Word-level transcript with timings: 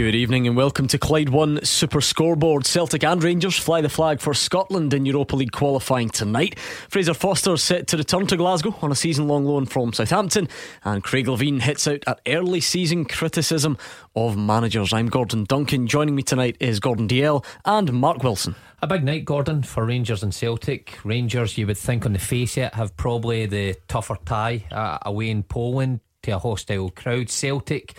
Good 0.00 0.14
evening 0.14 0.46
and 0.46 0.56
welcome 0.56 0.88
to 0.88 0.98
Clyde 0.98 1.28
One 1.28 1.62
Super 1.62 2.00
Scoreboard. 2.00 2.64
Celtic 2.64 3.04
and 3.04 3.22
Rangers 3.22 3.58
fly 3.58 3.82
the 3.82 3.90
flag 3.90 4.18
for 4.18 4.32
Scotland 4.32 4.94
in 4.94 5.04
Europa 5.04 5.36
League 5.36 5.52
qualifying 5.52 6.08
tonight. 6.08 6.58
Fraser 6.58 7.12
Forster 7.12 7.58
set 7.58 7.86
to 7.88 7.98
return 7.98 8.26
to 8.28 8.38
Glasgow 8.38 8.74
on 8.80 8.90
a 8.90 8.94
season 8.94 9.28
long 9.28 9.44
loan 9.44 9.66
from 9.66 9.92
Southampton, 9.92 10.48
and 10.84 11.04
Craig 11.04 11.26
Levein 11.26 11.60
hits 11.60 11.86
out 11.86 12.02
at 12.06 12.18
early 12.26 12.62
season 12.62 13.04
criticism 13.04 13.76
of 14.16 14.38
managers. 14.38 14.94
I'm 14.94 15.08
Gordon 15.08 15.44
Duncan. 15.44 15.86
Joining 15.86 16.14
me 16.14 16.22
tonight 16.22 16.56
is 16.60 16.80
Gordon 16.80 17.06
Dalziel 17.06 17.44
and 17.66 17.92
Mark 17.92 18.22
Wilson. 18.22 18.54
A 18.80 18.86
big 18.86 19.04
night, 19.04 19.26
Gordon, 19.26 19.62
for 19.62 19.84
Rangers 19.84 20.22
and 20.22 20.32
Celtic. 20.34 20.98
Rangers, 21.04 21.58
you 21.58 21.66
would 21.66 21.76
think 21.76 22.06
on 22.06 22.14
the 22.14 22.18
face 22.18 22.56
it, 22.56 22.72
have 22.72 22.96
probably 22.96 23.44
the 23.44 23.76
tougher 23.86 24.16
tie 24.24 24.64
uh, 24.72 24.96
away 25.02 25.28
in 25.28 25.42
Poland 25.42 26.00
to 26.22 26.30
a 26.30 26.38
hostile 26.38 26.88
crowd. 26.88 27.28
Celtic, 27.28 27.98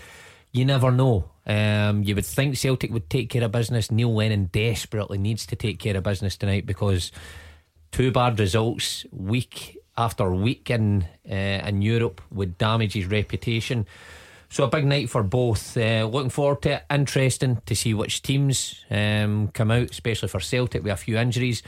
you 0.51 0.65
never 0.65 0.91
know. 0.91 1.29
Um, 1.45 2.03
you 2.03 2.15
would 2.15 2.25
think 2.25 2.57
Celtic 2.57 2.91
would 2.91 3.09
take 3.09 3.29
care 3.29 3.43
of 3.43 3.51
business. 3.51 3.91
Neil 3.91 4.13
Lennon 4.13 4.49
desperately 4.51 5.17
needs 5.17 5.45
to 5.47 5.55
take 5.55 5.79
care 5.79 5.97
of 5.97 6.03
business 6.03 6.37
tonight 6.37 6.65
because 6.65 7.11
two 7.91 8.11
bad 8.11 8.39
results 8.39 9.05
week 9.11 9.77
after 9.97 10.31
week 10.31 10.69
in 10.69 11.05
uh, 11.29 11.33
in 11.33 11.81
Europe 11.81 12.21
would 12.31 12.57
damage 12.57 12.93
his 12.93 13.05
reputation. 13.05 13.85
So 14.49 14.65
a 14.65 14.67
big 14.67 14.85
night 14.85 15.09
for 15.09 15.23
both. 15.23 15.77
Uh, 15.77 16.09
looking 16.11 16.29
forward 16.29 16.61
to 16.63 16.73
it. 16.73 16.83
Interesting 16.91 17.61
to 17.65 17.75
see 17.75 17.93
which 17.93 18.21
teams 18.21 18.83
um, 18.89 19.47
come 19.53 19.71
out, 19.71 19.91
especially 19.91 20.27
for 20.27 20.41
Celtic 20.41 20.83
with 20.83 20.91
a 20.91 20.97
few 20.97 21.17
injuries. 21.17 21.63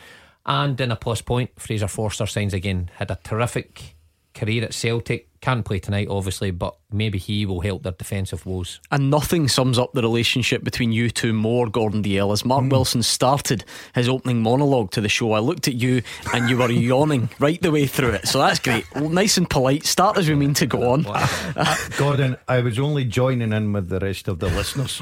And 0.45 0.79
in 0.81 0.91
a 0.91 0.97
plus 0.97 1.21
point, 1.21 1.51
Fraser 1.57 1.87
Forster 1.87 2.25
signs 2.25 2.53
again. 2.53 2.91
Had 2.95 3.09
a 3.09 3.19
terrific 3.23 3.92
career 4.33 4.63
at 4.63 4.73
Celtic. 4.73 5.27
Can't 5.41 5.65
play 5.65 5.79
tonight, 5.79 6.07
obviously, 6.09 6.51
but 6.51 6.75
maybe 6.91 7.17
he 7.17 7.45
will 7.45 7.59
help 7.59 7.83
their 7.83 7.91
defensive 7.91 8.45
woes. 8.45 8.79
And 8.91 9.09
nothing 9.09 9.47
sums 9.49 9.77
up 9.77 9.91
the 9.93 10.01
relationship 10.01 10.63
between 10.63 10.93
you 10.93 11.09
two 11.09 11.33
more, 11.33 11.67
Gordon 11.67 12.01
Dalziel. 12.01 12.31
As 12.31 12.45
Mark 12.45 12.63
mm. 12.63 12.71
Wilson 12.71 13.03
started 13.03 13.65
his 13.93 14.07
opening 14.07 14.41
monologue 14.41 14.91
to 14.91 15.01
the 15.01 15.09
show, 15.09 15.33
I 15.33 15.39
looked 15.39 15.67
at 15.67 15.75
you 15.75 16.01
and 16.33 16.49
you 16.49 16.57
were 16.57 16.71
yawning 16.71 17.29
right 17.39 17.61
the 17.61 17.71
way 17.71 17.87
through 17.87 18.11
it. 18.11 18.27
So 18.27 18.39
that's 18.39 18.59
great. 18.59 18.85
Well, 18.95 19.09
nice 19.09 19.37
and 19.37 19.49
polite. 19.49 19.85
Start 19.85 20.17
as 20.17 20.29
we 20.29 20.35
mean 20.35 20.53
to 20.55 20.65
go 20.65 20.91
on. 20.91 21.03
Wow. 21.03 21.75
Gordon, 21.97 22.37
I 22.47 22.61
was 22.61 22.79
only 22.79 23.03
joining 23.03 23.51
in 23.51 23.73
with 23.73 23.89
the 23.89 23.99
rest 23.99 24.27
of 24.29 24.39
the 24.39 24.47
listeners. 24.47 25.01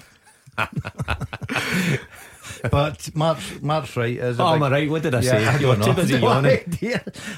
but 2.70 3.10
Mark's, 3.16 3.62
Mark's 3.62 3.96
right. 3.96 4.18
Is 4.18 4.40
oh, 4.40 4.54
am 4.54 4.64
I 4.64 4.70
right? 4.70 4.90
What 4.90 5.04
did 5.04 5.16
I 5.16 5.22
yeah, 5.22 5.58
say? 5.58 5.62
You 5.62 5.68
were 5.68 5.76
too 5.76 5.94
busy 5.94 6.18
yawning. 6.20 6.76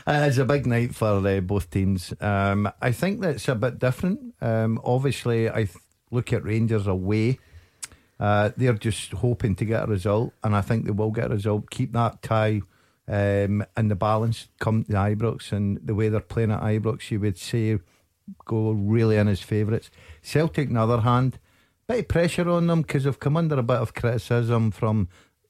Uh, 0.06 0.26
it's 0.28 0.38
a 0.38 0.46
big 0.46 0.66
night 0.66 0.96
for 0.96 1.26
uh, 1.28 1.40
both 1.42 1.70
teams. 1.70 2.14
Um, 2.20 2.72
I 2.82 2.92
think 2.92 3.22
that's 3.22 3.48
a 3.48 3.56
bit 3.56 3.80
different. 3.80 4.36
Um, 4.42 4.80
obviously, 4.84 5.50
I 5.50 5.66
th- 5.66 5.78
look 6.12 6.32
at 6.34 6.44
Rangers 6.44 6.88
away. 6.88 7.40
Uh, 8.20 8.52
they're 8.56 8.74
just 8.74 9.12
hoping 9.14 9.56
to 9.56 9.66
get 9.66 9.84
a 9.84 9.88
result, 9.88 10.34
and 10.44 10.56
I 10.56 10.62
think 10.62 10.86
they 10.86 10.92
will 10.92 11.12
get 11.12 11.26
a 11.26 11.36
result. 11.36 11.70
Keep 11.70 11.94
that 11.94 12.22
tie 12.22 12.62
um, 13.08 13.66
in 13.76 13.88
the 13.90 13.96
balance 13.96 14.48
come 14.60 14.84
to 14.86 14.94
Ibrox, 14.94 15.52
and 15.52 15.80
the 15.84 15.96
way 15.96 16.10
they're 16.10 16.22
playing 16.22 16.52
at 16.52 16.62
Ibrox, 16.62 17.12
you 17.12 17.20
would 17.20 17.38
say 17.38 17.80
go 18.46 18.72
really 18.72 19.18
in 19.18 19.28
his 19.28 19.42
favourites. 19.42 19.90
Celtic, 20.22 20.70
on 20.70 20.76
the 20.76 20.82
other 20.82 21.02
hand, 21.02 21.40
bit 21.94 22.06
of 22.06 22.08
pressure 22.08 22.50
on 22.50 22.68
them 22.68 22.82
because 22.82 23.04
they've 23.04 23.20
come 23.20 23.38
under 23.38 23.60
a 23.60 23.64
bit 23.64 23.78
of 23.78 23.94
criticism 23.94 24.72
from 24.72 25.08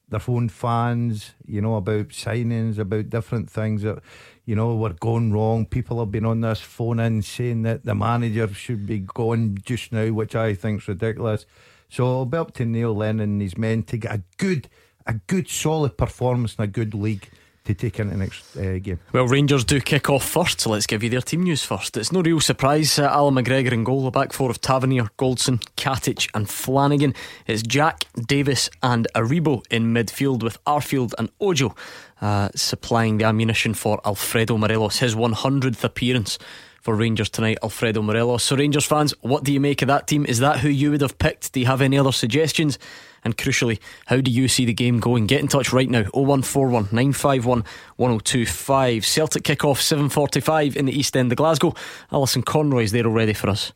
their 0.08 0.20
own 0.28 0.48
fans, 0.48 1.32
you 1.46 1.60
know, 1.62 1.76
about 1.76 2.08
signings, 2.08 2.78
about 2.78 3.08
different 3.08 3.48
things 3.48 3.82
that, 3.82 4.00
you 4.44 4.54
know, 4.54 4.76
were 4.76 4.92
going 4.92 5.32
wrong. 5.32 5.64
People 5.64 5.98
have 6.00 6.12
been 6.12 6.26
on 6.26 6.42
this 6.42 6.60
phone 6.60 7.00
in 7.00 7.22
saying 7.22 7.62
that 7.62 7.84
the 7.84 7.94
manager 7.94 8.52
should 8.52 8.86
be 8.86 8.98
gone 8.98 9.56
just 9.64 9.90
now, 9.90 10.10
which 10.12 10.36
I 10.36 10.54
think 10.54 10.82
is 10.82 10.88
ridiculous. 10.88 11.46
So 11.88 12.04
it'll 12.04 12.26
be 12.26 12.36
up 12.36 12.52
to 12.54 12.66
Neil 12.66 12.94
Lennon 12.94 13.20
and 13.20 13.42
his 13.42 13.56
men 13.56 13.82
to 13.84 13.96
get 13.96 14.14
a 14.14 14.22
good, 14.36 14.68
a 15.06 15.14
good 15.14 15.48
solid 15.48 15.96
performance 15.96 16.56
in 16.56 16.64
a 16.64 16.68
good 16.68 16.92
league 16.92 17.30
to 17.64 17.74
take 17.74 17.98
into 17.98 18.12
the 18.12 18.18
next 18.18 18.56
uh, 18.56 18.78
game. 18.78 19.00
Well, 19.12 19.26
Rangers 19.26 19.64
do 19.64 19.80
kick 19.80 20.10
off 20.10 20.24
first, 20.24 20.60
so 20.60 20.70
let's 20.70 20.86
give 20.86 21.02
you 21.02 21.08
their 21.08 21.22
team 21.22 21.42
news 21.42 21.64
first. 21.64 21.96
It's 21.96 22.12
no 22.12 22.20
real 22.20 22.40
surprise. 22.40 22.98
Uh, 22.98 23.04
Allan 23.04 23.34
McGregor 23.34 23.72
in 23.72 23.84
goal, 23.84 24.04
the 24.04 24.10
back 24.10 24.32
four 24.32 24.50
of 24.50 24.60
Tavernier, 24.60 25.08
Goldson, 25.18 25.62
Katic, 25.76 26.28
and 26.34 26.48
Flanagan. 26.48 27.14
It's 27.46 27.62
Jack, 27.62 28.04
Davis, 28.26 28.68
and 28.82 29.08
Aribo 29.14 29.64
in 29.70 29.94
midfield 29.94 30.42
with 30.42 30.62
Arfield 30.64 31.14
and 31.18 31.30
Ojo 31.40 31.74
uh, 32.20 32.50
supplying 32.54 33.18
the 33.18 33.24
ammunition 33.24 33.72
for 33.74 34.00
Alfredo 34.04 34.58
Morelos, 34.58 34.98
his 34.98 35.14
100th 35.14 35.84
appearance 35.84 36.38
for 36.82 36.94
Rangers 36.94 37.30
tonight, 37.30 37.56
Alfredo 37.62 38.02
Morelos. 38.02 38.42
So, 38.42 38.56
Rangers 38.56 38.84
fans, 38.84 39.14
what 39.22 39.42
do 39.42 39.54
you 39.54 39.60
make 39.60 39.80
of 39.80 39.88
that 39.88 40.06
team? 40.06 40.26
Is 40.26 40.40
that 40.40 40.60
who 40.60 40.68
you 40.68 40.90
would 40.90 41.00
have 41.00 41.16
picked? 41.18 41.54
Do 41.54 41.60
you 41.60 41.66
have 41.66 41.80
any 41.80 41.98
other 41.98 42.12
suggestions? 42.12 42.78
And 43.24 43.36
crucially, 43.36 43.78
how 44.06 44.20
do 44.20 44.30
you 44.30 44.48
see 44.48 44.64
the 44.64 44.74
game 44.74 45.00
going? 45.00 45.26
Get 45.26 45.40
in 45.40 45.48
touch 45.48 45.72
right 45.72 45.88
now 45.88 46.04
0141 46.12 46.84
951 46.92 47.64
1025. 47.96 49.06
Celtic 49.06 49.44
kick 49.44 49.64
off 49.64 49.80
7.45 49.80 50.76
in 50.76 50.84
the 50.86 50.98
East 50.98 51.16
End 51.16 51.32
of 51.32 51.36
Glasgow. 51.36 51.74
Alison 52.12 52.42
Conroy's 52.42 52.92
there 52.92 53.06
already 53.06 53.32
for 53.32 53.48
us. 53.48 53.72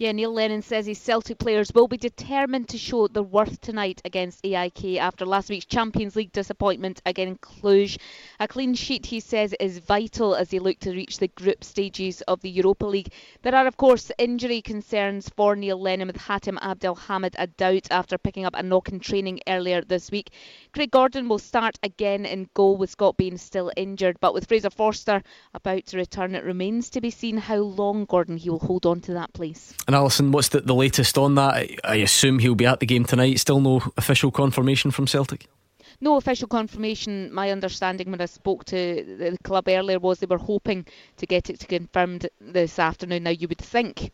Yeah, 0.00 0.12
Neil 0.12 0.32
Lennon 0.32 0.62
says 0.62 0.86
his 0.86 1.00
Celtic 1.00 1.40
players 1.40 1.72
will 1.74 1.88
be 1.88 1.96
determined 1.96 2.68
to 2.68 2.78
show 2.78 3.08
their 3.08 3.20
worth 3.24 3.60
tonight 3.60 4.00
against 4.04 4.46
AIK 4.46 4.98
after 4.98 5.26
last 5.26 5.50
week's 5.50 5.64
Champions 5.64 6.14
League 6.14 6.30
disappointment 6.30 7.02
against 7.04 7.40
Cluj. 7.40 7.98
A 8.38 8.46
clean 8.46 8.74
sheet, 8.74 9.06
he 9.06 9.18
says, 9.18 9.56
is 9.58 9.80
vital 9.80 10.36
as 10.36 10.50
they 10.50 10.60
look 10.60 10.78
to 10.78 10.92
reach 10.92 11.18
the 11.18 11.26
group 11.26 11.64
stages 11.64 12.20
of 12.28 12.40
the 12.42 12.48
Europa 12.48 12.86
League. 12.86 13.12
There 13.42 13.56
are, 13.56 13.66
of 13.66 13.76
course, 13.76 14.12
injury 14.18 14.62
concerns 14.62 15.30
for 15.30 15.56
Neil 15.56 15.80
Lennon 15.80 16.06
with 16.06 16.16
Hatem 16.18 16.58
Abd 16.62 16.84
Elhamed 16.84 17.34
a 17.36 17.48
doubt 17.48 17.88
after 17.90 18.18
picking 18.18 18.44
up 18.44 18.54
a 18.54 18.62
knock 18.62 18.90
in 18.90 19.00
training 19.00 19.40
earlier 19.48 19.82
this 19.82 20.12
week. 20.12 20.30
Craig 20.72 20.92
Gordon 20.92 21.28
will 21.28 21.40
start 21.40 21.76
again 21.82 22.24
in 22.24 22.48
goal 22.54 22.76
with 22.76 22.90
Scott 22.90 23.16
Bain 23.16 23.36
still 23.36 23.72
injured, 23.76 24.18
but 24.20 24.32
with 24.32 24.46
Fraser 24.46 24.70
Forster 24.70 25.24
about 25.54 25.86
to 25.86 25.96
return, 25.96 26.36
it 26.36 26.44
remains 26.44 26.88
to 26.90 27.00
be 27.00 27.10
seen 27.10 27.36
how 27.36 27.56
long 27.56 28.04
Gordon 28.04 28.36
he 28.36 28.48
will 28.48 28.60
hold 28.60 28.86
on 28.86 29.00
to 29.00 29.14
that 29.14 29.32
place. 29.32 29.74
And 29.88 29.96
Alison, 29.96 30.32
what's 30.32 30.48
the, 30.48 30.60
the 30.60 30.74
latest 30.74 31.16
on 31.16 31.34
that? 31.36 31.66
I 31.82 31.94
assume 31.96 32.40
he'll 32.40 32.54
be 32.54 32.66
at 32.66 32.78
the 32.78 32.84
game 32.84 33.06
tonight. 33.06 33.40
Still 33.40 33.58
no 33.58 33.80
official 33.96 34.30
confirmation 34.30 34.90
from 34.90 35.06
Celtic? 35.06 35.48
No 36.02 36.16
official 36.16 36.46
confirmation. 36.46 37.32
My 37.32 37.50
understanding 37.50 38.10
when 38.10 38.20
I 38.20 38.26
spoke 38.26 38.66
to 38.66 38.76
the 38.76 39.38
club 39.44 39.66
earlier 39.66 39.98
was 39.98 40.18
they 40.18 40.26
were 40.26 40.36
hoping 40.36 40.84
to 41.16 41.24
get 41.24 41.48
it 41.48 41.66
confirmed 41.66 42.28
this 42.38 42.78
afternoon. 42.78 43.22
Now, 43.22 43.30
you 43.30 43.48
would 43.48 43.56
think 43.56 44.12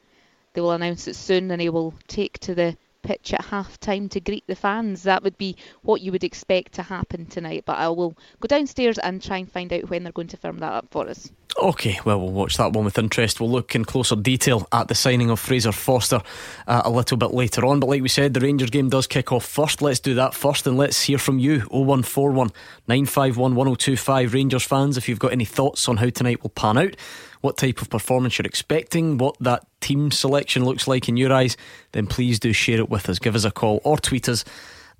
they 0.52 0.60
will 0.60 0.70
announce 0.70 1.08
it 1.08 1.16
soon 1.16 1.50
and 1.50 1.60
he 1.60 1.70
will 1.70 1.92
take 2.06 2.38
to 2.38 2.54
the 2.54 2.76
pitch 3.04 3.32
at 3.32 3.44
half 3.44 3.78
time 3.78 4.09
to 4.09 4.20
greet 4.20 4.47
the 4.48 4.56
fans. 4.56 5.04
That 5.04 5.22
would 5.22 5.38
be 5.38 5.56
what 5.82 6.00
you 6.00 6.10
would 6.10 6.25
expect 6.25 6.72
to 6.72 6.82
happen 6.82 7.26
tonight. 7.26 7.65
But 7.66 7.78
I 7.78 7.88
will 7.88 8.16
go 8.41 8.48
downstairs 8.48 8.98
and 8.98 9.22
try 9.22 9.38
and 9.38 9.50
find 9.50 9.72
out 9.72 9.91
when 9.91 10.03
they're 10.03 10.12
going 10.12 10.28
to 10.28 10.37
firm 10.37 10.59
that 10.59 10.72
up 10.72 10.88
for 10.91 11.09
us. 11.09 11.31
Okay, 11.62 12.00
well, 12.04 12.19
we'll 12.19 12.32
watch 12.32 12.56
that 12.56 12.72
one 12.72 12.84
with 12.84 12.98
interest. 12.98 13.41
We'll 13.41 13.50
look 13.50 13.76
in 13.76 13.84
closer 13.84 14.16
detail 14.16 14.66
at 14.72 14.88
the 14.88 14.94
signing 14.97 15.31
of 15.31 15.38
Fraser 15.38 15.70
Forster 15.70 16.20
uh, 16.66 16.82
a 16.84 16.91
little 16.91 17.16
bit 17.16 17.32
later 17.32 17.64
on. 17.64 17.78
But 17.78 17.91
like 17.91 18.03
we 18.03 18.09
said, 18.09 18.34
the 18.34 18.41
Rangers 18.41 18.70
game 18.70 18.88
does 18.88 19.06
kick 19.06 19.31
off 19.31 19.44
first. 19.44 19.81
Let's 19.81 20.00
do 20.00 20.14
that 20.14 20.34
first 20.34 20.66
and 20.66 20.76
let's 20.76 21.03
hear 21.03 21.19
from 21.19 21.38
you 21.38 21.60
0141 21.70 22.50
951 22.88 23.54
1025. 23.54 24.34
Rangers 24.34 24.64
fans, 24.64 24.97
if 24.97 25.09
you've 25.09 25.20
got 25.20 25.32
any 25.32 25.44
thoughts 25.44 25.88
on 25.88 25.98
how 25.98 26.09
tonight 26.09 26.43
will 26.43 26.50
pan 26.50 26.78
out 26.78 26.97
what 27.44 27.59
type 27.59 27.82
of 27.82 27.91
performance 27.91 28.38
you're 28.38 28.47
expecting, 28.47 29.19
what 29.19 29.37
that 29.38 29.66
team 29.81 30.10
selection 30.10 30.65
looks 30.65 30.88
like 30.88 31.10
in 31.10 31.19
your 31.19 31.31
eyes, 31.31 31.59
then 31.93 32.06
please 32.06 32.41
do 32.41 32.55
share 32.55 32.79
it 32.79 32.88
with 32.88 33.06
us. 33.11 33.19
Give 33.19 33.35
us 33.35 33.44
a 33.44 33.50
call 33.50 33.82
or 33.85 33.99
tweet 33.99 34.31
us 34.31 34.46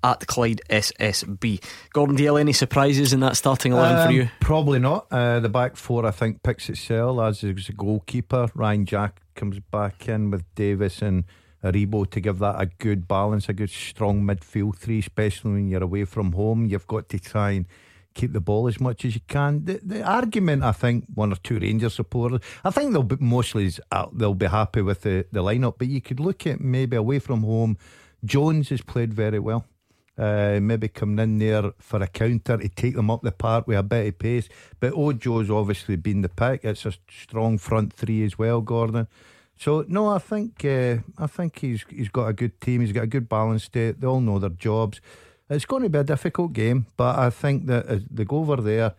at 0.03 0.27
Clyde 0.27 0.61
SSB. 0.69 1.63
Gordon 1.91 2.15
Dalziel, 2.15 2.39
any 2.39 2.53
surprises 2.53 3.13
in 3.13 3.19
that 3.21 3.35
starting 3.35 3.71
11 3.71 3.97
um, 3.97 4.07
for 4.07 4.13
you? 4.13 4.29
Probably 4.41 4.77
not. 4.77 5.07
Uh, 5.09 5.39
the 5.39 5.49
back 5.49 5.75
four, 5.75 6.05
I 6.05 6.11
think, 6.11 6.43
picks 6.43 6.69
itself 6.69 7.19
as 7.19 7.43
a 7.43 7.73
goalkeeper. 7.73 8.51
Ryan 8.53 8.85
Jack 8.85 9.23
comes 9.33 9.57
back 9.71 10.07
in 10.07 10.29
with 10.29 10.43
Davis 10.53 11.01
and 11.01 11.23
Aribo 11.63 12.07
to 12.11 12.19
give 12.19 12.37
that 12.37 12.61
a 12.61 12.67
good 12.67 13.07
balance, 13.07 13.49
a 13.49 13.53
good 13.53 13.71
strong 13.71 14.21
midfield 14.21 14.75
three, 14.75 14.99
especially 14.99 15.53
when 15.53 15.67
you're 15.69 15.81
away 15.81 16.05
from 16.05 16.33
home. 16.33 16.67
You've 16.67 16.85
got 16.85 17.09
to 17.09 17.17
try 17.17 17.51
and 17.51 17.65
keep 18.15 18.33
the 18.33 18.41
ball 18.41 18.67
as 18.67 18.79
much 18.79 19.05
as 19.05 19.13
you 19.13 19.21
can. 19.27 19.65
The, 19.65 19.79
the 19.83 20.01
argument, 20.01 20.63
I 20.63 20.71
think, 20.71 21.05
one 21.13 21.31
or 21.31 21.35
two 21.35 21.59
Rangers 21.59 21.93
supporters, 21.93 22.39
I 22.63 22.71
think 22.71 22.93
they'll 22.93 23.03
be 23.03 23.17
mostly 23.19 23.71
uh, 23.91 24.07
they'll 24.11 24.33
be 24.33 24.47
happy 24.47 24.81
with 24.81 25.01
the, 25.01 25.25
the 25.31 25.43
lineup. 25.43 25.75
But 25.77 25.87
you 25.87 26.01
could 26.01 26.19
look 26.19 26.47
at 26.47 26.59
maybe 26.59 26.97
away 26.97 27.19
from 27.19 27.43
home. 27.43 27.77
Jones 28.23 28.69
has 28.69 28.81
played 28.81 29.13
very 29.13 29.39
well. 29.39 29.65
Uh, 30.17 30.59
maybe 30.61 30.87
coming 30.87 31.19
in 31.19 31.37
there 31.39 31.73
for 31.77 32.01
a 32.01 32.07
counter 32.07 32.55
to 32.55 32.69
take 32.69 32.95
them 32.95 33.11
up 33.11 33.21
the 33.21 33.33
park 33.33 33.67
with 33.67 33.77
a 33.77 33.83
bit 33.83 34.07
of 34.07 34.17
pace. 34.17 34.47
But 34.79 34.93
Ojo's 34.93 35.51
obviously 35.51 35.97
been 35.97 36.21
the 36.21 36.29
pick. 36.29 36.63
It's 36.63 36.85
a 36.85 36.93
strong 37.09 37.57
front 37.57 37.91
three 37.91 38.23
as 38.23 38.39
well, 38.39 38.61
Gordon. 38.61 39.07
So 39.57 39.85
no, 39.87 40.07
I 40.07 40.19
think 40.19 40.63
uh, 40.63 40.97
I 41.17 41.27
think 41.27 41.59
he's 41.59 41.83
he's 41.89 42.09
got 42.09 42.27
a 42.27 42.33
good 42.33 42.59
team. 42.61 42.81
He's 42.81 42.91
got 42.93 43.03
a 43.03 43.07
good 43.07 43.27
balance 43.27 43.69
it. 43.73 43.99
They 43.99 44.07
all 44.07 44.21
know 44.21 44.39
their 44.39 44.49
jobs. 44.49 45.01
It's 45.49 45.65
going 45.65 45.83
to 45.83 45.89
be 45.89 45.99
a 45.99 46.03
difficult 46.03 46.53
game, 46.53 46.87
but 46.97 47.19
I 47.19 47.29
think 47.29 47.67
that 47.67 47.85
as 47.85 48.01
they 48.09 48.25
go 48.25 48.37
over 48.37 48.57
there, 48.57 48.93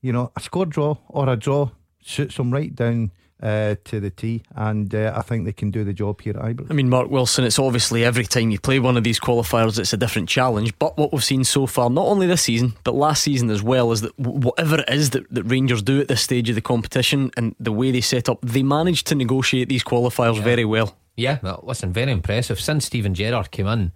you 0.00 0.12
know, 0.12 0.30
a 0.36 0.40
score 0.40 0.66
draw 0.66 0.96
or 1.08 1.28
a 1.28 1.36
draw 1.36 1.70
suits 2.00 2.36
them 2.36 2.52
right 2.52 2.74
down 2.74 3.10
uh, 3.42 3.76
to 3.84 4.00
the 4.00 4.10
tee, 4.10 4.42
and 4.54 4.92
uh, 4.94 5.12
I 5.14 5.22
think 5.22 5.44
they 5.44 5.52
can 5.52 5.70
do 5.70 5.84
the 5.84 5.92
job 5.92 6.20
here 6.20 6.36
at 6.36 6.42
Ibrox. 6.42 6.70
I 6.70 6.74
mean, 6.74 6.88
Mark 6.88 7.10
Wilson, 7.10 7.44
it's 7.44 7.58
obviously 7.58 8.04
every 8.04 8.24
time 8.24 8.50
you 8.50 8.58
play 8.58 8.78
one 8.78 8.96
of 8.96 9.04
these 9.04 9.20
qualifiers, 9.20 9.78
it's 9.78 9.92
a 9.92 9.96
different 9.96 10.28
challenge. 10.28 10.76
But 10.78 10.96
what 10.98 11.12
we've 11.12 11.22
seen 11.22 11.44
so 11.44 11.66
far, 11.66 11.90
not 11.90 12.06
only 12.06 12.26
this 12.26 12.42
season, 12.42 12.74
but 12.84 12.94
last 12.94 13.22
season 13.22 13.50
as 13.50 13.62
well, 13.62 13.92
is 13.92 14.00
that 14.00 14.18
whatever 14.18 14.80
it 14.80 14.88
is 14.88 15.10
that, 15.10 15.32
that 15.32 15.44
Rangers 15.44 15.82
do 15.82 16.00
at 16.00 16.08
this 16.08 16.22
stage 16.22 16.48
of 16.48 16.54
the 16.54 16.60
competition 16.60 17.30
and 17.36 17.54
the 17.60 17.72
way 17.72 17.90
they 17.90 18.00
set 18.00 18.28
up, 18.28 18.40
they 18.42 18.62
manage 18.62 19.04
to 19.04 19.14
negotiate 19.14 19.68
these 19.68 19.84
qualifiers 19.84 20.36
yeah. 20.36 20.42
very 20.42 20.64
well. 20.64 20.96
Yeah, 21.16 21.38
well, 21.42 21.62
listen, 21.66 21.92
very 21.92 22.12
impressive. 22.12 22.60
Since 22.60 22.86
Steven 22.86 23.14
Gerrard 23.14 23.50
came 23.50 23.66
in, 23.66 23.92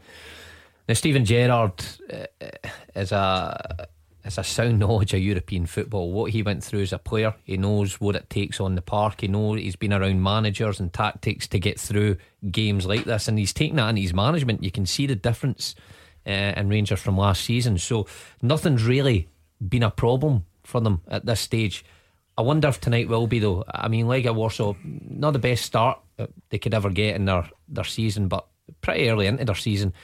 now 0.93 0.95
Steven 0.95 1.25
Gerrard 1.25 1.83
uh, 2.13 2.47
is 2.95 3.13
a 3.13 3.89
it's 4.25 4.37
a 4.37 4.45
sound 4.45 4.79
knowledge 4.79 5.15
of 5.15 5.21
European 5.21 5.65
football. 5.65 6.13
What 6.13 6.33
he 6.33 6.43
went 6.43 6.63
through 6.63 6.83
as 6.83 6.93
a 6.93 6.99
player, 6.99 7.35
he 7.45 7.57
knows 7.57 7.99
what 7.99 8.15
it 8.15 8.29
takes 8.29 8.61
on 8.61 8.75
the 8.75 8.83
park. 8.83 9.23
He 9.23 9.29
knows 9.29 9.59
he's 9.59 9.75
been 9.75 9.95
around 9.95 10.23
managers 10.23 10.79
and 10.79 10.93
tactics 10.93 11.49
to 11.49 11.59
get 11.59 11.81
through 11.81 12.19
games 12.51 12.85
like 12.85 13.05
this, 13.05 13.27
and 13.27 13.39
he's 13.39 13.55
taken 13.55 13.77
that 13.77 13.89
in 13.89 13.97
his 13.97 14.13
management. 14.13 14.63
You 14.63 14.71
can 14.71 14.85
see 14.85 15.07
the 15.07 15.15
difference 15.15 15.75
uh, 16.27 16.31
in 16.31 16.69
Rangers 16.69 17.01
from 17.01 17.17
last 17.17 17.43
season. 17.43 17.79
So 17.79 18.07
nothing's 18.43 18.85
really 18.85 19.29
been 19.67 19.83
a 19.83 19.91
problem 19.91 20.45
for 20.63 20.81
them 20.83 21.01
at 21.09 21.25
this 21.25 21.41
stage. 21.41 21.87
I 22.37 22.43
wonder 22.43 22.69
if 22.69 22.81
tonight 22.81 23.09
will 23.09 23.27
be 23.27 23.39
though. 23.39 23.65
I 23.67 23.89
mean, 23.89 24.07
Legia 24.07 24.35
Warsaw, 24.35 24.75
not 24.85 25.33
the 25.33 25.39
best 25.39 25.65
start 25.65 25.99
they 26.51 26.59
could 26.59 26.75
ever 26.75 26.91
get 26.91 27.17
in 27.17 27.25
their 27.25 27.49
their 27.67 27.85
season, 27.85 28.29
but 28.29 28.47
pretty 28.83 29.09
early 29.09 29.27
into 29.27 29.47
their 29.47 29.55
season. 29.55 29.95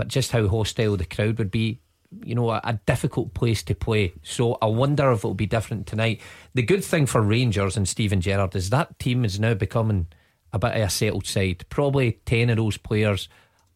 But 0.00 0.08
just 0.08 0.32
how 0.32 0.48
hostile 0.48 0.96
the 0.96 1.04
crowd 1.04 1.36
would 1.36 1.50
be 1.50 1.82
you 2.24 2.34
know, 2.34 2.48
a, 2.48 2.60
a, 2.64 2.80
difficult 2.86 3.34
place 3.34 3.62
to 3.64 3.74
play. 3.74 4.14
So 4.22 4.56
I 4.62 4.64
wonder 4.64 5.12
if 5.12 5.18
it'll 5.18 5.34
be 5.34 5.44
different 5.44 5.86
tonight. 5.86 6.22
The 6.54 6.62
good 6.62 6.82
thing 6.82 7.04
for 7.04 7.20
Rangers 7.20 7.76
and 7.76 7.86
Steven 7.86 8.22
Gerrard 8.22 8.56
is 8.56 8.70
that 8.70 8.98
team 8.98 9.26
is 9.26 9.38
now 9.38 9.52
becoming 9.52 10.06
a 10.54 10.58
bit 10.58 10.70
of 10.72 10.80
a 10.80 10.88
settled 10.88 11.26
side. 11.26 11.66
Probably 11.68 12.12
10 12.24 12.48
of 12.48 12.56
those 12.56 12.78
players 12.78 13.28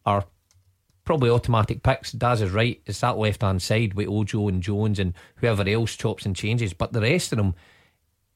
are 0.03 0.25
probably 1.03 1.29
automatic 1.29 1.83
picks. 1.83 2.11
Daz 2.11 2.41
is 2.41 2.49
right. 2.49 2.81
It's 2.87 3.01
that 3.01 3.19
left 3.19 3.43
hand 3.43 3.61
side 3.61 3.93
with 3.93 4.07
Ojo 4.07 4.47
and 4.47 4.63
Jones 4.63 4.97
and 4.97 5.13
whoever 5.35 5.69
else 5.69 5.95
chops 5.95 6.25
and 6.25 6.35
changes. 6.35 6.73
But 6.73 6.91
the 6.91 7.01
rest 7.01 7.33
of 7.33 7.37
them, 7.37 7.53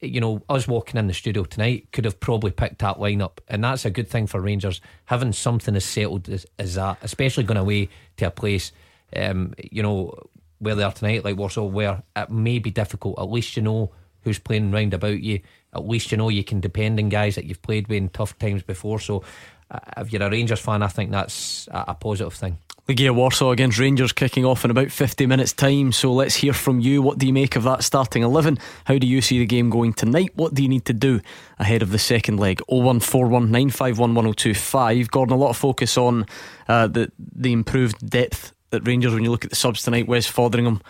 you 0.01 0.21
know, 0.21 0.41
us 0.49 0.67
walking 0.67 0.97
in 0.97 1.07
the 1.07 1.13
studio 1.13 1.43
tonight 1.43 1.87
could 1.91 2.05
have 2.05 2.19
probably 2.19 2.51
picked 2.51 2.79
that 2.79 2.97
lineup. 2.97 3.39
And 3.47 3.63
that's 3.63 3.85
a 3.85 3.89
good 3.89 4.07
thing 4.07 4.27
for 4.27 4.39
Rangers, 4.39 4.81
having 5.05 5.33
something 5.33 5.75
as 5.75 5.85
settled 5.85 6.29
as, 6.29 6.45
as 6.57 6.75
that, 6.75 6.99
especially 7.01 7.43
going 7.43 7.57
away 7.57 7.89
to 8.17 8.27
a 8.27 8.31
place 8.31 8.71
um, 9.15 9.53
you 9.71 9.83
know, 9.83 10.13
where 10.59 10.75
they 10.75 10.83
are 10.83 10.91
tonight, 10.91 11.23
like 11.23 11.37
Warsaw, 11.37 11.65
where 11.65 12.03
it 12.15 12.29
may 12.29 12.59
be 12.59 12.71
difficult. 12.71 13.19
At 13.19 13.29
least 13.29 13.55
you 13.55 13.63
know 13.63 13.91
who's 14.21 14.39
playing 14.39 14.71
round 14.71 14.93
about 14.93 15.21
you. 15.21 15.39
At 15.73 15.87
least 15.87 16.11
you 16.11 16.17
know 16.17 16.29
you 16.29 16.43
can 16.43 16.59
depend 16.59 16.99
on 16.99 17.09
guys 17.09 17.35
that 17.35 17.45
you've 17.45 17.61
played 17.61 17.87
with 17.87 17.97
in 17.97 18.09
tough 18.09 18.37
times 18.39 18.63
before. 18.63 18.99
So, 18.99 19.23
uh, 19.71 19.79
if 19.97 20.11
you're 20.11 20.23
a 20.23 20.29
Rangers 20.29 20.59
fan, 20.59 20.83
I 20.83 20.87
think 20.87 21.11
that's 21.11 21.67
a, 21.69 21.85
a 21.89 21.95
positive 21.95 22.33
thing. 22.33 22.57
Legia 22.89 23.13
Warsaw 23.13 23.51
against 23.51 23.77
Rangers 23.77 24.11
kicking 24.11 24.45
off 24.45 24.65
in 24.65 24.71
about 24.71 24.89
50 24.89 25.27
minutes' 25.27 25.53
time. 25.53 25.91
So 25.91 26.11
let's 26.11 26.33
hear 26.33 26.53
from 26.53 26.79
you. 26.79 27.03
What 27.03 27.19
do 27.19 27.27
you 27.27 27.33
make 27.33 27.55
of 27.55 27.61
that 27.61 27.83
starting 27.83 28.23
11? 28.23 28.57
How 28.85 28.97
do 28.97 29.05
you 29.05 29.21
see 29.21 29.37
the 29.37 29.45
game 29.45 29.69
going 29.69 29.93
tonight? 29.93 30.31
What 30.33 30.55
do 30.55 30.63
you 30.63 30.69
need 30.69 30.85
to 30.85 30.93
do 30.93 31.21
ahead 31.59 31.83
of 31.83 31.91
the 31.91 31.99
second 31.99 32.39
leg? 32.39 32.61
0141 32.67 33.51
951 33.51 34.15
1025. 34.15 35.11
Gordon, 35.11 35.35
a 35.35 35.37
lot 35.37 35.51
of 35.51 35.57
focus 35.57 35.99
on 35.99 36.25
uh, 36.67 36.87
the, 36.87 37.11
the 37.19 37.53
improved 37.53 38.09
depth 38.09 38.53
at 38.71 38.87
Rangers 38.87 39.13
when 39.13 39.23
you 39.23 39.29
look 39.29 39.43
at 39.43 39.51
the 39.51 39.55
subs 39.55 39.83
tonight 39.83 40.07
Wes 40.07 40.25
Foderingham, 40.27 40.81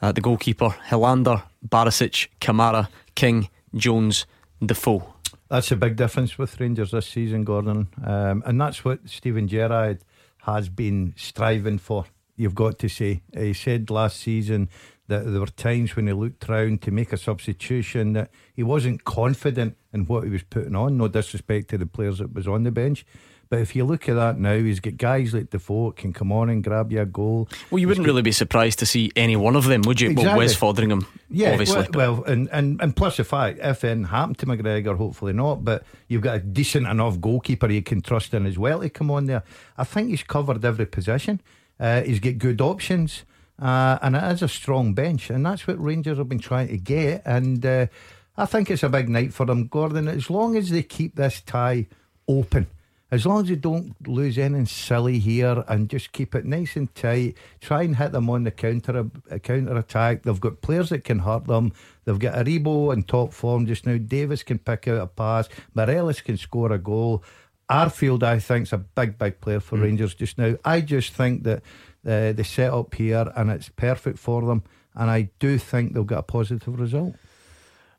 uh, 0.00 0.10
the 0.10 0.22
goalkeeper, 0.22 0.70
Helander, 0.88 1.42
Barisic, 1.68 2.28
Kamara, 2.40 2.88
King, 3.14 3.50
Jones, 3.74 4.24
Defoe. 4.64 5.12
That's 5.50 5.70
a 5.70 5.76
big 5.76 5.96
difference 5.96 6.38
with 6.38 6.58
Rangers 6.58 6.92
this 6.92 7.06
season, 7.06 7.44
Gordon. 7.44 7.88
Um, 8.02 8.42
and 8.46 8.58
that's 8.58 8.86
what 8.86 9.00
Steven 9.04 9.48
Gerrard 9.48 10.02
has 10.42 10.68
been 10.68 11.14
striving 11.16 11.78
for, 11.78 12.06
you've 12.36 12.54
got 12.54 12.78
to 12.80 12.88
say. 12.88 13.22
He 13.32 13.52
said 13.52 13.90
last 13.90 14.18
season 14.20 14.68
that 15.08 15.24
there 15.24 15.40
were 15.40 15.46
times 15.46 15.94
when 15.94 16.06
he 16.06 16.12
looked 16.12 16.48
round 16.48 16.82
to 16.82 16.90
make 16.90 17.12
a 17.12 17.16
substitution 17.16 18.12
that 18.14 18.30
he 18.54 18.62
wasn't 18.62 19.04
confident 19.04 19.76
in 19.92 20.06
what 20.06 20.24
he 20.24 20.30
was 20.30 20.42
putting 20.42 20.74
on. 20.74 20.96
No 20.96 21.08
disrespect 21.08 21.68
to 21.70 21.78
the 21.78 21.86
players 21.86 22.18
that 22.18 22.34
was 22.34 22.48
on 22.48 22.64
the 22.64 22.70
bench. 22.72 23.04
But 23.52 23.60
if 23.60 23.76
you 23.76 23.84
look 23.84 24.08
at 24.08 24.14
that 24.14 24.38
now, 24.38 24.56
he's 24.56 24.80
got 24.80 24.96
guys 24.96 25.34
like 25.34 25.50
Defoe 25.50 25.90
can 25.90 26.14
come 26.14 26.32
on 26.32 26.48
and 26.48 26.64
grab 26.64 26.90
you 26.90 27.02
a 27.02 27.04
goal. 27.04 27.50
Well, 27.70 27.80
you 27.80 27.86
wouldn't 27.86 28.06
got, 28.06 28.10
really 28.10 28.22
be 28.22 28.32
surprised 28.32 28.78
to 28.78 28.86
see 28.86 29.12
any 29.14 29.36
one 29.36 29.56
of 29.56 29.66
them, 29.66 29.82
would 29.82 30.00
you? 30.00 30.08
Exactly. 30.08 30.28
Well, 30.30 30.38
Wes 30.38 30.56
Foderingham, 30.56 31.04
yeah, 31.28 31.50
obviously. 31.52 31.86
Well, 31.92 32.14
well, 32.14 32.24
and, 32.24 32.48
and, 32.50 32.80
and 32.80 32.96
plus 32.96 33.18
the 33.18 33.24
fact, 33.24 33.58
if 33.58 33.84
anything 33.84 34.04
happened 34.04 34.38
to 34.38 34.46
McGregor, 34.46 34.96
hopefully 34.96 35.34
not, 35.34 35.66
but 35.66 35.84
you've 36.08 36.22
got 36.22 36.36
a 36.36 36.38
decent 36.38 36.86
enough 36.86 37.20
goalkeeper 37.20 37.70
you 37.70 37.82
can 37.82 38.00
trust 38.00 38.32
in 38.32 38.46
as 38.46 38.56
well 38.58 38.80
to 38.80 38.88
come 38.88 39.10
on 39.10 39.26
there. 39.26 39.42
I 39.76 39.84
think 39.84 40.08
he's 40.08 40.22
covered 40.22 40.64
every 40.64 40.86
position. 40.86 41.42
Uh, 41.78 42.00
he's 42.00 42.20
got 42.20 42.38
good 42.38 42.62
options. 42.62 43.24
Uh, 43.60 43.98
and 44.00 44.16
it 44.16 44.24
is 44.32 44.40
a 44.40 44.48
strong 44.48 44.94
bench, 44.94 45.28
and 45.28 45.44
that's 45.44 45.66
what 45.66 45.78
Rangers 45.78 46.16
have 46.16 46.30
been 46.30 46.38
trying 46.38 46.68
to 46.68 46.78
get. 46.78 47.20
And 47.26 47.66
uh, 47.66 47.88
I 48.34 48.46
think 48.46 48.70
it's 48.70 48.82
a 48.82 48.88
big 48.88 49.10
night 49.10 49.34
for 49.34 49.44
them, 49.44 49.66
Gordon. 49.66 50.08
As 50.08 50.30
long 50.30 50.56
as 50.56 50.70
they 50.70 50.82
keep 50.82 51.16
this 51.16 51.42
tie 51.42 51.86
open, 52.26 52.66
as 53.12 53.26
long 53.26 53.42
as 53.42 53.50
you 53.50 53.56
don't 53.56 53.94
lose 54.08 54.38
anything 54.38 54.64
silly 54.64 55.18
here 55.18 55.62
and 55.68 55.90
just 55.90 56.12
keep 56.12 56.34
it 56.34 56.46
nice 56.46 56.76
and 56.76 56.92
tight, 56.94 57.36
try 57.60 57.82
and 57.82 57.96
hit 57.96 58.12
them 58.12 58.30
on 58.30 58.44
the 58.44 58.50
counter 58.50 59.06
a 59.30 59.38
counter 59.38 59.76
attack. 59.76 60.22
They've 60.22 60.40
got 60.40 60.62
players 60.62 60.88
that 60.88 61.04
can 61.04 61.18
hurt 61.18 61.46
them. 61.46 61.74
They've 62.06 62.18
got 62.18 62.34
Aribo 62.34 62.90
in 62.90 63.02
top 63.02 63.34
form 63.34 63.66
just 63.66 63.84
now. 63.84 63.98
Davis 63.98 64.42
can 64.42 64.58
pick 64.58 64.88
out 64.88 65.02
a 65.02 65.06
pass. 65.06 65.50
Morelos 65.74 66.22
can 66.22 66.38
score 66.38 66.72
a 66.72 66.78
goal. 66.78 67.22
Arfield, 67.70 68.22
I 68.22 68.38
think, 68.38 68.62
is 68.68 68.72
a 68.72 68.78
big, 68.78 69.18
big 69.18 69.42
player 69.42 69.60
for 69.60 69.76
mm. 69.76 69.82
Rangers 69.82 70.14
just 70.14 70.38
now. 70.38 70.56
I 70.64 70.80
just 70.80 71.12
think 71.12 71.42
that 71.42 71.58
uh, 72.06 72.32
they 72.32 72.42
set 72.42 72.72
up 72.72 72.94
here 72.94 73.30
and 73.36 73.50
it's 73.50 73.68
perfect 73.68 74.18
for 74.18 74.40
them. 74.40 74.62
And 74.94 75.10
I 75.10 75.28
do 75.38 75.58
think 75.58 75.92
they'll 75.92 76.04
get 76.04 76.18
a 76.18 76.22
positive 76.22 76.80
result. 76.80 77.14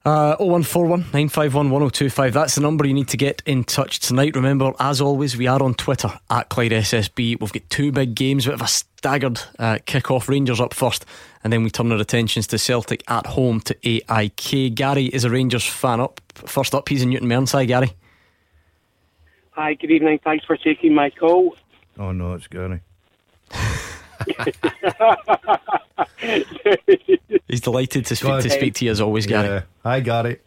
Uh, 0.06 0.36
0141 0.36 1.00
951 1.00 1.70
1025. 1.70 2.34
That's 2.34 2.56
the 2.56 2.62
number 2.62 2.86
you 2.86 2.94
need 2.94 3.08
to 3.08 3.16
get 3.16 3.42
in 3.46 3.64
touch 3.64 4.00
tonight. 4.00 4.36
Remember, 4.36 4.74
as 4.78 5.00
always, 5.00 5.38
we 5.38 5.48
are 5.48 5.64
on 5.64 5.76
Twitter 5.76 6.12
at 6.30 6.50
Clyde 6.50 6.72
SSB. 6.72 7.40
We've 7.40 7.54
got 7.54 7.70
two 7.70 7.94
big 7.94 8.14
games, 8.14 8.44
bit 8.44 8.56
of 8.56 8.62
a 8.62 8.68
staggered 8.68 9.40
uh, 9.60 9.80
kick-off. 9.86 10.28
Rangers 10.28 10.60
up 10.60 10.74
first, 10.74 11.06
and 11.42 11.54
then 11.54 11.64
we 11.64 11.70
turn 11.70 11.90
our 11.94 11.98
attentions 12.00 12.48
to 12.48 12.58
Celtic 12.58 13.02
at 13.10 13.28
home 13.28 13.62
to 13.62 13.78
AIK. 13.88 14.76
Gary 14.76 15.06
is 15.06 15.24
a 15.24 15.30
Rangers 15.30 15.66
fan. 15.66 16.02
Up 16.02 16.20
first 16.36 16.76
up, 16.76 16.90
he's 16.90 17.02
in 17.02 17.10
Newton 17.10 17.30
Mernside. 17.30 17.68
Gary. 17.68 17.94
Hi, 19.52 19.76
good 19.76 19.92
evening. 19.92 20.20
Thanks 20.22 20.44
for 20.44 20.58
taking 20.58 20.94
my 20.94 21.12
call. 21.12 21.56
Oh 21.98 22.12
no, 22.12 22.34
it's 22.34 22.48
Gary. 22.48 22.82
He's 27.48 27.62
delighted 27.62 28.06
to 28.08 28.16
speak, 28.16 28.42
to 28.42 28.50
speak 28.50 28.74
to 28.76 28.86
you 28.86 28.92
as 28.92 29.02
always, 29.02 29.26
Gary. 29.26 29.48
Yeah. 29.48 29.62
Hi, 29.84 30.00
Gary. 30.00 30.40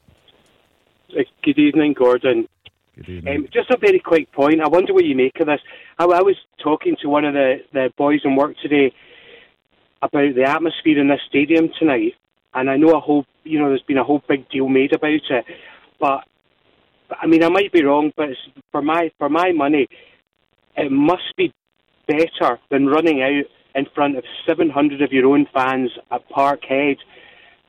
Good 1.42 1.58
evening, 1.58 1.92
Gordon. 1.92 2.48
Good 2.96 3.08
evening. 3.08 3.36
Um, 3.36 3.48
just 3.52 3.70
a 3.70 3.76
very 3.76 4.00
quick 4.00 4.32
point. 4.32 4.60
I 4.60 4.68
wonder 4.68 4.92
what 4.92 5.04
you 5.04 5.14
make 5.14 5.38
of 5.40 5.46
this. 5.46 5.60
I, 5.98 6.04
I 6.04 6.22
was 6.22 6.36
talking 6.62 6.96
to 7.02 7.08
one 7.08 7.24
of 7.24 7.34
the, 7.34 7.58
the 7.72 7.92
boys 7.96 8.20
in 8.24 8.36
work 8.36 8.56
today 8.62 8.92
about 10.02 10.34
the 10.34 10.44
atmosphere 10.44 11.00
in 11.00 11.08
this 11.08 11.20
stadium 11.28 11.70
tonight, 11.78 12.14
and 12.54 12.70
I 12.70 12.76
know 12.76 12.96
a 12.96 13.00
whole, 13.00 13.26
you 13.44 13.58
know, 13.58 13.68
there's 13.68 13.82
been 13.82 13.98
a 13.98 14.04
whole 14.04 14.22
big 14.28 14.48
deal 14.48 14.68
made 14.68 14.92
about 14.92 15.10
it, 15.10 15.44
but 16.00 16.24
I 17.10 17.26
mean, 17.26 17.44
I 17.44 17.48
might 17.48 17.72
be 17.72 17.84
wrong, 17.84 18.12
but 18.16 18.30
for 18.72 18.82
my 18.82 19.10
for 19.18 19.28
my 19.28 19.52
money, 19.52 19.86
it 20.76 20.90
must 20.90 21.36
be 21.36 21.52
better 22.06 22.58
than 22.70 22.86
running 22.86 23.22
out 23.22 23.44
in 23.76 23.86
front 23.94 24.16
of 24.16 24.24
700 24.46 25.02
of 25.02 25.12
your 25.12 25.26
own 25.26 25.46
fans 25.52 25.90
at 26.10 26.28
Parkhead. 26.30 26.96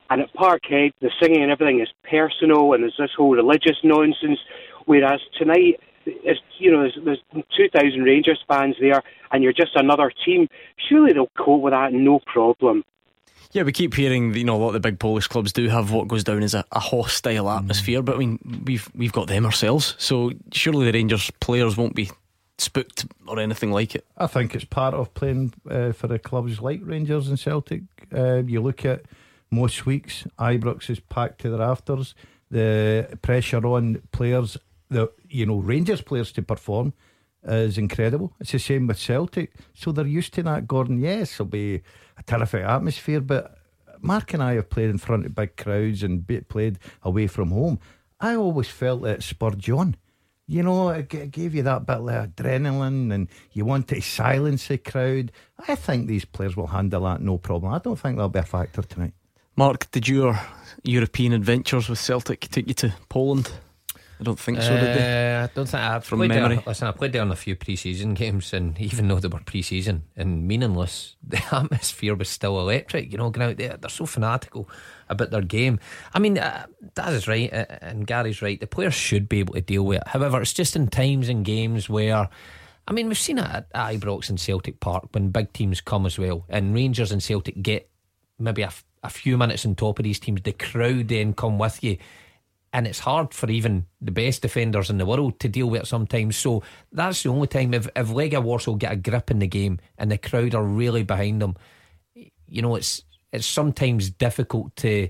And 0.10 0.22
at 0.22 0.34
Parkhead, 0.34 0.94
the 1.02 1.12
singing 1.22 1.44
and 1.44 1.52
everything 1.52 1.82
is 1.82 1.90
personal, 2.10 2.74
and 2.74 2.84
there's 2.84 2.96
this 2.98 3.12
whole 3.16 3.36
religious 3.36 3.78
nonsense. 3.84 4.40
Whereas 4.86 5.20
tonight, 5.38 5.82
it's, 6.06 6.40
you 6.60 6.72
know, 6.72 6.82
there's, 6.82 7.20
there's 7.34 7.46
2,000 7.58 8.02
Rangers 8.04 8.42
fans 8.48 8.76
there, 8.80 9.04
and 9.32 9.44
you're 9.44 9.54
just 9.54 9.76
another 9.76 10.12
team. 10.26 10.48
Surely 10.90 11.12
they'll 11.12 11.30
cope 11.38 11.62
with 11.62 11.74
that, 11.74 11.92
no 11.92 12.20
problem. 12.26 12.86
Yeah, 13.52 13.64
we 13.64 13.72
keep 13.72 13.94
hearing, 13.94 14.34
you 14.34 14.44
know, 14.44 14.56
a 14.56 14.60
lot 14.60 14.68
of 14.68 14.74
the 14.74 14.80
big 14.80 15.00
Polish 15.00 15.28
clubs 15.28 15.52
do 15.52 15.68
have 15.68 15.92
what 15.92 16.08
goes 16.08 16.24
down 16.24 16.44
as 16.44 16.54
a, 16.54 16.64
a 16.72 16.80
hostile 16.80 17.46
mm-hmm. 17.46 17.58
atmosphere, 17.58 18.02
but 18.02 18.16
I 18.16 18.20
mean, 18.20 18.64
we've 18.66 18.90
we've 18.94 19.14
got 19.14 19.28
them 19.28 19.46
ourselves, 19.46 19.96
so 19.98 20.32
surely 20.52 20.86
the 20.86 20.98
Rangers 20.98 21.32
players 21.40 21.78
won't 21.78 21.96
be 21.96 22.12
spooked 22.58 23.06
or 23.28 23.40
anything 23.40 23.72
like 23.72 23.96
it. 23.96 24.06
I 24.18 24.28
think 24.28 24.56
it's 24.56 24.66
part 24.66 24.94
of 24.94 25.14
playing 25.14 25.54
uh, 25.70 25.92
for 25.92 26.08
the 26.08 26.20
clubs 26.20 26.60
like 26.60 26.82
Rangers 26.84 27.28
and 27.28 27.40
Celtic. 27.40 27.84
Uh, 28.14 28.44
you 28.44 28.62
look 28.62 28.86
at 28.86 29.04
most 29.52 29.86
weeks, 29.86 30.26
Ibrox 30.40 30.90
is 30.90 31.00
packed 31.00 31.42
to 31.42 31.50
the 31.50 31.60
rafters. 31.60 32.16
The 32.50 33.18
pressure 33.22 33.66
on 33.66 34.02
players 34.12 34.58
the 34.90 35.12
you 35.30 35.46
know 35.46 35.58
Rangers 35.58 36.02
players 36.02 36.32
to 36.34 36.42
perform 36.42 36.94
is 37.44 37.78
incredible. 37.78 38.34
It's 38.40 38.52
the 38.52 38.60
same 38.60 38.88
with 38.88 38.98
Celtic, 38.98 39.54
so 39.74 39.92
they're 39.92 40.08
used 40.08 40.34
to 40.36 40.44
that. 40.44 40.68
Gordon, 40.68 41.00
yes, 41.00 41.34
it'll 41.34 41.46
be 41.46 41.82
a 42.18 42.24
terrific 42.24 42.64
atmosphere, 42.64 43.22
but 43.22 43.58
Mark 44.02 44.34
and 44.34 44.44
I 44.44 44.56
have 44.56 44.70
played 44.70 44.90
in 44.90 44.98
front 44.98 45.26
of 45.26 45.36
big 45.36 45.56
crowds 45.56 46.04
and 46.04 46.26
played 46.48 46.80
away 47.04 47.28
from 47.28 47.52
home. 47.52 47.80
I 48.20 48.36
always 48.36 48.68
felt 48.68 49.04
that 49.04 49.24
spurred 49.24 49.70
on. 49.70 49.96
You 50.50 50.63
know, 50.63 50.89
it 50.89 51.10
gave 51.32 51.54
you 51.54 51.63
that 51.63 51.86
bit 51.86 51.98
of 51.98 52.06
adrenaline 52.06 53.13
and 53.13 53.27
you 53.51 53.66
want 53.66 53.89
to 53.89 54.01
silence 54.01 54.70
the 54.70 54.77
crowd. 54.77 55.34
I 55.68 55.75
think 55.75 56.08
these 56.08 56.24
players 56.24 56.56
will 56.56 56.68
handle 56.68 57.04
that 57.04 57.22
no 57.22 57.38
problem. 57.38 57.74
I 57.74 57.80
don't 57.80 58.00
think 58.00 58.16
that'll 58.16 58.30
be 58.30 58.39
a 58.39 58.44
factor 58.44 58.82
tonight. 58.82 59.13
Mark, 59.58 59.92
did 59.92 60.08
your 60.08 60.39
European 60.84 61.34
adventures 61.34 61.89
with 61.89 62.00
Celtic 62.00 62.48
take 62.48 62.68
you 62.68 62.74
to 62.75 62.94
Poland? 63.10 63.51
I 64.20 64.24
don't 64.24 64.39
think 64.39 64.62
so, 64.62 64.70
did 64.70 64.98
they? 64.98 65.36
Uh, 65.36 65.44
I 65.44 65.50
don't 65.54 65.68
think 65.68 65.84
I've 65.84 66.04
From 66.04 66.20
played 66.20 66.30
memory. 66.30 66.56
There, 66.56 66.63
listen, 66.66 66.88
I 66.88 66.92
played 66.92 67.12
there 67.12 67.22
in 67.22 67.32
a 67.32 67.36
few 67.36 67.56
pre-season 67.56 68.16
games, 68.16 68.51
and 68.54 68.80
even 68.82 69.08
though 69.08 69.20
they 69.20 69.27
were 69.27 69.42
pre-season 69.46 70.04
and 70.16 70.48
meaningless, 70.48 71.16
the 71.27 71.42
atmosphere 71.51 72.16
was 72.16 72.30
still 72.30 72.60
electric. 72.60 73.12
You 73.12 73.18
know, 73.18 73.30
going 73.30 73.51
out 73.51 73.58
there, 73.58 73.77
they're 73.77 73.89
so 73.89 74.06
fanatical 74.06 74.70
about 75.10 75.32
their 75.32 75.42
game. 75.42 75.80
I 76.14 76.20
mean, 76.20 76.38
uh, 76.38 76.66
that 76.96 77.14
is 77.14 77.28
right, 77.28 77.52
uh, 77.54 77.66
and 77.82 78.08
Gary's 78.08 78.42
right. 78.42 78.60
The 78.60 78.68
players 78.68 78.94
should 78.94 79.28
be 79.30 79.40
able 79.40 79.54
to 79.56 79.62
deal 79.62 79.84
with 79.84 80.02
it. 80.02 80.08
However, 80.08 80.42
it's 80.42 80.54
just 80.54 80.76
in 80.76 80.88
times 80.88 81.30
and 81.30 81.46
games 81.46 81.90
where. 81.90 82.30
I 82.90 82.94
mean, 82.94 83.10
we've 83.10 83.18
seen 83.18 83.38
it 83.38 83.44
at 83.44 83.74
Ibrox 83.74 84.30
and 84.30 84.40
Celtic 84.40 84.80
Park 84.80 85.10
when 85.12 85.28
big 85.28 85.52
teams 85.52 85.82
come 85.82 86.06
as 86.06 86.18
well, 86.18 86.46
and 86.48 86.74
Rangers 86.74 87.12
and 87.12 87.22
Celtic 87.22 87.62
get 87.62 87.90
maybe 88.40 88.62
a, 88.62 88.68
f- 88.68 88.86
a 89.04 89.10
few 89.10 89.38
minutes 89.38 89.66
on 89.66 89.76
top 89.76 90.00
of 90.00 90.04
these 90.04 90.22
teams. 90.22 90.42
The 90.42 90.54
crowd 90.54 91.10
then 91.10 91.34
come 91.34 91.58
with 91.58 91.84
you 91.84 91.98
and 92.74 92.86
it's 92.86 93.00
hard 93.00 93.34
for 93.34 93.50
even 93.50 93.86
the 94.02 94.12
best 94.12 94.42
defenders 94.42 94.90
in 94.90 94.98
the 94.98 95.06
world 95.06 95.40
to 95.40 95.50
deal 95.50 95.70
with 95.70 95.82
it 95.82 95.88
sometimes. 95.88 96.38
So 96.38 96.64
that's 96.92 97.24
the 97.24 97.30
only 97.30 97.48
time 97.48 97.74
if 97.74 97.88
if 97.96 98.10
Legia 98.10 98.44
Warsaw 98.44 98.76
get 98.76 98.92
a 98.92 98.98
grip 98.98 99.32
in 99.32 99.40
the 99.40 99.48
game 99.48 99.80
and 99.98 100.12
the 100.12 100.18
crowd 100.18 100.54
are 100.54 100.64
really 100.64 101.04
behind 101.04 101.42
them, 101.42 101.56
you 102.14 102.62
know, 102.62 102.76
it's 102.76 103.04
it's 103.38 103.48
sometimes 103.48 104.10
difficult 104.10 104.75
to 104.77 105.10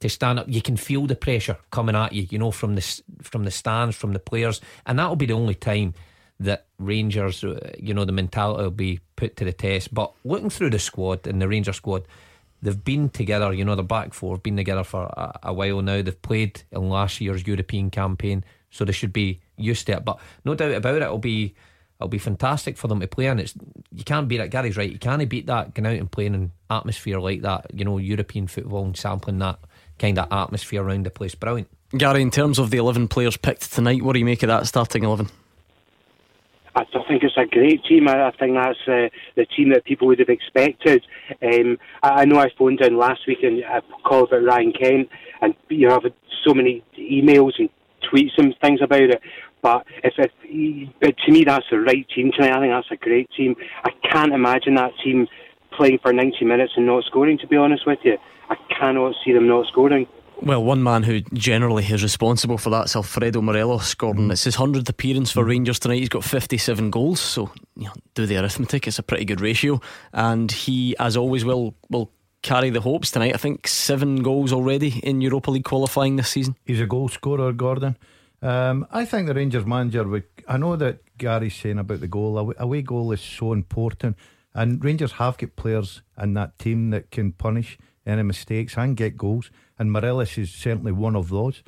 to 0.00 0.08
stand 0.08 0.40
up. 0.40 0.46
You 0.48 0.62
can 0.62 0.76
feel 0.76 1.06
the 1.06 1.14
pressure 1.14 1.56
coming 1.70 1.94
at 1.94 2.12
you, 2.12 2.26
you 2.30 2.38
know, 2.38 2.50
from 2.50 2.74
the 2.74 3.02
from 3.22 3.44
the 3.44 3.50
stands, 3.50 3.96
from 3.96 4.12
the 4.12 4.18
players, 4.18 4.60
and 4.86 4.98
that'll 4.98 5.16
be 5.16 5.26
the 5.26 5.34
only 5.34 5.54
time 5.54 5.94
that 6.40 6.66
Rangers, 6.78 7.44
uh, 7.44 7.70
you 7.78 7.94
know, 7.94 8.04
the 8.04 8.12
mentality 8.12 8.62
will 8.64 8.70
be 8.70 9.00
put 9.14 9.36
to 9.36 9.44
the 9.44 9.52
test. 9.52 9.94
But 9.94 10.12
looking 10.24 10.50
through 10.50 10.70
the 10.70 10.78
squad 10.80 11.26
and 11.26 11.40
the 11.40 11.46
Ranger 11.46 11.72
squad 11.72 12.02
they've 12.62 12.84
been 12.84 13.10
together, 13.10 13.52
you 13.52 13.64
know, 13.64 13.74
the 13.74 13.82
back 13.82 14.14
four 14.14 14.36
have 14.36 14.42
been 14.42 14.56
together 14.56 14.84
for 14.84 15.02
a, 15.02 15.38
a, 15.42 15.52
while 15.52 15.82
now. 15.82 16.00
They've 16.00 16.22
played 16.22 16.62
in 16.70 16.88
last 16.88 17.20
year's 17.20 17.46
European 17.46 17.90
campaign, 17.90 18.44
so 18.70 18.84
they 18.84 18.92
should 18.92 19.12
be 19.12 19.40
used 19.56 19.86
to 19.86 19.94
it. 19.94 20.04
But 20.04 20.20
no 20.44 20.54
doubt 20.54 20.72
about 20.72 20.94
it, 20.94 21.02
it'll 21.02 21.18
be 21.18 21.54
it'll 22.02 22.08
be 22.08 22.18
fantastic 22.18 22.76
for 22.76 22.88
them 22.88 23.00
to 23.00 23.06
play. 23.06 23.26
And 23.26 23.40
it's 23.40 23.54
you 23.92 24.04
can't 24.04 24.28
beat 24.28 24.40
it. 24.40 24.50
Gary's 24.50 24.76
right. 24.76 24.90
You 24.90 24.98
can't 24.98 25.28
beat 25.28 25.46
that 25.46 25.74
going 25.74 25.86
out 25.86 25.98
and 25.98 26.10
playing 26.10 26.34
in 26.34 26.52
atmosphere 26.70 27.20
like 27.20 27.42
that. 27.42 27.66
You 27.72 27.84
know, 27.84 27.98
European 27.98 28.46
football 28.46 28.84
and 28.84 28.96
sampling 28.96 29.38
that 29.38 29.58
kind 29.98 30.18
of 30.18 30.32
atmosphere 30.32 30.82
around 30.82 31.06
the 31.06 31.10
place. 31.10 31.34
Brilliant. 31.34 31.68
Gary, 31.96 32.22
in 32.22 32.30
terms 32.30 32.58
of 32.58 32.70
the 32.70 32.78
eleven 32.78 33.08
players 33.08 33.36
picked 33.36 33.72
tonight, 33.72 34.02
what 34.02 34.14
do 34.14 34.18
you 34.18 34.24
make 34.24 34.42
of 34.42 34.48
that 34.48 34.66
starting 34.66 35.04
eleven? 35.04 35.28
I 36.74 36.84
think 36.84 37.22
it's 37.22 37.36
a 37.36 37.44
great 37.44 37.84
team. 37.84 38.08
I, 38.08 38.30
think 38.30 38.54
that's 38.54 38.78
uh, 38.88 39.08
the 39.36 39.44
team 39.44 39.70
that 39.70 39.84
people 39.84 40.06
would 40.06 40.18
have 40.20 40.30
expected. 40.30 41.04
Um, 41.42 41.78
I, 42.02 42.22
I, 42.22 42.24
know 42.24 42.38
I 42.38 42.48
phoned 42.56 42.80
in 42.80 42.96
last 42.96 43.26
week 43.26 43.42
and 43.42 43.62
I 43.62 43.80
called 44.08 44.28
about 44.28 44.44
Ryan 44.44 44.72
Kent, 44.72 45.08
and 45.42 45.54
you 45.68 45.86
know 45.86 45.96
I've 45.96 46.04
had 46.04 46.14
so 46.46 46.54
many 46.54 46.82
emails 46.98 47.52
and 47.58 47.68
tweets 48.10 48.38
and 48.38 48.54
things 48.62 48.80
about 48.82 49.02
it. 49.02 49.20
But 49.62 49.86
if, 50.02 50.14
if 50.18 50.90
but 51.00 51.14
to 51.24 51.32
me 51.32 51.44
that's 51.44 51.66
the 51.70 51.78
right 51.78 52.06
team 52.14 52.32
tonight. 52.32 52.56
I 52.56 52.60
think 52.60 52.72
that's 52.72 52.90
a 52.90 52.96
great 52.96 53.30
team. 53.36 53.54
I 53.84 53.90
can't 54.10 54.32
imagine 54.32 54.74
that 54.74 54.92
team 55.02 55.28
playing 55.76 55.98
for 56.02 56.12
90 56.12 56.44
minutes 56.44 56.72
and 56.76 56.86
not 56.86 57.04
scoring. 57.04 57.38
To 57.38 57.46
be 57.46 57.56
honest 57.56 57.86
with 57.86 58.00
you, 58.04 58.18
I 58.50 58.56
cannot 58.78 59.14
see 59.24 59.32
them 59.32 59.46
not 59.46 59.66
scoring. 59.68 60.06
Well, 60.42 60.64
one 60.64 60.82
man 60.82 61.04
who 61.04 61.20
generally 61.34 61.84
is 61.84 62.02
responsible 62.02 62.58
for 62.58 62.70
that 62.70 62.86
is 62.86 62.96
Alfredo 62.96 63.40
Morelos. 63.40 63.94
Gordon, 63.94 64.28
mm. 64.28 64.32
it's 64.32 64.42
his 64.42 64.56
100th 64.56 64.88
appearance 64.88 65.30
for 65.30 65.44
Rangers 65.44 65.78
tonight. 65.78 66.00
He's 66.00 66.08
got 66.08 66.24
57 66.24 66.90
goals, 66.90 67.20
so 67.20 67.52
you 67.76 67.84
know, 67.84 67.92
do 68.14 68.26
the 68.26 68.38
arithmetic. 68.38 68.88
It's 68.88 68.98
a 68.98 69.04
pretty 69.04 69.24
good 69.24 69.40
ratio. 69.40 69.80
And 70.12 70.50
he, 70.50 70.96
as 70.98 71.16
always, 71.16 71.44
will 71.44 71.76
will 71.90 72.10
carry 72.42 72.70
the 72.70 72.80
hopes 72.80 73.12
tonight. 73.12 73.34
I 73.34 73.38
think 73.38 73.68
seven 73.68 74.22
goals 74.22 74.52
already 74.52 74.98
in 75.04 75.20
Europa 75.20 75.52
League 75.52 75.64
qualifying 75.64 76.16
this 76.16 76.30
season. 76.30 76.56
He's 76.64 76.80
a 76.80 76.86
goal 76.86 77.08
scorer, 77.08 77.52
Gordon. 77.52 77.96
Um, 78.42 78.86
I 78.90 79.04
think 79.04 79.28
the 79.28 79.34
Rangers 79.34 79.64
manager 79.64 80.02
would. 80.04 80.24
I 80.48 80.56
know 80.56 80.74
that 80.76 81.16
Gary's 81.16 81.54
saying 81.54 81.78
about 81.78 82.00
the 82.00 82.08
goal. 82.08 82.38
A 82.38 82.62
away 82.62 82.82
goal 82.82 83.12
is 83.12 83.20
so 83.20 83.52
important, 83.52 84.16
and 84.52 84.84
Rangers 84.84 85.12
have 85.12 85.38
got 85.38 85.54
players 85.54 86.02
in 86.20 86.34
that 86.34 86.58
team 86.58 86.90
that 86.90 87.12
can 87.12 87.32
punish 87.32 87.78
any 88.04 88.22
mistakes 88.24 88.76
and 88.76 88.96
get 88.96 89.16
goals. 89.16 89.50
And 89.78 89.92
Morelos 89.92 90.36
is 90.38 90.52
certainly 90.52 90.92
one 90.92 91.14
of 91.14 91.28
those. 91.28 91.62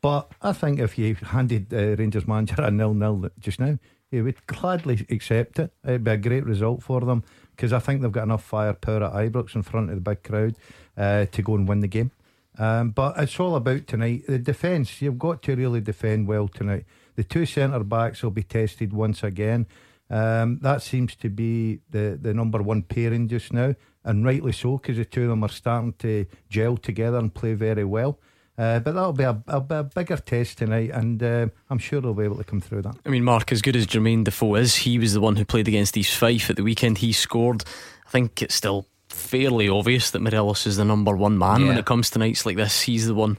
But 0.00 0.32
I 0.40 0.52
think 0.52 0.80
if 0.80 0.98
you 0.98 1.14
handed 1.14 1.72
uh, 1.72 1.96
Rangers 1.96 2.26
manager 2.26 2.56
a 2.58 2.70
nil 2.70 2.94
nil 2.94 3.30
just 3.38 3.60
now, 3.60 3.78
he 4.10 4.22
would 4.22 4.46
gladly 4.46 5.06
accept 5.10 5.58
it. 5.58 5.72
It'd 5.84 6.04
be 6.04 6.10
a 6.12 6.16
great 6.16 6.44
result 6.44 6.82
for 6.82 7.00
them 7.00 7.22
because 7.50 7.72
I 7.72 7.78
think 7.78 8.00
they've 8.00 8.12
got 8.12 8.24
enough 8.24 8.44
firepower 8.44 9.04
at 9.04 9.12
Ibrox 9.12 9.54
in 9.54 9.62
front 9.62 9.90
of 9.90 9.96
the 9.96 10.00
big 10.00 10.22
crowd 10.22 10.56
uh, 10.96 11.26
to 11.26 11.42
go 11.42 11.54
and 11.54 11.68
win 11.68 11.80
the 11.80 11.88
game. 11.88 12.12
Um, 12.58 12.90
but 12.90 13.14
it's 13.18 13.38
all 13.40 13.56
about 13.56 13.86
tonight. 13.86 14.24
The 14.28 14.38
defence, 14.38 15.02
you've 15.02 15.18
got 15.18 15.42
to 15.42 15.56
really 15.56 15.80
defend 15.80 16.28
well 16.28 16.48
tonight. 16.48 16.84
The 17.16 17.24
two 17.24 17.46
centre 17.46 17.84
backs 17.84 18.22
will 18.22 18.30
be 18.30 18.42
tested 18.42 18.92
once 18.92 19.22
again. 19.22 19.66
Um, 20.10 20.58
that 20.62 20.82
seems 20.82 21.16
to 21.16 21.30
be 21.30 21.80
the, 21.90 22.18
the 22.20 22.34
number 22.34 22.62
one 22.62 22.82
pairing 22.82 23.28
just 23.28 23.52
now 23.52 23.74
and 24.04 24.24
rightly 24.24 24.52
so 24.52 24.76
because 24.76 24.96
the 24.96 25.04
two 25.04 25.22
of 25.22 25.28
them 25.30 25.42
are 25.42 25.48
starting 25.48 25.94
to 25.94 26.26
gel 26.48 26.76
together 26.76 27.18
and 27.18 27.32
play 27.34 27.54
very 27.54 27.84
well. 27.84 28.18
Uh, 28.56 28.78
but 28.78 28.94
that'll 28.94 29.12
be 29.12 29.24
a, 29.24 29.42
a, 29.48 29.64
a, 29.68 29.82
bigger 29.82 30.16
test 30.16 30.58
tonight, 30.58 30.90
and 30.90 31.20
uh, 31.24 31.48
I'm 31.70 31.78
sure 31.78 32.00
they'll 32.00 32.14
be 32.14 32.22
able 32.22 32.36
to 32.36 32.44
come 32.44 32.60
through 32.60 32.82
that. 32.82 32.94
I 33.04 33.08
mean, 33.08 33.24
Mark, 33.24 33.50
as 33.50 33.62
good 33.62 33.74
as 33.74 33.84
Jermaine 33.84 34.22
Defoe 34.22 34.54
is, 34.54 34.76
he 34.76 34.96
was 34.96 35.12
the 35.12 35.20
one 35.20 35.34
who 35.34 35.44
played 35.44 35.66
against 35.66 35.96
East 35.96 36.16
Fife 36.16 36.50
at 36.50 36.54
the 36.54 36.62
weekend. 36.62 36.98
He 36.98 37.12
scored. 37.12 37.64
I 38.06 38.10
think 38.10 38.42
it's 38.42 38.54
still 38.54 38.86
fairly 39.14 39.68
obvious 39.68 40.10
that 40.10 40.20
Morelos 40.20 40.66
is 40.66 40.76
the 40.76 40.84
number 40.84 41.16
one 41.16 41.38
man 41.38 41.60
yeah. 41.60 41.68
when 41.68 41.78
it 41.78 41.84
comes 41.84 42.10
to 42.10 42.18
nights 42.18 42.44
like 42.44 42.56
this. 42.56 42.82
He's 42.82 43.06
the 43.06 43.14
one, 43.14 43.38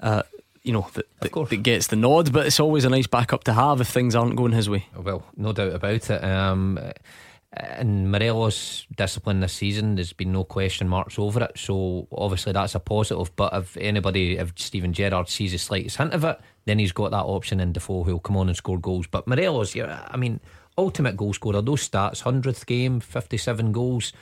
uh, 0.00 0.22
you 0.62 0.72
know, 0.72 0.88
that, 0.94 1.06
that, 1.20 1.32
that, 1.32 1.62
gets 1.62 1.88
the 1.88 1.96
nod. 1.96 2.32
But 2.32 2.46
it's 2.46 2.60
always 2.60 2.84
a 2.84 2.90
nice 2.90 3.06
backup 3.06 3.44
to 3.44 3.52
have 3.52 3.80
if 3.80 3.88
things 3.88 4.14
aren't 4.14 4.36
going 4.36 4.52
his 4.52 4.68
way. 4.68 4.86
Well, 4.96 5.24
no 5.36 5.52
doubt 5.52 5.74
about 5.74 6.10
it. 6.10 6.24
Um, 6.24 6.78
and 7.52 8.10
Morelos' 8.10 8.86
discipline 8.96 9.40
this 9.40 9.52
season, 9.52 9.96
there's 9.96 10.14
been 10.14 10.32
no 10.32 10.44
question 10.44 10.88
marks 10.88 11.18
over 11.18 11.44
it. 11.44 11.58
So 11.58 12.08
obviously 12.10 12.52
that's 12.52 12.74
a 12.74 12.80
positive. 12.80 13.34
But 13.36 13.52
if 13.52 13.76
anybody, 13.76 14.38
if 14.38 14.52
Steven 14.56 14.92
Gerrard 14.92 15.28
sees 15.28 15.52
the 15.52 15.58
slightest 15.58 15.98
hint 15.98 16.14
of 16.14 16.24
it, 16.24 16.40
then 16.64 16.78
he's 16.78 16.92
got 16.92 17.10
that 17.10 17.24
option 17.24 17.60
in 17.60 17.72
Defoe 17.72 18.04
who'll 18.04 18.20
come 18.20 18.38
on 18.38 18.48
and 18.48 18.56
score 18.56 18.78
goals. 18.78 19.06
But 19.06 19.26
Morelos, 19.26 19.74
yeah, 19.74 20.06
I 20.10 20.16
mean, 20.16 20.40
ultimate 20.78 21.16
goal 21.16 21.34
scorer. 21.34 21.60
Those 21.60 21.86
stats, 21.88 22.22
hundredth 22.22 22.64
game, 22.66 23.00
fifty-seven 23.00 23.72
goals. 23.72 24.12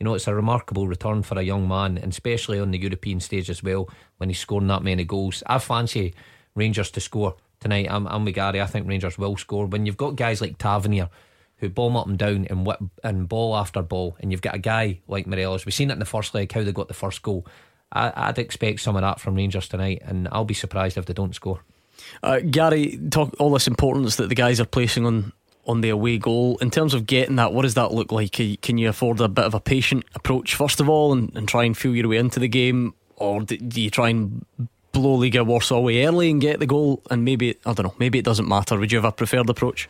You 0.00 0.04
know, 0.04 0.14
it's 0.14 0.26
a 0.26 0.34
remarkable 0.34 0.88
return 0.88 1.22
for 1.22 1.38
a 1.38 1.42
young 1.42 1.68
man, 1.68 1.98
and 1.98 2.10
especially 2.10 2.58
on 2.58 2.70
the 2.70 2.78
European 2.78 3.20
stage 3.20 3.50
as 3.50 3.62
well 3.62 3.88
when 4.16 4.30
he's 4.30 4.38
scoring 4.38 4.68
that 4.68 4.82
many 4.82 5.04
goals. 5.04 5.42
I 5.46 5.58
fancy 5.58 6.14
Rangers 6.54 6.90
to 6.92 7.00
score 7.00 7.36
tonight. 7.60 7.88
I'm, 7.90 8.08
I'm 8.08 8.24
with 8.24 8.34
Gary. 8.34 8.62
I 8.62 8.66
think 8.66 8.88
Rangers 8.88 9.18
will 9.18 9.36
score 9.36 9.66
when 9.66 9.84
you've 9.84 9.98
got 9.98 10.16
guys 10.16 10.40
like 10.40 10.56
Tavernier 10.56 11.10
who 11.58 11.68
bomb 11.68 11.96
up 11.96 12.06
and 12.06 12.18
down 12.18 12.46
and 12.48 12.66
whip 12.66 12.78
and 13.04 13.28
ball 13.28 13.54
after 13.54 13.82
ball, 13.82 14.16
and 14.20 14.32
you've 14.32 14.40
got 14.40 14.54
a 14.54 14.58
guy 14.58 15.00
like 15.06 15.26
Morelos. 15.26 15.66
We've 15.66 15.74
seen 15.74 15.90
it 15.90 15.94
in 15.94 15.98
the 15.98 16.06
first 16.06 16.34
leg 16.34 16.50
how 16.50 16.64
they 16.64 16.72
got 16.72 16.88
the 16.88 16.94
first 16.94 17.20
goal. 17.20 17.46
I, 17.92 18.28
would 18.28 18.38
expect 18.38 18.80
some 18.80 18.96
of 18.96 19.02
that 19.02 19.20
from 19.20 19.34
Rangers 19.34 19.68
tonight, 19.68 20.00
and 20.04 20.28
I'll 20.32 20.46
be 20.46 20.54
surprised 20.54 20.96
if 20.96 21.04
they 21.04 21.12
don't 21.12 21.34
score. 21.34 21.60
Uh, 22.22 22.40
Gary, 22.40 22.98
talk 23.10 23.34
all 23.38 23.50
this 23.50 23.66
importance 23.66 24.16
that 24.16 24.30
the 24.30 24.34
guys 24.34 24.58
are 24.58 24.64
placing 24.64 25.04
on 25.04 25.32
on 25.70 25.80
the 25.80 25.88
away 25.88 26.18
goal. 26.18 26.58
In 26.58 26.70
terms 26.70 26.94
of 26.94 27.06
getting 27.06 27.36
that, 27.36 27.52
what 27.52 27.62
does 27.62 27.74
that 27.74 27.92
look 27.92 28.12
like? 28.12 28.32
Can 28.32 28.78
you 28.78 28.88
afford 28.88 29.20
a 29.20 29.28
bit 29.28 29.44
of 29.44 29.54
a 29.54 29.60
patient 29.60 30.04
approach 30.14 30.54
first 30.54 30.80
of 30.80 30.88
all, 30.88 31.12
and, 31.12 31.34
and 31.36 31.48
try 31.48 31.64
and 31.64 31.76
feel 31.76 31.94
your 31.94 32.08
way 32.08 32.18
into 32.18 32.40
the 32.40 32.48
game, 32.48 32.94
or 33.16 33.42
do 33.42 33.80
you 33.80 33.90
try 33.90 34.08
and 34.08 34.44
blow 34.92 35.18
Legia 35.18 35.46
Warsaw 35.46 35.76
away 35.76 36.04
early 36.04 36.30
and 36.30 36.40
get 36.40 36.58
the 36.58 36.66
goal? 36.66 37.02
And 37.10 37.24
maybe 37.24 37.56
I 37.64 37.72
don't 37.72 37.86
know, 37.86 37.94
maybe 37.98 38.18
it 38.18 38.24
doesn't 38.24 38.48
matter. 38.48 38.78
Would 38.78 38.92
you 38.92 38.98
have 38.98 39.04
a 39.04 39.12
preferred 39.12 39.48
approach? 39.48 39.88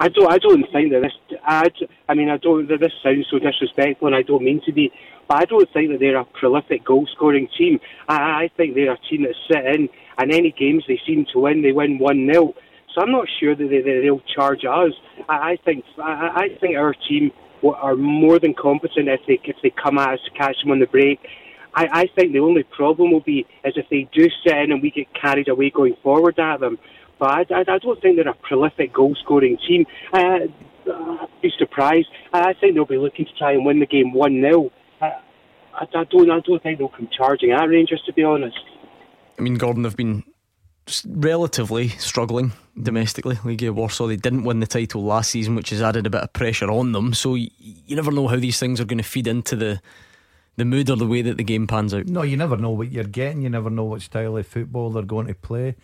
I 0.00 0.08
don't. 0.08 0.30
I 0.30 0.38
don't 0.38 0.64
think 0.72 0.92
that 0.92 1.02
this. 1.02 1.38
I, 1.44 1.68
I 2.08 2.14
mean, 2.14 2.30
I 2.30 2.36
don't. 2.36 2.68
This 2.68 2.92
sounds 3.02 3.26
so 3.30 3.38
disrespectful, 3.38 4.06
and 4.06 4.14
I 4.14 4.22
don't 4.22 4.44
mean 4.44 4.60
to 4.66 4.72
be. 4.72 4.92
But 5.26 5.38
I 5.38 5.44
don't 5.44 5.68
think 5.72 5.90
that 5.90 5.98
they're 5.98 6.16
a 6.16 6.24
prolific 6.24 6.84
goal-scoring 6.84 7.48
team. 7.58 7.80
I, 8.08 8.14
I 8.14 8.50
think 8.56 8.74
they're 8.74 8.92
a 8.92 8.98
team 9.10 9.24
that 9.24 9.34
sit 9.50 9.66
in, 9.66 9.88
and 10.16 10.32
any 10.32 10.52
games 10.52 10.84
they 10.86 11.00
seem 11.04 11.26
to 11.32 11.40
win, 11.40 11.62
they 11.62 11.72
win 11.72 11.98
one 11.98 12.26
0 12.32 12.54
So 12.94 13.02
I'm 13.02 13.12
not 13.12 13.28
sure 13.40 13.54
that 13.54 13.68
they, 13.68 13.82
they, 13.82 14.10
will 14.10 14.22
charge 14.34 14.64
us. 14.64 14.92
I, 15.28 15.52
I 15.52 15.58
think. 15.64 15.84
I, 15.98 16.30
I 16.34 16.58
think 16.60 16.76
our 16.76 16.94
team 17.08 17.30
are 17.64 17.96
more 17.96 18.38
than 18.38 18.54
competent 18.54 19.08
if 19.08 19.20
they 19.26 19.40
if 19.44 19.56
they 19.62 19.70
come 19.70 19.98
at 19.98 20.14
us 20.14 20.20
to 20.24 20.30
catch 20.38 20.56
them 20.62 20.70
on 20.70 20.80
the 20.80 20.86
break. 20.86 21.20
I, 21.74 21.88
I 21.92 22.06
think 22.14 22.32
the 22.32 22.40
only 22.40 22.62
problem 22.62 23.12
will 23.12 23.20
be 23.20 23.46
is 23.64 23.74
if 23.76 23.86
they 23.90 24.08
do 24.12 24.28
sit 24.44 24.56
in 24.56 24.72
and 24.72 24.82
we 24.82 24.90
get 24.90 25.06
carried 25.14 25.48
away 25.48 25.70
going 25.70 25.96
forward 26.02 26.38
at 26.38 26.60
them. 26.60 26.78
but 27.18 27.30
I, 27.30 27.54
I, 27.54 27.60
I 27.60 27.78
don't 27.78 28.00
think 28.00 28.16
they're 28.16 28.28
a 28.28 28.34
prolific 28.34 28.92
goal 28.94 29.14
scoring 29.22 29.58
team. 29.66 29.84
Uh, 30.12 30.46
I'd 30.90 31.28
be 31.42 31.52
surprised. 31.58 32.08
I 32.32 32.54
think 32.54 32.74
they'll 32.74 32.86
be 32.86 32.96
looking 32.96 33.26
to 33.26 33.32
try 33.38 33.52
and 33.52 33.64
win 33.64 33.80
the 33.80 33.86
game 33.86 34.12
1 34.12 34.40
0. 34.40 34.70
I, 35.00 35.06
I, 35.06 35.20
I, 35.94 36.04
don't, 36.04 36.30
I 36.30 36.40
don't 36.40 36.62
think 36.62 36.78
they'll 36.78 36.88
come 36.88 37.08
charging 37.16 37.52
at 37.52 37.68
Rangers, 37.68 38.02
to 38.06 38.12
be 38.12 38.22
honest. 38.24 38.58
I 39.38 39.42
mean, 39.42 39.54
Gordon 39.54 39.82
they've 39.82 39.96
been 39.96 40.24
relatively 41.06 41.88
struggling 41.88 42.52
domestically. 42.80 43.36
Legia 43.36 43.72
Warsaw, 43.72 44.06
they 44.06 44.16
didn't 44.16 44.44
win 44.44 44.60
the 44.60 44.66
title 44.66 45.02
last 45.02 45.30
season, 45.30 45.54
which 45.54 45.70
has 45.70 45.82
added 45.82 46.06
a 46.06 46.10
bit 46.10 46.22
of 46.22 46.32
pressure 46.32 46.70
on 46.70 46.92
them. 46.92 47.14
So 47.14 47.34
you, 47.34 47.50
you 47.58 47.96
never 47.96 48.10
know 48.10 48.28
how 48.28 48.36
these 48.36 48.58
things 48.58 48.80
are 48.80 48.84
going 48.84 48.98
to 48.98 49.04
feed 49.04 49.26
into 49.26 49.56
the 49.56 49.80
the 50.56 50.64
mood 50.64 50.90
or 50.90 50.96
the 50.96 51.06
way 51.06 51.22
that 51.22 51.36
the 51.36 51.44
game 51.44 51.68
pans 51.68 51.94
out. 51.94 52.06
No, 52.06 52.22
you 52.22 52.36
never 52.36 52.56
know 52.56 52.70
what 52.70 52.90
you're 52.90 53.04
getting. 53.04 53.42
You 53.42 53.48
never 53.48 53.70
know 53.70 53.84
what 53.84 54.02
style 54.02 54.36
of 54.36 54.46
football 54.46 54.90
they're 54.90 55.04
going 55.04 55.28
to 55.28 55.34
play. 55.34 55.76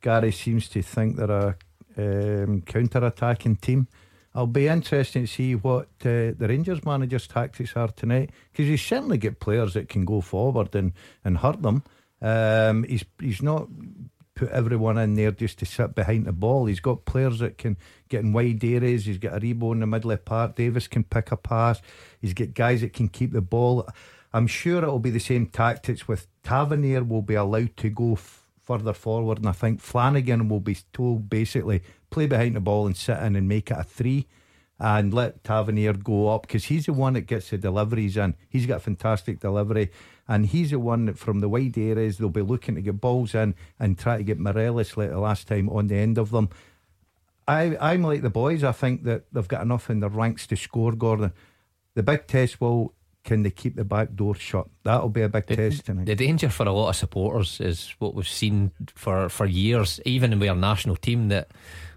Gary 0.00 0.32
seems 0.32 0.70
to 0.70 0.80
think 0.80 1.16
they're 1.16 1.30
a 1.30 2.42
um, 2.44 2.62
counter-attacking 2.62 3.56
team. 3.56 3.88
I'll 4.34 4.46
be 4.46 4.68
interested 4.68 5.20
to 5.20 5.26
see 5.26 5.54
what 5.54 5.88
uh, 6.00 6.32
the 6.38 6.46
Rangers 6.48 6.82
manager's 6.84 7.26
tactics 7.26 7.76
are 7.76 7.88
tonight 7.88 8.30
because 8.50 8.66
he's 8.66 8.80
certainly 8.80 9.18
got 9.18 9.38
players 9.38 9.74
that 9.74 9.90
can 9.90 10.06
go 10.06 10.22
forward 10.22 10.74
and, 10.74 10.94
and 11.22 11.36
hurt 11.36 11.60
them. 11.60 11.82
Um, 12.22 12.84
he's 12.84 13.04
he's 13.20 13.42
not 13.42 13.68
put 14.34 14.50
everyone 14.50 14.98
in 14.98 15.14
there 15.14 15.30
just 15.30 15.58
to 15.58 15.66
sit 15.66 15.94
behind 15.94 16.26
the 16.26 16.32
ball. 16.32 16.66
He's 16.66 16.80
got 16.80 17.04
players 17.04 17.40
that 17.40 17.58
can 17.58 17.76
get 18.08 18.22
in 18.22 18.32
wide 18.32 18.64
areas. 18.64 19.06
He's 19.06 19.18
got 19.18 19.40
Aribo 19.40 19.72
in 19.72 19.80
the 19.80 19.86
middle 19.86 20.10
of 20.10 20.18
the 20.18 20.22
park. 20.24 20.56
Davis 20.56 20.88
can 20.88 21.04
pick 21.04 21.30
a 21.32 21.36
pass. 21.36 21.80
He's 22.20 22.34
got 22.34 22.54
guys 22.54 22.80
that 22.80 22.92
can 22.92 23.08
keep 23.08 23.32
the 23.32 23.42
ball. 23.42 23.88
I'm 24.32 24.46
sure 24.46 24.78
it'll 24.78 24.98
be 24.98 25.10
the 25.10 25.20
same 25.20 25.46
tactics 25.46 26.08
with 26.08 26.26
Tavernier 26.42 27.04
will 27.04 27.22
be 27.22 27.34
allowed 27.34 27.76
to 27.78 27.90
go 27.90 28.14
f- 28.14 28.46
further 28.62 28.94
forward, 28.94 29.38
and 29.38 29.48
I 29.48 29.52
think 29.52 29.80
Flanagan 29.80 30.48
will 30.48 30.60
be 30.60 30.78
told 30.92 31.28
basically 31.28 31.82
play 32.10 32.26
behind 32.26 32.56
the 32.56 32.60
ball 32.60 32.86
and 32.86 32.96
sit 32.96 33.18
in 33.18 33.36
and 33.36 33.48
make 33.48 33.70
it 33.70 33.76
a 33.78 33.84
three. 33.84 34.26
And 34.80 35.14
let 35.14 35.44
Tavernier 35.44 35.92
go 35.92 36.30
up 36.30 36.42
because 36.42 36.64
he's 36.64 36.86
the 36.86 36.92
one 36.92 37.12
that 37.12 37.28
gets 37.28 37.50
the 37.50 37.58
deliveries 37.58 38.16
in. 38.16 38.34
He's 38.48 38.66
got 38.66 38.82
fantastic 38.82 39.38
delivery 39.38 39.92
and 40.32 40.46
he's 40.46 40.70
the 40.70 40.78
one 40.78 41.04
that 41.04 41.18
from 41.18 41.40
the 41.40 41.48
wide 41.48 41.76
areas 41.76 42.16
they'll 42.16 42.30
be 42.30 42.40
looking 42.40 42.74
to 42.74 42.80
get 42.80 43.02
balls 43.02 43.34
in 43.34 43.54
and 43.78 43.98
try 43.98 44.16
to 44.16 44.22
get 44.22 44.38
Morelos 44.38 44.96
like 44.96 45.10
the 45.10 45.18
last 45.18 45.46
time 45.46 45.68
on 45.68 45.88
the 45.88 45.96
end 45.96 46.16
of 46.16 46.30
them. 46.30 46.48
I, 47.46 47.76
I'm 47.78 48.02
like 48.02 48.22
the 48.22 48.30
boys. 48.30 48.64
I 48.64 48.72
think 48.72 49.04
that 49.04 49.24
they've 49.30 49.46
got 49.46 49.60
enough 49.60 49.90
in 49.90 50.00
their 50.00 50.08
ranks 50.08 50.46
to 50.46 50.56
score, 50.56 50.92
Gordon. 50.92 51.34
The 51.94 52.02
big 52.02 52.26
test 52.26 52.62
will 52.62 52.94
can 53.24 53.42
they 53.42 53.50
keep 53.50 53.76
the 53.76 53.84
back 53.84 54.14
door 54.14 54.34
shut? 54.34 54.68
That'll 54.84 55.10
be 55.10 55.20
a 55.20 55.28
big 55.28 55.46
the, 55.48 55.56
test 55.56 55.84
tonight. 55.84 56.06
The 56.06 56.14
danger 56.14 56.48
for 56.48 56.66
a 56.66 56.72
lot 56.72 56.88
of 56.88 56.96
supporters 56.96 57.60
is 57.60 57.94
what 57.98 58.14
we've 58.14 58.26
seen 58.26 58.72
for, 58.94 59.28
for 59.28 59.44
years, 59.44 60.00
even 60.06 60.38
with 60.40 60.48
our 60.48 60.56
national 60.56 60.96
team, 60.96 61.28
that 61.28 61.50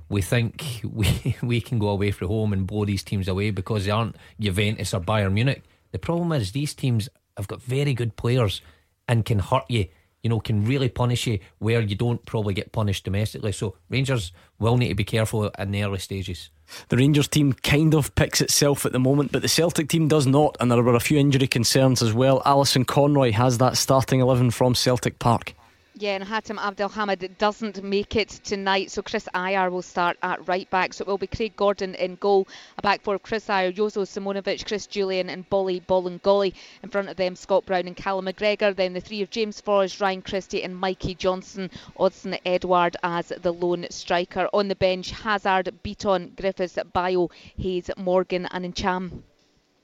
we 0.10 0.22
think 0.22 0.82
we 0.84 1.38
we 1.42 1.62
can 1.62 1.80
go 1.80 1.88
away 1.88 2.12
from 2.12 2.27
home 2.27 2.51
and 2.51 2.68
blow 2.68 2.84
these 2.84 3.04
teams 3.04 3.30
away 3.30 3.51
because 3.51 3.86
they 3.86 3.92
aren't 3.92 4.18
Juventus 4.42 4.94
or 4.94 5.00
Bayern 5.00 5.32
Munich. 5.32 5.63
The 5.94 6.00
problem 6.00 6.34
is 6.34 6.51
these 6.51 6.74
teams 6.74 7.08
have 7.38 7.48
got 7.48 7.62
very 7.62 7.94
good 7.94 8.15
players 8.15 8.62
and 9.08 9.25
can 9.25 9.39
hurt 9.39 9.65
you. 9.70 9.88
You 10.24 10.30
know, 10.30 10.39
can 10.39 10.65
really 10.65 10.89
punish 10.89 11.27
you 11.27 11.39
where 11.60 11.82
you 11.82 11.96
don't 11.96 12.25
probably 12.25 12.56
get 12.56 12.72
punished 12.72 13.04
domestically. 13.04 13.51
So 13.51 13.75
Rangers 13.89 14.32
will 14.58 14.77
need 14.77 14.89
to 14.89 14.96
be 14.96 15.04
careful 15.04 15.50
in 15.50 15.70
the 15.70 15.84
early 15.84 16.00
stages. 16.00 16.50
The 16.89 16.98
Rangers 16.98 17.27
team 17.27 17.54
kind 17.54 17.94
of 17.94 18.15
picks 18.15 18.42
itself 18.42 18.88
at 18.88 18.92
the 18.92 19.00
moment, 19.00 19.32
but 19.32 19.44
the 19.44 19.48
Celtic 19.48 19.88
team 19.88 20.08
does 20.08 20.25
not, 20.25 20.58
and 20.60 20.72
there 20.72 20.82
were 20.82 20.96
a 20.96 21.00
few 21.00 21.20
injury 21.20 21.46
concerns 21.46 22.01
as 22.01 22.12
well. 22.12 22.42
Alison 22.44 22.86
Conroy 22.86 23.32
has 23.34 23.60
that 23.60 23.77
starting 23.77 24.20
11 24.20 24.50
from 24.50 24.74
Celtic 24.74 25.20
Park. 25.20 25.54
Yeah, 25.98 26.16
and 26.16 26.25
Hatem 26.25 26.58
Abd 26.60 26.80
Elhamed 26.80 27.38
doesn't 27.38 27.82
make 27.82 28.18
it 28.18 28.28
tonight, 28.28 28.92
so 28.92 29.02
Kris 29.02 29.30
Ajer 29.34 29.72
will 29.72 29.82
start 29.82 30.18
at 30.22 30.46
right 30.46 30.70
back. 30.70 30.94
So 30.94 31.04
it 31.04 31.08
will 31.08 31.18
be 31.18 31.25
Craig 31.25 31.56
Gordon 31.56 31.96
in 31.96 32.16
goal, 32.16 32.50
a 32.78 32.82
back 32.82 33.02
four 33.02 33.16
of 33.16 33.24
Kris 33.24 33.48
Ajer, 33.48 33.74
Jozo 33.74 34.04
Simunovic, 34.04 34.68
Chris 34.68 34.88
Jullien, 34.88 35.30
and 35.30 35.50
Bolly 35.50 35.79
Bolingoli. 35.79 36.53
In 36.84 36.90
front 36.90 37.08
of 37.08 37.16
them, 37.16 37.38
Scott 37.38 37.66
Brown 37.66 37.88
and 37.88 37.96
Callum 37.96 38.25
McGregor. 38.25 38.75
Then 38.75 38.92
the 38.92 39.00
three 39.00 39.22
of 39.22 39.29
James 39.29 39.62
Forrest, 39.62 40.01
Ryan 40.01 40.22
Christie, 40.22 40.64
and 40.64 40.75
Mikey 40.75 41.16
Johnston. 41.16 41.70
Odsonne 41.98 42.40
Edouard 42.46 42.98
as 43.01 43.29
the 43.29 43.53
lone 43.53 43.88
striker. 43.90 44.50
On 44.51 44.68
the 44.68 44.75
bench, 44.75 45.12
Hazard, 45.12 45.74
Bitton, 45.81 46.36
Griffiths, 46.36 46.77
Bayo, 46.92 47.29
Hayes, 47.58 47.90
Morgan, 47.96 48.48
and 48.51 48.75
Ntcham. 48.75 49.22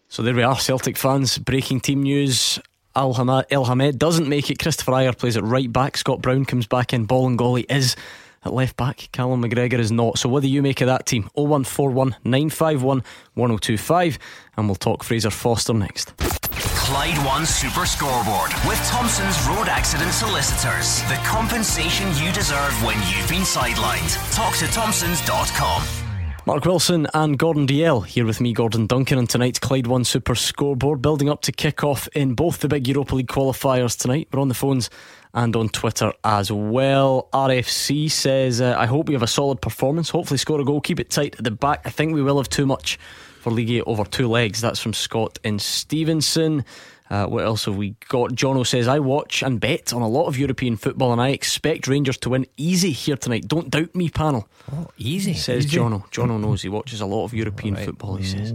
So 0.09 0.23
there 0.23 0.35
we 0.35 0.43
are, 0.43 0.59
Celtic 0.59 0.97
fans. 0.97 1.37
Breaking 1.37 1.79
team 1.79 2.03
news. 2.03 2.59
Al 2.95 3.13
Elhamed 3.13 3.97
doesn't 3.97 4.27
make 4.27 4.49
it. 4.49 4.57
Kristoffer 4.57 4.93
Ajer 4.93 5.17
plays 5.17 5.37
at 5.37 5.43
right 5.43 5.71
back. 5.71 5.97
Scott 5.97 6.21
Brown 6.21 6.45
comes 6.45 6.67
back 6.67 6.93
in. 6.93 7.07
Bolingoli 7.07 7.65
is 7.69 7.95
at 8.43 8.53
left 8.53 8.75
back. 8.75 9.09
Callum 9.11 9.43
McGregor 9.43 9.79
is 9.79 9.91
not. 9.91 10.17
So 10.17 10.27
what 10.29 10.41
do 10.41 10.49
you 10.49 10.61
make 10.61 10.81
of 10.81 10.87
that 10.87 11.05
team? 11.05 11.29
0141 11.35 12.15
951 12.23 13.03
1025. 13.35 14.19
And 14.57 14.67
we'll 14.67 14.75
talk 14.75 15.03
Fraser 15.03 15.29
Forster 15.29 15.73
next. 15.73 16.13
Clyde 16.17 17.17
One 17.25 17.45
Super 17.45 17.85
Scoreboard 17.85 18.51
with 18.67 18.77
Thompson's 18.89 19.41
Road 19.47 19.69
Accident 19.69 20.11
Solicitors. 20.11 21.01
The 21.03 21.19
compensation 21.23 22.07
you 22.21 22.33
deserve 22.33 22.73
when 22.83 22.97
you've 23.07 23.29
been 23.29 23.43
sidelined. 23.43 24.11
Talk 24.35 24.55
to 24.57 24.67
Thompsons.com. 24.67 26.10
Mark 26.43 26.65
Wilson 26.65 27.05
and 27.13 27.37
Gordon 27.37 27.67
Dalziel 27.67 28.03
here 28.03 28.25
with 28.25 28.41
me, 28.41 28.51
Gordon 28.51 28.87
Duncan, 28.87 29.19
on 29.19 29.27
tonight's 29.27 29.59
Clyde 29.59 29.85
One 29.85 30.03
Super 30.03 30.33
Scoreboard, 30.33 30.99
building 30.99 31.29
up 31.29 31.41
to 31.43 31.51
kick 31.51 31.83
off 31.83 32.07
in 32.15 32.33
both 32.33 32.61
the 32.61 32.67
big 32.67 32.87
Europa 32.87 33.15
League 33.15 33.27
qualifiers 33.27 33.95
tonight. 33.95 34.27
We're 34.33 34.39
on 34.39 34.47
the 34.47 34.55
phones 34.55 34.89
and 35.35 35.55
on 35.55 35.69
Twitter 35.69 36.11
as 36.23 36.51
well. 36.51 37.29
RFC 37.31 38.09
says, 38.09 38.59
uh, 38.59 38.75
I 38.75 38.87
hope 38.87 39.07
we 39.07 39.13
have 39.13 39.21
a 39.21 39.27
solid 39.27 39.61
performance. 39.61 40.09
Hopefully, 40.09 40.39
score 40.39 40.59
a 40.59 40.65
goal, 40.65 40.81
keep 40.81 40.99
it 40.99 41.11
tight 41.11 41.35
at 41.37 41.43
the 41.43 41.51
back. 41.51 41.81
I 41.85 41.91
think 41.91 42.15
we 42.15 42.23
will 42.23 42.37
have 42.37 42.49
too 42.49 42.65
much 42.65 42.97
for 43.41 43.51
Legia 43.51 43.83
over 43.85 44.03
two 44.03 44.27
legs. 44.27 44.61
That's 44.61 44.79
from 44.79 44.93
Scott 44.93 45.37
in 45.43 45.59
Stevenston. 45.59 46.65
Uh, 47.11 47.25
what 47.25 47.43
else 47.43 47.65
have 47.65 47.75
we 47.75 47.93
got? 48.07 48.31
Jono 48.31 48.65
says, 48.65 48.87
I 48.87 48.99
watch 48.99 49.43
and 49.43 49.59
bet 49.59 49.91
on 49.91 50.01
a 50.01 50.07
lot 50.07 50.27
of 50.27 50.37
European 50.37 50.77
football 50.77 51.11
and 51.11 51.21
I 51.21 51.31
expect 51.31 51.89
Rangers 51.89 52.17
to 52.19 52.29
win 52.29 52.45
easy 52.55 52.93
here 52.93 53.17
tonight. 53.17 53.49
Don't 53.49 53.69
doubt 53.69 53.93
me, 53.93 54.07
panel. 54.09 54.47
Oh, 54.71 54.87
easy. 54.97 55.33
Says 55.33 55.65
easy. 55.65 55.77
Jono. 55.77 56.09
Jono 56.09 56.39
knows 56.39 56.61
he 56.61 56.69
watches 56.69 57.01
a 57.01 57.05
lot 57.05 57.25
of 57.25 57.33
European 57.33 57.75
right. 57.75 57.83
football, 57.83 58.15
he 58.15 58.23
says. 58.23 58.53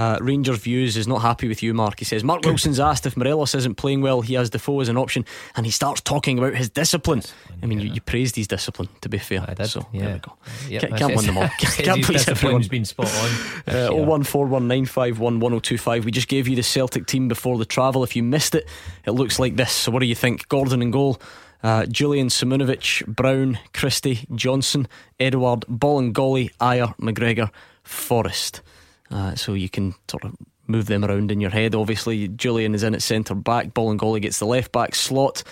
Uh, 0.00 0.16
Rangers 0.22 0.58
Views 0.60 0.96
is 0.96 1.06
not 1.06 1.20
happy 1.20 1.46
with 1.46 1.62
you, 1.62 1.74
Mark. 1.74 1.98
He 1.98 2.06
says 2.06 2.24
Mark 2.24 2.46
Wilson's 2.46 2.80
asked 2.80 3.04
if 3.04 3.18
Morelos 3.18 3.54
isn't 3.54 3.74
playing 3.74 4.00
well, 4.00 4.22
he 4.22 4.32
has 4.32 4.48
Defoe 4.48 4.80
as 4.80 4.88
an 4.88 4.96
option, 4.96 5.26
and 5.56 5.66
he 5.66 5.72
starts 5.72 6.00
talking 6.00 6.38
about 6.38 6.54
his 6.54 6.70
discipline. 6.70 7.20
I 7.62 7.66
mean, 7.66 7.80
yeah. 7.80 7.88
you, 7.88 7.92
you, 7.92 8.00
praised 8.00 8.34
his 8.34 8.48
discipline, 8.48 8.88
to 9.02 9.10
be 9.10 9.18
fair. 9.18 9.44
I 9.46 9.52
did. 9.52 9.66
So 9.66 9.86
yeah. 9.92 10.00
there 10.00 10.14
we 10.14 10.20
go. 10.20 10.32
Yep, 10.70 10.80
can't, 10.80 10.96
can't 10.96 11.16
win 11.16 11.26
them 11.26 11.36
all. 11.36 11.48
can't 11.58 12.02
please 12.02 12.26
everyone. 12.26 12.62
been 12.62 12.86
spot 12.86 13.08
on. 13.08 13.30
Uh, 13.66 13.90
01419511025. 13.90 16.06
We 16.06 16.10
just 16.10 16.28
gave 16.28 16.48
you 16.48 16.56
the 16.56 16.62
Celtic 16.62 17.04
team 17.04 17.28
before 17.28 17.58
the 17.58 17.66
travel. 17.66 18.02
If 18.02 18.16
you 18.16 18.22
missed 18.22 18.54
it, 18.54 18.66
it 19.04 19.10
looks 19.10 19.38
like 19.38 19.56
this. 19.56 19.70
So 19.70 19.92
what 19.92 20.00
do 20.00 20.06
you 20.06 20.14
think? 20.14 20.48
Gordon 20.48 20.80
and 20.80 20.94
goal. 20.94 21.20
Uh, 21.62 21.82
Jullien 21.82 22.30
Simunovic, 22.30 23.06
Brown, 23.06 23.58
Christie, 23.74 24.20
Johnston, 24.34 24.88
Edouard, 25.18 25.66
Bolingoli, 25.68 26.52
Ajer, 26.58 26.96
McGregor, 26.96 27.50
Forrest. 27.84 28.62
Uh, 29.10 29.34
so 29.34 29.54
you 29.54 29.68
can 29.68 29.94
sort 30.08 30.24
of 30.24 30.36
move 30.66 30.86
them 30.86 31.04
around 31.04 31.32
in 31.32 31.40
your 31.40 31.50
head. 31.50 31.74
Obviously, 31.74 32.28
Jullien 32.28 32.74
is 32.74 32.82
in 32.82 32.94
at 32.94 33.02
centre 33.02 33.34
back. 33.34 33.74
Bolingoli 33.74 34.22
gets 34.22 34.38
the 34.38 34.46
left 34.46 34.70
back 34.72 34.94
slot. 34.94 35.42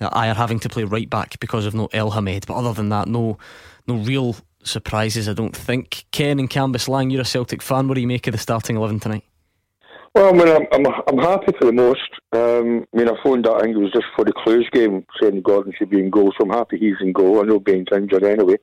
Uh, 0.00 0.10
Ajer 0.10 0.36
having 0.36 0.60
to 0.60 0.68
play 0.68 0.84
right 0.84 1.10
back 1.10 1.40
because 1.40 1.66
of 1.66 1.74
no 1.74 1.88
Elhamed. 1.88 2.46
But 2.46 2.54
other 2.54 2.72
than 2.72 2.88
that, 2.90 3.08
no, 3.08 3.38
no 3.86 3.96
real 3.96 4.36
surprises. 4.62 5.28
I 5.28 5.32
don't 5.32 5.56
think. 5.56 6.04
Ken 6.12 6.38
and 6.38 6.48
Cambuslang, 6.48 7.10
you're 7.10 7.22
a 7.22 7.24
Celtic 7.24 7.62
fan. 7.62 7.88
What 7.88 7.94
do 7.94 8.00
you 8.00 8.06
make 8.06 8.26
of 8.28 8.32
the 8.32 8.38
starting 8.38 8.76
eleven 8.76 9.00
tonight? 9.00 9.24
Well, 10.14 10.30
I 10.30 10.32
mean, 10.32 10.48
I'm, 10.48 10.66
I'm, 10.72 11.02
I'm 11.08 11.18
happy 11.18 11.52
for 11.58 11.66
the 11.66 11.72
most. 11.72 12.10
Um, 12.32 12.86
I 12.94 12.96
mean, 12.96 13.08
I 13.08 13.22
phoned 13.22 13.44
that, 13.44 13.52
I 13.52 13.60
think 13.60 13.76
it 13.76 13.80
was 13.80 13.92
just 13.92 14.06
for 14.16 14.24
the 14.24 14.32
Cluj 14.32 14.70
game, 14.70 15.04
saying 15.20 15.42
Gordon 15.42 15.72
should 15.76 15.90
be 15.90 16.00
in 16.00 16.10
goal, 16.10 16.32
so 16.32 16.44
I'm 16.44 16.50
happy 16.50 16.78
he's 16.78 16.96
in 17.00 17.12
goal. 17.12 17.40
I 17.40 17.42
know 17.42 17.60
Bain's 17.60 17.88
injured 17.92 18.24
anyway. 18.24 18.56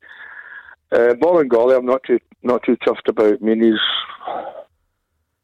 Uh, 0.92 1.14
Bolingoli, 1.14 1.78
I'm 1.78 1.86
not 1.86 2.04
too 2.04 2.20
not 2.46 2.64
too 2.64 2.78
chuffed 2.78 3.10
about. 3.10 3.40
I 3.42 3.46
mean, 3.46 3.62
he's 3.62 3.80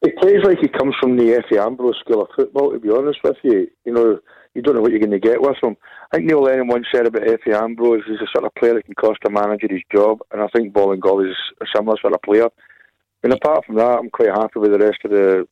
he 0.02 0.12
plays 0.12 0.44
like 0.44 0.60
he 0.60 0.68
comes 0.68 0.96
from 1.00 1.18
the 1.18 1.42
Efe 1.42 1.58
Ambrose 1.58 2.00
school 2.00 2.22
of 2.24 2.30
football. 2.36 2.72
To 2.72 2.80
be 2.80 2.90
honest 2.90 3.20
with 3.24 3.38
you, 3.44 3.68
you 3.86 3.94
know, 3.94 4.20
you 4.54 4.62
don't 4.62 4.76
know 4.76 4.82
what 4.82 4.92
you're 4.92 5.00
going 5.00 5.12
to 5.12 5.20
get 5.20 5.42
with 5.42 5.58
him. 5.62 5.76
I 6.12 6.18
think 6.18 6.28
Neil 6.28 6.42
Lennon 6.42 6.68
once 6.68 6.88
said 6.92 7.06
about 7.06 7.24
Efe 7.24 7.54
Ambrose, 7.54 8.04
he's 8.08 8.22
a 8.22 8.28
sort 8.32 8.46
of 8.46 8.56
player 8.56 8.76
that 8.76 8.86
can 8.86 8.96
cost 8.96 9.20
a 9.26 9.30
manager 9.30 9.68
his 9.70 9.82
job, 9.94 10.20
and 10.32 10.42
I 10.42 10.48
think 10.48 10.74
Bolingoli 10.74 11.30
is 11.32 11.38
a 11.62 11.66
similar 11.76 11.98
sort 12.02 12.14
of 12.14 12.22
player. 12.22 12.50
And 13.24 13.34
apart 13.34 13.66
from 13.66 13.76
that, 13.76 14.00
I'm 14.00 14.10
quite 14.10 14.30
happy 14.30 14.60
with 14.60 14.72
the 14.72 14.80
rest 14.80 15.00
of 15.06 15.12
the 15.12 15.48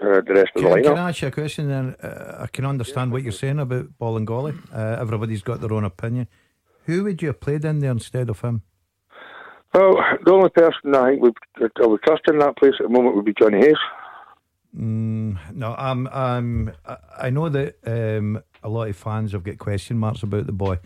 uh, 0.00 0.20
the 0.26 0.34
rest 0.34 0.52
of 0.56 0.62
can, 0.62 0.64
the 0.64 0.76
lineup. 0.76 0.84
Can 0.84 0.98
I 0.98 1.08
ask 1.10 1.22
you 1.22 1.28
a 1.28 1.30
question? 1.30 1.68
Then 1.68 1.94
uh, 2.02 2.42
I 2.44 2.46
can 2.46 2.64
understand 2.64 3.12
what 3.12 3.22
you're 3.22 3.32
saying 3.32 3.58
about 3.58 3.86
Bolingoli. 3.98 4.58
Uh, 4.74 5.00
everybody's 5.00 5.42
got 5.42 5.60
their 5.60 5.72
own 5.72 5.84
opinion. 5.84 6.26
Who 6.84 7.04
would 7.04 7.20
you 7.20 7.28
have 7.28 7.40
played 7.40 7.64
in 7.64 7.80
there 7.80 7.90
instead 7.90 8.30
of 8.30 8.40
him? 8.40 8.62
Well, 9.72 9.96
the 10.24 10.32
only 10.32 10.50
person 10.50 10.94
I 10.94 11.10
think 11.10 11.22
would, 11.22 11.36
I 11.82 11.86
would 11.86 12.02
trust 12.02 12.22
in 12.28 12.38
that 12.38 12.56
place 12.56 12.74
at 12.80 12.86
the 12.86 12.92
moment 12.92 13.16
would 13.16 13.24
be 13.24 13.34
Johnny 13.38 13.58
Hayes. 13.58 13.76
Mm, 14.76 15.38
no, 15.54 15.74
I'm, 15.76 16.08
I'm, 16.08 16.72
I 17.18 17.30
know 17.30 17.48
that 17.48 17.76
um, 17.86 18.42
a 18.62 18.68
lot 18.68 18.88
of 18.88 18.96
fans 18.96 19.32
have 19.32 19.44
got 19.44 19.58
question 19.58 19.98
marks 19.98 20.22
about 20.22 20.46
the 20.46 20.52
boy, 20.52 20.78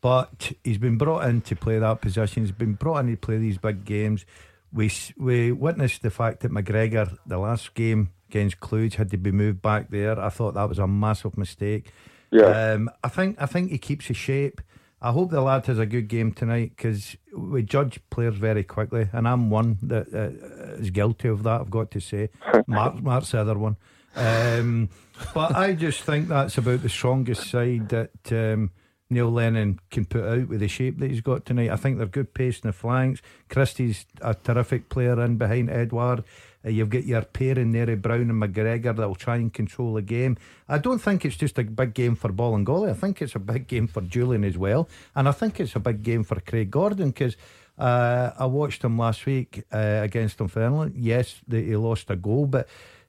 But 0.00 0.52
he's 0.62 0.78
been 0.78 0.98
brought 0.98 1.26
in 1.26 1.40
to 1.42 1.56
play 1.56 1.78
that 1.78 2.00
position. 2.00 2.44
He's 2.44 2.52
been 2.52 2.74
brought 2.74 2.98
in 2.98 3.10
to 3.10 3.16
play 3.16 3.38
these 3.38 3.58
big 3.58 3.84
games. 3.84 4.24
We 4.72 4.90
we 5.16 5.52
witnessed 5.52 6.02
the 6.02 6.10
fact 6.10 6.40
that 6.40 6.52
McGregor, 6.52 7.16
the 7.26 7.38
last 7.38 7.74
game 7.74 8.10
against 8.28 8.60
Cluj, 8.60 8.94
had 8.94 9.10
to 9.10 9.16
be 9.16 9.32
moved 9.32 9.62
back 9.62 9.90
there. 9.90 10.20
I 10.20 10.28
thought 10.28 10.54
that 10.54 10.68
was 10.68 10.78
a 10.78 10.86
massive 10.86 11.36
mistake. 11.38 11.90
Yeah. 12.30 12.44
Um, 12.72 12.90
I 13.02 13.08
think 13.08 13.40
I 13.40 13.46
think 13.46 13.70
he 13.70 13.78
keeps 13.78 14.06
his 14.06 14.16
shape. 14.16 14.60
I 15.00 15.12
hope 15.12 15.30
the 15.30 15.42
lad 15.42 15.66
has 15.66 15.78
a 15.78 15.86
good 15.86 16.08
game 16.08 16.32
tonight 16.32 16.72
because 16.76 17.16
we 17.36 17.62
judge 17.62 18.00
players 18.10 18.36
very 18.36 18.64
quickly, 18.64 19.08
and 19.12 19.28
I'm 19.28 19.50
one 19.50 19.78
that 19.82 20.06
uh, 20.12 20.80
is 20.80 20.90
guilty 20.90 21.28
of 21.28 21.42
that. 21.42 21.60
I've 21.60 21.70
got 21.70 21.90
to 21.92 22.00
say, 22.00 22.30
Mark, 22.66 23.02
Mark's 23.02 23.32
the 23.32 23.40
other 23.40 23.58
one. 23.58 23.76
Um, 24.14 24.88
but 25.34 25.54
I 25.54 25.74
just 25.74 26.02
think 26.02 26.28
that's 26.28 26.56
about 26.56 26.82
the 26.82 26.88
strongest 26.88 27.50
side 27.50 27.90
that 27.90 28.32
um, 28.32 28.70
Neil 29.10 29.30
Lennon 29.30 29.78
can 29.90 30.06
put 30.06 30.24
out 30.24 30.48
with 30.48 30.60
the 30.60 30.68
shape 30.68 30.98
that 30.98 31.10
he's 31.10 31.20
got 31.20 31.44
tonight. 31.44 31.70
I 31.70 31.76
think 31.76 31.98
they're 31.98 32.06
good 32.06 32.34
pace 32.34 32.60
in 32.60 32.68
the 32.68 32.72
flanks. 32.72 33.20
Christie's 33.48 34.06
a 34.22 34.34
terrific 34.34 34.88
player 34.88 35.22
in 35.22 35.36
behind 35.36 35.70
Edouard. 35.70 36.24
Uh, 36.66 36.70
you've 36.70 36.90
got 36.90 37.04
your 37.04 37.22
pairing 37.22 37.72
there, 37.72 37.94
Brown 37.96 38.30
and 38.30 38.42
McGregor, 38.42 38.96
that 38.96 39.06
will 39.06 39.14
try 39.14 39.36
and 39.36 39.52
control 39.52 39.94
the 39.94 40.02
game. 40.02 40.36
I 40.68 40.78
don't 40.78 40.98
think 40.98 41.24
it's 41.24 41.36
just 41.36 41.58
a 41.58 41.64
big 41.64 41.94
game 41.94 42.16
for 42.16 42.30
Bolingoli. 42.30 42.90
I 42.90 42.94
think 42.94 43.22
it's 43.22 43.36
a 43.36 43.38
big 43.38 43.68
game 43.68 43.86
for 43.86 44.02
Jullien 44.02 44.44
as 44.46 44.58
well. 44.58 44.88
And 45.14 45.28
I 45.28 45.32
think 45.32 45.60
it's 45.60 45.76
a 45.76 45.80
big 45.80 46.02
game 46.02 46.24
for 46.24 46.40
Craig 46.40 46.70
Gordon 46.70 47.10
because 47.10 47.36
uh, 47.78 48.30
I 48.38 48.46
watched 48.46 48.82
him 48.82 48.98
last 48.98 49.24
week 49.26 49.62
uh, 49.72 50.00
against 50.02 50.38
Dunfermline. 50.38 50.94
Yes, 50.96 51.36
the, 51.46 51.62
he 51.62 51.76
lost 51.76 52.10
a 52.10 52.16
goal, 52.16 52.46
but 52.46 52.68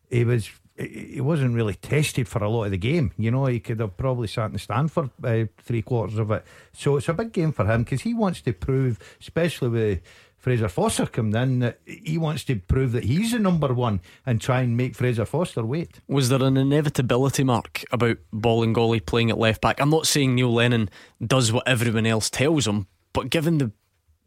he 0.09 0.23
was 0.23 0.49
he 0.77 1.19
wasn't 1.21 1.55
really 1.55 1.73
tested 1.73 2.27
for 2.27 2.43
a 2.43 2.49
lot 2.49 2.65
of 2.65 2.71
the 2.71 2.77
game. 2.77 3.11
You 3.17 3.31
know, 3.31 3.47
he 3.47 3.59
could 3.59 3.79
have 3.79 3.97
probably 3.97 4.27
sat 4.27 4.45
in 4.45 4.53
the 4.53 4.59
stand 4.59 4.91
for 4.91 5.09
uh, 5.23 5.45
three 5.57 5.81
quarters 5.81 6.19
of 6.19 6.29
it. 6.29 6.45
So 6.71 6.97
it's 6.97 7.09
a 7.09 7.13
big 7.13 7.33
game 7.33 7.51
for 7.51 7.65
him 7.65 7.83
because 7.83 8.01
he 8.01 8.13
wants 8.13 8.41
to 8.41 8.53
prove, 8.53 8.99
especially 9.19 9.69
with 9.69 10.01
Fraser 10.47 10.69
Forster 10.69 11.05
coming 11.07 11.35
in, 11.35 11.59
that 11.59 11.77
he 11.85 12.17
wants 12.17 12.45
to 12.45 12.55
prove 12.55 12.93
that 12.93 13.03
he's 13.03 13.33
the 13.33 13.39
number 13.39 13.73
one 13.73 13.99
and 14.25 14.39
try 14.39 14.61
and 14.61 14.77
make 14.77 14.95
Fraser 14.95 15.25
Forster 15.25 15.65
wait. 15.65 15.99
Was 16.07 16.29
there 16.29 16.41
an 16.41 16.55
inevitability 16.55 17.43
mark 17.43 17.83
about 17.91 18.15
Bolingoli 18.33 19.05
playing 19.05 19.29
at 19.29 19.37
left 19.37 19.59
back? 19.59 19.81
I'm 19.81 19.89
not 19.89 20.07
saying 20.07 20.35
Neil 20.35 20.53
Lennon 20.53 20.89
does 21.21 21.51
what 21.51 21.67
everyone 21.67 22.05
else 22.05 22.29
tells 22.29 22.65
him, 22.65 22.87
but 23.11 23.29
given 23.29 23.57
the 23.57 23.73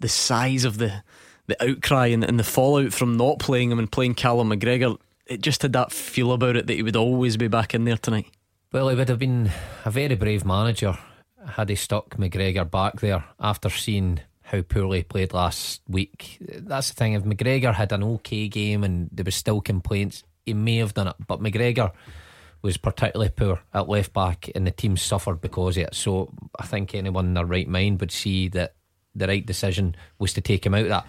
the 0.00 0.10
size 0.10 0.66
of 0.66 0.76
the 0.76 1.02
the 1.46 1.56
outcry 1.66 2.08
and, 2.08 2.22
and 2.22 2.38
the 2.38 2.44
fallout 2.44 2.92
from 2.92 3.16
not 3.16 3.38
playing 3.38 3.70
him 3.70 3.78
and 3.78 3.90
playing 3.90 4.12
Callum 4.12 4.50
McGregor, 4.50 4.98
it 5.24 5.40
just 5.40 5.62
had 5.62 5.72
that 5.72 5.90
feel 5.90 6.32
about 6.32 6.54
it 6.54 6.66
that 6.66 6.74
he 6.74 6.82
would 6.82 6.96
always 6.96 7.38
be 7.38 7.48
back 7.48 7.74
in 7.74 7.86
there 7.86 7.96
tonight. 7.96 8.26
Well, 8.72 8.90
he 8.90 8.94
would 8.94 9.08
have 9.08 9.18
been 9.18 9.50
a 9.86 9.90
very 9.90 10.16
brave 10.16 10.44
manager 10.44 10.98
had 11.52 11.70
he 11.70 11.76
stuck 11.76 12.18
McGregor 12.18 12.70
back 12.70 13.00
there 13.00 13.24
after 13.40 13.70
seeing 13.70 14.20
how 14.50 14.62
poorly 14.62 14.98
he 14.98 15.04
played 15.04 15.32
last 15.32 15.80
week. 15.88 16.38
That's 16.40 16.88
the 16.88 16.94
thing. 16.94 17.12
If 17.12 17.22
McGregor 17.22 17.72
had 17.72 17.92
an 17.92 18.02
okay 18.02 18.48
game 18.48 18.82
and 18.82 19.08
there 19.12 19.24
was 19.24 19.36
still 19.36 19.60
complaints, 19.60 20.24
he 20.44 20.54
may 20.54 20.76
have 20.76 20.94
done 20.94 21.08
it. 21.08 21.16
But 21.26 21.40
McGregor 21.40 21.92
was 22.62 22.76
particularly 22.76 23.30
poor 23.30 23.60
at 23.72 23.88
left 23.88 24.12
back, 24.12 24.50
and 24.54 24.66
the 24.66 24.70
team 24.70 24.96
suffered 24.96 25.40
because 25.40 25.76
of 25.76 25.84
it. 25.84 25.94
So 25.94 26.32
I 26.58 26.66
think 26.66 26.94
anyone 26.94 27.26
in 27.26 27.34
their 27.34 27.46
right 27.46 27.68
mind 27.68 28.00
would 28.00 28.10
see 28.10 28.48
that 28.48 28.74
the 29.14 29.26
right 29.26 29.44
decision 29.44 29.94
was 30.18 30.32
to 30.34 30.40
take 30.40 30.66
him 30.66 30.74
out. 30.74 30.82
Of 30.82 30.88
that. 30.88 31.06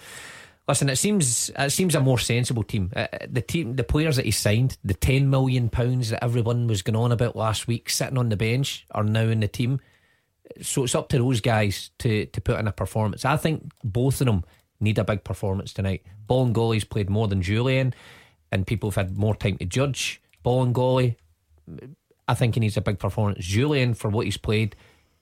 Listen, 0.67 0.89
it 0.89 0.97
seems 0.97 1.49
it 1.57 1.71
seems 1.71 1.95
a 1.95 1.99
more 1.99 2.19
sensible 2.19 2.63
team. 2.63 2.91
Uh, 2.95 3.07
the 3.27 3.41
team, 3.41 3.75
the 3.75 3.83
players 3.83 4.15
that 4.15 4.25
he 4.25 4.31
signed, 4.31 4.77
the 4.83 4.93
ten 4.93 5.29
million 5.29 5.69
pounds 5.69 6.11
that 6.11 6.23
everyone 6.23 6.67
was 6.67 6.83
going 6.83 6.95
on 6.95 7.11
about 7.11 7.35
last 7.35 7.67
week, 7.67 7.89
sitting 7.89 8.17
on 8.17 8.29
the 8.29 8.37
bench, 8.37 8.85
are 8.91 9.03
now 9.03 9.23
in 9.23 9.39
the 9.39 9.47
team. 9.47 9.81
So 10.61 10.83
it's 10.83 10.95
up 10.95 11.09
to 11.09 11.17
those 11.17 11.41
guys 11.41 11.91
to 11.99 12.25
to 12.25 12.41
put 12.41 12.59
in 12.59 12.67
a 12.67 12.71
performance. 12.71 13.25
I 13.25 13.37
think 13.37 13.71
both 13.83 14.21
of 14.21 14.27
them 14.27 14.43
need 14.79 14.97
a 14.97 15.03
big 15.03 15.23
performance 15.23 15.73
tonight. 15.73 16.03
Bolingoli's 16.27 16.83
played 16.83 17.09
more 17.09 17.27
than 17.27 17.41
Jullien, 17.41 17.93
and 18.51 18.67
people 18.67 18.89
have 18.89 18.95
had 18.95 19.17
more 19.17 19.35
time 19.35 19.57
to 19.57 19.65
judge 19.65 20.21
Bolingoli. 20.43 21.15
I 22.27 22.33
think 22.33 22.55
he 22.55 22.59
needs 22.59 22.77
a 22.77 22.81
big 22.81 22.99
performance. 22.99 23.45
Jullien, 23.45 23.95
for 23.95 24.09
what 24.09 24.25
he's 24.25 24.37
played, 24.37 24.75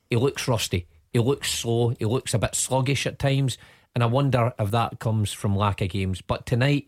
he 0.10 0.16
looks 0.16 0.48
rusty. 0.48 0.88
He 1.12 1.20
looks 1.20 1.52
slow. 1.52 1.90
He 1.90 2.06
looks 2.06 2.34
a 2.34 2.40
bit 2.40 2.56
sluggish 2.56 3.08
at 3.08 3.20
times. 3.20 3.58
And 3.96 4.04
I 4.04 4.08
wonder 4.08 4.54
if 4.60 4.72
that 4.72 5.00
comes 5.00 5.34
from 5.34 5.56
lack 5.56 5.82
of 5.82 5.90
games. 5.90 6.22
But 6.22 6.46
tonight, 6.46 6.88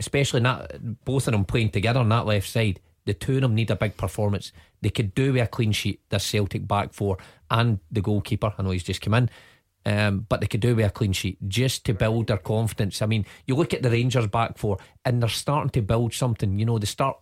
especially 0.00 0.40
not 0.40 0.72
both 1.04 1.28
of 1.28 1.32
them 1.32 1.44
playing 1.44 1.70
together 1.70 2.00
on 2.00 2.08
that 2.08 2.26
left 2.26 2.48
side, 2.48 2.80
the 3.04 3.14
two 3.14 3.36
of 3.36 3.42
them 3.42 3.54
need 3.54 3.70
a 3.70 3.76
big 3.76 3.96
performance. 3.96 4.52
They 4.82 4.90
could 4.90 5.14
do 5.14 5.32
with 5.32 5.42
a 5.42 5.46
clean 5.46 5.72
sheet, 5.72 6.00
the 6.08 6.18
Celtic 6.18 6.66
back 6.66 6.92
four 6.92 7.18
and 7.50 7.80
the 7.90 8.00
goalkeeper. 8.00 8.54
I 8.56 8.62
know 8.62 8.70
he's 8.70 8.82
just 8.82 9.00
come 9.00 9.14
in. 9.14 9.30
Um, 9.86 10.26
but 10.28 10.42
they 10.42 10.46
could 10.46 10.60
do 10.60 10.76
with 10.76 10.84
a 10.84 10.90
clean 10.90 11.12
sheet 11.12 11.38
just 11.48 11.86
to 11.86 11.94
build 11.94 12.26
their 12.26 12.36
confidence. 12.36 13.00
I 13.00 13.06
mean, 13.06 13.24
you 13.46 13.54
look 13.54 13.72
at 13.72 13.82
the 13.82 13.90
Rangers 13.90 14.26
back 14.26 14.58
four 14.58 14.76
and 15.06 15.22
they're 15.22 15.28
starting 15.30 15.70
to 15.70 15.80
build 15.80 16.12
something. 16.12 16.58
You 16.58 16.66
know, 16.66 16.78
they 16.78 16.86
start 16.86 17.18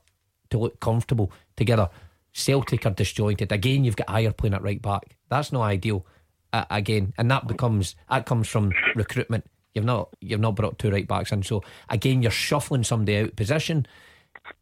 to 0.51 0.59
look 0.59 0.81
comfortable 0.81 1.31
together. 1.57 1.89
Celtic 2.33 2.85
are 2.85 2.91
disjointed. 2.91 3.53
Again, 3.53 3.85
you've 3.85 3.97
got 3.97 4.09
Ajer 4.09 4.37
playing 4.37 4.55
at 4.55 4.63
right 4.63 4.83
back. 4.83 5.17
That's 5.29 5.53
not 5.53 5.63
ideal 5.63 6.05
uh, 6.53 6.65
again, 6.71 7.13
and 7.19 7.31
that 7.31 7.47
becomes 7.47 7.97
that 8.09 8.27
comes 8.27 8.49
from 8.49 8.73
recruitment. 8.95 9.45
You've 9.75 9.85
not 9.85 10.09
you've 10.21 10.41
not 10.41 10.55
brought 10.55 10.79
two 10.79 10.91
right 10.91 11.07
backs 11.07 11.33
in, 11.33 11.43
so 11.43 11.63
again 11.89 12.23
you're 12.23 12.31
shuffling 12.31 12.85
somebody 12.85 13.19
out 13.19 13.37
position, 13.37 13.87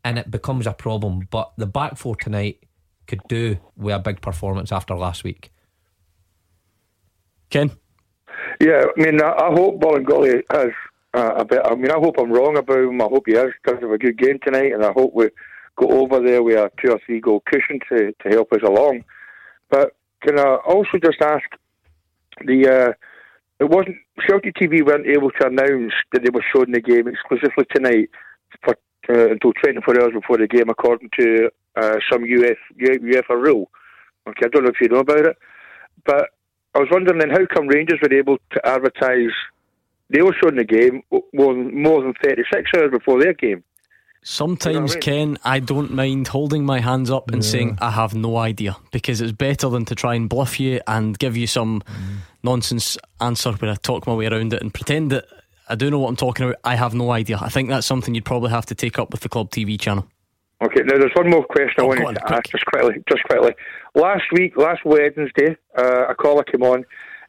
and 0.05 0.19
it 0.19 0.31
becomes 0.31 0.67
a 0.67 0.73
problem. 0.73 1.29
But 1.31 1.53
the 1.57 1.67
back 1.67 1.97
four 1.97 2.17
tonight 2.17 2.65
could 3.07 3.23
do 3.29 3.59
with 3.77 3.95
a 3.95 3.99
big 3.99 4.21
performance 4.21 4.73
after 4.73 4.95
last 4.95 5.25
week. 5.25 5.51
Ken, 7.51 7.71
Yeah, 8.61 8.85
I 8.97 9.01
mean, 9.01 9.23
I, 9.23 9.31
I 9.31 9.53
hope 9.53 9.81
Bolingoli 9.81 10.43
has 10.51 10.71
uh, 11.15 11.35
a 11.37 11.45
bit. 11.45 11.61
I 11.65 11.75
mean, 11.75 11.91
I 11.91 11.99
hope 11.99 12.17
I'm 12.19 12.33
wrong 12.33 12.57
about 12.57 12.79
him. 12.79 13.01
I 13.01 13.05
hope 13.05 13.25
he 13.27 13.35
has 13.35 13.51
because 13.63 13.83
of 13.83 13.91
a 13.91 13.99
good 13.99 14.19
game 14.19 14.39
tonight, 14.45 14.73
and 14.73 14.85
I 14.85 14.93
hope 14.93 15.15
we 15.15 15.31
go 15.77 15.89
over 15.89 16.21
there 16.21 16.43
with 16.43 16.57
a 16.57 16.71
two 16.83 16.93
or 16.93 17.01
three 17.07 17.21
goal 17.21 17.43
cushion 17.47 17.79
to, 17.89 18.13
to 18.13 18.29
help 18.29 18.53
us 18.53 18.63
along. 18.63 19.05
But 19.71 19.95
can 20.23 20.39
I 20.39 20.57
also 20.67 20.99
just 21.03 21.21
ask 21.23 21.45
the? 22.45 22.69
Uh, 22.69 22.93
it 23.59 23.71
wasn't 23.71 23.97
Celtic 24.27 24.55
TV 24.57 24.85
weren't 24.85 25.07
able 25.07 25.31
to 25.31 25.47
announce 25.47 25.93
that 26.13 26.23
they 26.23 26.31
were 26.31 26.45
showing 26.53 26.73
the 26.73 26.81
game 26.81 27.09
exclusively 27.09 27.65
tonight 27.75 28.11
for 28.63 28.77
uh, 29.09 29.31
until 29.31 29.53
24 29.53 30.01
hours 30.01 30.13
before 30.13 30.39
the 30.39 30.47
game, 30.47 30.69
according 30.69 31.11
to 31.19 31.51
uh, 31.77 31.97
some 32.11 32.25
UF, 32.25 32.59
UEFA 32.79 33.41
rule. 33.41 33.71
Okay, 34.29 34.47
I 34.47 34.49
don't 34.49 34.65
know 34.65 34.71
if 34.71 34.81
you 34.81 34.89
know 34.89 35.01
about 35.01 35.27
it, 35.27 35.37
but 36.05 36.31
I 36.75 36.81
was 36.81 36.89
wondering 36.91 37.19
then 37.19 37.31
how 37.31 37.47
come 37.55 37.69
Rangers 37.69 38.01
were 38.03 38.13
able 38.13 38.39
to 38.53 38.67
advertise 38.67 39.33
they 40.11 40.23
were 40.23 40.35
showing 40.41 40.57
the 40.57 40.65
game 40.65 41.03
more 41.11 41.55
than, 41.55 41.83
more 41.83 42.03
than 42.03 42.15
36 42.23 42.71
hours 42.77 42.91
before 42.91 43.21
their 43.21 43.35
game. 43.35 43.65
Sometimes, 44.23 44.93
I 44.93 44.95
mean? 44.95 45.01
Ken, 45.03 45.39
I 45.45 45.61
don't 45.61 45.93
mind 45.93 46.29
holding 46.29 46.65
my 46.65 46.81
hands 46.81 47.11
up 47.11 47.31
and 47.31 47.45
saying 47.45 47.79
I 47.81 47.93
have 47.93 48.15
no 48.15 48.37
idea 48.37 48.77
because 48.91 49.21
it's 49.21 49.33
better 49.33 49.69
than 49.69 49.85
to 49.85 49.95
try 49.95 50.17
and 50.17 50.29
bluff 50.29 50.59
you 50.59 50.81
and 50.89 51.17
give 51.17 51.37
you 51.37 51.47
some 51.47 51.83
nonsense 52.43 52.99
answer 53.21 53.53
where 53.53 53.71
I 53.71 53.77
talk 53.77 54.07
my 54.07 54.15
way 54.15 54.27
around 54.27 54.53
it 54.53 54.63
and 54.63 54.75
pretend 54.75 55.13
that 55.13 55.27
I 55.69 55.75
do 55.75 55.91
know 55.91 55.99
what 55.99 56.09
I'm 56.09 56.17
talking 56.17 56.47
about. 56.47 56.57
I 56.65 56.77
have 56.77 56.95
no 56.95 57.11
idea. 57.11 57.39
I 57.41 57.49
think 57.49 57.69
that's 57.69 57.87
something 57.87 58.15
you'd 58.15 58.25
probably 58.25 58.51
have 58.51 58.67
to 58.67 58.75
take 58.75 58.99
up 58.99 59.11
with 59.11 59.21
the 59.21 59.29
club 59.29 59.51
TV 59.51 59.79
channel. 59.81 60.07
Okay, 60.63 60.81
now 60.85 60.97
there's 60.99 61.13
one 61.15 61.29
more 61.29 61.45
question 61.45 61.75
I 61.79 61.83
Oh, 61.83 61.87
wanted 61.89 62.07
on, 62.07 62.15
to 62.15 62.21
quick. 62.21 62.33
ask 62.39 62.51
just 62.51 62.65
quickly. 62.67 63.03
Just 63.09 63.25
quickly. 63.25 63.55
Last 63.95 64.25
week, 64.33 64.57
last 64.57 64.85
Wednesday, 64.85 65.57
uh, 65.77 66.07
a 66.09 66.15
caller 66.15 66.45
came 66.45 66.63
on 66.63 66.85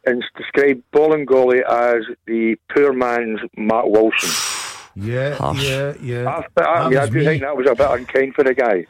and 0.06 0.24
described 0.38 0.82
Bolingoli 0.94 1.62
as 1.64 2.04
the 2.28 2.56
poor 2.74 2.94
man's 2.94 3.40
Matt 3.58 3.90
Wilson. 3.90 4.30
Yeah, 5.00 5.36
Harsh. 5.36 5.64
yeah, 5.64 5.94
yeah. 6.02 6.26
I, 6.58 6.62
I, 6.64 6.90
yeah, 6.90 7.04
I 7.04 7.06
do 7.06 7.20
me. 7.20 7.24
think 7.26 7.44
that 7.44 7.56
was 7.56 7.68
a 7.70 7.76
bit 7.76 7.88
unkind 7.88 8.34
for 8.34 8.44
the 8.44 8.56
guy. 8.56 8.88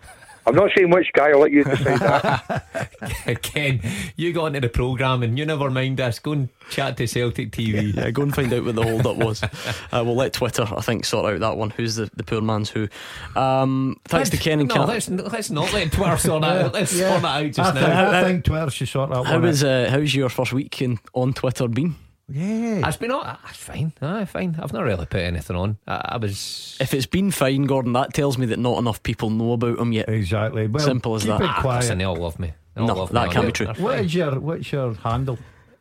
I'm 0.48 0.56
not 0.56 0.72
saying 0.76 0.90
which 0.92 1.12
guy. 1.14 1.30
I'll 1.32 1.40
let 1.40 1.52
you 1.52 1.64
decide 1.66 2.00
that. 2.00 3.40
Ken, 3.42 3.82
you 4.16 4.32
got 4.32 4.48
into 4.48 4.62
the 4.62 4.70
programme 4.70 5.22
and 5.24 5.38
you 5.38 5.46
never 5.46 5.70
mind 5.70 6.00
us. 6.00 6.20
Go 6.20 6.32
and 6.32 6.50
chat 6.70 6.96
to 6.98 7.08
Celtic 7.08 7.52
TV. 7.52 7.94
Yeah, 7.94 8.12
go 8.12 8.22
and 8.24 8.34
find 8.34 8.52
out 8.54 8.64
what 8.64 8.76
the 8.76 8.84
hold 8.84 9.06
up 9.06 9.18
was. 9.18 9.44
Uh, 9.92 10.04
we'll 10.06 10.16
let 10.16 10.34
Twitter, 10.34 10.66
I 10.76 10.82
think, 10.82 11.06
sort 11.06 11.32
out 11.34 11.40
that 11.40 11.58
one. 11.58 11.70
Who's 11.70 11.96
the, 11.96 12.10
the 12.16 12.24
poor 12.24 12.42
man's 12.42 12.70
who? 12.70 12.88
Um, 13.36 13.98
thanks 14.06 14.30
to 14.32 14.38
Ken 14.38 14.60
and 14.60 14.68
no, 14.70 14.76
Kat. 14.76 14.88
let's, 14.88 15.10
let's 15.10 15.50
not 15.50 15.72
let 15.74 15.92
Twitter 15.92 16.18
sort 16.18 16.42
that 16.42 16.66
out. 16.66 16.74
Let's 16.74 16.94
Yeah. 16.94 17.10
sort 17.10 17.22
that 17.22 17.28
out 17.28 17.44
I 17.44 17.50
just 17.50 17.74
think, 17.74 17.88
now. 17.88 18.12
I 18.12 18.24
think 18.24 18.44
Twitter 18.46 18.70
should 18.70 18.88
sort 18.90 19.10
that 19.12 19.24
How 19.26 19.34
one 19.34 19.42
was 19.44 19.64
out. 19.64 19.88
uh, 19.88 19.90
how's 19.92 20.14
your 20.14 20.30
first 20.30 20.52
week 20.54 20.82
in, 20.82 21.00
on 21.14 21.34
Twitter 21.34 21.68
been? 21.68 21.96
Yeah. 22.30 22.86
It's 22.88 22.98
been 22.98 23.12
all, 23.12 23.22
ah, 23.24 23.40
fine. 23.54 23.94
Ah, 24.02 24.26
fine. 24.26 24.58
I've 24.62 24.74
not 24.74 24.84
really 24.84 25.06
put 25.06 25.22
anything 25.22 25.56
on. 25.56 25.78
I, 25.88 26.02
I 26.14 26.18
was. 26.18 26.78
If 26.80 26.94
it's 26.94 27.06
been 27.06 27.32
fine, 27.32 27.64
Gordon, 27.64 27.94
that 27.94 28.14
tells 28.14 28.38
me 28.38 28.46
that 28.48 28.60
not 28.60 28.78
enough 28.80 29.02
people 29.04 29.30
know 29.30 29.54
about 29.54 29.80
him 29.80 29.94
yet. 29.94 30.10
Exactly. 30.10 30.68
Well, 30.68 30.84
Simple 30.84 31.16
as 31.16 31.24
that. 31.24 31.40
It 31.42 31.48
Ah, 31.50 31.62
quiet. 31.62 31.82
listen, 31.84 31.98
they 32.00 32.04
all 32.04 32.18
love 32.18 32.38
me. 32.38 32.52
They 32.76 32.82
all 32.82 32.88
No, 32.88 32.94
love 32.96 33.12
that 33.14 33.28
me 33.30 33.34
can't 33.34 33.46
be 33.46 33.52
true. 33.54 33.66
They're 33.68 33.76
What 33.76 33.96
fine. 33.96 34.06
is 34.06 34.14
your 34.16 34.40
what's 34.40 34.72
your 34.72 34.94
handle? 34.96 35.38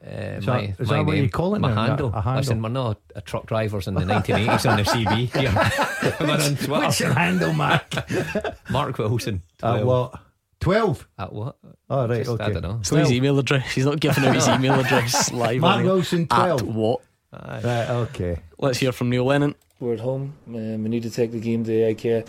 Uh, 0.07 0.09
Is 0.09 0.47
my, 0.47 0.61
that- 0.69 0.81
is 0.81 0.89
my 0.89 0.97
that 0.99 1.07
what 1.07 1.17
you 1.17 1.29
call 1.29 1.55
it 1.57 1.59
My 1.59 1.75
now? 1.75 1.87
handle. 1.87 2.09
A 2.15 2.21
handle? 2.21 2.37
Listen, 2.41 2.63
we're 2.63 2.69
not 2.69 3.01
a 3.17 3.21
truck 3.21 3.47
drivers 3.47 3.89
in 3.89 3.95
the 3.95 4.03
1980s 4.03 4.71
on 4.71 4.77
the 4.77 4.85
CB. 4.85 5.37
Here. 5.37 6.21
we're 6.21 6.33
on 6.35 6.55
Twitter. 6.55 6.71
What's 6.71 7.01
your 7.01 7.13
handle, 7.13 7.53
Mark? 7.53 7.93
Mark 8.71 8.99
Wilson. 8.99 9.43
uh, 9.65 9.81
12. 9.81 10.15
What? 10.59 10.65
12. 10.65 11.09
At 11.19 11.33
what? 11.33 11.57
Oh, 11.91 12.09
right, 12.09 12.19
Just, 12.19 12.31
okay. 12.31 12.45
I 12.45 12.51
don't 12.53 12.63
know. 12.63 12.77
It's 12.81 12.93
not 12.93 13.01
his 13.01 13.13
email 13.13 13.39
address. 13.39 13.73
He's 13.73 13.85
not 13.87 14.01
giving 14.01 14.25
out 14.25 14.35
his 14.35 14.49
email 14.49 14.75
address 14.81 15.33
live. 15.33 15.61
Mark 15.61 15.77
on 15.77 15.85
here. 15.85 15.93
Wilson, 15.93 16.23
At 16.31 16.59
12. 16.59 16.63
what? 16.75 17.01
Right, 17.33 17.91
okay. 17.91 18.39
Let's 18.59 18.79
hear 18.79 18.93
from 18.93 19.11
Neil 19.11 19.25
Lennon. 19.25 19.55
We're 19.79 19.95
at 19.95 20.01
home. 20.01 20.35
Um, 20.49 20.83
we 20.85 20.89
need 20.89 21.03
to 21.03 21.11
take 21.11 21.33
the 21.33 21.41
game 21.41 21.65
to 21.65 21.73
AIK. 21.73 22.27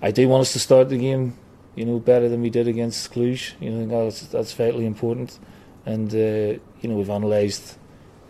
I 0.00 0.10
do 0.10 0.26
want 0.28 0.42
us 0.42 0.52
to 0.54 0.58
start 0.58 0.88
the 0.88 0.96
game, 0.96 1.36
you 1.74 1.84
know, 1.84 1.98
better 1.98 2.28
than 2.28 2.40
we 2.40 2.48
did 2.48 2.66
against 2.66 3.12
Cluj. 3.12 3.52
You 3.60 3.70
know, 3.70 4.04
that's 4.04 4.22
that's 4.22 4.54
vitally 4.54 4.86
important. 4.86 5.38
And 5.84 6.10
uh, 6.14 6.58
you 6.80 6.88
know, 6.88 6.96
we've 6.96 7.10
analysed 7.10 7.76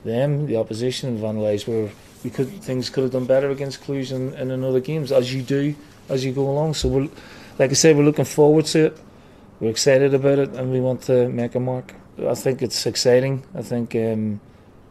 them, 0.05 0.46
the 0.46 0.57
opposition. 0.57 1.14
We've 1.14 1.22
analysed 1.24 1.68
where 1.68 1.90
we 2.24 2.31
could 2.31 2.48
things 2.62 2.90
could 2.90 3.05
have 3.05 3.12
done 3.12 3.27
better 3.27 3.51
against 3.51 3.83
Cluj 3.85 4.11
and, 4.11 4.35
and 4.35 4.51
in 4.51 4.64
other 4.64 4.81
games, 4.81 5.12
as 5.12 5.33
you 5.33 5.42
do 5.42 5.77
as 6.09 6.24
you 6.24 6.33
go 6.33 6.48
along. 6.51 6.74
So 6.74 6.88
we're, 6.88 7.09
like 7.59 7.70
I 7.70 7.74
said, 7.74 7.96
we're 7.96 8.03
looking 8.05 8.24
forward 8.24 8.64
to 8.66 8.87
it. 8.87 8.98
We're 9.61 9.71
excited 9.71 10.14
about 10.14 10.38
it, 10.38 10.51
and 10.51 10.71
we 10.71 10.81
want 10.81 11.03
to 11.03 11.29
make 11.29 11.55
a 11.55 11.61
mark. 11.61 11.94
I 12.25 12.35
think 12.35 12.62
it's 12.62 12.87
exciting. 12.87 13.44
I 13.55 13.62
think. 13.62 13.94
Um, 13.94 14.40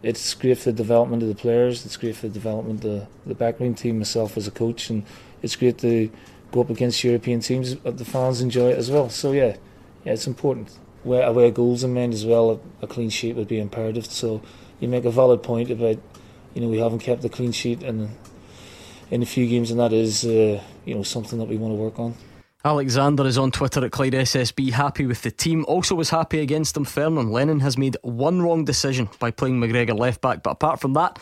it's 0.03 0.33
great 0.35 0.57
for 0.57 0.71
the 0.71 0.77
development 0.77 1.23
of 1.23 1.29
the 1.29 1.35
players. 1.35 1.85
It's 1.85 1.97
great 1.97 2.15
for 2.15 2.27
the 2.27 2.33
development 2.33 2.85
of 2.85 3.07
the, 3.25 3.35
backroom 3.35 3.73
team, 3.75 3.97
myself 3.97 4.37
as 4.37 4.47
a 4.47 4.51
coach, 4.51 4.89
and 4.89 5.03
it's 5.41 5.55
great 5.55 5.79
to 5.79 6.09
go 6.51 6.61
up 6.61 6.69
against 6.69 7.03
European 7.03 7.39
teams. 7.39 7.75
The 7.75 8.05
fans 8.05 8.41
enjoy 8.41 8.69
it 8.69 8.77
as 8.77 8.91
well. 8.91 9.09
So 9.09 9.31
yeah, 9.31 9.57
yeah, 10.05 10.13
it's 10.13 10.27
important. 10.27 10.77
Where 11.03 11.23
away 11.23 11.51
goals 11.51 11.83
in 11.83 11.93
mind 11.93 12.13
as 12.13 12.25
well, 12.25 12.61
a, 12.81 12.87
clean 12.87 13.09
sheet 13.09 13.35
would 13.35 13.47
be 13.47 13.59
imperative. 13.59 14.05
So 14.05 14.41
you 14.79 14.87
make 14.87 15.05
a 15.05 15.11
valid 15.11 15.43
point 15.43 15.71
about, 15.71 15.97
you 16.53 16.61
know, 16.61 16.67
we 16.67 16.79
haven't 16.79 16.99
kept 16.99 17.21
the 17.21 17.29
clean 17.29 17.51
sheet 17.51 17.83
in 17.83 18.09
in 19.09 19.23
a 19.23 19.25
few 19.25 19.47
games, 19.47 19.71
and 19.71 19.79
that 19.79 19.93
is, 19.93 20.25
uh, 20.25 20.61
you 20.85 20.93
know, 20.93 21.03
something 21.03 21.39
that 21.39 21.47
we 21.47 21.57
want 21.57 21.71
to 21.71 21.81
work 21.81 21.97
on. 21.97 22.13
Alexander 22.65 23.27
is 23.27 23.37
on 23.37 23.51
Twitter 23.51 23.85
at 23.85 23.91
Clyde 23.91 24.13
SSB, 24.13 24.71
happy 24.71 25.05
with 25.05 25.21
the 25.21 25.29
team. 25.29 25.63
Also 25.67 25.93
was 25.93 26.09
happy 26.09 26.39
against 26.39 26.73
Dunfermline. 26.75 27.31
Lennon 27.31 27.59
has 27.59 27.77
made 27.77 27.95
one 28.01 28.41
wrong 28.41 28.65
decision 28.65 29.09
by 29.19 29.29
playing 29.29 29.59
McGregor 29.59 29.95
left 29.97 30.21
back, 30.21 30.41
but 30.41 30.49
apart 30.51 30.81
from 30.81 30.93
that, 30.93 31.19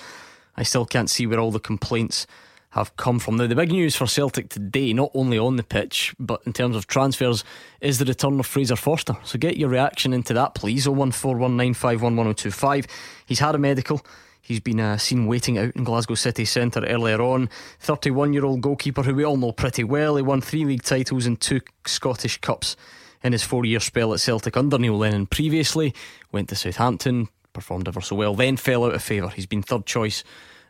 I 0.55 0.63
still 0.63 0.85
can't 0.85 1.09
see 1.09 1.27
where 1.27 1.39
all 1.39 1.51
the 1.51 1.59
complaints 1.59 2.25
have 2.69 2.95
come 2.95 3.19
from. 3.19 3.35
Now, 3.35 3.47
the 3.47 3.55
big 3.55 3.71
news 3.71 3.97
for 3.97 4.07
Celtic 4.07 4.47
today, 4.49 4.93
not 4.93 5.11
only 5.13 5.37
on 5.37 5.57
the 5.57 5.63
pitch, 5.63 6.15
but 6.17 6.41
in 6.45 6.53
terms 6.53 6.77
of 6.77 6.87
transfers, 6.87 7.43
is 7.81 7.99
the 7.99 8.05
return 8.05 8.39
of 8.39 8.45
Fraser 8.45 8.77
Forster. 8.77 9.17
So 9.23 9.37
get 9.37 9.57
your 9.57 9.67
reaction 9.69 10.13
into 10.13 10.33
that, 10.33 10.55
please. 10.55 10.87
01419511025. 10.87 12.87
He's 13.25 13.39
had 13.39 13.55
a 13.55 13.59
medical. 13.59 14.01
He's 14.45 14.59
been 14.59 14.79
uh, 14.79 14.97
seen 14.97 15.25
waiting 15.25 15.57
out 15.57 15.75
in 15.75 15.83
Glasgow 15.83 16.13
City 16.13 16.45
Centre 16.45 16.85
earlier 16.85 17.19
on. 17.19 17.49
31 17.79 18.31
year 18.31 18.45
old 18.45 18.61
goalkeeper 18.61 19.01
who 19.01 19.15
we 19.15 19.25
all 19.25 19.37
know 19.37 19.51
pretty 19.51 19.83
well. 19.83 20.17
He 20.17 20.21
won 20.21 20.39
three 20.39 20.65
league 20.65 20.83
titles 20.83 21.25
and 21.25 21.41
two 21.41 21.61
Scottish 21.87 22.39
Cups 22.41 22.75
in 23.23 23.31
his 23.31 23.41
four 23.41 23.65
year 23.65 23.79
spell 23.79 24.13
at 24.13 24.19
Celtic 24.19 24.55
under 24.55 24.77
Neil 24.77 24.99
Lennon 24.99 25.25
previously. 25.25 25.95
Went 26.31 26.49
to 26.49 26.55
Southampton, 26.55 27.27
performed 27.53 27.87
ever 27.87 28.01
so 28.01 28.15
well, 28.15 28.35
then 28.35 28.55
fell 28.55 28.85
out 28.85 28.93
of 28.93 29.01
favour. 29.01 29.29
He's 29.29 29.47
been 29.47 29.63
third 29.63 29.87
choice 29.87 30.23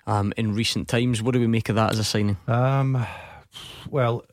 um, 0.08 0.32
in 0.38 0.56
recent 0.56 0.88
times. 0.88 1.22
What 1.22 1.34
do 1.34 1.42
we 1.42 1.48
make 1.48 1.68
of 1.68 1.76
that 1.76 1.92
as 1.92 2.00
a 2.00 2.06
signing? 2.06 2.38
Um, 2.48 3.06
well, 3.90 4.24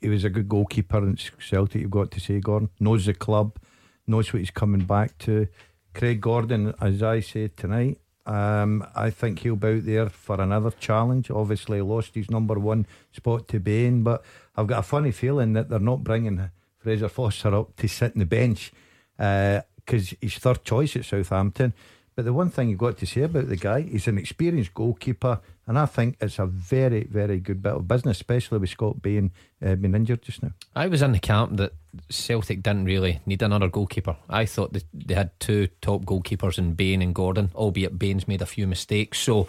he 0.00 0.08
was 0.08 0.22
a 0.22 0.30
good 0.30 0.48
goalkeeper 0.48 0.98
in 0.98 1.18
Celtic, 1.40 1.80
you've 1.80 1.90
got 1.90 2.12
to 2.12 2.20
say, 2.20 2.38
Gordon. 2.38 2.70
Knows 2.78 3.06
the 3.06 3.14
club, 3.14 3.58
knows 4.06 4.32
what 4.32 4.38
he's 4.38 4.52
coming 4.52 4.84
back 4.84 5.18
to. 5.18 5.48
Craig 5.94 6.20
Gordon, 6.20 6.74
as 6.80 7.02
I 7.02 7.18
said 7.18 7.56
tonight, 7.56 7.98
um, 8.26 8.86
I 8.94 9.10
think 9.10 9.40
he'll 9.40 9.56
be 9.56 9.68
out 9.68 9.84
there 9.84 10.08
for 10.08 10.40
another 10.40 10.70
challenge. 10.70 11.30
Obviously, 11.30 11.80
lost 11.80 12.14
his 12.14 12.30
number 12.30 12.58
one 12.58 12.86
spot 13.12 13.48
to 13.48 13.60
Bain, 13.60 14.02
but 14.02 14.24
I've 14.56 14.66
got 14.66 14.78
a 14.78 14.82
funny 14.82 15.10
feeling 15.10 15.52
that 15.52 15.68
they're 15.68 15.78
not 15.78 16.04
bringing 16.04 16.50
Fraser 16.78 17.08
Forster 17.08 17.54
up 17.54 17.76
to 17.76 17.88
sit 17.88 18.12
on 18.12 18.20
the 18.20 18.26
bench 18.26 18.72
because 19.16 20.12
uh, 20.12 20.16
he's 20.20 20.38
third 20.38 20.64
choice 20.64 20.96
at 20.96 21.04
Southampton. 21.04 21.74
But 22.14 22.24
the 22.24 22.32
one 22.32 22.50
thing 22.50 22.68
you've 22.68 22.78
got 22.78 22.96
to 22.98 23.06
say 23.06 23.22
about 23.22 23.48
the 23.48 23.56
guy, 23.56 23.82
he's 23.82 24.06
an 24.06 24.18
experienced 24.18 24.72
goalkeeper, 24.72 25.40
and 25.66 25.78
I 25.78 25.86
think 25.86 26.16
it's 26.20 26.38
a 26.38 26.46
very, 26.46 27.04
very 27.04 27.40
good 27.40 27.60
bit 27.60 27.72
of 27.72 27.88
business, 27.88 28.18
especially 28.18 28.58
with 28.58 28.70
Scott 28.70 29.02
Bain 29.02 29.32
uh, 29.64 29.74
being 29.76 29.94
injured 29.94 30.22
just 30.22 30.42
now. 30.42 30.50
I 30.76 30.86
was 30.88 31.02
in 31.02 31.12
the 31.12 31.18
camp 31.18 31.56
that 31.56 31.72
Celtic 32.10 32.62
didn't 32.62 32.84
really 32.84 33.20
need 33.26 33.42
another 33.42 33.68
goalkeeper. 33.68 34.16
I 34.28 34.46
thought 34.46 34.72
that 34.72 34.84
they 34.92 35.14
had 35.14 35.38
two 35.40 35.68
top 35.80 36.02
goalkeepers 36.02 36.58
in 36.58 36.74
Bain 36.74 37.02
and 37.02 37.14
Gordon, 37.14 37.50
albeit 37.54 37.98
Bain's 37.98 38.28
made 38.28 38.42
a 38.42 38.46
few 38.46 38.66
mistakes. 38.66 39.18
So, 39.18 39.48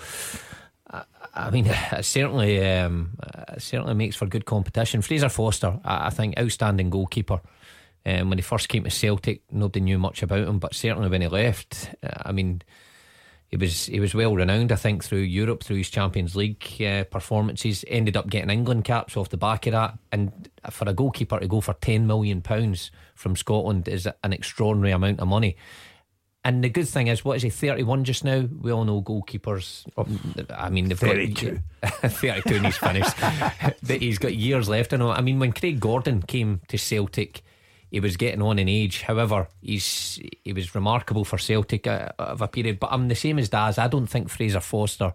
I, 0.89 1.03
I 1.33 1.49
mean, 1.49 1.65
it 1.91 2.05
certainly, 2.05 2.65
um, 2.65 3.17
it 3.49 3.61
certainly 3.61 3.93
makes 3.93 4.15
for 4.15 4.25
good 4.25 4.45
competition. 4.45 5.01
Fraser 5.01 5.29
Forster, 5.29 5.79
I, 5.83 6.07
I 6.07 6.09
think, 6.09 6.39
outstanding 6.39 6.89
goalkeeper. 6.89 7.41
Um, 8.07 8.29
when 8.29 8.37
he 8.37 8.43
first 8.43 8.69
came 8.69 8.83
to 8.83 8.91
Celtic, 8.91 9.41
nobody 9.51 9.79
knew 9.81 9.97
much 9.97 10.21
about 10.21 10.47
him, 10.47 10.59
but 10.59 10.75
certainly 10.75 11.09
when 11.09 11.21
he 11.21 11.27
left, 11.27 11.89
I 12.03 12.31
mean, 12.31 12.61
he 13.55 13.65
was 13.65 13.85
he 13.85 13.99
was 13.99 14.13
well 14.13 14.35
renowned. 14.35 14.71
I 14.71 14.75
think 14.75 15.03
through 15.03 15.19
Europe, 15.19 15.63
through 15.63 15.77
his 15.77 15.89
Champions 15.89 16.35
League 16.35 16.81
uh, 16.81 17.05
performances, 17.05 17.85
ended 17.87 18.17
up 18.17 18.29
getting 18.29 18.49
England 18.49 18.83
caps 18.83 19.15
off 19.15 19.29
the 19.29 19.37
back 19.37 19.65
of 19.65 19.71
that. 19.71 19.97
And 20.11 20.49
for 20.69 20.89
a 20.89 20.93
goalkeeper 20.93 21.39
to 21.39 21.47
go 21.47 21.61
for 21.61 21.73
ten 21.75 22.05
million 22.05 22.41
pounds 22.41 22.91
from 23.13 23.35
Scotland 23.37 23.87
is 23.87 24.07
an 24.23 24.33
extraordinary 24.33 24.91
amount 24.91 25.21
of 25.21 25.29
money. 25.29 25.55
And 26.43 26.63
the 26.63 26.69
good 26.69 26.87
thing 26.87 27.07
is, 27.07 27.25
what 27.25 27.37
is 27.37 27.41
he, 27.41 27.49
31 27.49 28.03
just 28.03 28.23
now? 28.23 28.47
We 28.61 28.71
all 28.71 28.85
know 28.85 29.01
goalkeepers. 29.01 29.87
I 30.55 30.69
mean, 30.69 30.89
they've 30.89 30.99
32. 30.99 31.59
got 31.81 31.91
32 32.11 32.55
and 32.55 32.65
he's 32.67 32.77
finished. 32.77 33.15
but 33.81 33.99
he's 33.99 34.19
got 34.19 34.35
years 34.35 34.69
left 34.69 34.93
in 34.93 35.01
him. 35.01 35.07
I 35.07 35.21
mean, 35.21 35.39
when 35.39 35.53
Craig 35.53 35.79
Gordon 35.79 36.21
came 36.21 36.61
to 36.67 36.77
Celtic, 36.77 37.41
he 37.91 37.99
was 37.99 38.17
getting 38.17 38.41
on 38.41 38.59
in 38.59 38.67
age. 38.67 39.03
However, 39.03 39.47
he's 39.61 40.19
he 40.43 40.53
was 40.53 40.75
remarkable 40.75 41.25
for 41.25 41.37
Celtic 41.37 41.87
uh, 41.87 42.09
of 42.19 42.41
a 42.41 42.47
period. 42.47 42.79
But 42.79 42.91
I'm 42.91 43.07
the 43.07 43.15
same 43.15 43.39
as 43.39 43.49
Daz. 43.49 43.77
I 43.77 43.87
don't 43.87 44.07
think 44.07 44.29
Fraser 44.29 44.59
Forster 44.59 45.13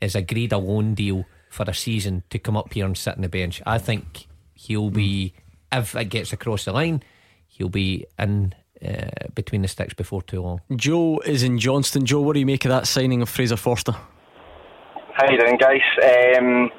is 0.00 0.14
agreed 0.14 0.52
a 0.52 0.58
loan 0.58 0.94
deal 0.94 1.24
for 1.50 1.64
a 1.68 1.74
season 1.74 2.22
to 2.30 2.38
come 2.38 2.56
up 2.56 2.72
here 2.72 2.86
and 2.86 2.96
sit 2.96 3.16
on 3.16 3.22
the 3.22 3.28
bench. 3.28 3.62
I 3.66 3.78
think 3.78 4.26
he'll 4.54 4.90
be, 4.90 5.34
if 5.72 5.94
it 5.94 6.06
gets 6.06 6.32
across 6.32 6.64
the 6.64 6.72
line, 6.72 7.02
he'll 7.46 7.68
be 7.68 8.06
in 8.18 8.54
uh, 8.84 9.08
between 9.34 9.62
the 9.62 9.68
sticks 9.68 9.94
before 9.94 10.22
too 10.22 10.42
long. 10.42 10.60
Joe 10.76 11.18
is 11.24 11.42
in 11.42 11.58
Johnston. 11.58 12.04
Joe, 12.04 12.20
what 12.20 12.34
do 12.34 12.40
you 12.40 12.46
make 12.46 12.64
of 12.64 12.70
that 12.70 12.86
signing 12.86 13.22
of 13.22 13.28
Fraser 13.28 13.56
Forster? 13.56 13.92
How 15.14 15.30
you 15.30 15.38
doing, 15.38 15.56
guys? 15.58 15.80
Um, 16.38 16.70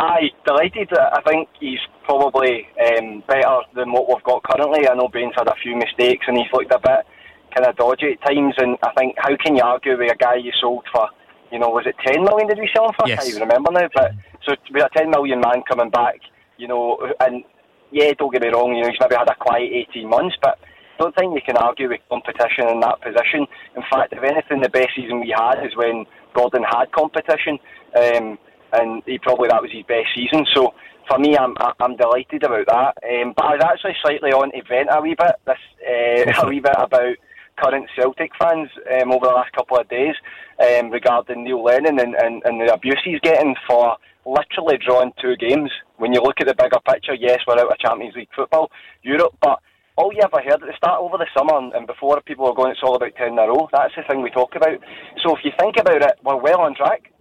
aye, 0.00 0.30
delighted. 0.46 0.88
I 0.96 1.20
think 1.26 1.48
he's 1.60 1.80
probably 2.04 2.68
um, 2.80 3.22
better 3.26 3.60
than 3.74 3.92
what 3.92 4.08
we've 4.08 4.22
got 4.24 4.42
currently. 4.42 4.88
I 4.88 4.94
know 4.94 5.08
Bain's 5.08 5.34
had 5.36 5.48
a 5.48 5.54
few 5.62 5.76
mistakes 5.76 6.26
and 6.28 6.36
he's 6.36 6.52
looked 6.52 6.72
a 6.72 6.78
bit 6.78 7.06
kind 7.54 7.68
of 7.68 7.76
dodgy 7.76 8.16
at 8.16 8.26
times. 8.26 8.54
And 8.58 8.76
I 8.82 8.92
think 8.96 9.14
how 9.18 9.36
can 9.36 9.56
you 9.56 9.62
argue 9.62 9.98
with 9.98 10.10
a 10.10 10.16
guy 10.16 10.36
you 10.36 10.52
sold 10.60 10.84
for, 10.92 11.08
you 11.50 11.58
know, 11.58 11.68
was 11.68 11.86
it 11.86 11.96
10 12.06 12.24
million? 12.24 12.48
Did 12.48 12.58
we 12.58 12.70
sell 12.74 12.86
him 12.86 12.94
for? 12.98 13.08
Yes. 13.08 13.18
I 13.18 13.22
can't 13.22 13.36
even 13.36 13.48
remember 13.48 13.72
now. 13.72 13.88
But 13.94 14.12
so 14.44 14.54
with 14.70 14.84
a 14.84 14.90
10 14.96 15.10
million 15.10 15.40
man 15.40 15.62
coming 15.68 15.90
back, 15.90 16.20
you 16.56 16.68
know, 16.68 16.98
and 17.20 17.44
yeah, 17.90 18.12
don't 18.18 18.32
get 18.32 18.42
me 18.42 18.48
wrong, 18.48 18.74
you 18.74 18.82
know, 18.82 18.88
he's 18.88 18.98
maybe 19.00 19.16
had 19.16 19.28
a 19.28 19.36
quiet 19.36 19.70
18 19.92 20.08
months, 20.08 20.36
but 20.42 20.58
don't 20.98 21.14
think 21.14 21.34
you 21.34 21.42
can 21.44 21.56
argue 21.56 21.88
with 21.88 22.00
competition 22.08 22.68
in 22.68 22.80
that 22.80 23.00
position. 23.02 23.46
In 23.76 23.82
fact, 23.90 24.12
if 24.12 24.22
anything, 24.22 24.62
the 24.62 24.68
best 24.68 24.90
season 24.96 25.20
we 25.20 25.34
had 25.36 25.64
is 25.64 25.76
when 25.76 26.06
Gordon 26.34 26.64
had 26.64 26.92
competition, 26.92 27.58
um, 27.96 28.38
and 28.72 29.02
he 29.04 29.18
probably 29.18 29.48
that 29.48 29.60
was 29.60 29.70
his 29.72 29.84
best 29.84 30.08
season. 30.14 30.46
So 30.54 30.74
for 31.08 31.18
me, 31.18 31.36
I'm 31.36 31.54
I'm 31.80 31.96
delighted 31.96 32.44
about 32.44 32.66
that. 32.66 32.94
Um, 33.02 33.34
but 33.36 33.44
I 33.44 33.54
was 33.54 33.64
actually 33.64 33.96
slightly 34.02 34.32
on 34.32 34.52
to 34.52 34.62
vent 34.68 34.88
a 34.90 35.00
wee 35.00 35.16
bit 35.18 35.36
this 35.46 35.56
uh, 35.86 36.42
a 36.46 36.48
wee 36.48 36.60
bit 36.60 36.74
about 36.76 37.16
current 37.56 37.88
Celtic 37.96 38.32
fans 38.40 38.70
um, 39.00 39.12
over 39.12 39.26
the 39.26 39.32
last 39.32 39.52
couple 39.52 39.78
of 39.78 39.88
days 39.88 40.14
um, 40.60 40.90
regarding 40.90 41.44
Neil 41.44 41.62
Lennon 41.62 42.00
and, 42.00 42.14
and, 42.14 42.42
and 42.44 42.60
the 42.60 42.72
abuse 42.72 43.00
he's 43.04 43.20
getting 43.20 43.54
for 43.68 43.96
literally 44.24 44.78
drawing 44.78 45.12
two 45.20 45.36
games. 45.36 45.70
When 45.96 46.12
you 46.12 46.20
look 46.22 46.40
at 46.40 46.46
the 46.46 46.54
bigger 46.54 46.80
picture, 46.88 47.14
yes, 47.14 47.40
we're 47.46 47.58
out 47.58 47.70
of 47.70 47.78
Champions 47.78 48.16
League 48.16 48.28
football, 48.34 48.70
Europe, 49.02 49.36
but 49.40 49.60
all 49.96 50.12
you 50.12 50.20
ever 50.24 50.40
heard 50.42 50.62
at 50.62 50.66
the 50.66 50.76
start 50.76 51.00
over 51.00 51.18
the 51.18 51.26
summer 51.36 51.58
and, 51.58 51.86
before 51.86 52.20
people 52.22 52.46
were 52.46 52.54
going, 52.54 52.72
it's 52.72 52.80
all 52.82 52.96
about 52.96 53.14
10 53.14 53.32
in 53.32 53.38
a 53.38 53.46
row. 53.46 53.68
That's 53.72 53.94
the 53.94 54.02
thing 54.08 54.22
we 54.22 54.30
talk 54.30 54.56
about. 54.56 54.78
So 55.22 55.36
if 55.36 55.44
you 55.44 55.52
think 55.58 55.76
about 55.78 56.02
it, 56.02 56.18
we're 56.24 56.40
well 56.40 56.60
on 56.60 56.74
track. 56.74 57.11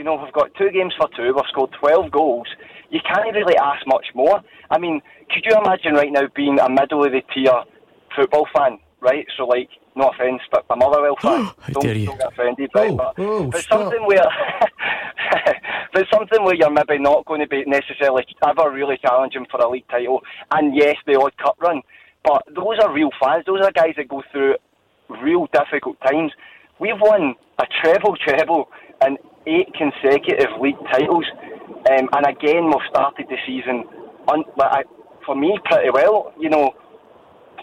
You 0.00 0.04
know, 0.04 0.14
we've 0.16 0.32
got 0.32 0.48
two 0.54 0.70
games 0.70 0.94
for 0.96 1.10
two, 1.14 1.34
we've 1.34 1.44
scored 1.50 1.76
12 1.78 2.10
goals. 2.10 2.46
You 2.88 3.00
can't 3.06 3.36
really 3.36 3.54
ask 3.58 3.86
much 3.86 4.06
more. 4.14 4.40
I 4.70 4.78
mean, 4.78 5.02
could 5.28 5.44
you 5.44 5.54
imagine 5.54 5.92
right 5.92 6.10
now 6.10 6.22
being 6.34 6.58
a 6.58 6.70
middle 6.70 7.04
of 7.04 7.12
the 7.12 7.20
tier 7.34 7.52
football 8.16 8.46
fan, 8.56 8.78
right? 9.02 9.26
So, 9.36 9.44
like, 9.44 9.68
no 9.94 10.08
offence, 10.08 10.40
but 10.50 10.64
a 10.70 10.76
Motherwell 10.76 11.16
fan. 11.20 11.44
How 11.60 11.72
don't, 11.72 11.82
dare 11.82 11.98
you. 11.98 12.06
don't 12.06 12.18
get 12.18 12.32
offended, 12.32 12.70
right? 12.74 12.92
Oh, 12.92 12.96
but, 12.96 13.14
oh, 13.18 13.44
but 13.50 13.60
stop. 13.60 13.80
something 13.80 14.06
where, 14.06 14.24
but 15.92 16.06
something 16.10 16.44
where 16.44 16.54
you're 16.54 16.70
maybe 16.70 16.98
not 16.98 17.26
going 17.26 17.42
to 17.42 17.46
be 17.46 17.62
necessarily 17.66 18.24
ever 18.48 18.70
really 18.70 18.96
challenging 19.04 19.44
for 19.50 19.60
a 19.60 19.68
league 19.68 19.86
title, 19.90 20.22
and 20.52 20.74
yes, 20.74 20.96
the 21.06 21.20
odd 21.20 21.36
cup 21.36 21.60
run. 21.60 21.82
But 22.24 22.44
those 22.48 22.78
are 22.82 22.90
real 22.90 23.10
fans. 23.22 23.44
Those 23.44 23.60
are 23.60 23.70
guys 23.70 23.92
that 23.98 24.08
go 24.08 24.22
through 24.32 24.54
real 25.22 25.46
difficult 25.52 25.98
times. 26.00 26.32
We've 26.78 26.98
won 26.98 27.34
a 27.58 27.66
treble, 27.82 28.16
treble, 28.16 28.70
and 29.02 29.18
eight 29.46 29.72
consecutive 29.74 30.48
league 30.60 30.76
titles, 30.92 31.24
um, 31.90 32.08
and 32.12 32.26
again 32.26 32.66
we've 32.66 32.86
started 32.90 33.26
the 33.28 33.36
season, 33.46 33.84
un- 34.28 34.44
I- 34.60 34.84
for 35.26 35.34
me, 35.34 35.58
pretty 35.64 35.90
well. 35.90 36.32
You 36.38 36.50
know, 36.50 36.70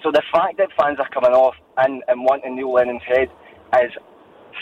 So 0.04 0.12
the 0.12 0.22
fact 0.32 0.58
that 0.58 0.70
fans 0.80 1.00
are 1.00 1.10
coming 1.10 1.32
off 1.32 1.56
and, 1.78 2.04
and 2.08 2.24
wanting 2.24 2.56
Neil 2.56 2.72
Lennon's 2.74 3.02
head 3.04 3.30
is 3.84 3.92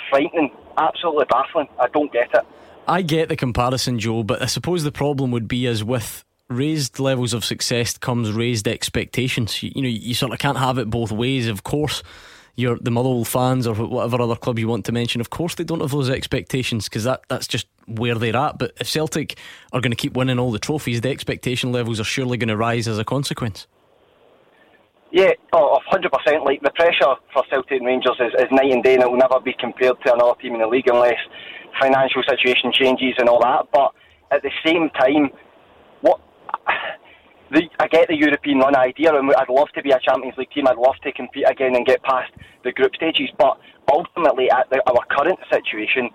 frightening, 0.09 0.49
absolutely 0.77 1.25
baffling. 1.29 1.67
I 1.79 1.87
don't 1.89 2.11
get 2.11 2.29
it. 2.33 2.45
I 2.87 3.01
get 3.01 3.29
the 3.29 3.35
comparison, 3.35 3.99
Joe, 3.99 4.23
but 4.23 4.41
I 4.41 4.45
suppose 4.45 4.83
the 4.83 4.91
problem 4.91 5.31
would 5.31 5.47
be 5.47 5.67
as 5.67 5.83
with 5.83 6.23
raised 6.49 6.99
levels 6.99 7.33
of 7.33 7.43
success 7.43 7.97
comes 7.97 8.31
raised 8.31 8.67
expectations. 8.67 9.61
You, 9.61 9.71
you 9.75 9.81
know, 9.81 9.89
you 9.89 10.13
sort 10.13 10.31
of 10.31 10.39
can't 10.39 10.57
have 10.57 10.77
it 10.77 10.89
both 10.89 11.11
ways. 11.11 11.47
Of 11.47 11.63
course, 11.63 12.01
you're 12.55 12.77
the 12.79 12.91
Motherwell 12.91 13.25
fans 13.25 13.67
or 13.67 13.75
whatever 13.75 14.21
other 14.21 14.35
club 14.35 14.57
you 14.59 14.67
want 14.67 14.85
to 14.85 14.91
mention. 14.91 15.21
Of 15.21 15.29
course, 15.29 15.55
they 15.55 15.63
don't 15.63 15.81
have 15.81 15.91
those 15.91 16.09
expectations 16.09 16.87
because 16.87 17.03
that 17.03 17.23
that's 17.27 17.47
just 17.47 17.67
where 17.85 18.15
they're 18.15 18.35
at. 18.35 18.57
But 18.57 18.73
if 18.79 18.87
Celtic 18.87 19.37
are 19.73 19.81
going 19.81 19.91
to 19.91 19.97
keep 19.97 20.13
winning 20.13 20.39
all 20.39 20.51
the 20.51 20.59
trophies, 20.59 21.01
the 21.01 21.09
expectation 21.09 21.71
levels 21.71 21.99
are 21.99 22.05
surely 22.05 22.37
going 22.37 22.49
to 22.49 22.57
rise 22.57 22.87
as 22.87 22.97
a 22.97 23.03
consequence. 23.05 23.67
Yeah, 25.11 25.31
oh, 25.53 25.79
100%. 25.91 26.45
Like 26.45 26.61
the 26.61 26.71
pressure 26.71 27.15
for 27.33 27.43
Celtic 27.49 27.77
and 27.77 27.85
Rangers 27.85 28.17
is, 28.19 28.33
is 28.37 28.51
night 28.51 28.71
and 28.71 28.83
day, 28.83 28.95
and 28.95 29.03
it 29.03 29.09
will 29.09 29.17
never 29.17 29.39
be 29.39 29.53
compared 29.59 29.95
to 30.05 30.13
another 30.13 30.33
team 30.41 30.55
in 30.55 30.61
the 30.61 30.67
league 30.67 30.87
unless 30.87 31.19
financial 31.79 32.23
situation 32.27 32.71
changes 32.73 33.13
and 33.17 33.29
all 33.29 33.39
that. 33.41 33.67
But 33.71 33.93
at 34.31 34.41
the 34.43 34.51
same 34.65 34.89
time, 34.89 35.29
what 36.01 36.19
the, 37.51 37.63
I 37.79 37.87
get 37.87 38.07
the 38.07 38.15
European 38.15 38.59
run 38.59 38.75
idea, 38.75 39.13
and 39.13 39.31
I'd 39.35 39.49
love 39.49 39.69
to 39.75 39.81
be 39.81 39.91
a 39.91 39.99
Champions 39.99 40.37
League 40.37 40.51
team. 40.51 40.67
I'd 40.67 40.77
love 40.77 40.95
to 41.03 41.11
compete 41.11 41.45
again 41.49 41.75
and 41.75 41.85
get 41.85 42.01
past 42.03 42.31
the 42.63 42.71
group 42.71 42.95
stages. 42.95 43.29
But 43.37 43.57
ultimately, 43.91 44.49
at 44.49 44.69
the, 44.69 44.81
our 44.89 45.05
current 45.09 45.39
situation, 45.51 46.09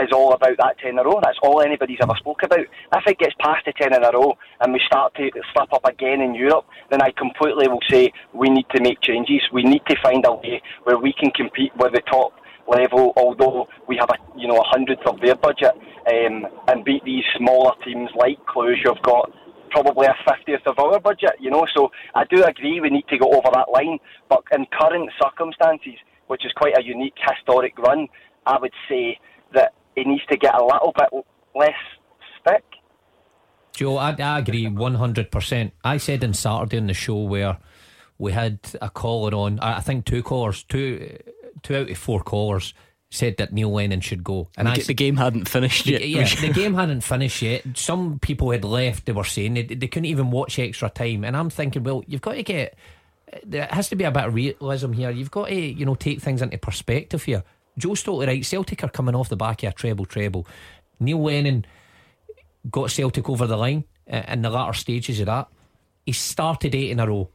is 0.00 0.08
all 0.12 0.32
about 0.32 0.56
that 0.58 0.78
10 0.78 0.92
in 0.92 0.98
a 0.98 1.04
row. 1.04 1.20
That's 1.22 1.38
all 1.42 1.60
anybody's 1.60 1.98
ever 2.00 2.14
spoke 2.16 2.42
about. 2.42 2.60
If 2.60 3.06
it 3.06 3.18
gets 3.18 3.34
past 3.40 3.66
the 3.66 3.72
10 3.72 3.94
in 3.94 4.04
a 4.04 4.10
row 4.10 4.36
and 4.60 4.72
we 4.72 4.80
start 4.86 5.14
to 5.16 5.30
slip 5.52 5.72
up 5.72 5.84
again 5.84 6.22
in 6.22 6.34
Europe, 6.34 6.64
then 6.90 7.02
I 7.02 7.10
completely 7.10 7.68
will 7.68 7.82
say 7.90 8.12
we 8.32 8.48
need 8.48 8.66
to 8.74 8.82
make 8.82 9.00
changes. 9.02 9.42
We 9.52 9.62
need 9.62 9.82
to 9.88 9.96
find 10.02 10.24
a 10.26 10.32
way 10.32 10.62
where 10.84 10.98
we 10.98 11.12
can 11.12 11.30
compete 11.30 11.72
with 11.76 11.92
the 11.92 12.00
top 12.10 12.32
level, 12.66 13.12
although 13.16 13.68
we 13.88 13.96
have 13.98 14.08
a 14.10 14.38
you 14.38 14.48
know 14.48 14.56
a 14.56 14.64
hundredth 14.64 15.06
of 15.06 15.20
their 15.20 15.34
budget, 15.34 15.74
um, 16.06 16.46
and 16.68 16.84
beat 16.84 17.04
these 17.04 17.24
smaller 17.36 17.72
teams 17.84 18.08
like 18.16 18.38
Cluj 18.46 18.76
who've 18.84 19.02
got 19.02 19.30
probably 19.72 20.06
a 20.06 20.14
fiftieth 20.28 20.66
of 20.66 20.78
our 20.78 21.00
budget. 21.00 21.32
You 21.40 21.50
know, 21.50 21.66
so 21.74 21.90
I 22.14 22.24
do 22.24 22.44
agree 22.44 22.80
we 22.80 22.90
need 22.90 23.08
to 23.08 23.18
go 23.18 23.28
over 23.30 23.48
that 23.54 23.70
line, 23.72 23.98
but 24.28 24.44
in 24.52 24.66
current 24.78 25.10
circumstances, 25.20 25.98
which 26.28 26.44
is 26.44 26.52
quite 26.56 26.78
a 26.78 26.82
unique 26.84 27.16
historic 27.28 27.76
run, 27.78 28.06
I 28.46 28.58
would 28.60 28.72
say 28.88 29.18
that 29.54 29.74
he 29.96 30.04
needs 30.04 30.24
to 30.30 30.36
get 30.36 30.54
a 30.54 30.64
little 30.64 30.92
bit 30.96 31.24
less 31.54 31.70
stick. 32.40 32.64
Joe, 33.74 33.96
I, 33.96 34.14
I 34.18 34.38
agree 34.38 34.66
100%. 34.66 35.72
I 35.82 35.96
said 35.96 36.24
on 36.24 36.34
Saturday 36.34 36.78
on 36.78 36.86
the 36.86 36.94
show 36.94 37.16
where 37.16 37.58
we 38.18 38.32
had 38.32 38.58
a 38.80 38.90
caller 38.90 39.34
on, 39.34 39.58
I 39.60 39.80
think 39.80 40.04
two 40.04 40.22
callers, 40.22 40.62
two, 40.64 41.18
two 41.62 41.76
out 41.76 41.90
of 41.90 41.98
four 41.98 42.22
callers 42.22 42.74
said 43.12 43.36
that 43.36 43.52
Neil 43.52 43.70
Lennon 43.70 44.00
should 44.00 44.24
go. 44.24 44.48
And 44.56 44.66
the, 44.66 44.72
I, 44.72 44.78
the 44.78 44.94
game 44.94 45.16
hadn't 45.16 45.46
finished 45.46 45.86
yet. 45.86 46.08
Yeah, 46.08 46.24
the 46.40 46.52
game 46.52 46.74
hadn't 46.74 47.02
finished 47.02 47.42
yet. 47.42 47.62
Some 47.74 48.18
people 48.18 48.50
had 48.50 48.64
left, 48.64 49.04
they 49.04 49.12
were 49.12 49.24
saying 49.24 49.54
they, 49.54 49.62
they 49.62 49.86
couldn't 49.86 50.06
even 50.06 50.30
watch 50.30 50.58
extra 50.58 50.88
time. 50.88 51.24
And 51.24 51.36
I'm 51.36 51.50
thinking, 51.50 51.84
well, 51.84 52.02
you've 52.06 52.22
got 52.22 52.34
to 52.34 52.42
get, 52.42 52.74
there 53.44 53.68
has 53.70 53.90
to 53.90 53.96
be 53.96 54.04
a 54.04 54.10
bit 54.10 54.24
of 54.24 54.34
realism 54.34 54.92
here. 54.92 55.10
You've 55.10 55.30
got 55.30 55.48
to, 55.48 55.54
you 55.54 55.84
know, 55.84 55.94
take 55.94 56.22
things 56.22 56.40
into 56.40 56.56
perspective 56.56 57.22
here. 57.22 57.44
Joe's 57.76 58.02
totally 58.02 58.26
right. 58.26 58.44
Celtic 58.44 58.82
are 58.82 58.88
coming 58.88 59.14
off 59.14 59.28
the 59.28 59.36
back 59.36 59.62
of 59.62 59.70
a 59.70 59.72
treble 59.74 60.06
treble. 60.06 60.46
Neil 60.98 61.22
Lennon 61.22 61.66
got 62.70 62.90
Celtic 62.90 63.28
over 63.28 63.46
the 63.46 63.56
line 63.56 63.84
uh, 64.10 64.22
in 64.28 64.40
the 64.40 64.50
latter 64.50 64.72
stages 64.72 65.20
of 65.20 65.26
that. 65.26 65.48
He 66.06 66.12
started 66.12 66.74
eight 66.74 66.90
in 66.90 67.00
a 67.00 67.06
row. 67.06 67.28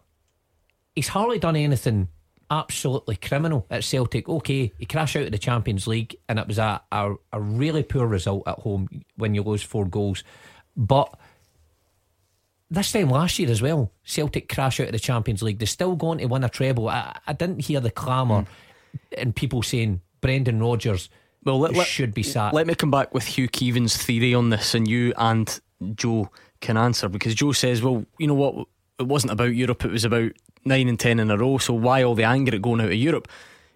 He's 0.95 1.07
hardly 1.07 1.37
done 1.37 1.55
anything 1.55 2.07
absolutely 2.49 3.15
criminal 3.15 3.65
at 3.69 3.83
Celtic. 3.83 4.27
Okay, 4.29 4.71
he 4.77 4.85
crashed 4.85 5.15
out 5.15 5.25
of 5.25 5.31
the 5.31 5.37
Champions 5.37 5.87
League 5.87 6.15
and 6.27 6.39
it 6.39 6.47
was 6.47 6.57
a, 6.57 6.81
a, 6.91 7.15
a 7.33 7.41
really 7.41 7.83
poor 7.83 8.07
result 8.07 8.47
at 8.47 8.59
home 8.59 8.89
when 9.15 9.35
you 9.35 9.43
lose 9.43 9.63
four 9.63 9.85
goals. 9.85 10.23
But 10.75 11.17
this 12.69 12.91
time 12.91 13.09
last 13.09 13.39
year 13.39 13.49
as 13.49 13.61
well, 13.61 13.91
Celtic 14.03 14.49
crash 14.49 14.79
out 14.79 14.87
of 14.87 14.93
the 14.93 14.99
Champions 14.99 15.41
League. 15.41 15.59
They're 15.59 15.67
still 15.67 15.95
going 15.95 16.19
to 16.19 16.25
win 16.25 16.43
a 16.43 16.49
treble. 16.49 16.89
I, 16.89 17.17
I 17.25 17.33
didn't 17.33 17.59
hear 17.59 17.79
the 17.79 17.91
clamour 17.91 18.43
mm. 18.43 18.47
and 19.17 19.35
people 19.35 19.61
saying 19.61 20.01
Brendan 20.21 20.61
Rodgers 20.61 21.09
well, 21.43 21.59
let, 21.59 21.73
let, 21.73 21.87
should 21.87 22.13
be 22.13 22.23
sat. 22.23 22.53
Let 22.53 22.67
me 22.67 22.75
come 22.75 22.91
back 22.91 23.13
with 23.13 23.23
Hugh 23.23 23.47
Keevins' 23.47 23.95
theory 23.95 24.33
on 24.33 24.49
this, 24.49 24.75
and 24.75 24.85
you 24.85 25.13
and 25.17 25.59
Joe 25.95 26.29
can 26.59 26.75
answer 26.75 27.07
because 27.07 27.35
Joe 27.35 27.53
says, 27.53 27.81
well, 27.81 28.05
you 28.17 28.27
know 28.27 28.33
what? 28.33 28.67
It 28.99 29.07
wasn't 29.07 29.31
about 29.31 29.55
Europe, 29.55 29.85
it 29.85 29.91
was 29.91 30.03
about 30.03 30.31
nine 30.67 30.87
and 30.87 30.99
ten 30.99 31.19
in 31.19 31.31
a 31.31 31.37
row, 31.37 31.57
so 31.57 31.73
why 31.73 32.03
all 32.03 32.15
the 32.15 32.23
anger 32.23 32.55
at 32.55 32.61
going 32.61 32.81
out 32.81 32.87
of 32.87 32.93
Europe? 32.93 33.27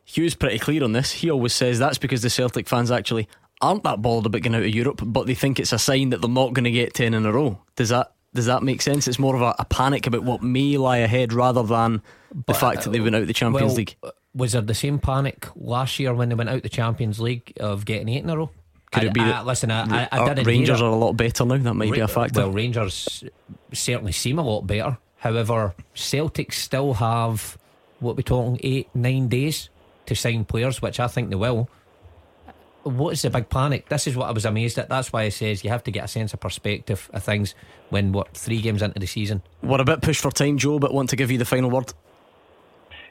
Hugh's 0.05 0.35
pretty 0.35 0.59
clear 0.59 0.83
on 0.83 0.93
this. 0.93 1.11
He 1.11 1.29
always 1.29 1.53
says 1.53 1.79
that's 1.79 1.97
because 1.97 2.21
the 2.21 2.29
Celtic 2.29 2.67
fans 2.67 2.91
actually 2.91 3.27
aren't 3.61 3.83
that 3.83 4.01
bothered 4.01 4.25
about 4.25 4.41
getting 4.41 4.55
out 4.55 4.63
of 4.63 4.69
Europe, 4.69 5.01
but 5.05 5.27
they 5.27 5.35
think 5.35 5.59
it's 5.59 5.73
a 5.73 5.79
sign 5.79 6.09
that 6.09 6.21
they're 6.21 6.29
not 6.29 6.53
going 6.53 6.65
to 6.65 6.71
get 6.71 6.93
ten 6.93 7.13
in 7.13 7.25
a 7.25 7.31
row. 7.31 7.59
Does 7.75 7.89
that 7.89 8.13
does 8.33 8.45
that 8.45 8.63
make 8.63 8.81
sense? 8.81 9.07
It's 9.07 9.19
more 9.19 9.35
of 9.35 9.41
a, 9.41 9.55
a 9.59 9.65
panic 9.65 10.07
about 10.07 10.23
what 10.23 10.41
may 10.41 10.77
lie 10.77 10.97
ahead 10.97 11.33
rather 11.33 11.63
than 11.63 12.01
the 12.29 12.43
but, 12.47 12.57
fact 12.57 12.83
that 12.83 12.91
they 12.91 12.99
uh, 12.99 13.03
went 13.03 13.15
out 13.15 13.27
the 13.27 13.33
Champions 13.33 13.71
well, 13.71 13.77
League. 13.77 13.95
Uh, 14.01 14.11
was 14.33 14.53
there 14.53 14.61
the 14.61 14.73
same 14.73 14.99
panic 14.99 15.47
last 15.55 15.99
year 15.99 16.13
when 16.13 16.29
they 16.29 16.35
went 16.35 16.49
out 16.49 16.63
the 16.63 16.69
Champions 16.69 17.19
League 17.19 17.53
of 17.59 17.83
getting 17.83 18.07
eight 18.07 18.23
in 18.23 18.29
a 18.29 18.37
row? 18.37 18.49
Could 18.91 19.03
I, 19.03 19.07
it 19.07 19.13
be? 19.13 19.21
I, 19.21 19.41
listen, 19.43 19.71
I, 19.71 20.07
I, 20.11 20.19
uh, 20.19 20.33
didn't. 20.33 20.47
Rangers 20.47 20.81
are 20.81 20.89
a 20.89 20.95
lot 20.95 21.13
better 21.13 21.45
now. 21.45 21.57
That 21.57 21.73
might 21.73 21.89
Ra- 21.89 21.95
be 21.95 21.99
a 22.01 22.07
factor. 22.07 22.41
Well, 22.41 22.51
Rangers 22.51 23.23
certainly 23.73 24.11
seem 24.11 24.39
a 24.39 24.43
lot 24.43 24.67
better. 24.67 24.97
However, 25.21 25.75
Celtic 25.93 26.51
still 26.51 26.95
have 26.95 27.55
what 27.99 28.15
we're 28.15 28.23
talking 28.23 28.59
eight, 28.63 28.89
nine 28.95 29.27
days 29.27 29.69
to 30.07 30.15
sign 30.15 30.45
players, 30.45 30.81
which 30.81 30.99
I 30.99 31.07
think 31.07 31.29
they 31.29 31.35
will. 31.35 31.69
What 32.81 33.13
is 33.13 33.21
the 33.21 33.29
big 33.29 33.47
panic? 33.47 33.87
This 33.87 34.07
is 34.07 34.15
what 34.15 34.29
I 34.29 34.31
was 34.31 34.45
amazed 34.45 34.79
at. 34.79 34.89
That's 34.89 35.13
why 35.13 35.21
I 35.21 35.29
says 35.29 35.63
you 35.63 35.69
have 35.69 35.83
to 35.83 35.91
get 35.91 36.05
a 36.05 36.07
sense 36.07 36.33
of 36.33 36.39
perspective 36.39 37.07
of 37.13 37.23
things 37.23 37.53
when 37.91 38.11
what 38.11 38.35
three 38.35 38.61
games 38.61 38.81
into 38.81 38.99
the 38.99 39.05
season. 39.05 39.43
We're 39.61 39.79
a 39.79 39.85
bit 39.85 40.01
pushed 40.01 40.21
for 40.21 40.31
time, 40.31 40.57
Joe, 40.57 40.79
but 40.79 40.91
want 40.91 41.11
to 41.11 41.15
give 41.15 41.29
you 41.29 41.37
the 41.37 41.45
final 41.45 41.69
word. 41.69 41.93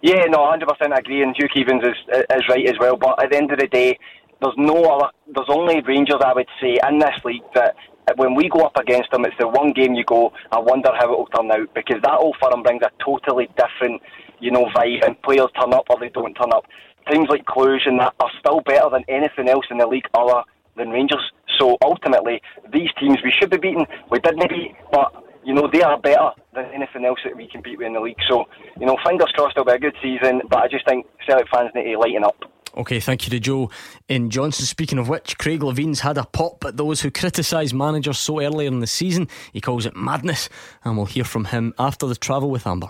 Yeah, 0.02 0.24
no, 0.24 0.50
hundred 0.50 0.68
percent 0.68 0.98
agree, 0.98 1.22
and 1.22 1.36
Hugh 1.36 1.48
Keevins 1.48 1.88
is 1.88 1.96
is 2.34 2.48
right 2.48 2.68
as 2.68 2.74
well. 2.80 2.96
But 2.96 3.22
at 3.22 3.30
the 3.30 3.36
end 3.36 3.52
of 3.52 3.60
the 3.60 3.68
day, 3.68 3.96
there's 4.40 4.54
no 4.56 4.82
other. 4.82 5.12
There's 5.32 5.48
only 5.48 5.80
Rangers, 5.82 6.20
I 6.24 6.32
would 6.32 6.48
say, 6.60 6.80
in 6.88 6.98
this 6.98 7.24
league 7.24 7.42
that 7.54 7.76
Uh, 8.08 8.12
when 8.16 8.34
we 8.34 8.48
go 8.48 8.60
up 8.60 8.76
against 8.76 9.10
them, 9.10 9.24
it's 9.24 9.36
the 9.38 9.48
one 9.48 9.72
game 9.72 9.94
you 9.94 10.04
go. 10.04 10.32
I 10.52 10.58
wonder 10.58 10.90
how 10.98 11.12
it 11.12 11.18
will 11.18 11.26
turn 11.26 11.50
out 11.50 11.72
because 11.74 12.00
that 12.02 12.18
old 12.18 12.36
firm 12.40 12.62
brings 12.62 12.82
a 12.82 12.90
totally 13.04 13.48
different, 13.56 14.02
you 14.40 14.50
know, 14.50 14.66
vibe, 14.76 15.06
and 15.06 15.20
players 15.22 15.48
turn 15.60 15.74
up 15.74 15.84
or 15.90 15.98
they 16.00 16.08
don't 16.08 16.34
turn 16.34 16.52
up. 16.52 16.64
Teams 17.10 17.28
like 17.28 17.44
Cluj 17.44 17.86
and 17.86 18.00
that 18.00 18.14
are 18.20 18.30
still 18.38 18.60
better 18.62 18.88
than 18.90 19.04
anything 19.08 19.48
else 19.48 19.66
in 19.70 19.78
the 19.78 19.86
league 19.86 20.06
other 20.14 20.42
than 20.76 20.90
Rangers. 20.90 21.32
So 21.58 21.76
ultimately, 21.82 22.40
these 22.72 22.88
teams 22.98 23.18
we 23.24 23.32
should 23.38 23.50
be 23.50 23.58
beating. 23.58 23.86
We 24.10 24.18
didn't 24.20 24.48
beat, 24.48 24.74
but 24.92 25.24
you 25.44 25.54
know 25.54 25.68
they 25.72 25.82
are 25.82 25.98
better 26.00 26.30
than 26.54 26.66
anything 26.74 27.04
else 27.04 27.18
that 27.24 27.36
we 27.36 27.48
compete 27.48 27.78
with 27.78 27.86
in 27.86 27.94
the 27.94 28.00
league. 28.00 28.20
So 28.28 28.44
you 28.78 28.86
know, 28.86 28.96
fingers 29.04 29.32
crossed 29.34 29.56
it'll 29.56 29.64
be 29.64 29.72
a 29.72 29.78
good 29.78 29.96
season. 30.02 30.42
But 30.48 30.60
I 30.60 30.68
just 30.68 30.86
think 30.88 31.06
Celtic 31.26 31.48
fans 31.52 31.70
need 31.74 31.92
to 31.92 31.98
lighten 31.98 32.24
up. 32.24 32.36
Okay, 32.76 33.00
thank 33.00 33.26
you 33.26 33.30
to 33.30 33.40
Joe 33.40 33.70
in 34.08 34.30
Johnson. 34.30 34.64
Speaking 34.64 34.98
of 34.98 35.08
which, 35.08 35.38
Craig 35.38 35.62
Levein's 35.62 36.00
had 36.00 36.18
a 36.18 36.24
pop 36.24 36.64
at 36.64 36.76
those 36.76 37.00
who 37.00 37.10
criticise 37.10 37.74
managers 37.74 38.18
so 38.18 38.40
early 38.40 38.66
in 38.66 38.80
the 38.80 38.86
season. 38.86 39.28
He 39.52 39.60
calls 39.60 39.86
it 39.86 39.96
madness, 39.96 40.48
and 40.84 40.96
we'll 40.96 41.06
hear 41.06 41.24
from 41.24 41.46
him 41.46 41.74
after 41.78 42.06
the 42.06 42.14
travel 42.14 42.50
with 42.50 42.66
Amber. 42.66 42.88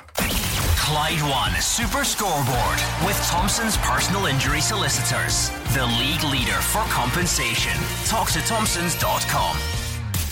Clyde 0.76 1.22
One 1.22 1.60
Super 1.60 2.04
Scoreboard 2.04 2.78
with 3.06 3.16
Thompson's 3.28 3.76
personal 3.78 4.26
injury 4.26 4.60
solicitors, 4.60 5.50
the 5.72 5.86
league 5.86 6.24
leader 6.24 6.60
for 6.60 6.82
compensation. 6.90 7.78
Talk 8.06 8.30
to 8.32 8.40
Thompsons.com. 8.40 9.79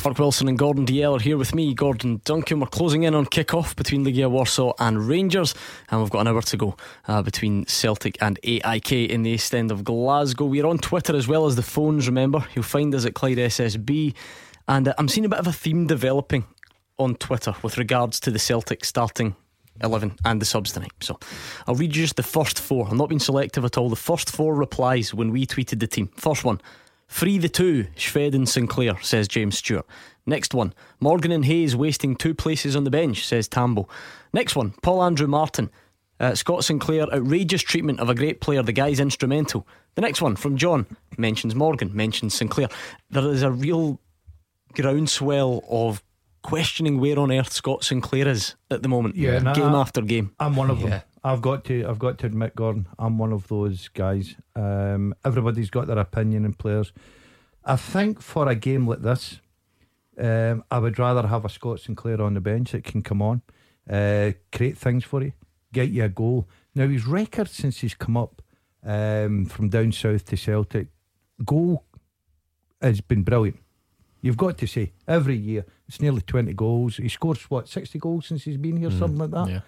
Mark 0.09 0.19
Wilson 0.19 0.49
and 0.49 0.57
Gordon 0.57 0.87
Dalziel 0.87 1.19
are 1.19 1.23
here 1.23 1.37
with 1.37 1.55
me, 1.55 1.75
Gordon 1.75 2.23
Duncan. 2.25 2.61
We're 2.61 2.69
closing 2.69 3.03
in 3.03 3.15
on 3.15 3.27
kick-off 3.27 3.77
between 3.77 4.07
Legia 4.07 4.31
Warsaw 4.31 4.73
and 4.79 5.07
Rangers, 5.07 5.55
and 5.91 6.01
we've 6.01 6.09
got 6.09 6.21
an 6.21 6.29
hour 6.29 6.41
to 6.41 6.57
go 6.57 6.77
uh, 7.09 7.21
between 7.21 7.67
Celtic 7.67 8.17
and 8.23 8.39
AIK 8.43 8.91
in 8.93 9.23
the 9.23 9.33
East 9.33 9.55
End 9.55 9.71
of 9.71 9.85
Glasgow. 9.85 10.47
We're 10.47 10.65
on 10.65 10.79
Twitter 10.79 11.15
as 11.15 11.29
well 11.29 11.45
as 11.45 11.57
the 11.57 11.63
phones, 11.63 12.07
remember. 12.07 12.43
You'll 12.55 12.63
find 12.63 12.95
us 12.95 13.05
at 13.05 13.13
Clyde 13.13 13.37
SSB. 13.37 14.15
And 14.67 14.89
uh, 14.89 14.95
I'm 14.97 15.09
seeing 15.09 15.27
a 15.27 15.29
bit 15.29 15.41
of 15.41 15.47
a 15.47 15.53
theme 15.53 15.87
developing 15.87 16.47
on 16.99 17.15
Twitter 17.17 17.55
with 17.63 17.77
regards 17.77 18.19
to 18.21 18.31
the 18.31 18.39
Celtic 18.39 18.87
starting 18.87 19.37
11 19.83 20.17
and 20.25 20.41
the 20.41 20.47
subs 20.47 20.73
tonight. 20.73 20.93
So 21.03 21.19
I'll 21.67 21.75
read 21.75 21.95
you 21.95 22.05
just 22.05 22.17
the 22.17 22.23
first 22.23 22.59
four. 22.59 22.89
I'm 22.89 22.97
not 22.97 23.11
being 23.11 23.21
selective 23.21 23.67
at 23.67 23.77
all. 23.77 23.91
The 23.91 23.97
first 23.97 24.31
four 24.31 24.55
replies 24.55 25.13
when 25.13 25.33
we 25.33 25.45
tweeted 25.45 25.81
the 25.81 25.87
team. 25.87 26.09
First 26.17 26.45
one 26.45 26.63
Free 27.09 27.39
the 27.39 27.49
two, 27.49 27.87
Shved 27.97 28.35
and 28.35 28.49
Sinclair, 28.49 28.97
says 29.03 29.27
James 29.27 29.59
Stewart. 29.59 29.87
Next 30.27 30.53
one, 30.53 30.75
Morgan 31.01 31.33
and 31.33 31.47
Hayes 31.47 31.75
wasting 31.75 32.15
two 32.15 32.35
places 32.35 32.77
on 32.77 32.85
the 32.85 32.91
bench, 32.91 33.27
says 33.27 33.49
Tambo. 33.49 33.89
Next 34.33 34.55
one, 34.55 34.75
Paul 34.83 35.03
Andrew 35.03 35.27
Martin. 35.27 35.71
Uh, 36.21 36.35
Scott 36.35 36.65
Sinclair, 36.65 37.13
outrageous 37.13 37.63
treatment 37.63 38.01
of 38.01 38.11
a 38.11 38.15
great 38.15 38.41
player. 38.41 38.63
The 38.63 38.73
guy's 38.73 39.01
instrumental. 39.01 39.67
The 39.95 40.03
next 40.03 40.21
one 40.21 40.37
from 40.37 40.57
John 40.57 40.87
mentions 41.17 41.55
Morgan, 41.55 41.95
mentions 41.95 42.35
Sinclair. 42.35 42.69
There 43.11 43.27
is 43.31 43.43
a 43.43 43.51
real 43.51 44.01
groundswell 44.75 45.65
of 45.69 46.03
questioning 46.43 47.01
where 47.01 47.19
on 47.19 47.33
earth 47.33 47.53
Scott 47.53 47.85
Sinclair 47.85 48.29
is 48.29 48.55
at 48.71 48.83
the 48.83 48.89
moment. 48.89 49.17
Yeah, 49.17 49.41
game 49.55 49.73
nah, 49.73 49.81
after 49.81 50.03
game. 50.03 50.35
I'm 50.39 50.57
one 50.57 50.71
of 50.71 50.81
them. 50.81 51.01
I've 51.29 51.43
got 51.43 51.65
to 51.65 51.87
I've 51.87 51.99
got 51.99 52.17
to 52.19 52.27
admit, 52.27 52.57
Gordon, 52.57 52.87
I'm 52.99 53.19
one 53.19 53.33
of 53.33 53.49
those 53.49 53.89
guys. 53.89 54.35
Um, 54.57 55.15
everybody's 55.25 55.69
got 55.71 55.87
their 55.87 55.99
opinion 55.99 56.45
in 56.47 56.55
players. 56.55 56.93
I 57.65 57.77
think 57.77 58.23
for 58.23 58.49
a 58.49 58.55
game 58.55 58.87
like 58.87 59.03
this, 59.03 59.41
um, 60.19 60.65
I 60.71 60.79
would 60.79 60.99
rather 60.99 61.27
have 61.29 61.45
a 61.45 61.51
Scott 61.51 61.81
Sinclair 61.81 62.23
on 62.23 62.33
the 62.33 62.41
bench 62.41 62.73
that 62.73 62.85
can 62.85 63.03
come 63.03 63.21
on, 63.21 63.43
uh, 63.91 64.33
create 64.53 64.79
things 64.79 65.05
for 65.05 65.23
you, 65.23 65.33
get 65.73 65.91
you 65.91 66.05
a 66.05 66.09
goal. 66.09 66.49
Now 66.75 66.89
his 66.89 67.07
record 67.07 67.49
since 67.51 67.81
he's 67.81 67.95
come 67.95 68.17
up 68.17 68.41
um, 68.83 69.45
from 69.45 69.69
down 69.69 69.93
south 69.93 70.25
to 70.27 70.37
Celtic, 70.37 70.89
goal 71.45 71.85
has 72.81 73.03
been 73.03 73.23
brilliant. 73.23 73.61
You've 74.23 74.37
got 74.39 74.57
to 74.59 74.67
say 74.67 74.93
every 75.07 75.37
year 75.37 75.67
it's 75.87 76.01
nearly 76.01 76.23
twenty 76.23 76.55
goals. 76.55 76.97
He 76.97 77.09
scores 77.09 77.43
what 77.51 77.69
sixty 77.69 77.99
goals 77.99 78.27
since 78.27 78.45
he's 78.45 78.57
been 78.57 78.79
here, 78.79 78.91
something 78.91 79.19
like 79.19 79.31
that. 79.33 79.49
yeah. 79.49 79.61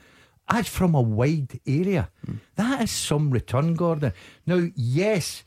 That's 0.51 0.69
from 0.69 0.95
a 0.95 1.01
wide 1.01 1.61
area. 1.67 2.11
Hmm. 2.27 2.35
That 2.57 2.83
is 2.83 2.91
some 2.91 3.31
return, 3.31 3.75
Gordon. 3.75 4.13
Now, 4.47 4.69
yes, 4.75 5.45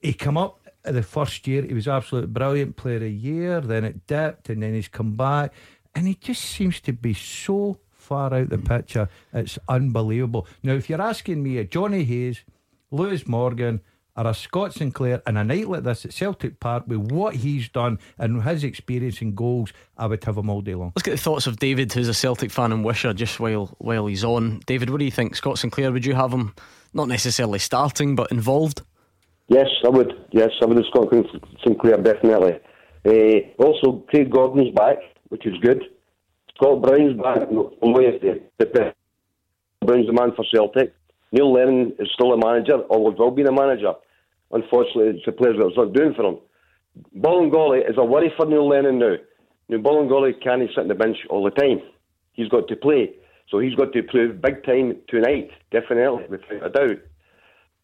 he 0.00 0.14
come 0.14 0.38
up 0.38 0.60
the 0.82 1.02
first 1.02 1.46
year. 1.46 1.62
He 1.62 1.74
was 1.74 1.86
absolutely 1.86 2.30
brilliant 2.30 2.76
player 2.76 2.96
of 2.96 3.02
the 3.02 3.10
year. 3.10 3.60
Then 3.60 3.84
it 3.84 4.06
dipped, 4.06 4.48
and 4.48 4.62
then 4.62 4.74
he's 4.74 4.88
come 4.88 5.16
back, 5.16 5.52
and 5.94 6.06
he 6.06 6.14
just 6.14 6.42
seems 6.42 6.80
to 6.82 6.92
be 6.92 7.12
so 7.12 7.78
far 7.90 8.32
out 8.32 8.48
the 8.48 8.56
hmm. 8.56 8.64
picture. 8.64 9.08
It's 9.32 9.58
unbelievable. 9.68 10.46
Now, 10.62 10.72
if 10.72 10.88
you're 10.88 11.02
asking 11.02 11.42
me, 11.42 11.62
Johnny 11.64 12.04
Hayes, 12.04 12.44
Lewis 12.90 13.26
Morgan, 13.28 13.82
or 14.18 14.26
a 14.26 14.34
Scott 14.34 14.74
Sinclair, 14.74 15.22
in 15.28 15.36
a 15.36 15.44
night 15.44 15.68
like 15.68 15.84
this 15.84 16.04
at 16.04 16.12
Celtic 16.12 16.58
Park 16.58 16.84
with 16.88 17.12
what 17.12 17.36
he's 17.36 17.68
done 17.68 18.00
and 18.18 18.42
his 18.42 18.64
experience 18.64 19.20
and 19.20 19.36
goals, 19.36 19.72
I 19.96 20.06
would 20.06 20.24
have 20.24 20.36
him 20.36 20.50
all 20.50 20.60
day 20.60 20.74
long. 20.74 20.92
Let's 20.96 21.04
get 21.04 21.12
the 21.12 21.18
thoughts 21.18 21.46
of 21.46 21.58
David, 21.58 21.92
who's 21.92 22.08
a 22.08 22.14
Celtic 22.14 22.50
fan 22.50 22.72
and 22.72 22.84
Wishaw, 22.84 23.12
just 23.12 23.38
while 23.38 23.66
while 23.78 24.06
he's 24.06 24.24
on. 24.24 24.60
David, 24.66 24.90
what 24.90 24.98
do 24.98 25.04
you 25.04 25.12
think? 25.12 25.36
Scott 25.36 25.58
Sinclair, 25.58 25.92
would 25.92 26.04
you 26.04 26.14
have 26.14 26.32
him 26.32 26.52
not 26.92 27.06
necessarily 27.06 27.60
starting, 27.60 28.16
but 28.16 28.32
involved? 28.32 28.82
Yes, 29.46 29.68
I 29.84 29.88
would. 29.88 30.12
Yes, 30.32 30.50
I 30.60 30.66
would 30.66 30.78
have 30.78 30.86
Scott 30.86 31.14
Sinclair, 31.64 31.98
definitely. 31.98 32.58
Uh, 33.06 33.62
also, 33.62 34.04
Craig 34.08 34.32
Gordon's 34.32 34.74
back, 34.74 34.96
which 35.28 35.46
is 35.46 35.54
good. 35.62 35.84
Scott 36.56 36.82
Brown's 36.82 37.16
back. 37.22 37.52
No, 37.52 37.72
only 37.82 38.06
if 38.06 38.20
the, 38.20 38.42
the 38.58 38.92
Brown's 39.86 40.06
the 40.08 40.12
man 40.12 40.32
for 40.34 40.44
Celtic. 40.52 40.92
Neil 41.30 41.52
Lennon 41.52 41.92
is 42.00 42.08
still 42.14 42.32
a 42.32 42.36
manager, 42.36 42.78
always 42.88 43.16
will 43.16 43.30
be 43.30 43.42
a 43.42 43.52
manager. 43.52 43.92
Unfortunately, 44.50 45.16
it's 45.16 45.26
the 45.26 45.32
players 45.32 45.56
that 45.58 45.66
it's 45.66 45.76
not 45.76 45.92
doing 45.92 46.14
for 46.14 46.24
him. 46.24 46.38
Bolingoli 47.16 47.88
is 47.88 47.96
a 47.98 48.04
worry 48.04 48.32
for 48.36 48.46
Neil 48.46 48.68
Lennon 48.68 48.98
now. 48.98 49.16
Now, 49.68 49.78
Bolingoli 49.78 50.42
can't 50.42 50.62
sit 50.68 50.78
on 50.78 50.88
the 50.88 50.94
bench 50.94 51.18
all 51.28 51.44
the 51.44 51.50
time. 51.50 51.80
He's 52.32 52.48
got 52.48 52.68
to 52.68 52.76
play. 52.76 53.10
So 53.50 53.58
he's 53.58 53.74
got 53.74 53.92
to 53.92 54.02
prove 54.02 54.42
big 54.42 54.64
time 54.64 54.96
tonight, 55.08 55.50
definitely, 55.70 56.24
without 56.28 56.66
a 56.66 56.70
doubt. 56.70 56.98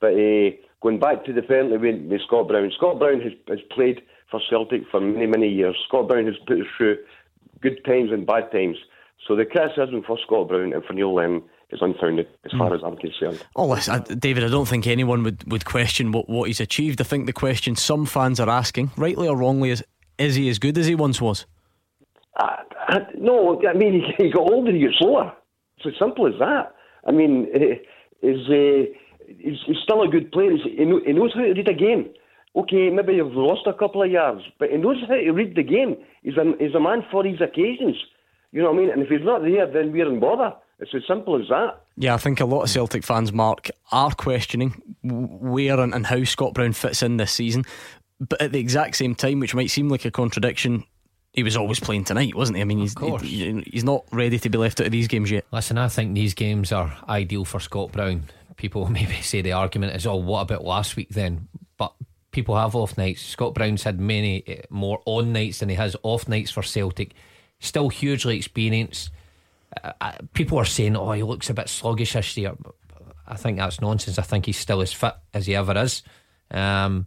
But 0.00 0.12
uh, 0.12 0.50
going 0.82 1.00
back 1.00 1.24
to 1.24 1.32
the 1.32 1.42
penalty 1.42 1.76
with, 1.78 2.10
with 2.10 2.20
Scott 2.26 2.48
Brown, 2.48 2.70
Scott 2.76 2.98
Brown 2.98 3.20
has, 3.20 3.32
has 3.48 3.60
played 3.70 4.02
for 4.30 4.40
Celtic 4.50 4.82
for 4.90 5.00
many, 5.00 5.26
many 5.26 5.48
years. 5.48 5.76
Scott 5.88 6.08
Brown 6.08 6.26
has 6.26 6.34
put 6.46 6.60
us 6.60 6.66
through 6.76 6.98
good 7.60 7.84
times 7.84 8.10
and 8.12 8.26
bad 8.26 8.50
times. 8.52 8.76
So 9.26 9.36
the 9.36 9.46
criticism 9.46 10.02
for 10.06 10.18
Scott 10.26 10.48
Brown 10.48 10.72
and 10.72 10.84
for 10.84 10.92
Neil 10.92 11.14
Lennon 11.14 11.42
is 11.74 11.82
unfounded, 11.82 12.28
as 12.44 12.52
far 12.52 12.74
as 12.74 12.80
I'm 12.84 12.96
concerned. 12.96 13.44
Oh, 13.56 13.66
listen, 13.66 13.94
I, 13.94 14.14
David, 14.14 14.44
I 14.44 14.48
don't 14.48 14.68
think 14.68 14.86
anyone 14.86 15.22
would, 15.24 15.50
would 15.50 15.64
question 15.64 16.12
what, 16.12 16.28
what 16.28 16.46
he's 16.46 16.60
achieved. 16.60 17.00
I 17.00 17.04
think 17.04 17.26
the 17.26 17.32
question 17.32 17.76
some 17.76 18.06
fans 18.06 18.40
are 18.40 18.48
asking, 18.48 18.92
rightly 18.96 19.28
or 19.28 19.36
wrongly, 19.36 19.70
is 19.70 19.84
is 20.16 20.36
he 20.36 20.48
as 20.48 20.60
good 20.60 20.78
as 20.78 20.86
he 20.86 20.94
once 20.94 21.20
was? 21.20 21.44
Uh, 22.38 22.56
I, 22.86 22.98
no, 23.18 23.60
I 23.68 23.72
mean, 23.72 23.94
he, 23.94 24.24
he 24.24 24.30
got 24.30 24.50
older, 24.50 24.70
he 24.70 24.84
got 24.84 24.94
slower. 24.98 25.32
It's 25.78 25.86
as 25.86 25.92
simple 25.98 26.26
as 26.26 26.34
that. 26.38 26.74
I 27.06 27.10
mean, 27.10 27.48
eh, 27.52 27.76
is 28.22 28.48
uh, 28.48 28.90
he's, 29.26 29.58
he's 29.66 29.76
still 29.82 30.02
a 30.02 30.08
good 30.08 30.30
player. 30.30 30.52
He's, 30.52 30.78
he, 30.78 30.84
know, 30.84 31.00
he 31.04 31.12
knows 31.12 31.32
how 31.34 31.40
to 31.40 31.52
read 31.52 31.68
a 31.68 31.74
game. 31.74 32.10
Okay, 32.56 32.88
maybe 32.90 33.14
you've 33.14 33.32
lost 33.34 33.66
a 33.66 33.74
couple 33.74 34.02
of 34.02 34.10
yards, 34.10 34.42
but 34.60 34.70
he 34.70 34.76
knows 34.76 34.98
how 35.08 35.14
to 35.14 35.30
read 35.32 35.56
the 35.56 35.64
game. 35.64 35.96
He's 36.22 36.36
a, 36.36 36.44
he's 36.60 36.74
a 36.74 36.80
man 36.80 37.02
for 37.10 37.24
his 37.24 37.40
occasions. 37.40 37.96
You 38.52 38.62
know 38.62 38.70
what 38.70 38.78
I 38.78 38.82
mean? 38.82 38.90
And 38.90 39.02
if 39.02 39.08
he's 39.08 39.24
not 39.24 39.42
there, 39.42 39.66
then 39.66 39.90
we're 39.90 40.08
in 40.08 40.20
bother. 40.20 40.54
It's 40.80 40.94
as 40.94 41.02
simple 41.06 41.40
as 41.40 41.48
that. 41.48 41.80
Yeah, 41.96 42.14
I 42.14 42.18
think 42.18 42.40
a 42.40 42.44
lot 42.44 42.62
of 42.62 42.70
Celtic 42.70 43.04
fans, 43.04 43.32
Mark, 43.32 43.70
are 43.92 44.12
questioning 44.12 44.96
where 45.02 45.78
and, 45.78 45.94
and 45.94 46.06
how 46.06 46.24
Scott 46.24 46.54
Brown 46.54 46.72
fits 46.72 47.02
in 47.02 47.16
this 47.16 47.32
season. 47.32 47.64
But 48.20 48.40
at 48.40 48.52
the 48.52 48.58
exact 48.58 48.96
same 48.96 49.14
time, 49.14 49.40
which 49.40 49.54
might 49.54 49.70
seem 49.70 49.88
like 49.88 50.04
a 50.04 50.10
contradiction, 50.10 50.84
he 51.32 51.42
was 51.42 51.56
always 51.56 51.80
playing 51.80 52.04
tonight, 52.04 52.34
wasn't 52.34 52.56
he? 52.56 52.62
I 52.62 52.64
mean, 52.64 52.78
he's, 52.78 52.94
he, 53.22 53.62
he's 53.72 53.84
not 53.84 54.04
ready 54.12 54.38
to 54.38 54.48
be 54.48 54.58
left 54.58 54.80
out 54.80 54.86
of 54.86 54.92
these 54.92 55.08
games 55.08 55.30
yet. 55.30 55.44
Listen, 55.52 55.78
I 55.78 55.88
think 55.88 56.14
these 56.14 56.34
games 56.34 56.72
are 56.72 56.96
ideal 57.08 57.44
for 57.44 57.60
Scott 57.60 57.92
Brown. 57.92 58.24
People 58.56 58.86
maybe 58.90 59.14
say 59.16 59.42
the 59.42 59.52
argument 59.52 59.94
is, 59.96 60.06
oh, 60.06 60.16
what 60.16 60.42
about 60.42 60.64
last 60.64 60.96
week 60.96 61.10
then? 61.10 61.48
But 61.76 61.92
people 62.30 62.56
have 62.56 62.76
off 62.76 62.96
nights. 62.96 63.22
Scott 63.22 63.54
Brown's 63.54 63.82
had 63.82 64.00
many 64.00 64.44
eh, 64.46 64.62
more 64.70 65.02
on 65.06 65.32
nights 65.32 65.58
than 65.58 65.68
he 65.68 65.74
has 65.74 65.96
off 66.02 66.28
nights 66.28 66.50
for 66.50 66.62
Celtic. 66.62 67.14
Still 67.58 67.88
hugely 67.88 68.36
experienced. 68.36 69.10
People 70.32 70.58
are 70.58 70.64
saying, 70.64 70.96
oh, 70.96 71.12
he 71.12 71.22
looks 71.22 71.50
a 71.50 71.54
bit 71.54 71.68
sluggish 71.68 72.12
this 72.12 72.36
year. 72.36 72.54
I 73.26 73.36
think 73.36 73.58
that's 73.58 73.80
nonsense. 73.80 74.18
I 74.18 74.22
think 74.22 74.46
he's 74.46 74.58
still 74.58 74.80
as 74.80 74.92
fit 74.92 75.14
as 75.32 75.46
he 75.46 75.54
ever 75.56 75.76
is. 75.78 76.02
Um, 76.50 77.06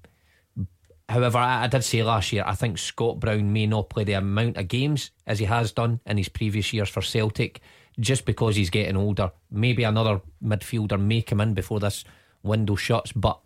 however, 1.08 1.38
I, 1.38 1.66
I, 1.66 1.68
did 1.68 1.84
say 1.84 2.04
last 2.04 2.34
year, 2.34 2.44
I 2.46 2.56
think 2.56 2.78
Scott 2.78 3.20
Brown 3.20 3.54
may 3.54 3.68
not 3.68 3.90
play 3.90 4.04
the 4.04 4.14
amount 4.14 4.58
of 4.58 4.68
games 4.68 5.12
as 5.28 5.40
he 5.40 5.46
has 5.46 5.72
done 5.72 6.00
in 6.06 6.18
his 6.18 6.30
previous 6.30 6.74
years 6.74 6.90
for 6.90 7.02
Celtic 7.02 7.62
just 8.00 8.26
because 8.26 8.56
he's 8.56 8.70
getting 8.70 8.98
older. 8.98 9.32
Maybe 9.52 9.84
another 9.84 10.22
midfielder 10.44 11.00
may 11.00 11.22
come 11.22 11.42
in 11.42 11.54
before 11.54 11.80
this 11.80 12.04
window 12.44 12.76
shuts, 12.76 13.12
but 13.12 13.40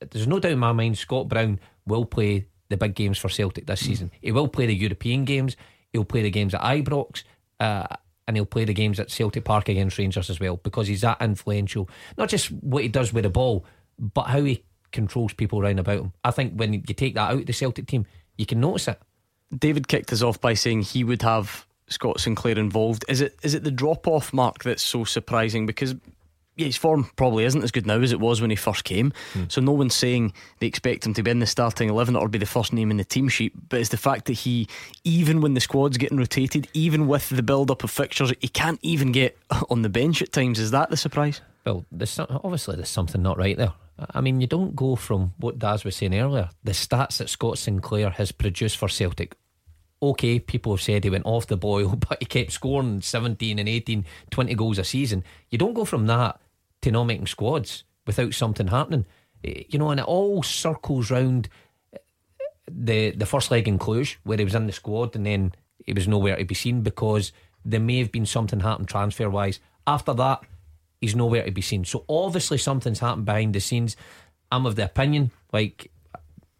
there's 0.00 0.26
no 0.26 0.38
doubt 0.38 0.52
in 0.52 0.58
my 0.58 0.72
mind 0.72 0.98
Scott 0.98 1.28
Brown 1.28 1.60
will 1.86 2.04
play 2.04 2.46
the 2.68 2.76
big 2.76 2.94
games 2.94 3.18
for 3.18 3.28
Celtic 3.28 3.66
this 3.66 3.80
season. 3.80 4.10
He 4.20 4.32
will 4.32 4.48
play 4.48 4.66
the 4.66 4.74
European 4.74 5.24
games, 5.24 5.56
he'll 5.92 6.04
play 6.04 6.22
the 6.22 6.30
games 6.30 6.54
at 6.54 6.62
Ibrox. 6.62 7.24
Uh, 7.60 7.86
and 8.26 8.36
he'll 8.36 8.46
play 8.46 8.64
the 8.64 8.74
games 8.74 8.98
at 8.98 9.10
Celtic 9.10 9.44
Park 9.44 9.68
against 9.68 9.98
Rangers 9.98 10.30
as 10.30 10.40
well 10.40 10.56
because 10.56 10.88
he's 10.88 11.02
that 11.02 11.20
influential. 11.20 11.88
Not 12.16 12.28
just 12.28 12.50
what 12.50 12.82
he 12.82 12.88
does 12.88 13.12
with 13.12 13.24
the 13.24 13.30
ball, 13.30 13.64
but 13.98 14.24
how 14.24 14.42
he 14.42 14.64
controls 14.92 15.32
people 15.32 15.60
around 15.60 15.78
about 15.78 16.00
him. 16.00 16.12
I 16.22 16.30
think 16.30 16.54
when 16.54 16.72
you 16.72 16.80
take 16.80 17.14
that 17.14 17.30
out 17.30 17.40
of 17.40 17.46
the 17.46 17.52
Celtic 17.52 17.86
team, 17.86 18.06
you 18.36 18.46
can 18.46 18.60
notice 18.60 18.88
it. 18.88 19.00
David 19.56 19.88
kicked 19.88 20.12
us 20.12 20.22
off 20.22 20.40
by 20.40 20.54
saying 20.54 20.82
he 20.82 21.04
would 21.04 21.22
have 21.22 21.66
Scott 21.88 22.20
Sinclair 22.20 22.58
involved. 22.58 23.04
Is 23.08 23.20
it 23.20 23.36
is 23.42 23.54
it 23.54 23.64
the 23.64 23.70
drop 23.70 24.08
off 24.08 24.32
mark 24.32 24.62
that's 24.64 24.82
so 24.82 25.04
surprising? 25.04 25.66
Because 25.66 25.94
yeah, 26.56 26.66
his 26.66 26.76
form 26.76 27.10
probably 27.16 27.44
isn't 27.44 27.64
as 27.64 27.72
good 27.72 27.86
now 27.86 28.00
as 28.00 28.12
it 28.12 28.20
was 28.20 28.40
when 28.40 28.50
he 28.50 28.56
first 28.56 28.84
came. 28.84 29.12
Hmm. 29.32 29.44
So 29.48 29.60
no 29.60 29.72
one's 29.72 29.94
saying 29.94 30.32
they 30.60 30.66
expect 30.66 31.04
him 31.06 31.14
to 31.14 31.22
be 31.22 31.30
in 31.30 31.40
the 31.40 31.46
starting 31.46 31.88
eleven 31.88 32.16
or 32.16 32.28
be 32.28 32.38
the 32.38 32.46
first 32.46 32.72
name 32.72 32.90
in 32.90 32.96
the 32.96 33.04
team 33.04 33.28
sheet. 33.28 33.52
But 33.68 33.80
it's 33.80 33.88
the 33.88 33.96
fact 33.96 34.26
that 34.26 34.34
he, 34.34 34.68
even 35.02 35.40
when 35.40 35.54
the 35.54 35.60
squad's 35.60 35.96
getting 35.96 36.18
rotated, 36.18 36.68
even 36.72 37.08
with 37.08 37.28
the 37.28 37.42
build 37.42 37.70
up 37.70 37.82
of 37.82 37.90
fixtures, 37.90 38.32
he 38.40 38.48
can't 38.48 38.78
even 38.82 39.12
get 39.12 39.36
on 39.70 39.82
the 39.82 39.88
bench 39.88 40.22
at 40.22 40.32
times. 40.32 40.58
Is 40.58 40.70
that 40.70 40.90
the 40.90 40.96
surprise? 40.96 41.40
Well, 41.66 41.84
there's 41.90 42.18
obviously 42.18 42.76
there's 42.76 42.88
something 42.88 43.22
not 43.22 43.38
right 43.38 43.56
there. 43.56 43.72
I 44.10 44.20
mean, 44.20 44.40
you 44.40 44.46
don't 44.46 44.74
go 44.74 44.96
from 44.96 45.34
what 45.38 45.58
Daz 45.58 45.84
was 45.84 45.96
saying 45.96 46.18
earlier, 46.18 46.50
the 46.64 46.72
stats 46.72 47.18
that 47.18 47.28
Scott 47.28 47.58
Sinclair 47.58 48.10
has 48.10 48.32
produced 48.32 48.76
for 48.76 48.88
Celtic. 48.88 49.36
Okay, 50.02 50.38
people 50.38 50.72
have 50.74 50.82
said 50.82 51.04
he 51.04 51.10
went 51.10 51.26
off 51.26 51.46
the 51.46 51.56
boil, 51.56 51.96
but 52.08 52.18
he 52.20 52.26
kept 52.26 52.52
scoring 52.52 53.00
17 53.00 53.58
and 53.58 53.68
18, 53.68 54.04
20 54.30 54.54
goals 54.54 54.78
a 54.78 54.84
season. 54.84 55.24
You 55.48 55.58
don't 55.58 55.74
go 55.74 55.84
from 55.84 56.06
that 56.06 56.40
to 56.84 56.92
not 56.92 57.04
making 57.04 57.26
squads 57.26 57.84
without 58.06 58.34
something 58.34 58.68
happening. 58.68 59.06
Eh, 59.42 59.64
you 59.68 59.78
know, 59.78 59.90
and 59.90 60.00
it 60.00 60.06
all 60.06 60.42
circles 60.42 61.10
round 61.10 61.48
eh, 61.92 61.98
the 62.70 63.10
the 63.12 63.26
first 63.26 63.50
leg 63.50 63.66
in 63.66 63.78
Cluj 63.78 64.16
where 64.22 64.38
he 64.38 64.44
was 64.44 64.54
in 64.54 64.66
the 64.66 64.72
squad 64.72 65.16
and 65.16 65.26
then 65.26 65.52
he 65.84 65.92
was 65.92 66.06
nowhere 66.06 66.36
to 66.36 66.44
be 66.44 66.54
seen 66.54 66.82
because 66.82 67.32
there 67.64 67.80
may 67.80 67.98
have 67.98 68.12
been 68.12 68.26
something 68.26 68.60
happen 68.60 68.84
transfer 68.84 69.28
wise. 69.30 69.60
After 69.86 70.12
that, 70.14 70.42
he's 71.00 71.16
nowhere 71.16 71.44
to 71.44 71.50
be 71.50 71.62
seen. 71.62 71.84
So 71.84 72.04
obviously 72.08 72.58
something's 72.58 73.00
happened 73.00 73.24
behind 73.24 73.54
the 73.54 73.60
scenes. 73.60 73.96
I'm 74.52 74.66
of 74.66 74.76
the 74.76 74.84
opinion, 74.84 75.30
like 75.52 75.90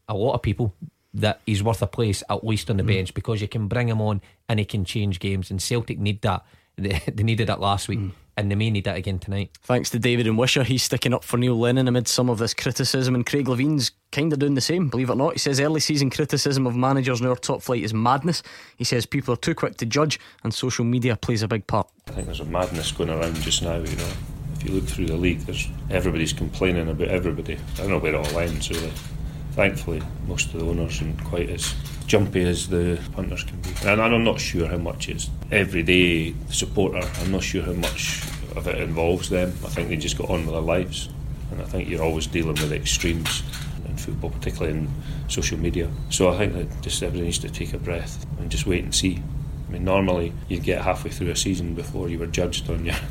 a 0.08 0.14
lot 0.14 0.34
of 0.34 0.42
people, 0.42 0.74
that 1.12 1.40
he's 1.46 1.62
worth 1.62 1.80
a 1.80 1.86
place 1.86 2.22
at 2.28 2.44
least 2.44 2.70
on 2.70 2.78
the 2.78 2.82
mm. 2.82 2.88
bench 2.88 3.14
because 3.14 3.40
you 3.40 3.46
can 3.46 3.68
bring 3.68 3.88
him 3.88 4.00
on 4.00 4.20
and 4.48 4.58
he 4.58 4.64
can 4.64 4.84
change 4.84 5.20
games. 5.20 5.50
And 5.50 5.60
Celtic 5.60 5.98
need 5.98 6.22
that. 6.22 6.44
They, 6.76 7.00
they 7.06 7.22
needed 7.22 7.50
it 7.50 7.60
last 7.60 7.86
week. 7.86 8.00
Mm 8.00 8.10
and 8.36 8.50
they 8.50 8.54
may 8.54 8.70
need 8.70 8.84
that 8.84 8.96
again 8.96 9.18
tonight. 9.18 9.50
Thanks 9.62 9.90
to 9.90 9.98
David 9.98 10.26
and 10.26 10.36
Wishaw, 10.36 10.62
he's 10.62 10.82
sticking 10.82 11.14
up 11.14 11.24
for 11.24 11.36
Neil 11.36 11.58
Lennon 11.58 11.88
amid 11.88 12.08
some 12.08 12.28
of 12.28 12.38
this 12.38 12.54
criticism, 12.54 13.14
and 13.14 13.24
Craig 13.24 13.46
Levein's 13.46 13.92
kind 14.12 14.32
of 14.32 14.38
doing 14.38 14.54
the 14.54 14.60
same, 14.60 14.88
believe 14.88 15.10
it 15.10 15.14
or 15.14 15.16
not. 15.16 15.32
He 15.34 15.38
says 15.38 15.60
early 15.60 15.80
season 15.80 16.10
criticism 16.10 16.66
of 16.66 16.76
managers 16.76 17.20
in 17.20 17.26
our 17.26 17.36
top 17.36 17.62
flight 17.62 17.82
is 17.82 17.94
madness. 17.94 18.42
He 18.76 18.84
says 18.84 19.06
people 19.06 19.34
are 19.34 19.38
too 19.38 19.54
quick 19.54 19.76
to 19.78 19.86
judge, 19.86 20.18
and 20.42 20.52
social 20.52 20.84
media 20.84 21.16
plays 21.16 21.42
a 21.42 21.48
big 21.48 21.66
part. 21.66 21.88
I 22.08 22.12
think 22.12 22.26
there's 22.26 22.40
a 22.40 22.44
madness 22.44 22.92
going 22.92 23.10
around 23.10 23.36
just 23.36 23.62
now, 23.62 23.76
you 23.76 23.96
know. 23.96 24.12
If 24.54 24.64
you 24.64 24.72
look 24.72 24.84
through 24.84 25.06
the 25.06 25.16
league, 25.16 25.40
there's 25.40 25.68
everybody's 25.90 26.32
complaining 26.32 26.88
about 26.88 27.08
everybody. 27.08 27.58
I 27.74 27.76
don't 27.78 27.90
know 27.90 27.98
where 27.98 28.14
it 28.14 28.18
all 28.18 28.38
ends, 28.38 28.70
really. 28.70 28.92
thankfully, 29.52 30.02
most 30.26 30.52
of 30.52 30.60
the 30.60 30.66
owners 30.66 31.00
aren't 31.00 31.22
quite 31.24 31.48
as 31.50 31.74
jumpy 32.06 32.42
as 32.42 32.68
the 32.68 33.00
punters 33.12 33.44
can 33.44 33.60
be. 33.60 33.70
And 33.84 34.00
I'm 34.00 34.24
not 34.24 34.40
sure 34.40 34.68
how 34.68 34.76
much 34.76 35.08
is 35.08 35.30
everyday 35.50 36.34
supporter. 36.50 37.00
I'm 37.20 37.32
not 37.32 37.42
sure 37.42 37.62
how 37.62 37.72
much 37.72 38.22
of 38.56 38.68
it 38.68 38.80
involves 38.80 39.30
them. 39.30 39.48
I 39.64 39.68
think 39.68 39.88
they 39.88 39.96
just 39.96 40.18
got 40.18 40.30
on 40.30 40.44
with 40.44 40.54
their 40.54 40.60
lives, 40.60 41.08
and 41.50 41.60
I 41.60 41.64
think 41.64 41.88
you're 41.88 42.02
always 42.02 42.26
dealing 42.26 42.54
with 42.54 42.72
extremes 42.72 43.42
in 43.86 43.96
football, 43.96 44.30
particularly 44.30 44.78
in 44.78 44.88
social 45.28 45.58
media. 45.58 45.90
So 46.10 46.30
I 46.30 46.38
think 46.38 46.52
that 46.54 46.82
just 46.82 47.02
everybody 47.02 47.26
needs 47.26 47.38
to 47.40 47.50
take 47.50 47.72
a 47.72 47.78
breath 47.78 48.24
and 48.38 48.50
just 48.50 48.66
wait 48.66 48.84
and 48.84 48.94
see. 48.94 49.22
I 49.68 49.72
mean, 49.72 49.84
normally 49.84 50.32
you'd 50.48 50.62
get 50.62 50.82
halfway 50.82 51.10
through 51.10 51.30
a 51.30 51.36
season 51.36 51.74
before 51.74 52.08
you 52.08 52.18
were 52.18 52.26
judged 52.26 52.68
on 52.70 52.84
your 52.84 52.94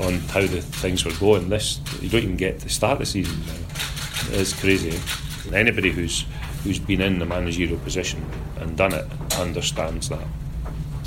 on 0.00 0.14
how 0.20 0.40
the 0.40 0.62
things 0.62 1.04
were 1.04 1.12
going. 1.12 1.48
This 1.48 1.80
you 2.00 2.08
don't 2.08 2.22
even 2.22 2.36
get 2.36 2.60
to 2.60 2.68
start 2.68 2.98
the 2.98 3.06
season 3.06 3.38
now. 3.46 4.38
It's 4.38 4.58
crazy. 4.58 4.98
And 5.44 5.54
anybody 5.54 5.90
who's 5.90 6.24
who's 6.62 6.78
been 6.78 7.00
in 7.00 7.18
the 7.18 7.26
managerial 7.26 7.78
position 7.78 8.24
and 8.58 8.76
done 8.76 8.94
it 8.94 9.06
understands 9.38 10.08
that. 10.08 10.26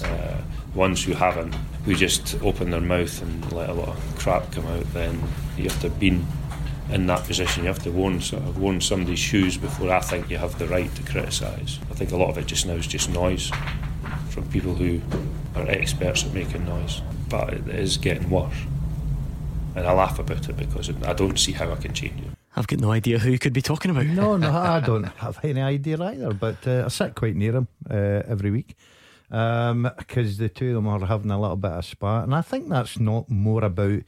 Uh, 0.04 0.42
ones 0.74 1.04
who 1.04 1.14
haven't, 1.14 1.54
who 1.86 1.96
just 1.96 2.42
open 2.42 2.70
their 2.70 2.82
mouth 2.82 3.22
and 3.22 3.52
let 3.54 3.70
a 3.70 3.74
lot 3.74 3.90
of 3.90 4.16
crap 4.18 4.52
come 4.52 4.66
out, 4.68 4.84
then 4.94 5.22
you 5.58 5.64
have 5.64 5.80
to 5.82 5.90
have 5.90 6.00
been 6.00 6.26
in 6.90 7.08
that 7.08 7.24
position. 7.26 7.64
You 7.64 7.70
have 7.70 7.84
to 7.84 7.92
worn, 7.92 8.22
sort 8.22 8.44
of 8.44 8.60
worn 8.60 8.82
somebody's 8.82 9.20
shoes 9.20 9.58
before 9.58 9.92
I 9.92 10.02
think 10.02 10.30
you 10.30 10.38
have 10.38 10.60
the 10.60 10.68
right 10.68 10.94
to 10.96 11.04
criticise. 11.04 11.80
I 11.90 11.94
think 11.94 12.12
a 12.12 12.18
lot 12.18 12.30
of 12.30 12.38
it 12.38 12.46
just 12.46 12.66
now 12.66 12.74
is 12.74 12.88
just 12.88 13.10
noise 13.10 13.52
from 14.30 14.50
people 14.50 14.76
who 14.76 15.02
are 15.56 15.68
experts 15.70 16.26
at 16.26 16.34
making 16.34 16.66
noise. 16.66 17.02
But 17.30 17.54
it 17.54 17.68
is 17.70 17.98
getting 17.98 18.30
worse. 18.30 18.58
And 19.76 19.88
I 19.88 19.94
laugh 19.94 20.20
about 20.20 20.48
it 20.48 20.58
because 20.58 20.90
I 21.04 21.14
don't 21.14 21.40
see 21.40 21.54
how 21.54 21.72
I 21.72 21.76
can 21.76 21.94
change 21.94 22.22
it. 22.22 22.35
I've 22.56 22.68
got 22.68 22.80
no 22.80 22.92
idea 22.92 23.20
who 23.20 23.32
you 23.32 23.40
could 23.40 23.54
be 23.54 23.62
talking 23.62 23.92
about. 23.92 24.06
No, 24.06 24.38
no, 24.38 24.52
I 24.52 24.80
don't 24.86 25.04
have 25.04 25.40
any 25.44 25.62
idea 25.62 26.02
either. 26.02 26.34
But 26.34 26.66
uh, 26.68 26.84
I 26.86 26.88
sit 26.88 27.16
quite 27.16 27.36
near 27.36 27.56
him 27.56 27.68
uh, 27.90 28.24
every 28.28 28.52
week 28.52 28.76
because 29.28 29.72
um, 29.72 29.92
the 30.38 30.50
two 30.54 30.70
of 30.70 30.76
them 30.76 30.88
are 30.88 31.06
having 31.06 31.32
a 31.32 31.40
little 31.40 31.58
bit 31.58 31.72
of 31.72 31.86
spat, 31.86 32.24
and 32.24 32.36
I 32.36 32.42
think 32.42 32.70
that's 32.70 33.00
not 33.00 33.30
more 33.30 33.64
about 33.64 34.02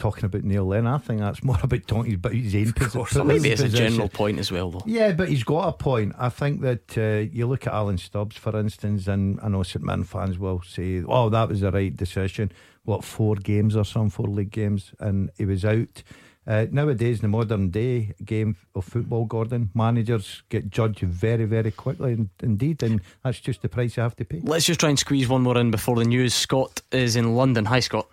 talking 0.00 0.24
about 0.24 0.42
Neil 0.42 0.64
Lennon. 0.64 0.88
I 0.92 0.98
think 0.98 1.20
that's 1.20 1.44
more 1.44 1.58
about 1.62 1.86
talking 1.86 2.14
about 2.14 2.32
his 2.34 2.54
own 2.54 2.72
position. 2.72 3.26
Maybe 3.26 3.50
it's 3.50 3.62
a 3.62 3.68
general 3.68 4.08
point 4.08 4.38
as 4.38 4.50
well, 4.50 4.70
though. 4.70 4.82
Yeah, 4.86 5.12
but 5.12 5.28
he's 5.28 5.44
got 5.44 5.68
a 5.68 5.72
point. 5.72 6.14
I 6.18 6.30
think 6.30 6.62
that 6.62 6.98
uh, 6.98 7.30
you 7.32 7.46
look 7.46 7.66
at 7.66 7.72
Alan 7.72 7.98
Stubbs, 7.98 8.36
for 8.36 8.58
instance, 8.58 9.06
and 9.06 9.38
I 9.40 9.48
know 9.48 9.62
St 9.62 9.84
Mirren 9.84 10.04
fans 10.04 10.38
will 10.38 10.62
say, 10.62 11.02
"Oh, 11.06 11.28
that 11.28 11.48
was 11.48 11.60
the 11.60 11.70
right 11.70 11.94
decision." 11.94 12.50
What 12.84 13.04
four 13.04 13.36
games 13.36 13.76
or 13.76 13.84
some 13.84 14.10
four 14.10 14.26
league 14.26 14.50
games, 14.50 14.92
and 14.98 15.30
he 15.38 15.44
was 15.44 15.64
out. 15.64 16.02
Uh, 16.50 16.66
nowadays, 16.72 17.18
in 17.18 17.22
the 17.22 17.28
modern 17.28 17.70
day 17.70 18.12
game 18.24 18.56
of 18.74 18.84
football, 18.84 19.24
Gordon, 19.24 19.70
managers 19.72 20.42
get 20.48 20.68
judged 20.68 20.98
very, 20.98 21.44
very 21.44 21.70
quickly 21.70 22.26
indeed, 22.42 22.82
and 22.82 23.00
that's 23.22 23.38
just 23.38 23.62
the 23.62 23.68
price 23.68 23.96
you 23.96 24.02
have 24.02 24.16
to 24.16 24.24
pay. 24.24 24.40
Let's 24.42 24.64
just 24.64 24.80
try 24.80 24.88
and 24.88 24.98
squeeze 24.98 25.28
one 25.28 25.42
more 25.42 25.56
in 25.58 25.70
before 25.70 25.94
the 25.94 26.04
news. 26.04 26.34
Scott 26.34 26.82
is 26.90 27.14
in 27.14 27.36
London. 27.36 27.66
Hi, 27.66 27.78
Scott. 27.78 28.08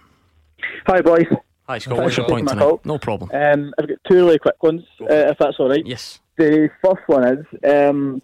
Hi, 0.86 1.02
boys. 1.02 1.26
Hi, 1.68 1.80
Scott. 1.80 1.98
What's 1.98 2.16
your 2.16 2.28
point 2.28 2.48
tonight? 2.48 2.86
No 2.86 3.00
problem. 3.00 3.32
Um, 3.34 3.74
I've 3.80 3.88
got 3.88 3.98
two 4.08 4.18
really 4.18 4.38
quick 4.38 4.62
ones, 4.62 4.84
uh, 5.02 5.32
if 5.32 5.40
that's 5.40 5.56
all 5.58 5.70
right. 5.70 5.84
Yes. 5.84 6.20
The 6.38 6.70
first 6.86 7.02
one 7.08 7.40
is 7.40 7.46
um, 7.68 8.22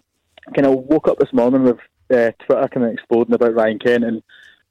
kind 0.54 0.68
of 0.68 0.74
woke 0.84 1.08
up 1.08 1.18
this 1.18 1.32
morning 1.32 1.64
with 1.64 1.78
uh, 2.12 2.30
Twitter 2.46 2.68
kind 2.68 2.86
of 2.86 2.92
exploding 2.92 3.34
about 3.34 3.56
Ryan 3.56 3.80
Kent 3.80 4.04
and 4.04 4.22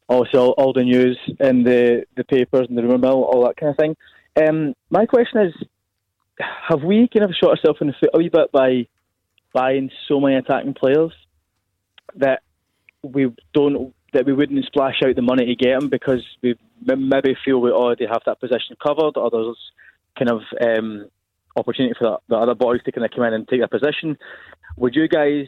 also 0.07 0.37
all, 0.37 0.51
all 0.51 0.71
the 0.71 0.85
news 0.85 1.19
in 1.41 1.63
the, 1.63 2.05
the 2.15 2.23
papers 2.23 2.67
and 2.69 2.77
the 2.77 2.83
rumour 2.83 2.97
mill, 2.97 3.25
all 3.25 3.43
that 3.43 3.57
kind 3.57 3.71
of 3.71 3.75
thing. 3.75 3.97
Um, 4.35 4.73
my 4.89 5.05
question 5.05 5.41
is, 5.41 5.53
have 6.39 6.81
we 6.83 7.07
kind 7.13 7.23
of 7.23 7.35
shot 7.35 7.51
ourselves 7.51 7.79
in 7.81 7.87
the 7.87 7.93
foot 7.99 8.09
a 8.13 8.17
wee 8.17 8.29
bit 8.29 8.51
by 8.51 8.87
buying 9.53 9.91
so 10.07 10.19
many 10.19 10.35
attacking 10.35 10.73
players 10.73 11.11
that 12.15 12.41
we 13.03 13.31
don't 13.53 13.93
that 14.13 14.25
we 14.25 14.33
wouldn't 14.33 14.65
splash 14.65 15.01
out 15.05 15.15
the 15.15 15.21
money 15.21 15.45
to 15.45 15.55
get 15.55 15.79
them 15.79 15.89
because 15.89 16.23
we 16.41 16.55
maybe 16.85 17.35
feel 17.43 17.59
we 17.59 17.71
already 17.71 18.05
have 18.05 18.21
that 18.25 18.39
position 18.39 18.75
covered, 18.81 19.17
or 19.17 19.29
there's 19.31 19.57
kind 20.17 20.29
of 20.29 20.41
um, 20.61 21.09
opportunity 21.57 21.95
for 21.97 22.03
the, 22.05 22.17
the, 22.29 22.35
other 22.35 22.53
boys 22.53 22.81
to 22.83 22.91
kind 22.91 23.05
of 23.05 23.11
come 23.11 23.23
in 23.23 23.33
and 23.33 23.47
take 23.47 23.61
a 23.61 23.67
position. 23.67 24.17
Would 24.77 24.95
you 24.95 25.07
guys 25.07 25.47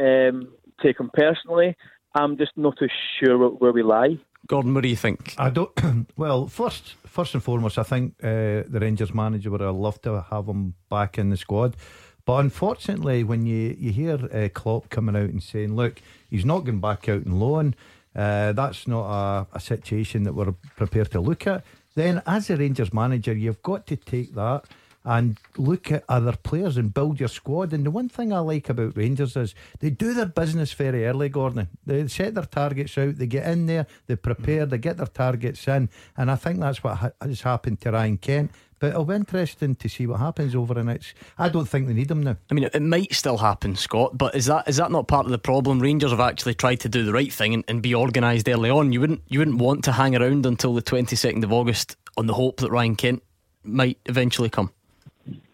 um, 0.00 0.52
take 0.80 0.98
them 0.98 1.10
personally? 1.12 1.76
I'm 2.14 2.38
just 2.38 2.52
not 2.56 2.78
too 2.78 2.88
sure 3.18 3.48
where 3.48 3.72
we 3.72 3.82
lie. 3.82 4.18
Gordon, 4.48 4.72
what 4.72 4.82
do 4.82 4.88
you 4.88 4.96
think? 4.96 5.34
I 5.38 5.50
don't. 5.50 5.70
Well, 6.16 6.48
first, 6.48 6.94
first 7.06 7.34
and 7.34 7.42
foremost, 7.42 7.78
I 7.78 7.82
think 7.82 8.14
uh, 8.22 8.64
the 8.66 8.78
Rangers 8.80 9.14
manager 9.14 9.50
would 9.50 9.60
have 9.60 9.74
loved 9.74 10.02
to 10.04 10.24
have 10.30 10.46
him 10.46 10.74
back 10.90 11.18
in 11.18 11.28
the 11.28 11.36
squad. 11.36 11.76
But 12.24 12.38
unfortunately, 12.38 13.24
when 13.24 13.46
you, 13.46 13.76
you 13.78 13.92
hear 13.92 14.14
uh, 14.14 14.48
Klopp 14.52 14.88
coming 14.88 15.16
out 15.16 15.30
and 15.30 15.42
saying, 15.42 15.76
look, 15.76 16.00
he's 16.30 16.44
not 16.44 16.64
going 16.64 16.80
back 16.80 17.08
out 17.08 17.24
in 17.24 17.38
loan, 17.38 17.74
uh, 18.16 18.52
that's 18.52 18.88
not 18.88 19.06
a, 19.06 19.46
a 19.52 19.60
situation 19.60 20.24
that 20.24 20.34
we're 20.34 20.52
prepared 20.76 21.10
to 21.12 21.20
look 21.20 21.46
at, 21.46 21.64
then 21.94 22.22
as 22.26 22.50
a 22.50 22.56
Rangers 22.56 22.92
manager, 22.92 23.34
you've 23.34 23.62
got 23.62 23.86
to 23.86 23.96
take 23.96 24.34
that 24.34 24.64
and 25.08 25.38
look 25.56 25.90
at 25.90 26.04
other 26.06 26.34
players 26.36 26.76
and 26.76 26.92
build 26.92 27.18
your 27.18 27.30
squad. 27.30 27.72
And 27.72 27.86
the 27.86 27.90
one 27.90 28.10
thing 28.10 28.30
I 28.30 28.40
like 28.40 28.68
about 28.68 28.94
Rangers 28.94 29.36
is 29.36 29.54
they 29.80 29.88
do 29.88 30.12
their 30.12 30.26
business 30.26 30.74
very 30.74 31.06
early, 31.06 31.30
Gordon. 31.30 31.68
They 31.86 32.06
set 32.08 32.34
their 32.34 32.44
targets 32.44 32.98
out, 32.98 33.16
they 33.16 33.26
get 33.26 33.50
in 33.50 33.64
there, 33.64 33.86
they 34.06 34.16
prepare, 34.16 34.62
mm-hmm. 34.62 34.70
they 34.70 34.78
get 34.78 34.98
their 34.98 35.06
targets 35.06 35.66
in. 35.66 35.88
And 36.14 36.30
I 36.30 36.36
think 36.36 36.60
that's 36.60 36.84
what 36.84 37.14
has 37.22 37.40
happened 37.40 37.80
to 37.80 37.92
Ryan 37.92 38.18
Kent. 38.18 38.50
But 38.80 38.90
it'll 38.90 39.06
be 39.06 39.14
interesting 39.14 39.76
to 39.76 39.88
see 39.88 40.06
what 40.06 40.20
happens 40.20 40.54
over 40.54 40.74
the 40.74 40.84
next. 40.84 41.14
I 41.38 41.48
don't 41.48 41.66
think 41.66 41.86
they 41.88 41.94
need 41.94 42.10
him 42.10 42.22
now. 42.22 42.36
I 42.50 42.54
mean, 42.54 42.68
it 42.72 42.82
might 42.82 43.14
still 43.14 43.38
happen, 43.38 43.76
Scott. 43.76 44.16
But 44.16 44.34
is 44.34 44.44
that 44.44 44.68
is 44.68 44.76
that 44.76 44.92
not 44.92 45.08
part 45.08 45.24
of 45.24 45.32
the 45.32 45.38
problem? 45.38 45.80
Rangers 45.80 46.10
have 46.10 46.20
actually 46.20 46.54
tried 46.54 46.80
to 46.80 46.88
do 46.88 47.02
the 47.02 47.14
right 47.14 47.32
thing 47.32 47.54
and, 47.54 47.64
and 47.66 47.82
be 47.82 47.94
organised 47.94 48.46
early 48.46 48.68
on. 48.68 48.92
You 48.92 49.00
wouldn't 49.00 49.22
you 49.26 49.38
wouldn't 49.38 49.56
want 49.56 49.84
to 49.84 49.92
hang 49.92 50.14
around 50.14 50.44
until 50.44 50.74
the 50.74 50.82
twenty 50.82 51.16
second 51.16 51.42
of 51.44 51.52
August 51.52 51.96
on 52.18 52.26
the 52.26 52.34
hope 52.34 52.58
that 52.58 52.70
Ryan 52.70 52.94
Kent 52.94 53.22
might 53.64 53.98
eventually 54.04 54.50
come. 54.50 54.70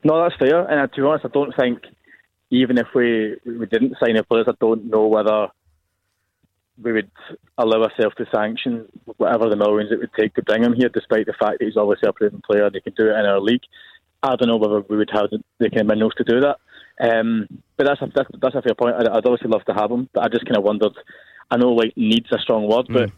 No, 0.05 0.23
that's 0.23 0.37
fair. 0.39 0.69
And 0.69 0.81
uh, 0.81 0.87
to 0.87 1.01
be 1.01 1.07
honest, 1.07 1.25
I 1.25 1.29
don't 1.29 1.55
think 1.59 1.81
even 2.51 2.79
if 2.79 2.89
we 2.95 3.37
we 3.45 3.67
didn't 3.67 3.97
sign 3.99 4.17
a 4.17 4.23
players, 4.23 4.47
I 4.49 4.53
don't 4.61 4.85
know 4.91 5.07
whether 5.07 5.49
we 6.83 6.93
would 6.93 7.11
allow 7.57 7.83
ourselves 7.83 8.17
to 8.17 8.27
sanction 8.35 8.87
whatever 9.17 9.49
the 9.49 9.57
millions 9.57 9.93
it 9.93 9.99
would 9.99 10.13
take 10.19 10.35
to 10.35 10.43
bring 10.43 10.63
him 10.63 10.75
here, 10.75 10.89
despite 10.89 11.27
the 11.27 11.33
fact 11.33 11.59
that 11.59 11.65
he's 11.65 11.77
obviously 11.77 12.09
a 12.09 12.13
proven 12.13 12.43
player 12.45 12.67
and 12.67 12.75
he 12.75 12.81
can 12.81 12.95
do 12.95 13.07
it 13.07 13.19
in 13.19 13.27
our 13.27 13.41
league. 13.41 13.63
I 14.23 14.37
don't 14.37 14.49
know 14.49 14.57
whether 14.57 14.81
we 14.81 14.97
would 14.97 15.11
have 15.13 15.31
the 15.31 15.71
kind 15.71 15.83
of 15.83 15.87
minerals 15.87 16.15
to 16.17 16.25
do 16.25 16.41
that. 16.41 16.59
Um, 17.01 17.47
but 17.77 17.87
that's 17.87 18.01
a, 18.01 18.07
that's, 18.15 18.29
that's 18.41 18.55
a 18.55 18.63
fair 18.63 18.75
point. 18.75 18.97
I'd, 18.97 19.09
I'd, 19.09 19.27
obviously 19.27 19.51
love 19.51 19.65
to 19.67 19.75
have 19.75 19.91
him, 19.91 20.09
but 20.13 20.25
I 20.25 20.29
just 20.29 20.47
kind 20.47 20.57
of 20.57 20.65
wondered. 20.65 20.93
I 21.51 21.57
know 21.57 21.71
like 21.73 21.93
needs 21.97 22.31
a 22.33 22.39
strong 22.39 22.69
word, 22.69 22.87
but 22.89 23.11
mm. 23.11 23.13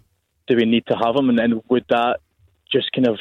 do 0.48 0.56
we 0.56 0.64
need 0.64 0.86
to 0.88 0.96
have 0.96 1.14
him? 1.14 1.28
And 1.28 1.38
then 1.38 1.62
would 1.68 1.84
that 1.90 2.18
just 2.70 2.90
kind 2.92 3.06
of 3.06 3.18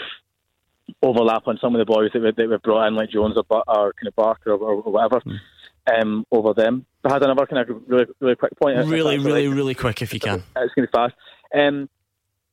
overlap 1.01 1.47
on 1.47 1.57
some 1.59 1.75
of 1.75 1.79
the 1.79 1.85
boys 1.85 2.11
that 2.13 2.21
we, 2.21 2.31
that 2.31 2.49
we 2.49 2.57
brought 2.57 2.87
in, 2.87 2.95
like 2.95 3.09
Jones 3.09 3.37
or, 3.37 3.43
or 3.49 3.93
kind 3.93 4.07
of 4.07 4.15
Barker 4.15 4.51
or, 4.51 4.81
or 4.81 4.91
whatever, 4.91 5.21
mm. 5.21 5.37
um, 6.01 6.25
over 6.31 6.53
them. 6.53 6.85
I 7.03 7.13
had 7.13 7.23
another 7.23 7.45
kind 7.45 7.69
of 7.69 7.81
really, 7.87 8.05
really 8.19 8.35
quick 8.35 8.53
point. 8.61 8.77
Really, 8.87 9.17
really, 9.17 9.47
really 9.47 9.75
quick 9.75 10.01
if 10.01 10.13
you 10.13 10.19
can. 10.19 10.43
It's 10.55 10.73
going 10.73 10.87
to 10.87 10.91
be 10.91 10.97
fast. 10.97 11.13
Um, 11.53 11.89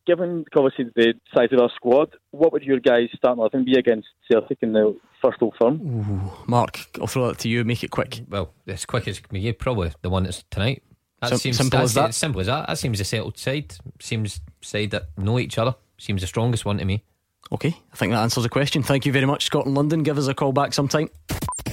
given 0.06 0.44
obviously 0.54 0.86
the 0.94 1.14
size 1.34 1.48
of 1.52 1.60
our 1.60 1.70
squad, 1.74 2.14
what 2.30 2.52
would 2.52 2.62
your 2.62 2.80
guys 2.80 3.08
start 3.14 3.38
eleven 3.38 3.64
be 3.64 3.78
against 3.78 4.08
Celtic 4.30 4.58
in 4.60 4.72
the 4.72 4.98
first 5.20 5.38
Old 5.40 5.54
Firm? 5.60 5.80
Ooh, 5.80 6.32
Mark, 6.46 6.86
I'll 7.00 7.06
throw 7.06 7.28
it 7.30 7.38
to 7.38 7.48
you. 7.48 7.64
Make 7.64 7.84
it 7.84 7.90
quick. 7.90 8.22
Well, 8.28 8.52
as 8.66 8.84
quick 8.84 9.08
as 9.08 9.20
me, 9.30 9.52
probably 9.52 9.92
the 10.02 10.10
one 10.10 10.24
that's 10.24 10.44
tonight. 10.50 10.82
That 11.20 11.28
Sim- 11.30 11.38
seems 11.38 11.56
simple 11.58 11.80
as 11.80 11.94
that. 11.94 12.14
Simple 12.14 12.40
as 12.40 12.48
that. 12.48 12.66
That 12.66 12.78
seems 12.78 12.98
a 12.98 13.04
settled 13.04 13.38
side. 13.38 13.76
Seems 14.00 14.40
side 14.60 14.90
that 14.90 15.16
know 15.16 15.38
each 15.38 15.56
other. 15.56 15.76
Seems 15.96 16.20
the 16.20 16.26
strongest 16.26 16.64
one 16.64 16.78
to 16.78 16.84
me. 16.84 17.04
Okay, 17.53 17.76
I 17.92 17.96
think 17.96 18.12
that 18.12 18.22
answers 18.22 18.44
the 18.44 18.48
question. 18.48 18.82
Thank 18.82 19.05
you 19.05 19.12
very 19.12 19.26
much, 19.26 19.44
Scott 19.44 19.66
in 19.66 19.74
London. 19.74 20.03
Give 20.03 20.16
us 20.16 20.26
a 20.26 20.32
call 20.32 20.53
back 20.53 20.72
sometime. 20.72 21.11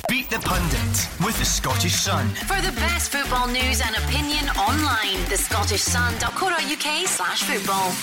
Beat 0.09 0.29
the 0.29 0.39
Pundit 0.39 1.25
with 1.25 1.39
the 1.39 1.45
Scottish 1.45 1.93
Sun. 1.93 2.27
For 2.29 2.59
the 2.61 2.73
best 2.73 3.11
football 3.11 3.47
news 3.47 3.81
and 3.81 3.95
opinion 3.95 4.49
online, 4.49 5.23
the 5.29 5.35
scottishsun.co.uk 5.35 7.07
slash 7.07 7.43
football. 7.43 7.93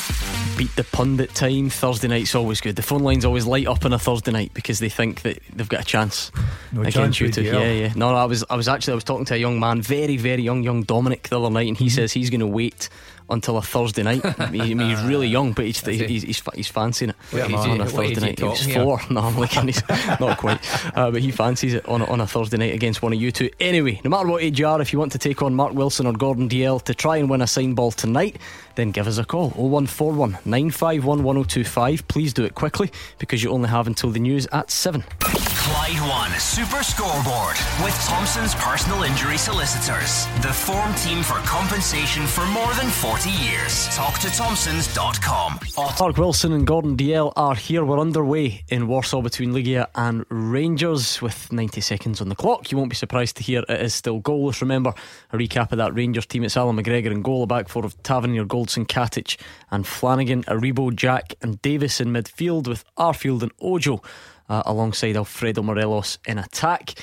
Beat 0.57 0.75
the 0.75 0.85
Pundit 0.85 1.35
time. 1.35 1.69
Thursday 1.69 2.09
night's 2.09 2.35
always 2.35 2.63
good. 2.63 2.77
The 2.77 2.83
phone 2.83 3.03
lines 3.03 3.27
always 3.27 3.45
light 3.45 3.67
up 3.67 3.85
on 3.85 3.93
a 3.93 3.99
Thursday 3.99 4.33
night 4.33 4.55
because 4.55 4.79
they 4.79 4.89
think 4.89 5.21
that 5.23 5.39
they've 5.55 5.69
got 5.69 5.83
a 5.83 5.85
chance 5.85 6.33
no 6.73 6.81
against 6.83 7.21
you 7.21 7.31
two. 7.31 7.43
Yeah, 7.43 7.71
yeah. 7.71 7.93
No, 7.95 8.13
no, 8.13 8.17
I 8.17 8.25
was, 8.25 8.43
I 8.49 8.57
was 8.57 8.69
actually, 8.69 8.93
I 8.93 8.95
was 8.95 9.05
talking 9.05 9.27
to 9.27 9.35
a 9.35 9.39
young 9.39 9.61
man, 9.61 9.83
very, 9.83 10.17
very 10.17 10.43
young, 10.43 10.63
young 10.63 10.83
Dominic 10.85 11.29
the 11.29 11.39
other 11.39 11.51
night, 11.51 11.69
and 11.69 11.77
he 11.77 11.87
mm-hmm. 11.87 11.95
says 11.95 12.13
he's 12.13 12.31
going 12.31 12.41
to 12.41 12.47
wait 12.47 12.89
until 13.31 13.57
a 13.57 13.63
Thursday 13.63 14.03
night. 14.03 14.23
I 14.41 14.51
mean, 14.51 14.79
he's 14.79 15.03
really 15.03 15.29
young, 15.29 15.53
but 15.53 15.65
he's 15.65 15.81
he's, 15.81 16.23
he's, 16.23 16.43
he's 16.55 16.69
fancying 16.69 17.11
it 17.11 17.17
yeah, 17.33 17.45
on 17.45 17.81
a 17.81 17.87
Thursday 17.87 18.21
night. 18.21 18.39
He's 18.39 18.75
four. 18.75 19.01
No, 19.11 19.21
I'm 19.21 19.39
looking. 19.39 19.67
He's 19.67 19.83
not 20.21 20.37
quite, 20.37 20.59
uh, 20.97 21.11
but 21.11 21.23
he 21.23 21.31
fancies 21.31 21.75
it 21.75 21.89
on 21.89 22.03
on 22.03 22.21
a 22.21 22.27
Thursday 22.27 22.57
night 22.57 22.75
against 22.75 23.03
one 23.03 23.13
of 23.13 23.21
you 23.21 23.31
two. 23.31 23.51
Anyway, 23.61 24.01
no 24.05 24.11
matter 24.11 24.29
what 24.29 24.43
age 24.43 24.59
you 24.59 24.67
are, 24.67 24.81
if 24.81 24.93
you 24.93 24.99
want 24.99 25.13
to 25.13 25.19
take 25.19 25.43
on 25.43 25.55
Mark 25.55 25.75
Wilson 25.75 26.07
or 26.07 26.13
Gordon 26.13 26.49
Dalziel 26.49 26.83
to 26.83 26.95
try 26.95 27.17
and 27.17 27.31
win 27.31 27.43
a 27.43 27.47
sign 27.47 27.75
ball 27.75 27.93
tonight, 27.93 28.39
then 28.77 28.91
give 28.93 29.07
us 29.07 29.19
a 29.19 29.25
call 29.25 29.51
0141 29.51 30.39
951 30.45 31.23
1025. 31.23 32.07
Please 32.09 32.33
do 32.33 32.45
it 32.45 32.55
quickly 32.55 32.91
because 33.19 33.43
you 33.43 33.51
only 33.51 33.69
have 33.69 33.87
until 33.87 34.11
the 34.11 34.21
news 34.21 34.47
at 34.53 34.71
seven. 34.71 35.05
Clyde 35.21 35.99
1 35.99 36.39
Super 36.39 36.83
Scoreboard 36.85 37.57
with 37.83 37.95
Thompson's 38.07 38.55
personal 38.55 39.03
injury 39.03 39.37
solicitors. 39.37 40.27
The 40.41 40.53
form 40.53 40.95
team 40.95 41.25
for 41.25 41.35
compensation 41.39 42.25
for 42.27 42.47
more 42.47 42.73
than 42.75 42.89
40 42.89 43.31
years. 43.31 43.89
Talk 43.89 44.21
to 44.21 44.31
Thompsons.com. 44.31 45.59
Mark 45.99 46.19
Wilson 46.19 46.53
and 46.53 46.65
Gordon 46.65 46.97
Dalziel 46.97 47.33
are 47.35 47.55
here. 47.57 47.85
We're 47.85 47.99
underway 47.99 48.63
in 48.69 48.87
Warsaw 48.87 49.23
between 49.23 49.53
Legia 49.53 49.89
and 49.95 50.25
Rangers 50.29 51.21
with 51.21 51.53
90 51.53 51.81
seconds 51.81 52.21
on 52.21 52.29
the 52.29 52.37
clock. 52.37 52.71
You 52.71 52.79
won't 52.79 52.91
be 52.91 52.97
surprised 52.97 53.37
to 53.39 53.43
hear 53.43 53.65
it 53.69 53.81
is 53.81 53.95
still 53.95 54.21
goalless. 54.21 54.61
Remember, 54.61 54.95
a 55.33 55.37
recap 55.37 55.73
of 55.73 55.79
that 55.79 55.95
Rangers 55.95 56.27
team. 56.27 56.45
It's 56.45 56.57
Alan 56.57 56.77
McGregor 56.77 57.11
and 57.11 57.25
goal, 57.25 57.43
a 57.43 57.47
back 57.47 57.69
four 57.69 57.85
of 57.85 58.01
Tavernier, 58.03 58.45
Goldson, 58.67 58.87
Katic, 58.87 59.37
and 59.71 59.87
Flanagan, 59.87 60.43
Aribo, 60.45 60.95
Jack, 60.95 61.35
and 61.41 61.61
Davis 61.63 62.01
in 62.01 62.09
midfield 62.09 62.67
with 62.69 62.85
Arfield 62.97 63.43
and 63.43 63.53
Ojo 63.61 64.03
uh, 64.49 64.63
alongside 64.67 65.17
Alfredo 65.17 65.63
Morelos 65.63 66.19
in 66.27 66.39
attack. 66.39 66.95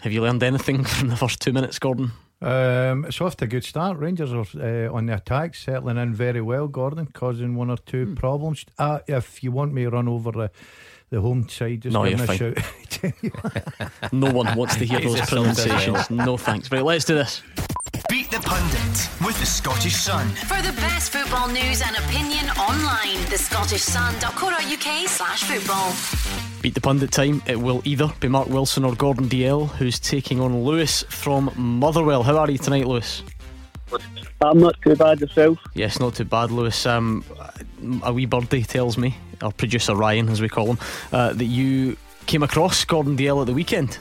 Have 0.00 0.12
you 0.12 0.22
learned 0.22 0.42
anything 0.42 0.84
from 0.98 1.08
the 1.08 1.16
first 1.16 1.40
two 1.40 1.52
minutes, 1.52 1.78
Gordon? 1.78 2.12
Um, 2.42 3.04
it's 3.06 3.20
off 3.20 3.36
to 3.38 3.44
a 3.44 3.48
good 3.48 3.64
start. 3.64 3.96
Rangers 3.98 4.32
are 4.32 4.44
uh, 4.60 4.92
on 4.92 5.06
the 5.06 5.14
attack, 5.14 5.54
settling 5.54 5.96
in 5.96 6.12
very 6.14 6.42
well. 6.42 6.68
Gordon 6.68 7.06
causing 7.06 7.54
one 7.54 7.70
or 7.70 7.78
two 7.78 8.04
Hmm. 8.06 8.14
problems. 8.14 8.66
Uh, 8.78 8.98
if 9.06 9.42
you 9.42 9.50
want 9.52 9.72
me 9.72 9.84
to 9.84 9.90
run 9.90 10.08
over 10.08 10.32
the 10.32 10.50
the 11.10 11.20
home 11.20 11.48
side, 11.48 11.82
just 11.82 11.92
No, 11.92 12.04
give 12.08 12.18
you're 12.18 12.54
fine. 12.54 13.12
No 14.12 14.32
one 14.32 14.56
wants 14.56 14.74
to 14.76 14.84
hear 14.84 14.98
those 15.08 15.20
pronunciations. 15.20 16.10
No 16.10 16.36
thanks. 16.36 16.70
Right, 16.72 16.82
let's 16.82 17.04
do 17.04 17.14
this. 17.14 17.40
Beat 18.14 18.30
the 18.30 18.38
Pundit 18.38 19.26
with 19.26 19.36
the 19.40 19.44
Scottish 19.44 19.96
Sun. 19.96 20.28
For 20.28 20.62
the 20.62 20.72
best 20.74 21.10
football 21.10 21.48
news 21.48 21.82
and 21.82 21.96
opinion 21.96 22.48
online, 22.50 23.16
thescottishsun.co.uk 23.26 25.08
slash 25.08 25.42
football. 25.42 25.92
Beat 26.62 26.74
the 26.74 26.80
pundit 26.80 27.10
time. 27.10 27.42
It 27.48 27.60
will 27.60 27.82
either 27.84 28.12
be 28.20 28.28
Mark 28.28 28.46
Wilson 28.46 28.84
or 28.84 28.94
Gordon 28.94 29.28
Dalziel 29.28 29.68
who's 29.68 29.98
taking 29.98 30.40
on 30.40 30.62
Lewis 30.62 31.02
from 31.08 31.50
Motherwell. 31.56 32.22
How 32.22 32.38
are 32.38 32.48
you 32.48 32.56
tonight, 32.56 32.86
Lewis? 32.86 33.24
I'm 34.40 34.60
not 34.60 34.80
too 34.80 34.94
bad 34.94 35.20
yourself. 35.20 35.58
Yes, 35.74 35.98
not 35.98 36.14
too 36.14 36.24
bad, 36.24 36.52
Lewis. 36.52 36.86
Um, 36.86 37.24
a 38.04 38.12
wee 38.12 38.26
birdie 38.26 38.62
tells 38.62 38.96
me, 38.96 39.16
our 39.42 39.50
producer 39.50 39.96
Ryan, 39.96 40.28
as 40.28 40.40
we 40.40 40.48
call 40.48 40.66
him, 40.66 40.78
uh, 41.12 41.32
that 41.32 41.46
you 41.46 41.96
came 42.26 42.44
across 42.44 42.84
Gordon 42.84 43.16
Dalziel 43.16 43.40
at 43.40 43.46
the 43.48 43.54
weekend. 43.54 43.98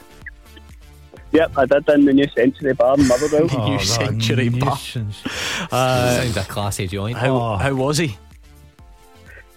Yep, 1.34 1.58
I 1.58 1.66
did 1.66 1.90
in 1.90 2.06
the 2.06 2.14
new 2.14 2.28
Century 2.30 2.74
Bar 2.74 2.96
in 3.00 3.08
Motherwell. 3.08 3.48
The 3.48 3.70
new 3.70 3.80
Century 3.80 4.50
Bar. 4.50 4.78
Uh, 5.72 6.22
Sounds 6.22 6.38
a 6.38 6.44
classy 6.44 6.88
joint. 6.88 7.18
How, 7.18 7.58
how 7.58 7.74
was 7.74 7.98
he? 7.98 8.18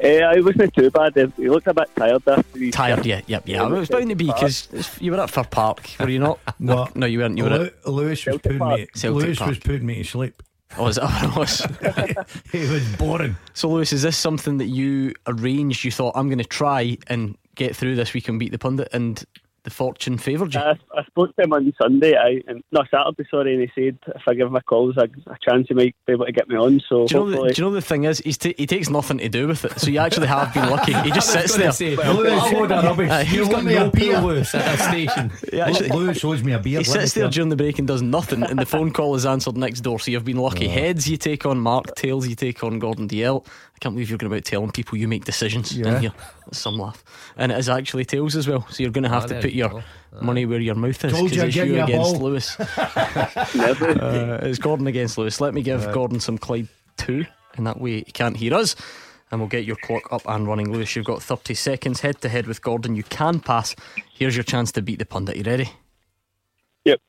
Uh, 0.03 0.09
I 0.09 0.41
wasn't 0.41 0.74
too 0.74 0.91
bad. 0.91 1.14
He 1.37 1.49
looked 1.49 1.66
a 1.66 1.74
bit 1.74 1.89
tired 1.97 2.27
after 2.27 2.59
he 2.59 2.70
Tired, 2.70 3.05
yeah, 3.05 3.20
yep, 3.27 3.43
yeah. 3.47 3.66
It 3.66 3.70
was 3.70 3.89
bound 3.89 4.09
to 4.09 4.14
be 4.14 4.27
because 4.27 4.68
you 5.01 5.11
were 5.12 5.20
at 5.20 5.31
Fir 5.31 5.45
Park, 5.45 5.89
were 6.01 6.09
you 6.09 6.18
not? 6.18 6.39
No. 6.59 6.89
no, 6.95 7.07
you 7.07 7.18
weren't. 7.18 7.37
You 7.37 7.45
were 7.45 7.51
at 7.51 7.87
Lewis 7.87 8.24
was 8.24 8.41
putting 8.41 8.59
me. 8.59 8.87
Celtic 8.95 9.22
Lewis 9.22 9.41
was 9.41 9.59
putting 9.59 9.87
me 9.87 9.97
to 9.97 10.05
sleep. 10.05 10.43
Oh, 10.79 10.87
is 10.89 10.97
that 10.97 11.05
what 11.05 11.24
it 11.24 11.37
was? 11.37 12.43
He 12.53 12.66
was 12.70 12.85
boring. 12.97 13.37
So, 13.55 13.68
Lewis, 13.68 13.93
is 13.93 14.03
this 14.03 14.16
something 14.16 14.59
that 14.59 14.66
you 14.66 15.14
arranged? 15.27 15.85
You 15.85 15.91
thought, 15.91 16.12
I'm 16.16 16.29
going 16.29 16.39
to 16.39 16.45
try 16.45 16.99
and 17.07 17.37
get 17.55 17.77
through 17.77 17.97
this 17.97 18.12
week 18.14 18.29
and 18.29 18.39
beat 18.39 18.53
the 18.53 18.59
pundit, 18.59 18.89
and 18.93 19.22
the 19.67 19.71
fortune 19.71 20.17
favoured 20.17 20.55
you? 20.55 20.61
I, 20.61 20.79
I 20.97 21.05
spoke 21.07 21.35
to 21.35 21.43
him 21.43 21.53
on 21.53 21.75
Sunday, 21.83 22.14
I, 22.14 22.41
and, 22.49 22.62
no, 22.71 22.85
Saturday, 22.89 23.29
sorry, 23.29 23.53
and 23.55 23.62
he 23.62 23.71
said 23.75 23.99
if 24.14 24.23
I 24.29 24.35
give 24.35 24.47
him 24.47 24.55
a 24.55 24.62
call, 24.62 24.93
there's 24.95 25.11
a, 25.27 25.31
a 25.31 25.37
chance 25.45 25.67
he 25.69 25.75
might 25.75 25.97
be 26.07 26.12
able 26.12 26.25
to 26.25 26.31
get 26.33 26.49
me 26.49 26.55
on. 26.57 26.81
So 26.89 27.07
do 27.07 27.14
you, 27.14 27.21
know 27.21 27.31
the, 27.31 27.37
hopefully, 27.37 27.53
do 27.53 27.62
you 27.62 27.69
know 27.69 27.75
the 27.75 27.83
thing 27.83 28.05
is, 28.05 28.21
he's 28.21 28.39
ta 28.39 28.51
he 28.57 28.64
takes 28.67 28.89
nothing 28.89 29.19
to 29.19 29.29
do 29.29 29.49
with 29.49 29.64
it. 29.64 29.79
So 29.81 29.91
you 29.91 29.99
actually 29.99 30.29
have 30.29 30.55
been 30.55 30.71
lucky. 30.71 30.93
He 30.93 31.11
just 31.11 31.31
sits 31.33 31.57
there. 31.57 31.73
say, 31.73 31.97
Well, 31.97 32.14
Lewis, 32.14 32.53
what 32.53 32.71
a 32.71 32.75
rubbish. 32.77 33.11
Aye. 33.11 33.25
He's 33.25 33.35
You 33.39 33.45
got 33.47 33.53
want 33.55 33.67
me 33.67 33.75
no 33.75 33.87
a 33.87 33.91
beer? 33.91 34.14
pool 34.21 34.29
Lewis 34.29 34.55
at 34.55 34.75
a 34.75 34.83
station. 34.83 35.33
He 35.51 35.61
actually- 35.61 35.89
Lewis 35.89 36.25
owes 36.25 36.43
me 36.45 36.53
a 36.53 36.59
beer. 36.61 36.79
He 36.79 36.85
sits 36.85 37.14
there 37.14 37.29
during 37.29 37.49
the 37.49 37.57
break 37.57 37.81
and 37.81 37.89
does 37.89 38.03
nothing, 38.03 38.45
and 38.45 38.59
the 38.59 38.67
phone 38.75 38.93
call 38.93 39.17
is 39.17 39.27
answered 39.27 39.57
next 39.57 39.81
door. 39.81 39.99
So 39.99 40.12
you've 40.12 40.25
been 40.25 40.37
lucky. 40.37 40.69
Heads 40.69 41.09
you 41.09 41.17
take 41.17 41.45
on 41.45 41.59
Mark, 41.59 41.97
tails 41.97 42.29
you 42.29 42.37
take 42.37 42.62
on 42.62 42.79
Gordon 42.79 43.09
Dalziel. 43.09 43.45
I 43.77 43.79
can't 43.79 43.95
believe 43.95 44.09
you're 44.09 44.16
going 44.18 44.33
about 44.33 44.45
telling 44.47 44.70
people 44.70 44.97
you 44.97 45.07
make 45.07 45.27
decisions 45.27 45.77
Yeah. 45.77 45.97
in 45.97 46.01
here. 46.01 46.12
That's 46.47 46.59
some 46.59 46.79
laugh, 46.79 47.05
and 47.37 47.53
it 47.53 47.59
is 47.59 47.68
actually 47.68 48.07
tails 48.07 48.35
as 48.35 48.49
well. 48.49 48.66
So 48.70 48.83
you're 48.83 48.91
going 48.91 49.05
to 49.05 49.11
have 49.11 49.24
Ah, 49.24 49.27
to 49.29 49.41
put 49.43 49.51
you 49.53 49.59
your 49.59 49.68
go. 49.68 49.83
money 50.22 50.47
where 50.47 50.61
your 50.61 50.74
mouth 50.74 51.05
is 51.05 51.12
Told 51.12 51.35
you 51.35 51.43
it's 51.43 51.55
you 51.55 51.64
you 51.64 51.83
against 51.83 52.14
ball. 52.14 52.22
Lewis. 52.22 52.57
never. 53.55 53.91
Uh, 54.01 54.39
it's 54.43 54.59
Gordon 54.59 54.87
against 54.87 55.18
Lewis. 55.18 55.41
Let 55.41 55.53
me 55.55 55.62
give 55.62 55.93
Gordon 55.93 56.20
some 56.20 56.39
Clyde 56.39 56.68
two, 56.97 57.27
and 57.57 57.66
that 57.66 57.79
way 57.81 57.97
he 57.99 58.05
can't 58.05 58.37
hear 58.37 58.55
us. 58.55 58.74
And 59.31 59.41
we'll 59.41 59.49
get 59.49 59.64
your 59.64 59.77
clock 59.77 60.11
up 60.12 60.22
and 60.27 60.47
running. 60.47 60.72
Lewis, 60.72 60.95
you've 60.97 61.05
got 61.05 61.20
30 61.22 61.53
seconds 61.55 62.01
head 62.01 62.20
to 62.22 62.29
head 62.29 62.47
with 62.47 62.62
Gordon. 62.62 62.95
You 62.97 63.03
can 63.03 63.41
pass. 63.41 63.74
Here's 64.14 64.37
your 64.37 64.45
chance 64.45 64.70
to 64.72 64.83
beat 64.83 65.01
the 65.01 65.05
pundit. 65.05 65.37
You 65.37 65.43
ready? 65.43 65.68
Yep. 66.85 67.01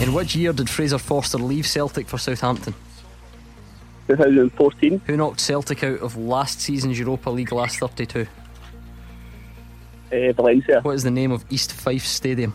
In 0.00 0.12
which 0.14 0.34
year 0.36 0.52
did 0.52 0.70
Fraser 0.70 0.98
Forster 0.98 1.38
leave 1.38 1.66
Celtic 1.66 2.06
for 2.06 2.18
Southampton? 2.18 2.74
2014, 4.06 5.00
Who 5.06 5.16
knocked 5.16 5.40
Celtic 5.40 5.82
out 5.82 6.00
of 6.00 6.16
last 6.16 6.60
season's 6.60 6.98
Europa 6.98 7.30
League 7.30 7.52
last 7.52 7.78
32? 7.78 8.26
uh, 10.12 10.32
Valencia. 10.34 10.80
What 10.82 10.92
is 10.94 11.02
the 11.02 11.10
name 11.10 11.32
of 11.32 11.44
East 11.50 11.72
Fife 11.72 12.04
Stadium? 12.04 12.54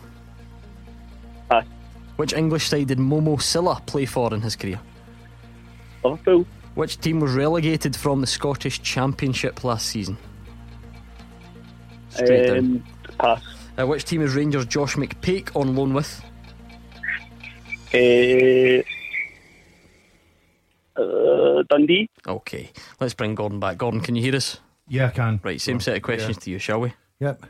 Pass. 1.50 1.66
Which 2.16 2.32
English 2.32 2.68
side 2.68 2.88
did 2.88 2.98
Momo 2.98 3.40
Sylla 3.40 3.82
play 3.86 4.06
for 4.06 4.32
in 4.32 4.40
his 4.40 4.56
career? 4.56 4.80
Liverpool. 6.04 6.46
Which 6.74 6.98
team 7.00 7.20
was 7.20 7.32
relegated 7.34 7.94
from 7.94 8.20
the 8.22 8.26
Scottish 8.26 8.80
Championship 8.82 9.62
last 9.64 9.86
season? 9.86 10.16
Straight 12.08 12.46
down. 12.46 12.58
Um, 12.58 12.84
pass. 13.18 13.42
Uh, 13.78 13.86
which 13.86 14.04
team 14.04 14.22
is 14.22 14.34
Rangers 14.34 14.64
Josh 14.66 14.96
McPake 14.96 15.54
on 15.54 15.76
loan 15.76 15.92
with? 15.92 16.22
Uh, 17.94 18.82
uh, 20.96 21.62
Dundee. 21.68 22.08
Okay, 22.26 22.70
let's 23.00 23.14
bring 23.14 23.34
Gordon 23.34 23.60
back. 23.60 23.78
Gordon, 23.78 24.00
can 24.00 24.16
you 24.16 24.22
hear 24.22 24.36
us? 24.36 24.60
Yeah, 24.88 25.06
I 25.06 25.10
can. 25.10 25.40
Right, 25.42 25.60
same 25.60 25.80
set 25.80 25.96
of 25.96 26.02
questions 26.02 26.36
to 26.38 26.50
you, 26.50 26.58
shall 26.58 26.80
we? 26.80 26.92
Yep. 27.20 27.44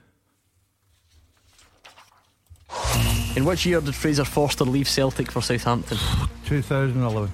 In 3.34 3.45
which 3.45 3.64
year 3.64 3.80
did 3.80 3.95
Fraser 3.95 4.24
Forster 4.24 4.64
leave 4.64 4.88
Celtic 4.88 5.30
for 5.30 5.40
Southampton? 5.40 5.99
2011. 6.45 7.30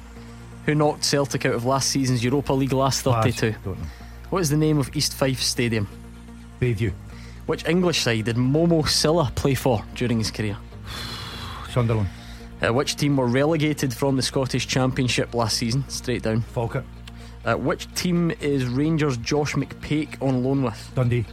Who 0.66 0.74
knocked 0.74 1.04
Celtic 1.04 1.44
out 1.46 1.54
of 1.54 1.64
last 1.64 1.90
season's 1.90 2.22
Europa 2.22 2.52
League 2.52 2.72
last 2.72 3.04
Pass. 3.04 3.24
32? 3.24 3.54
Don't 3.64 3.78
know. 3.78 3.86
What 4.30 4.40
is 4.40 4.50
the 4.50 4.56
name 4.56 4.78
of 4.78 4.94
East 4.94 5.14
Fife 5.14 5.40
Stadium? 5.40 5.88
Bayview. 6.61 6.92
Which 7.46 7.66
English 7.66 8.00
side 8.02 8.26
did 8.26 8.36
Momo 8.36 8.86
Sylla 8.86 9.32
play 9.34 9.54
for 9.54 9.82
during 9.94 10.18
his 10.18 10.30
career? 10.30 10.56
Sunderland. 11.70 12.09
Uh, 12.61 12.72
which 12.72 12.96
team 12.96 13.16
were 13.16 13.26
relegated 13.26 13.94
from 13.94 14.16
the 14.16 14.22
Scottish 14.22 14.66
Championship 14.66 15.34
last 15.34 15.56
season? 15.56 15.84
Straight 15.88 16.22
down. 16.22 16.40
Falkirk. 16.40 16.84
Uh, 17.44 17.54
which 17.54 17.92
team 17.94 18.32
is 18.40 18.64
Rangers 18.66 19.16
Josh 19.18 19.54
McPake 19.54 20.20
on 20.20 20.42
loan 20.42 20.62
with? 20.64 20.90
Dundee. 20.94 21.24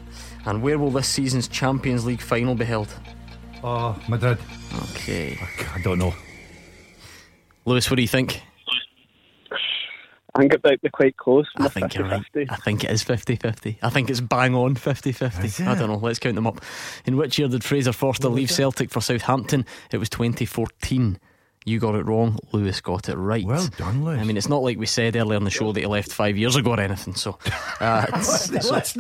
And 0.46 0.62
where 0.62 0.78
will 0.78 0.92
this 0.92 1.08
season's 1.08 1.48
Champions 1.48 2.06
League 2.06 2.22
final 2.22 2.54
be 2.54 2.66
held? 2.66 2.94
Oh, 3.64 4.00
Madrid. 4.08 4.38
Okay. 4.92 5.40
I 5.74 5.82
don't 5.82 5.98
know. 5.98 6.14
Lewis, 7.66 7.90
what 7.90 7.96
do 7.96 8.04
you 8.04 8.08
think? 8.08 8.44
I 10.36 10.40
think 10.40 10.54
it 10.54 10.64
might 10.66 10.82
be 10.82 10.90
quite 10.90 11.16
close. 11.16 11.48
I 11.58 11.70
think 11.70 11.96
you're 11.96 12.08
right. 12.08 12.22
I 12.50 12.56
think 12.58 12.84
it 12.84 12.92
is 12.92 13.04
50 13.04 13.38
50. 13.38 13.80
I 13.82 13.90
think 13.90 14.10
it's 14.10 14.20
bang 14.20 14.54
on 14.54 14.76
50 14.76 15.12
50. 15.14 15.64
I 15.64 15.76
don't 15.76 15.90
know. 15.90 15.96
Let's 15.98 16.20
count 16.20 16.36
them 16.36 16.46
up. 16.46 16.60
In 17.06 17.16
which 17.16 17.40
year 17.40 17.48
did 17.48 17.64
Fraser 17.64 17.94
Forster 17.94 18.28
leave 18.28 18.52
Celtic 18.52 18.90
for 18.90 19.00
Southampton? 19.02 19.66
It 19.92 19.98
was 19.98 20.10
2014. 20.10 21.20
You 21.68 21.80
got 21.80 21.96
it 21.96 22.06
wrong. 22.06 22.38
Lewis 22.52 22.80
got 22.82 23.10
it 23.10 23.16
right. 23.16 23.44
Well 23.46 23.68
done, 23.78 24.04
Lewis. 24.06 24.20
I 24.20 24.24
mean, 24.24 24.38
it's 24.38 24.50
not 24.50 24.62
like 24.62 24.78
we 24.78 24.86
said 24.86 25.16
earlier 25.16 25.38
in 25.38 25.46
the 25.46 25.50
show 25.50 25.72
that 25.72 25.80
he 25.80 25.88
left 25.88 26.12
five 26.12 26.38
years 26.38 26.56
ago 26.56 26.72
or 26.72 26.80
anything. 26.80 27.16
So, 27.16 27.40
uh, 27.80 28.06
it's- 28.14 28.96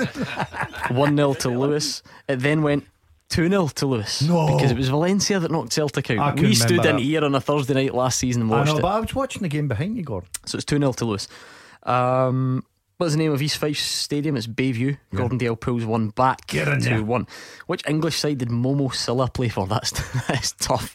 1 0.89 1.17
0 1.17 1.33
to 1.35 1.49
Lewis. 1.49 2.01
It 2.27 2.37
then 2.37 2.63
went 2.63 2.87
2 3.29 3.49
0 3.49 3.67
to 3.67 3.85
Lewis. 3.87 4.21
No. 4.21 4.55
Because 4.55 4.71
it 4.71 4.77
was 4.77 4.89
Valencia 4.89 5.39
that 5.39 5.51
knocked 5.51 5.73
Celtic 5.73 6.11
out. 6.11 6.37
can 6.37 6.45
We 6.45 6.53
stood 6.55 6.71
remember 6.71 6.89
in 6.91 6.95
that. 6.97 7.01
here 7.01 7.23
on 7.25 7.33
a 7.35 7.41
Thursday 7.41 7.73
night 7.73 7.93
last 7.93 8.19
season 8.19 8.43
and 8.43 8.51
watched 8.51 8.69
I 8.69 8.73
know, 8.73 8.79
it. 8.79 8.81
but 8.83 8.87
I 8.89 8.99
was 8.99 9.15
watching 9.15 9.41
the 9.41 9.49
game 9.49 9.67
behind 9.67 9.97
you, 9.97 10.03
Gordon. 10.03 10.29
So 10.45 10.57
it's 10.57 10.65
2 10.65 10.77
0 10.77 10.91
to 10.93 11.05
Lewis. 11.05 11.27
Um, 11.83 12.63
what's 12.97 13.13
the 13.13 13.17
name 13.19 13.31
of 13.31 13.41
East 13.41 13.57
Fife 13.57 13.77
Stadium? 13.77 14.37
It's 14.37 14.47
Bayview. 14.47 14.97
Gordon 15.13 15.37
Dalziel 15.39 15.59
pulls 15.59 15.85
one 15.85 16.09
back 16.09 16.47
Get 16.47 16.67
in 16.67 16.79
to 16.81 16.89
there. 16.89 17.03
1. 17.03 17.27
Which 17.67 17.83
English 17.87 18.17
side 18.17 18.37
did 18.37 18.49
Momo 18.49 18.93
Sylla 18.93 19.27
play 19.29 19.49
for? 19.49 19.65
That's, 19.67 19.91
that's 20.27 20.51
tough. 20.53 20.93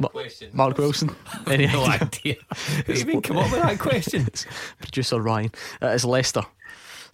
Ma- 0.00 0.08
Mark 0.52 0.78
Wilson. 0.78 1.14
Any 1.46 1.66
No 1.72 1.84
idea? 1.84 2.00
idea. 2.02 2.36
Who 2.86 2.92
even 2.94 3.22
come 3.22 3.36
up 3.38 3.52
with 3.52 3.62
that 3.62 3.78
question? 3.78 4.26
Producer 4.80 5.20
Ryan. 5.20 5.50
Uh, 5.82 5.88
it's 5.88 6.04
Leicester. 6.04 6.42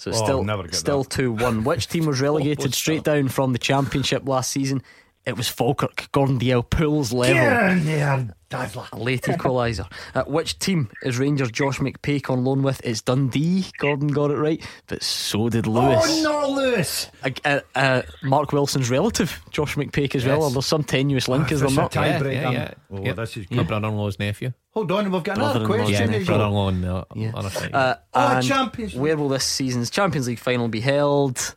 So 0.00 0.10
it's 0.10 0.20
Oh, 0.20 0.24
still 0.24 0.44
still 0.72 1.04
two 1.04 1.30
one. 1.32 1.62
Which 1.62 1.86
team 1.86 2.06
was 2.06 2.22
relegated 2.22 2.72
straight 2.82 3.02
down 3.04 3.28
from 3.28 3.52
the 3.52 3.58
championship 3.58 4.26
last 4.26 4.50
season? 4.50 4.82
It 5.26 5.36
was 5.36 5.48
Falkirk. 5.48 6.08
Gordon 6.12 6.38
Dalziel 6.40 6.68
pulls 6.68 7.12
level. 7.12 7.34
Get 7.34 7.72
in 7.72 7.84
there, 7.84 8.34
Dazzler. 8.48 8.86
A 8.92 8.98
late 8.98 9.22
equaliser. 9.24 9.86
Uh, 10.14 10.24
which 10.24 10.58
team 10.58 10.90
is 11.02 11.18
Rangers 11.18 11.50
Josh 11.50 11.78
McPake 11.78 12.30
on 12.30 12.42
loan 12.42 12.62
with? 12.62 12.80
It's 12.82 13.02
Dundee. 13.02 13.66
Gordon 13.78 14.08
got 14.08 14.30
it 14.30 14.36
right, 14.36 14.66
but 14.86 15.02
so 15.02 15.50
did 15.50 15.66
Lewis. 15.66 16.02
Oh, 16.02 16.22
no, 16.22 16.54
Lewis. 16.54 17.10
Uh, 17.22 17.30
uh, 17.44 17.60
uh, 17.74 18.02
Mark 18.22 18.52
Wilson's 18.52 18.88
relative, 18.88 19.38
Josh 19.50 19.76
McPake, 19.76 20.14
as 20.14 20.24
well. 20.24 20.40
Yes. 20.40 20.52
There's 20.54 20.66
some 20.66 20.84
tenuous 20.84 21.28
link, 21.28 21.44
Ah, 21.50 21.52
is 21.52 21.60
there 21.60 21.68
it's 21.68 21.76
a 21.76 21.80
not? 21.80 21.94
Yeah, 21.94 22.22
yeah, 22.24 22.50
yeah. 22.50 22.74
oh, 22.90 23.04
Yep. 23.04 23.16
this 23.16 23.36
is 23.36 23.50
My 23.50 23.58
good. 23.58 23.68
brother-in-law's 23.68 24.18
nephew. 24.18 24.52
Hold 24.72 24.90
on, 24.90 25.10
we've 25.12 25.22
got 25.22 25.36
another 25.36 25.66
question. 25.66 25.92
Yeah, 25.92 26.06
nephew. 26.06 26.20
as 26.22 26.28
well. 26.28 26.38
brother-in-law 26.38 26.66
on 26.66 26.80
the 26.80 27.06
Yeah. 27.20 27.32
other 27.34 27.50
side. 27.50 27.74
Uh, 27.74 27.96
Oh, 28.14 28.40
Champions 28.40 28.94
Where 28.94 29.18
will 29.18 29.28
this 29.28 29.44
season's 29.44 29.90
Champions 29.90 30.26
League 30.28 30.38
final 30.38 30.68
be 30.68 30.80
held? 30.80 31.54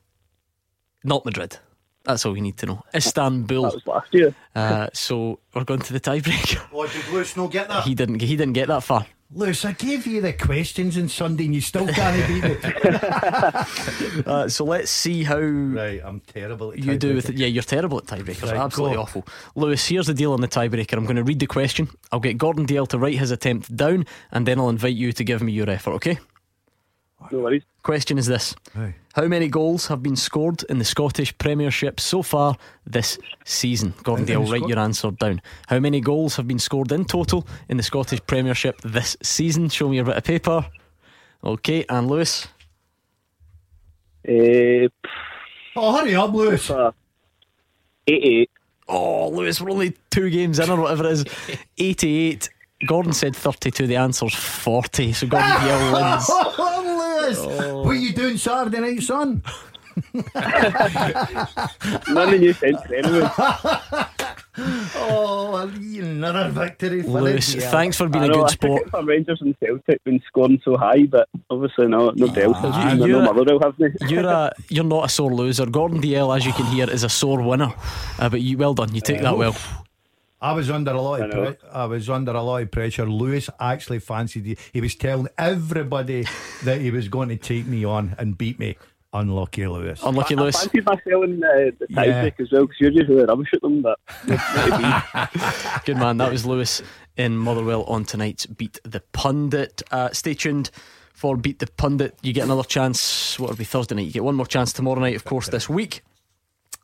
Not 1.06 1.24
Madrid. 1.26 1.58
That's 2.06 2.26
all 2.26 2.34
we 2.34 2.42
need 2.42 2.58
to 2.58 2.66
know. 2.66 2.84
Istanbul. 2.94 3.64
That 3.64 3.74
was 3.76 3.88
last 3.88 4.14
year. 4.14 4.36
Uh, 4.56 4.88
so 4.94 5.40
we're 5.54 5.64
going 5.64 5.80
to 5.82 5.94
the 5.94 6.00
tiebreaker. 6.00 6.62
Oh, 6.74 6.88
did 6.88 7.08
Lewis 7.14 7.38
not 7.38 7.52
get 7.52 7.68
that? 7.70 7.84
He 7.86 7.96
didn't. 7.96 8.22
He 8.22 8.36
didn't 8.36 8.54
get 8.54 8.68
that 8.68 8.84
far. 8.84 9.06
Lewis, 9.36 9.66
I 9.66 9.72
gave 9.72 10.06
you 10.06 10.22
the 10.22 10.34
questions 10.34 10.98
on 10.98 11.08
Sunday 11.10 11.46
and 11.46 11.56
you 11.56 11.62
still 11.62 11.88
can't 11.88 12.28
beat 12.28 12.44
me. 12.44 14.24
Uh, 14.26 14.48
so 14.48 14.64
let's 14.64 14.92
see 14.92 15.24
how 15.24 15.40
right, 15.40 16.02
I'm 16.04 16.20
terrible 16.22 16.72
at 16.72 16.80
you 16.80 16.98
do 16.98 17.16
with 17.16 17.30
it. 17.30 17.36
Yeah, 17.36 17.48
you're 17.48 17.64
terrible 17.64 17.98
at 17.98 18.06
tiebreakers. 18.06 18.44
Right, 18.52 18.58
absolutely 18.58 18.98
awful. 18.98 19.26
Lewis, 19.56 19.86
here's 19.88 20.08
the 20.08 20.14
deal 20.14 20.34
on 20.34 20.42
the 20.42 20.48
tiebreaker. 20.48 20.94
I'm 20.98 21.06
going 21.06 21.16
to 21.16 21.24
read 21.24 21.40
the 21.40 21.48
question. 21.48 21.90
I'll 22.12 22.20
get 22.20 22.38
Gordon 22.38 22.66
Dalziel 22.66 22.88
to 22.90 23.00
write 23.00 23.18
his 23.18 23.32
attempt 23.32 23.76
down, 23.76 24.06
and 24.32 24.46
then 24.46 24.60
I'll 24.60 24.70
invite 24.70 24.96
you 24.96 25.12
to 25.14 25.24
give 25.24 25.42
me 25.42 25.52
your 25.52 25.70
effort. 25.70 25.94
Okay? 25.94 26.20
No 27.32 27.40
worries. 27.40 27.64
Question 27.84 28.18
is 28.18 28.28
this: 28.28 28.56
Aye. 28.76 28.96
How 29.14 29.26
many 29.28 29.48
goals 29.48 29.88
have 29.88 30.02
been 30.02 30.16
scored 30.16 30.64
in 30.70 30.80
the 30.80 30.86
Scottish 30.86 31.38
Premiership 31.38 32.00
so 32.00 32.22
far 32.24 32.56
this 32.86 33.18
season? 33.46 33.94
Gordon 34.04 34.28
In- 34.28 34.40
Dalziel, 34.42 34.52
write 34.52 34.70
your 34.70 34.80
answer 34.80 35.12
down. 35.12 35.42
How 35.68 35.80
many 35.80 36.00
goals 36.02 36.36
have 36.38 36.48
been 36.48 36.60
scored 36.60 36.92
in 36.92 37.06
total 37.06 37.46
in 37.70 37.78
the 37.78 37.84
Scottish 37.84 38.22
Premiership 38.26 38.80
this 38.82 39.18
season? 39.22 39.70
Show 39.70 39.90
me 39.90 39.98
your 39.98 40.06
bit 40.06 40.18
of 40.18 40.24
paper. 40.24 40.66
Okay, 41.44 41.86
and 41.90 42.08
Lewis. 42.08 42.48
Uh, 44.28 44.88
Oh, 45.76 45.98
hurry 45.98 46.14
up, 46.16 46.32
Lewis. 46.32 46.70
uh, 46.70 46.92
88. 48.08 48.50
Oh, 48.88 49.30
Lewis, 49.30 49.60
we're 49.60 49.72
only 49.72 49.96
two 50.12 50.30
games 50.30 50.60
in 50.60 50.70
or 50.70 50.80
whatever 50.82 51.06
it 51.08 51.12
is. 51.14 51.26
88. 51.80 52.48
Gordon 52.86 53.12
said 53.14 53.36
32. 53.36 53.88
The 53.88 53.96
answer's 53.96 54.36
40. 54.36 55.14
So 55.14 55.26
Gordon 55.26 55.50
Dalziel 55.50 55.94
wins. 55.94 56.30
Oh, 57.32 57.84
What 57.84 57.92
are 57.92 57.94
you 57.96 58.14
doing 58.14 58.38
Saturday 58.38 58.80
night, 58.80 59.02
son? 59.04 59.42
None 62.10 62.34
of 62.34 62.42
you 62.42 62.54
sense 62.54 62.82
anyway. 62.92 63.30
Oh, 64.96 65.58
another 65.58 66.50
victory 66.52 67.02
for 67.02 67.22
Lewis, 67.22 67.54
the 67.56 67.62
thanks 67.62 67.98
for 67.98 68.08
being 68.08 68.26
I 68.26 68.28
a 68.28 68.30
know, 68.30 68.36
good 68.36 68.44
I 68.44 68.48
took 68.50 68.62
sport. 68.62 68.82
it 68.84 68.90
for 68.92 69.04
Rangers 69.04 69.42
and 69.42 69.56
Celtic 69.60 70.04
been 70.04 70.22
scoring 70.28 70.62
so 70.64 70.78
high, 70.78 71.06
but 71.10 71.28
obviously 71.50 71.88
no, 71.88 72.12
nobody 72.16 72.44
else 72.44 72.58
has. 72.60 72.72
Ah, 72.76 72.94
you're 72.94 73.08
know 73.08 73.22
a- 73.22 73.34
Motherwell 73.34 73.60
have 73.64 73.80
me. 73.80 73.88
You're 74.08 74.28
a 74.28 74.52
you're 74.70 74.84
not 74.84 75.06
a 75.06 75.10
sore 75.10 75.34
loser. 75.34 75.66
Gordon 75.66 76.00
Dalziel, 76.02 76.36
as 76.38 76.46
you 76.46 76.54
can 76.54 76.68
hear, 76.68 76.88
is 76.88 77.04
a 77.04 77.10
sore 77.10 77.42
winner. 77.42 77.74
Uh, 78.20 78.30
but 78.30 78.42
you 78.42 78.56
well 78.60 78.76
done. 78.76 78.94
You 78.94 79.02
took 79.02 79.20
that 79.22 79.36
well. 79.36 79.56
I 80.44 80.52
was 80.52 80.70
under 80.70 80.92
a 80.92 81.02
lot 81.02 81.22
of 81.22 81.32
I 81.32 81.54
pre- 81.54 81.70
I 81.72 81.86
was 81.86 82.10
under 82.10 82.34
a 82.34 82.42
lot 82.44 82.62
of 82.64 82.70
pressure. 82.70 83.06
Lewis 83.10 83.50
actually 83.62 84.00
fancied 84.00 84.46
you. 84.46 84.56
He 84.74 84.82
was 84.82 84.94
telling 84.94 85.30
everybody 85.38 86.26
that 86.66 86.82
he 86.82 86.92
was 86.92 87.08
going 87.08 87.30
to 87.30 87.38
take 87.38 87.66
me 87.66 87.86
on 87.86 88.14
and 88.20 88.38
beat 88.38 88.60
me. 88.60 88.76
Unlucky 89.14 89.68
Lewis. 89.68 90.02
Unlucky 90.04 90.36
I 90.36 90.42
Lewis. 90.42 90.60
fancied 90.60 90.86
myself 90.86 91.24
in 91.24 91.42
uh, 91.44 91.72
the 91.80 91.86
Yeah. 91.90 92.04
tiebreak 92.04 92.40
as 92.42 92.52
well 92.52 92.64
because 92.64 92.78
you're 92.82 92.92
usually 92.92 93.24
rubbish 93.24 93.50
at 93.54 93.62
them, 93.62 93.82
but 93.84 94.00
Good 95.86 95.98
man. 95.98 96.18
That 96.18 96.32
was 96.32 96.46
Lewis 96.46 96.82
in 97.16 97.38
Motherwell 97.38 97.84
on 97.84 98.06
tonight's 98.06 98.46
Beat 98.46 98.80
the 98.84 99.02
Pundit. 99.14 99.82
Uh, 99.92 100.10
stay 100.12 100.34
tuned 100.34 100.72
for 101.14 101.38
Beat 101.38 101.60
the 101.60 101.68
Pundit. 101.68 102.18
You 102.24 102.34
get 102.34 102.44
another 102.46 102.64
chance. 102.64 103.40
What 103.40 103.50
will 103.52 103.58
be 103.58 103.64
Thursday 103.64 103.96
night? 103.96 104.08
You 104.08 104.12
get 104.12 104.24
one 104.24 104.36
more 104.36 104.48
chance 104.48 104.74
tomorrow 104.74 105.00
night, 105.00 105.16
of 105.16 105.24
course, 105.26 105.48
this 105.48 105.70
week. 105.70 106.02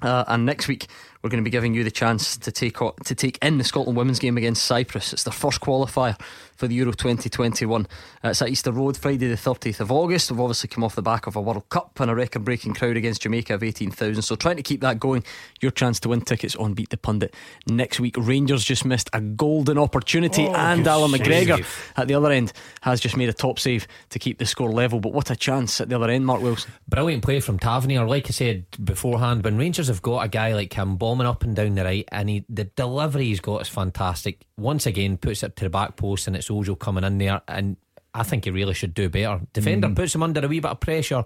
Uh, 0.02 0.24
and 0.28 0.46
next 0.46 0.68
week 0.70 0.88
we're 1.22 1.30
going 1.30 1.44
to 1.44 1.48
be 1.48 1.52
giving 1.52 1.74
you 1.74 1.84
the 1.84 1.92
chance 1.92 2.38
to 2.38 2.52
take 2.52 2.82
o- 2.82 2.96
to 3.06 3.14
take 3.16 3.38
in 3.44 3.58
the 3.58 3.64
Scotland 3.64 3.98
women's 3.98 4.20
game 4.20 4.38
against 4.38 4.64
Cyprus. 4.64 5.12
It's 5.14 5.24
their 5.24 5.34
first 5.34 5.60
qualifier 5.62 6.20
for 6.56 6.68
the 6.68 6.76
Euro 6.76 6.92
2021. 6.92 7.88
Uh, 8.24 8.30
it's 8.30 8.42
at 8.42 8.50
Easter 8.50 8.72
Road, 8.72 8.98
Friday 8.98 9.28
the 9.28 9.36
30th 9.36 9.80
of 9.80 9.92
August. 9.92 10.30
We've 10.30 10.40
obviously 10.42 10.68
come 10.68 10.84
off 10.84 10.96
the 10.96 11.02
back 11.02 11.26
of 11.28 11.36
a 11.38 11.42
World 11.42 11.68
Cup 11.70 11.98
and 12.02 12.12
a 12.12 12.16
record-breaking 12.16 12.74
crowd 12.74 12.98
against 12.98 13.22
Jamaica 13.22 13.54
of 13.54 13.64
18,000. 13.64 14.22
So 14.22 14.36
trying 14.36 14.58
to 14.58 14.62
keep 14.64 14.82
that 14.82 15.00
going. 15.00 15.24
Your 15.62 15.72
chance 15.72 16.00
to 16.02 16.10
win 16.10 16.22
tickets 16.22 16.56
on 16.58 16.74
Beat 16.74 16.90
the 16.90 16.98
Pundit 16.98 17.34
next 17.68 18.00
week. 18.02 18.16
Rangers 18.18 18.66
just 18.66 18.84
missed 18.84 19.10
a 19.14 19.22
golden 19.22 19.78
opportunity, 19.78 20.48
Oh, 20.48 20.54
and 20.54 20.84
good 20.84 20.90
Alan 20.90 21.12
save. 21.12 21.22
McGregor 21.22 21.92
at 21.98 22.08
the 22.10 22.14
other 22.14 22.32
end 22.32 22.52
has 22.82 23.00
just 23.00 23.16
made 23.16 23.30
a 23.30 23.34
top 23.34 23.58
save 23.60 23.88
to 24.10 24.20
keep 24.20 24.38
the 24.38 24.46
score 24.46 24.72
level. 24.72 25.00
But 25.00 25.14
what 25.14 25.30
a 25.32 25.36
chance 25.38 25.80
at 25.80 25.88
the 25.88 25.96
other 25.96 26.10
end, 26.10 26.26
Mark 26.26 26.42
Wilson. 26.42 26.72
Brilliant 26.90 27.24
play 27.24 27.40
from 27.40 27.58
Tavernier. 27.58 28.06
Like 28.06 28.28
I 28.28 28.32
said 28.32 28.66
beforehand, 28.84 29.44
when 29.46 29.58
Rangers 29.58 29.88
have 29.88 30.02
got 30.02 30.26
a 30.26 30.28
guy 30.28 30.54
like 30.54 30.74
him 30.74 30.98
bombing 31.10 31.26
up 31.26 31.44
and 31.44 31.56
down 31.56 31.74
the 31.74 31.84
right, 31.84 32.08
and 32.12 32.30
he, 32.30 32.46
the 32.50 32.66
delivery 32.66 33.26
he's 33.26 33.40
got 33.40 33.62
is 33.62 33.68
fantastic. 33.68 34.46
Once 34.60 34.86
again, 34.86 35.18
puts 35.18 35.42
it 35.42 35.56
to 35.56 35.64
the 35.64 35.70
back 35.70 35.96
post, 35.96 36.28
and 36.28 36.36
it's 36.36 36.52
Ojo 36.52 36.76
coming 36.76 37.04
in 37.04 37.18
there. 37.18 37.42
And 37.48 37.78
I 38.14 38.22
think 38.22 38.46
he 38.46 38.52
really 38.52 38.76
should 38.76 38.94
do 38.94 39.10
better. 39.10 39.42
Defender 39.52 39.88
Mm. 39.88 39.96
puts 39.96 40.14
him 40.14 40.22
under 40.22 40.46
a 40.46 40.48
wee 40.48 40.60
bit 40.60 40.70
of 40.70 40.80
pressure, 40.80 41.24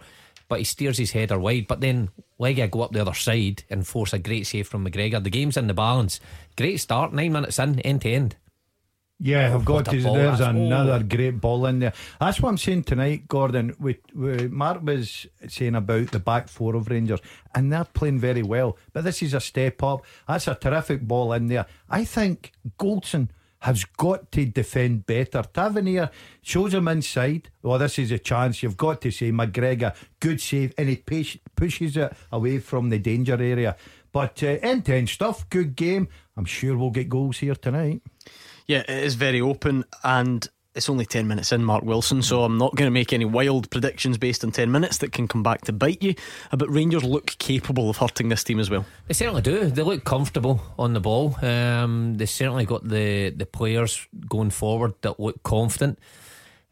but 0.48 0.60
he 0.60 0.64
steers 0.64 0.98
his 0.98 1.12
header 1.12 1.38
wide. 1.38 1.68
But 1.68 1.82
then 1.82 2.12
Legia 2.40 2.72
go 2.72 2.80
up 2.82 2.94
the 2.94 3.02
other 3.02 3.14
side 3.14 3.66
and 3.70 3.86
force 3.86 4.14
a 4.14 4.20
great 4.20 4.48
save 4.48 4.70
from 4.70 4.86
McGregor. 4.88 5.22
The 5.22 5.30
game's 5.30 5.58
in 5.58 5.68
the 5.68 5.74
balance. 5.74 6.22
Great 6.56 6.80
start, 6.80 7.12
nine 7.12 7.34
minutes 7.34 7.60
in, 7.60 7.82
end 7.82 8.04
to 8.04 8.10
end. 8.10 8.38
Yeah, 9.26 9.56
I've 9.56 9.64
got 9.64 9.86
to. 9.86 10.02
There's 10.02 10.42
another 10.42 11.00
oh. 11.02 11.04
great 11.04 11.40
ball 11.40 11.66
in 11.68 11.80
there. 11.80 11.94
That's 12.20 12.42
what 12.42 12.50
I'm 12.50 12.58
saying 12.58 12.84
tonight, 12.84 13.26
Gordon. 13.30 13.74
We, 13.80 13.98
we, 14.14 14.50
Mark 14.50 14.84
was 14.84 15.28
saying 15.48 15.76
about 15.76 16.12
the 16.12 16.20
back 16.20 16.50
four 16.50 16.76
of 16.76 16.90
Rangers, 16.90 17.22
and 17.56 17.72
they're 17.72 17.86
playing 17.86 18.20
very 18.20 18.44
well. 18.44 18.78
But 18.92 19.06
this 19.06 19.22
is 19.22 19.34
a 19.34 19.40
step 19.40 19.82
up. 19.82 20.04
That's 20.28 20.50
a 20.50 20.56
terrific 20.56 21.08
ball 21.08 21.32
in 21.32 21.48
there. 21.48 21.68
I 21.90 22.04
think 22.04 22.52
Goldson 22.78 23.30
has 23.60 23.86
got 23.86 24.30
to 24.34 24.44
defend 24.44 25.06
better. 25.06 25.42
Tavernier 25.42 26.10
shows 26.42 26.74
him 26.74 26.90
inside. 26.90 27.50
Well, 27.62 27.80
this 27.80 27.98
is 27.98 28.12
a 28.12 28.20
chance. 28.20 28.62
You've 28.62 28.76
got 28.76 29.00
to 29.04 29.12
say 29.12 29.32
McGregor, 29.32 29.96
good 30.20 30.42
save, 30.42 30.74
and 30.78 30.90
he 30.90 30.98
push, 30.98 31.38
pushes 31.56 31.96
it 31.96 32.12
away 32.30 32.60
from 32.60 32.90
the 32.90 33.00
danger 33.00 33.42
area. 33.42 33.78
But 34.12 34.44
uh, 34.44 34.58
intense 34.62 35.12
stuff, 35.12 35.50
good 35.50 35.78
game. 35.78 36.10
I'm 36.36 36.46
sure 36.46 36.78
we'll 36.78 36.92
get 36.92 37.08
goals 37.08 37.38
here 37.38 37.56
tonight. 37.56 38.02
Yeah, 38.68 38.80
it 38.80 39.04
is 39.04 39.16
very 39.16 39.42
open 39.42 39.84
and 40.04 40.48
it's 40.76 40.90
only 40.90 41.06
10 41.06 41.28
minutes 41.28 41.52
in, 41.52 41.64
Mark 41.64 41.84
Wilson, 41.84 42.24
so 42.24 42.44
I'm 42.44 42.58
not 42.58 42.76
going 42.76 42.88
to 42.88 42.92
make 42.92 43.14
any 43.14 43.26
wild 43.26 43.70
predictions 43.70 44.18
based 44.18 44.44
on 44.44 44.52
10 44.52 44.72
minutes 44.72 44.98
that 45.00 45.12
can 45.12 45.28
come 45.28 45.44
back 45.44 45.62
to 45.62 45.74
bite 45.74 46.02
you. 46.02 46.16
Uh, 46.52 46.58
But 46.58 46.70
Rangers 46.70 47.04
look 47.04 47.38
capable 47.38 47.90
of 47.90 47.98
hurting 47.98 48.30
this 48.30 48.44
team 48.44 48.60
as 48.60 48.70
well. 48.70 48.86
They 49.08 49.14
certainly 49.14 49.44
do. 49.44 49.66
They 49.66 49.84
look 49.84 50.04
comfortable 50.04 50.62
on 50.80 50.94
the 50.94 51.00
ball. 51.00 51.38
Um, 51.44 52.16
they 52.16 52.26
certainly 52.26 52.66
got 52.66 52.88
the, 52.88 53.30
the 53.30 53.46
players 53.46 54.08
going 54.28 54.50
forward 54.50 54.94
that 55.02 55.20
look 55.20 55.44
confident. 55.44 56.00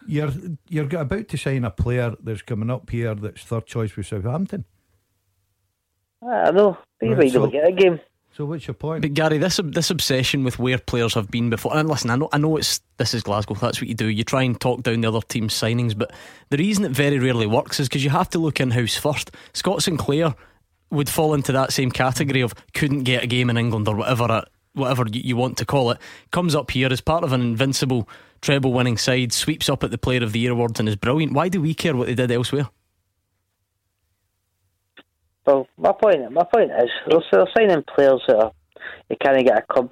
you're 0.07 0.31
you're 0.69 0.87
about 0.99 1.27
to 1.29 1.37
sign 1.37 1.63
a 1.65 1.71
player 1.71 2.13
that's 2.21 2.41
coming 2.41 2.69
up 2.69 2.89
here 2.89 3.15
that's 3.15 3.43
third 3.43 3.65
choice 3.65 3.95
with 3.95 4.07
Southampton. 4.07 4.65
I 6.21 6.51
know. 6.51 6.77
But 6.99 7.05
you 7.09 7.15
Right, 7.15 7.23
might 7.25 7.31
so- 7.33 7.43
not 7.43 7.51
get 7.51 7.67
a 7.67 7.71
game. 7.71 7.99
So 8.35 8.45
what's 8.45 8.65
your 8.65 8.73
point? 8.73 9.03
But 9.03 9.13
Gary, 9.13 9.37
this 9.37 9.59
this 9.63 9.91
obsession 9.91 10.43
with 10.43 10.57
where 10.57 10.79
players 10.79 11.13
have 11.13 11.29
been 11.29 11.51
before, 11.51 11.77
and 11.77 11.87
listen, 11.87 12.09
I 12.09 12.15
know 12.15 12.29
I 12.33 12.39
know 12.39 12.57
it's 12.57 12.81
this 12.97 13.13
is 13.13 13.21
Glasgow. 13.21 13.53
That's 13.53 13.79
what 13.79 13.87
you 13.87 13.93
do. 13.93 14.07
You 14.07 14.23
try 14.23 14.41
and 14.41 14.59
talk 14.59 14.81
down 14.81 15.01
the 15.01 15.07
other 15.07 15.21
team's 15.21 15.53
signings, 15.53 15.95
but 15.95 16.11
the 16.49 16.57
reason 16.57 16.83
it 16.83 16.91
very 16.91 17.19
rarely 17.19 17.45
works 17.45 17.79
is 17.79 17.87
because 17.87 18.03
you 18.03 18.09
have 18.09 18.29
to 18.31 18.39
look 18.39 18.59
in 18.59 18.71
house 18.71 18.95
first. 18.95 19.29
Scott 19.53 19.83
Sinclair 19.83 20.33
would 20.89 21.09
fall 21.09 21.35
into 21.35 21.51
that 21.51 21.73
same 21.73 21.91
category 21.91 22.41
of 22.41 22.55
couldn't 22.73 23.03
get 23.03 23.23
a 23.23 23.27
game 23.27 23.51
in 23.51 23.57
England 23.57 23.87
or 23.87 23.95
whatever 23.95 24.39
it, 24.39 24.49
whatever 24.73 25.05
you, 25.11 25.21
you 25.23 25.35
want 25.35 25.57
to 25.59 25.65
call 25.65 25.91
it. 25.91 25.99
Comes 26.31 26.55
up 26.55 26.71
here 26.71 26.91
as 26.91 27.01
part 27.01 27.23
of 27.23 27.33
an 27.33 27.41
invincible 27.41 28.09
treble 28.43 28.73
winning 28.73 28.97
side, 28.97 29.33
sweeps 29.33 29.69
up 29.69 29.83
at 29.83 29.89
the 29.89 29.97
Player 29.97 30.21
of 30.21 30.33
the 30.33 30.39
Year 30.39 30.51
awards 30.51 30.79
and 30.79 30.87
is 30.87 30.95
brilliant. 30.95 31.33
Why 31.33 31.49
do 31.49 31.61
we 31.61 31.73
care 31.73 31.95
what 31.95 32.07
they 32.07 32.15
did 32.15 32.31
elsewhere? 32.31 32.69
Well, 35.45 35.67
my 35.77 35.91
point, 35.91 36.31
my 36.31 36.43
point 36.43 36.71
is, 36.71 36.89
they're, 37.07 37.19
they're 37.31 37.47
signing 37.57 37.83
players 37.95 38.21
that 38.27 38.37
are, 38.37 38.51
you 39.09 39.17
can't 39.19 39.45
get 39.45 39.57
a 39.57 39.61
club 39.61 39.91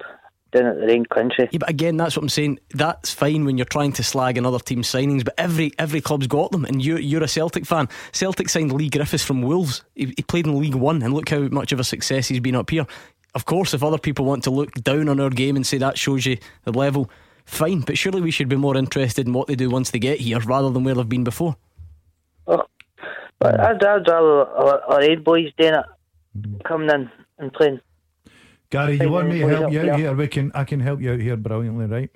down 0.52 0.66
at 0.66 0.76
their 0.76 0.90
own 0.90 1.04
country. 1.06 1.48
Yeah, 1.50 1.58
but 1.58 1.70
again, 1.70 1.96
that's 1.96 2.16
what 2.16 2.22
I'm 2.22 2.28
saying. 2.28 2.58
That's 2.70 3.12
fine 3.12 3.44
when 3.44 3.58
you're 3.58 3.64
trying 3.64 3.92
to 3.92 4.02
slag 4.02 4.38
another 4.38 4.58
team's 4.58 4.88
signings, 4.88 5.24
but 5.24 5.34
every 5.38 5.72
every 5.78 6.00
club's 6.00 6.26
got 6.26 6.52
them. 6.52 6.64
And 6.64 6.84
you're 6.84 6.98
you're 6.98 7.22
a 7.22 7.28
Celtic 7.28 7.66
fan. 7.66 7.88
Celtic 8.12 8.48
signed 8.48 8.72
Leigh 8.72 8.90
Griffiths 8.90 9.24
from 9.24 9.42
Wolves. 9.42 9.82
He, 9.94 10.12
he 10.16 10.22
played 10.22 10.46
in 10.46 10.58
League 10.58 10.74
One, 10.74 11.02
and 11.02 11.14
look 11.14 11.28
how 11.30 11.40
much 11.48 11.72
of 11.72 11.80
a 11.80 11.84
success 11.84 12.28
he's 12.28 12.40
been 12.40 12.56
up 12.56 12.70
here. 12.70 12.86
Of 13.34 13.46
course, 13.46 13.72
if 13.72 13.82
other 13.82 13.98
people 13.98 14.26
want 14.26 14.44
to 14.44 14.50
look 14.50 14.72
down 14.74 15.08
on 15.08 15.20
our 15.20 15.30
game 15.30 15.56
and 15.56 15.66
say 15.66 15.78
that 15.78 15.96
shows 15.96 16.26
you 16.26 16.36
the 16.64 16.72
level, 16.72 17.10
fine. 17.44 17.80
But 17.80 17.98
surely 17.98 18.20
we 18.20 18.30
should 18.30 18.48
be 18.48 18.56
more 18.56 18.76
interested 18.76 19.26
in 19.26 19.32
what 19.32 19.46
they 19.46 19.54
do 19.54 19.70
once 19.70 19.90
they 19.90 19.98
get 19.98 20.20
here, 20.20 20.40
rather 20.40 20.70
than 20.70 20.84
where 20.84 20.94
they've 20.94 21.08
been 21.08 21.24
before. 21.24 21.56
Oh, 22.46 22.64
but 23.38 23.58
I'd, 23.60 23.82
I'd 23.82 24.08
rather 24.08 24.46
our, 24.48 24.80
our 24.82 25.02
own 25.02 25.22
boys 25.22 25.52
doing 25.58 25.74
it, 25.74 25.86
mm. 26.38 26.62
coming 26.64 26.90
in 26.90 27.10
and 27.38 27.52
playing. 27.52 27.80
Gary, 28.70 28.98
you 28.98 29.10
want 29.10 29.28
me 29.28 29.40
to 29.40 29.48
help 29.48 29.72
you 29.72 29.80
out 29.80 29.84
here. 29.84 29.96
here? 29.96 30.14
We 30.14 30.28
can. 30.28 30.50
I 30.54 30.64
can 30.64 30.80
help 30.80 31.00
you 31.00 31.12
out 31.12 31.20
here 31.20 31.36
brilliantly, 31.36 31.86
right? 31.86 32.10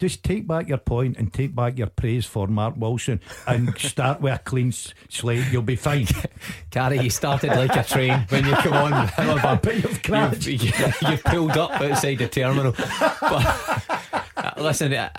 Just 0.00 0.24
take 0.24 0.46
back 0.46 0.66
your 0.66 0.78
point 0.78 1.18
and 1.18 1.30
take 1.30 1.54
back 1.54 1.76
your 1.76 1.88
praise 1.88 2.24
for 2.24 2.46
Mark 2.46 2.74
Wilson 2.78 3.20
and 3.46 3.76
start 3.78 4.22
with 4.22 4.32
a 4.32 4.38
clean 4.38 4.72
slate. 4.72 5.44
You'll 5.52 5.60
be 5.60 5.76
fine. 5.76 6.06
Gary, 6.70 7.00
you 7.00 7.10
started 7.10 7.48
like 7.48 7.76
a 7.76 7.84
train 7.84 8.24
when 8.30 8.46
you 8.46 8.54
come 8.54 8.72
on. 8.72 8.92
However, 9.08 9.74
you've 9.74 10.02
crashed. 10.02 10.46
You've, 10.46 11.02
you've 11.02 11.22
pulled 11.24 11.56
up 11.58 11.72
outside 11.72 12.16
the 12.16 12.28
terminal. 12.28 12.72
But 12.72 14.24
uh, 14.36 14.52
listen, 14.56 14.94
uh, 14.94 15.10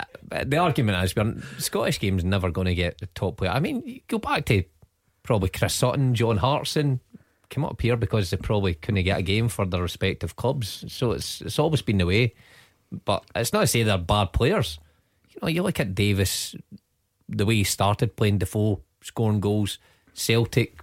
the 0.44 0.56
argument 0.56 1.04
is 1.04 1.14
we're, 1.14 1.36
Scottish 1.58 2.00
games 2.00 2.24
never 2.24 2.50
going 2.50 2.66
to 2.66 2.74
get 2.74 2.98
the 2.98 3.06
top 3.06 3.36
player. 3.36 3.52
I 3.52 3.60
mean, 3.60 4.00
go 4.08 4.18
back 4.18 4.46
to 4.46 4.64
probably 5.22 5.50
Chris 5.50 5.74
Sutton, 5.74 6.14
John 6.16 6.38
Hartson. 6.38 6.98
Came 7.50 7.64
up 7.64 7.80
here 7.80 7.96
because 7.96 8.30
they 8.30 8.36
probably 8.36 8.74
couldn't 8.74 9.04
get 9.04 9.18
a 9.20 9.22
game 9.22 9.48
for 9.48 9.64
their 9.64 9.82
respective 9.82 10.34
clubs. 10.34 10.84
So 10.88 11.12
it's 11.12 11.40
it's 11.40 11.60
always 11.60 11.82
been 11.82 11.98
the 11.98 12.06
way. 12.06 12.34
But 13.04 13.24
it's 13.34 13.52
not 13.52 13.60
to 13.60 13.66
say 13.66 13.82
they're 13.82 13.98
bad 13.98 14.32
players. 14.32 14.78
You 15.30 15.38
know, 15.42 15.48
you 15.48 15.62
look 15.62 15.80
at 15.80 15.94
Davis, 15.94 16.54
the 17.28 17.46
way 17.46 17.56
he 17.56 17.64
started 17.64 18.16
playing 18.16 18.38
Defoe, 18.38 18.80
scoring 19.02 19.40
goals. 19.40 19.78
Celtic, 20.14 20.78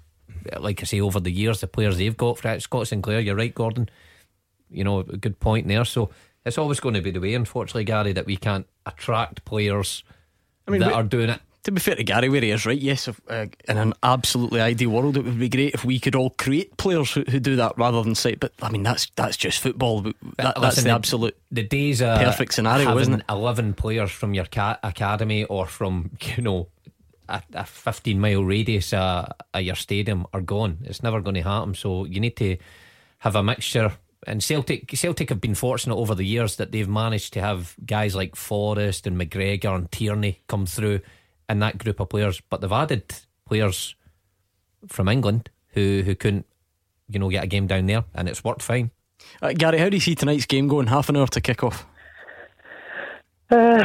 like 0.60 0.82
I 0.82 0.86
say, 0.86 1.02
over 1.02 1.20
the 1.20 1.30
years, 1.32 1.62
the 1.62 1.68
players 1.68 1.98
they've 1.98 2.18
got 2.18 2.40
for 2.40 2.50
it. 2.50 2.62
Scott 2.64 2.88
Sinclair, 2.88 3.20
you're 3.20 3.36
right, 3.36 3.54
Gordon. 3.54 3.90
You 4.72 4.84
know, 4.84 5.00
a 5.00 5.18
good 5.18 5.40
point 5.40 5.68
there. 5.68 5.86
So 5.86 6.10
it's 6.46 6.58
always 6.58 6.80
going 6.80 6.96
to 6.96 7.02
be 7.02 7.12
the 7.12 7.20
way, 7.22 7.36
unfortunately, 7.36 7.84
Gary, 7.84 8.14
that 8.14 8.26
we 8.26 8.38
can't 8.38 8.66
attract 8.88 9.46
players 9.46 10.04
I 10.68 10.72
mean, 10.72 10.82
that 10.82 10.88
we- 10.90 10.94
are 10.94 11.04
doing 11.04 11.30
it. 11.30 11.42
To 11.64 11.72
be 11.72 11.80
fair 11.82 11.96
to 11.96 12.04
Gary, 12.04 12.30
where 12.30 12.40
he 12.42 12.52
is, 12.52 12.66
right? 12.66 12.78
Yes, 12.78 13.10
if, 13.10 13.20
uh, 13.28 13.48
in 13.68 13.78
an 13.78 13.94
absolutely 14.02 14.62
ideal 14.62 14.92
world, 14.92 15.18
it 15.18 15.26
would 15.26 15.38
be 15.38 15.50
great 15.50 15.74
if 15.74 15.84
we 15.84 16.00
could 16.00 16.16
all 16.16 16.30
create 16.30 16.78
players 16.78 17.12
who, 17.12 17.24
who 17.24 17.40
do 17.40 17.58
that 17.58 17.78
rather 17.78 18.02
than 18.02 18.16
say. 18.16 18.36
But 18.36 18.54
I 18.62 18.70
mean, 18.70 18.84
that's 18.84 19.12
that's 19.16 19.36
just 19.36 19.60
football. 19.60 20.02
That, 20.02 20.14
that's 20.38 20.60
Listen, 20.60 20.84
the 20.86 20.90
absolute 20.92 21.38
the 21.52 21.64
days 21.64 22.02
of 22.02 22.18
perfect 22.18 22.54
scenario, 22.54 22.98
isn't 22.98 23.14
it? 23.14 23.26
Eleven 23.28 23.74
players 23.74 24.10
from 24.10 24.34
your 24.34 24.46
ca- 24.46 24.80
academy 24.84 25.44
or 25.44 25.66
from 25.66 26.12
you 26.38 26.44
know 26.44 26.68
a, 27.28 27.42
a 27.54 27.66
fifteen 27.66 28.22
mile 28.22 28.44
radius 28.44 28.94
uh, 28.94 29.28
of 29.54 29.62
your 29.62 29.76
stadium 29.76 30.26
are 30.34 30.42
gone. 30.42 30.78
It's 30.86 31.04
never 31.04 31.20
going 31.20 31.36
to 31.36 31.44
happen. 31.44 31.76
So 31.76 32.06
you 32.06 32.22
need 32.22 32.38
to 32.38 32.56
have 33.20 33.36
a 33.36 33.44
mixture. 33.44 33.92
And 34.28 34.44
Celtic, 34.44 34.92
Celtic 34.96 35.30
have 35.30 35.40
been 35.40 35.56
fortunate 35.56 35.96
over 35.96 36.14
the 36.14 36.26
years 36.26 36.58
that 36.58 36.72
they've 36.72 36.90
managed 36.90 37.34
to 37.34 37.42
have 37.42 37.76
guys 37.86 38.16
like 38.16 38.36
Forrest 38.36 39.08
and 39.08 39.20
McGregor 39.20 39.74
and 39.76 39.90
Tierney 39.92 40.42
come 40.48 40.66
through 40.66 41.00
in 41.50 41.60
that 41.60 41.78
group 41.78 42.00
of 42.00 42.10
players. 42.10 42.42
But 42.50 42.62
they've 42.62 42.72
added 42.72 43.14
players 43.46 43.96
from 44.88 45.10
England 45.10 45.50
who 45.70 46.04
who 46.06 46.16
couldn't, 46.16 46.46
you 47.10 47.20
know, 47.20 47.30
get 47.30 47.44
a 47.44 47.48
game 47.48 47.68
down 47.68 47.88
there, 47.88 48.06
and 48.14 48.30
it's 48.30 48.44
worked 48.44 48.62
fine. 48.62 48.92
Uh, 49.42 49.54
Gary, 49.54 49.80
how 49.80 49.90
do 49.90 49.98
you 49.98 50.02
see 50.02 50.16
tonight's 50.16 50.46
game 50.46 50.68
going? 50.68 50.88
Half 50.88 51.10
an 51.10 51.18
hour 51.18 51.28
to 51.28 51.42
kick 51.42 51.64
off. 51.64 51.86
Uh, 53.52 53.84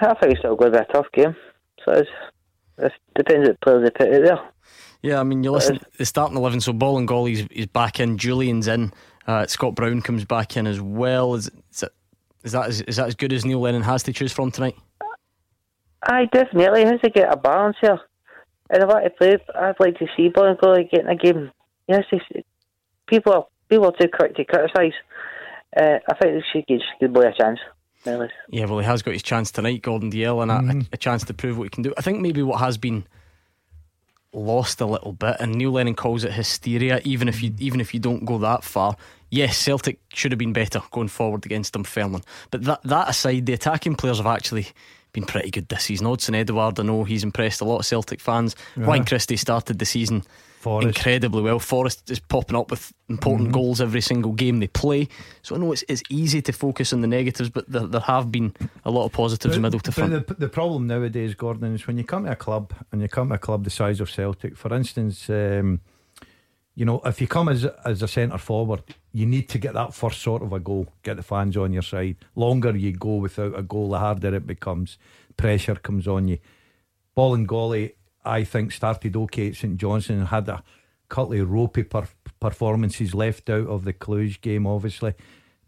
I 0.00 0.14
think 0.20 0.32
it's 0.32 0.40
still 0.40 0.56
going 0.56 0.72
to 0.72 0.78
be 0.78 0.84
a 0.84 0.92
tough 0.92 1.06
game. 1.12 1.36
So 1.84 1.92
it's, 1.92 2.10
it 2.78 2.92
depends 3.14 3.48
what 3.48 3.60
players 3.60 3.84
they 3.84 3.90
put 3.90 4.14
out 4.14 4.22
there. 4.24 4.50
Yeah, 5.02 5.20
I 5.20 5.22
mean, 5.22 5.44
you 5.44 5.52
listen. 5.52 5.78
The 5.98 6.06
starting 6.06 6.36
eleven. 6.36 6.60
So 6.60 6.72
Bolingoli 6.72 7.46
is 7.50 7.66
back 7.66 8.00
in. 8.00 8.18
Jullien's 8.18 8.68
in. 8.68 8.92
Uh, 9.26 9.46
Scott 9.46 9.74
Brown 9.74 10.02
comes 10.02 10.24
back 10.24 10.56
in 10.56 10.66
as 10.66 10.80
well. 10.80 11.34
Is, 11.34 11.50
is, 11.70 11.82
it, 11.82 11.92
is 12.42 12.52
that 12.52 12.68
is, 12.68 12.80
is 12.82 12.96
that 12.96 13.06
as 13.06 13.14
good 13.14 13.32
as 13.32 13.44
Neil 13.44 13.60
Lennon 13.60 13.82
has 13.82 14.02
to 14.04 14.12
choose 14.12 14.32
from 14.32 14.50
tonight? 14.50 14.76
I 16.06 16.26
definitely 16.26 16.84
has 16.84 17.00
to 17.02 17.10
get 17.10 17.32
a 17.32 17.36
balance 17.36 17.76
here. 17.80 17.98
And 18.70 18.82
if 18.82 18.88
I 18.90 19.02
had 19.02 19.08
to 19.08 19.10
play, 19.16 19.38
I'd 19.54 19.80
like 19.80 19.98
to 19.98 20.06
see 20.16 20.28
Bolingoli 20.30 20.90
getting 20.90 21.08
a 21.08 21.16
game. 21.16 21.50
Yes, 21.88 22.04
they- 22.10 22.44
people 23.06 23.32
are 23.32 23.46
people 23.68 23.86
are 23.86 23.92
too 23.92 24.08
quick 24.12 24.34
to 24.36 24.44
criticise. 24.44 24.92
Uh, 25.76 25.98
I 26.08 26.14
think 26.14 26.34
they 26.34 26.44
should 26.52 26.66
give 26.66 26.80
good 27.00 27.12
boy 27.12 27.22
a 27.22 27.32
chance. 27.32 27.58
Really. 28.06 28.28
Yeah, 28.50 28.66
well, 28.66 28.78
he 28.80 28.84
has 28.84 29.02
got 29.02 29.12
his 29.14 29.22
chance 29.22 29.50
tonight, 29.50 29.80
Gordon 29.82 30.10
Dalziel, 30.10 30.42
and 30.42 30.50
a, 30.50 30.84
a, 30.84 30.88
a 30.92 30.96
chance 30.98 31.24
to 31.24 31.34
prove 31.34 31.56
what 31.56 31.64
he 31.64 31.70
can 31.70 31.82
do. 31.82 31.94
I 31.96 32.02
think 32.02 32.20
maybe 32.20 32.42
what 32.42 32.60
has 32.60 32.76
been 32.76 33.04
lost 34.32 34.80
a 34.80 34.86
little 34.86 35.12
bit, 35.12 35.36
and 35.40 35.54
Neil 35.54 35.70
Lennon 35.72 35.94
calls 35.94 36.24
it 36.24 36.32
hysteria. 36.32 37.00
Even 37.04 37.28
if 37.28 37.42
you 37.42 37.54
even 37.58 37.80
if 37.80 37.94
you 37.94 38.00
don't 38.00 38.24
go 38.24 38.38
that 38.38 38.62
far, 38.64 38.96
yes, 39.30 39.56
Celtic 39.56 40.00
should 40.12 40.32
have 40.32 40.38
been 40.38 40.52
better 40.52 40.82
going 40.90 41.08
forward 41.08 41.46
against 41.46 41.74
Dunfermline. 41.74 42.22
But 42.50 42.64
that 42.64 42.82
that 42.84 43.08
aside, 43.08 43.46
the 43.46 43.52
attacking 43.54 43.94
players 43.96 44.18
have 44.18 44.26
actually 44.26 44.68
been 45.14 45.24
pretty 45.24 45.50
good 45.50 45.68
this 45.68 45.84
season. 45.84 46.06
Odsonne 46.06 46.34
Edouard, 46.36 46.78
I 46.78 46.82
know 46.82 47.04
he's 47.04 47.24
impressed 47.24 47.62
a 47.62 47.64
lot 47.64 47.78
of 47.78 47.86
Celtic 47.86 48.20
fans. 48.20 48.54
Yeah. 48.76 48.84
Ryan 48.84 49.04
Christie 49.06 49.36
started 49.36 49.78
the 49.78 49.86
season 49.86 50.22
Forrest. 50.60 50.88
incredibly 50.96 51.40
well. 51.42 51.58
Forrest 51.60 52.10
is 52.10 52.18
popping 52.18 52.56
up 52.56 52.70
with 52.70 52.92
important 53.08 53.48
Mhm. 53.50 53.52
goals 53.52 53.80
every 53.80 54.00
single 54.00 54.32
game 54.32 54.58
they 54.60 54.66
play. 54.66 55.08
So 55.42 55.54
I 55.54 55.58
know 55.58 55.72
it's, 55.72 55.84
it's 55.88 56.02
easy 56.10 56.42
to 56.42 56.52
focus 56.52 56.92
on 56.92 57.00
the 57.00 57.06
negatives, 57.06 57.48
but 57.48 57.70
there, 57.70 57.86
there 57.86 58.00
have 58.00 58.30
been 58.32 58.54
a 58.84 58.90
lot 58.90 59.04
of 59.06 59.12
positives 59.12 59.58
middle 59.58 59.80
to 59.80 59.92
front. 59.92 60.26
the, 60.26 60.34
the 60.34 60.48
problem 60.48 60.86
nowadays, 60.86 61.34
Gordon, 61.34 61.74
is 61.74 61.86
when 61.86 61.96
you 61.96 62.04
come 62.04 62.24
to 62.24 62.32
a 62.32 62.36
club 62.36 62.72
and 62.92 63.00
you 63.00 63.08
come 63.08 63.28
to 63.28 63.36
a 63.36 63.38
club 63.38 63.64
the 63.64 63.70
size 63.70 64.00
of 64.00 64.10
Celtic, 64.10 64.56
for 64.56 64.74
instance, 64.74 65.30
um, 65.30 65.80
you 66.74 66.84
know, 66.84 67.00
if 67.04 67.20
you 67.20 67.28
come 67.28 67.48
as 67.48 67.64
as 67.84 68.02
a 68.02 68.08
centre 68.08 68.38
forward, 68.38 68.82
you 69.12 69.26
need 69.26 69.48
to 69.50 69.58
get 69.58 69.74
that 69.74 69.94
first 69.94 70.20
sort 70.20 70.42
of 70.42 70.52
a 70.52 70.58
goal, 70.60 70.88
get 71.02 71.16
the 71.16 71.22
fans 71.22 71.56
on 71.56 71.72
your 71.72 71.82
side. 71.82 72.16
Longer 72.34 72.76
you 72.76 72.92
go 72.92 73.16
without 73.16 73.58
a 73.58 73.62
goal, 73.62 73.90
the 73.90 73.98
harder 73.98 74.34
it 74.34 74.46
becomes. 74.46 74.98
Pressure 75.36 75.76
comes 75.76 76.08
on 76.08 76.28
you. 76.28 76.38
Bolingoli, 77.16 77.92
I 78.24 78.42
think, 78.44 78.72
started 78.72 79.16
okay 79.16 79.48
at 79.48 79.56
St 79.56 79.76
Johnstone 79.76 80.18
and 80.18 80.28
had 80.28 80.48
a 80.48 80.64
couple 81.08 81.40
of 81.40 81.50
ropey 81.50 81.84
per- 81.84 82.08
performances 82.40 83.14
left 83.14 83.48
out 83.48 83.68
of 83.68 83.84
the 83.84 83.92
Cluj 83.92 84.40
game, 84.40 84.66
obviously. 84.66 85.14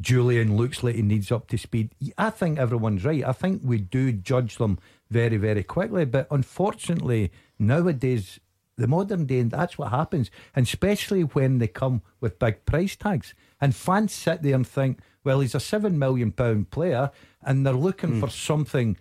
Jullien 0.03 0.57
looks 0.57 0.83
like 0.83 0.97
he 0.97 1.03
needs 1.03 1.33
up 1.33 1.49
to 1.49 1.57
speed. 1.57 1.95
I 2.19 2.31
think 2.31 2.59
everyone's 2.59 3.05
right. 3.05 3.25
I 3.25 3.33
think 3.33 3.63
we 3.65 3.79
do 3.79 4.13
judge 4.13 4.57
them 4.57 4.79
very, 5.11 5.37
very 5.37 5.63
quickly. 5.63 6.05
But 6.05 6.27
unfortunately, 6.31 7.33
nowadays, 7.59 8.41
the 8.77 8.87
modern 8.87 9.27
day, 9.27 9.39
and 9.39 9.51
that's 9.51 9.79
what 9.79 9.91
happens. 9.91 10.31
And 10.55 10.67
especially 10.67 11.23
when 11.23 11.59
they 11.59 11.69
come 11.69 12.03
with 12.21 12.39
big 12.39 12.65
price 12.67 12.97
tags. 12.97 13.35
And 13.61 13.75
fans 13.75 14.13
sit 14.13 14.43
there 14.43 14.55
and 14.55 14.67
think, 14.67 15.01
well, 15.25 15.41
he's 15.41 15.55
a 15.55 15.61
seven 15.61 15.99
million 15.99 16.33
pound 16.33 16.71
player, 16.71 17.11
and 17.43 17.67
they're 17.67 17.75
looking 17.75 18.15
hmm. 18.15 18.21
for 18.21 18.31
something 18.31 18.97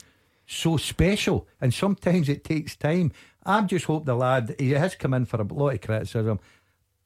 so 0.45 0.77
special. 0.77 1.47
And 1.59 1.73
sometimes 1.73 2.29
it 2.29 2.43
takes 2.43 2.75
time. 2.75 3.11
I 3.45 3.61
just 3.61 3.85
hope 3.85 4.05
the 4.05 4.15
lad 4.15 4.55
he 4.57 4.71
has 4.71 4.95
come 4.95 5.13
in 5.13 5.25
for 5.25 5.41
a 5.41 5.43
lot 5.43 5.75
of 5.75 5.81
criticism. 5.81 6.39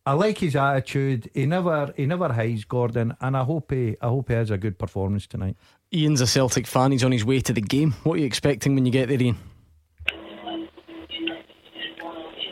I 0.06 0.14
like 0.14 0.38
his 0.40 0.56
attitude. 0.56 1.30
He 1.34 1.46
never 1.46 1.94
he 1.96 2.06
never 2.06 2.32
hides 2.32 2.64
Gordon, 2.64 3.16
and 3.20 3.36
I 3.36 3.44
hope 3.44 3.72
he 3.72 3.96
I 4.02 4.08
hope 4.08 4.30
he 4.30 4.34
has 4.34 4.50
a 4.50 4.58
good 4.58 4.80
performance 4.80 5.28
tonight. 5.28 5.58
Ian's 5.94 6.22
a 6.22 6.28
Celtic 6.28 6.68
fan. 6.68 6.92
He's 6.92 7.04
on 7.04 7.12
his 7.12 7.26
way 7.26 7.42
to 7.42 7.54
the 7.54 7.62
game. 7.62 7.92
What 8.04 8.16
are 8.16 8.20
you 8.20 8.26
expecting 8.26 8.76
when 8.76 8.86
you 8.86 8.92
get 8.92 9.10
there, 9.10 9.22
Ian? 9.22 9.38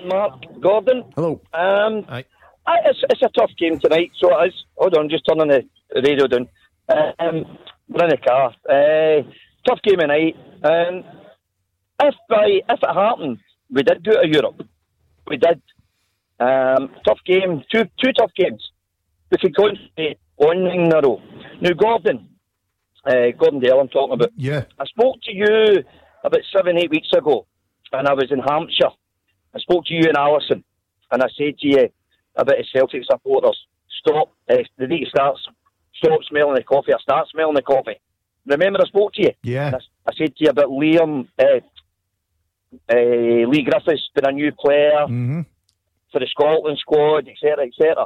Mark 0.07 0.45
Gordon. 0.61 1.03
Hello. 1.15 1.41
Um, 1.53 2.05
I, 2.09 2.23
it's, 2.85 3.03
it's 3.09 3.21
a 3.21 3.29
tough 3.29 3.51
game 3.57 3.79
tonight, 3.79 4.11
so 4.17 4.29
it 4.41 4.47
is. 4.47 4.53
Hold 4.75 4.97
on, 4.97 5.09
just 5.09 5.23
turning 5.27 5.49
the 5.49 5.63
the 5.93 6.01
radio 6.01 6.27
down. 6.27 6.49
Um, 6.89 7.57
we're 7.87 8.03
in 8.03 8.09
the 8.09 8.17
car. 8.17 8.53
Uh, 8.69 9.23
tough 9.65 9.79
game 9.83 9.99
tonight. 9.99 10.35
Um, 10.63 11.03
if 12.01 12.15
by 12.29 12.59
if 12.67 12.79
it 12.81 12.93
happened, 12.93 13.39
we 13.69 13.83
did 13.83 14.03
go 14.03 14.21
to 14.21 14.27
Europe. 14.27 14.61
We 15.27 15.37
did. 15.37 15.61
Um, 16.39 16.91
tough 17.05 17.19
game. 17.25 17.63
Two 17.71 17.85
two 18.01 18.11
tough 18.13 18.31
games. 18.35 18.63
We 19.31 19.37
could 19.37 19.55
concentrate 19.55 20.19
one 20.35 20.63
thing 20.65 20.85
in 20.85 20.93
a 20.93 21.01
row. 21.01 21.21
Now, 21.61 21.71
Gordon, 21.73 22.29
uh, 23.05 23.31
Gordon 23.37 23.59
Dalziel, 23.59 23.81
I'm 23.81 23.87
talking 23.89 24.13
about. 24.13 24.31
Yeah. 24.37 24.65
I 24.79 24.85
spoke 24.85 25.15
to 25.23 25.33
you 25.33 25.83
about 26.23 26.41
seven, 26.55 26.77
eight 26.77 26.91
weeks 26.91 27.09
ago, 27.15 27.47
and 27.91 28.07
I 28.07 28.13
was 28.13 28.31
in 28.31 28.39
Hampshire. 28.39 28.91
I 29.57 29.59
spoke 29.61 29.85
to 29.85 29.93
you 29.93 30.07
and 30.07 30.17
Alison, 30.17 30.63
and 31.11 31.23
I 31.23 31.27
said 31.37 31.57
to 31.59 31.67
you 31.67 31.89
about 32.35 32.57
the 32.57 32.65
Celtic 32.71 33.03
supporters, 33.09 33.57
stop, 33.99 34.31
uh, 34.49 34.57
they 34.77 34.85
need 34.85 35.05
to 35.05 35.09
start, 35.09 35.37
stop 35.95 36.19
smelling 36.29 36.55
the 36.55 36.63
coffee, 36.63 36.93
or 36.93 36.99
start 36.99 37.27
smelling 37.29 37.55
the 37.55 37.63
coffee. 37.63 37.99
Remember 38.45 38.79
I 38.81 38.87
spoke 38.87 39.13
to 39.13 39.23
you? 39.23 39.31
Yeah. 39.41 39.71
I, 39.73 40.09
I 40.09 40.13
said 40.15 40.35
to 40.35 40.43
you 40.43 40.49
about 40.51 40.69
Liam, 40.69 41.27
uh, 41.39 41.59
uh, 42.89 42.95
Leigh 43.49 43.63
Griffiths 43.63 44.09
being 44.13 44.27
a 44.27 44.31
new 44.31 44.51
player 44.51 45.05
Mm-hmm. 45.07 45.41
for 46.11 46.19
the 46.19 46.27
Scotland 46.27 46.77
squad, 46.77 47.27
etc., 47.27 47.65
etc. 47.65 48.05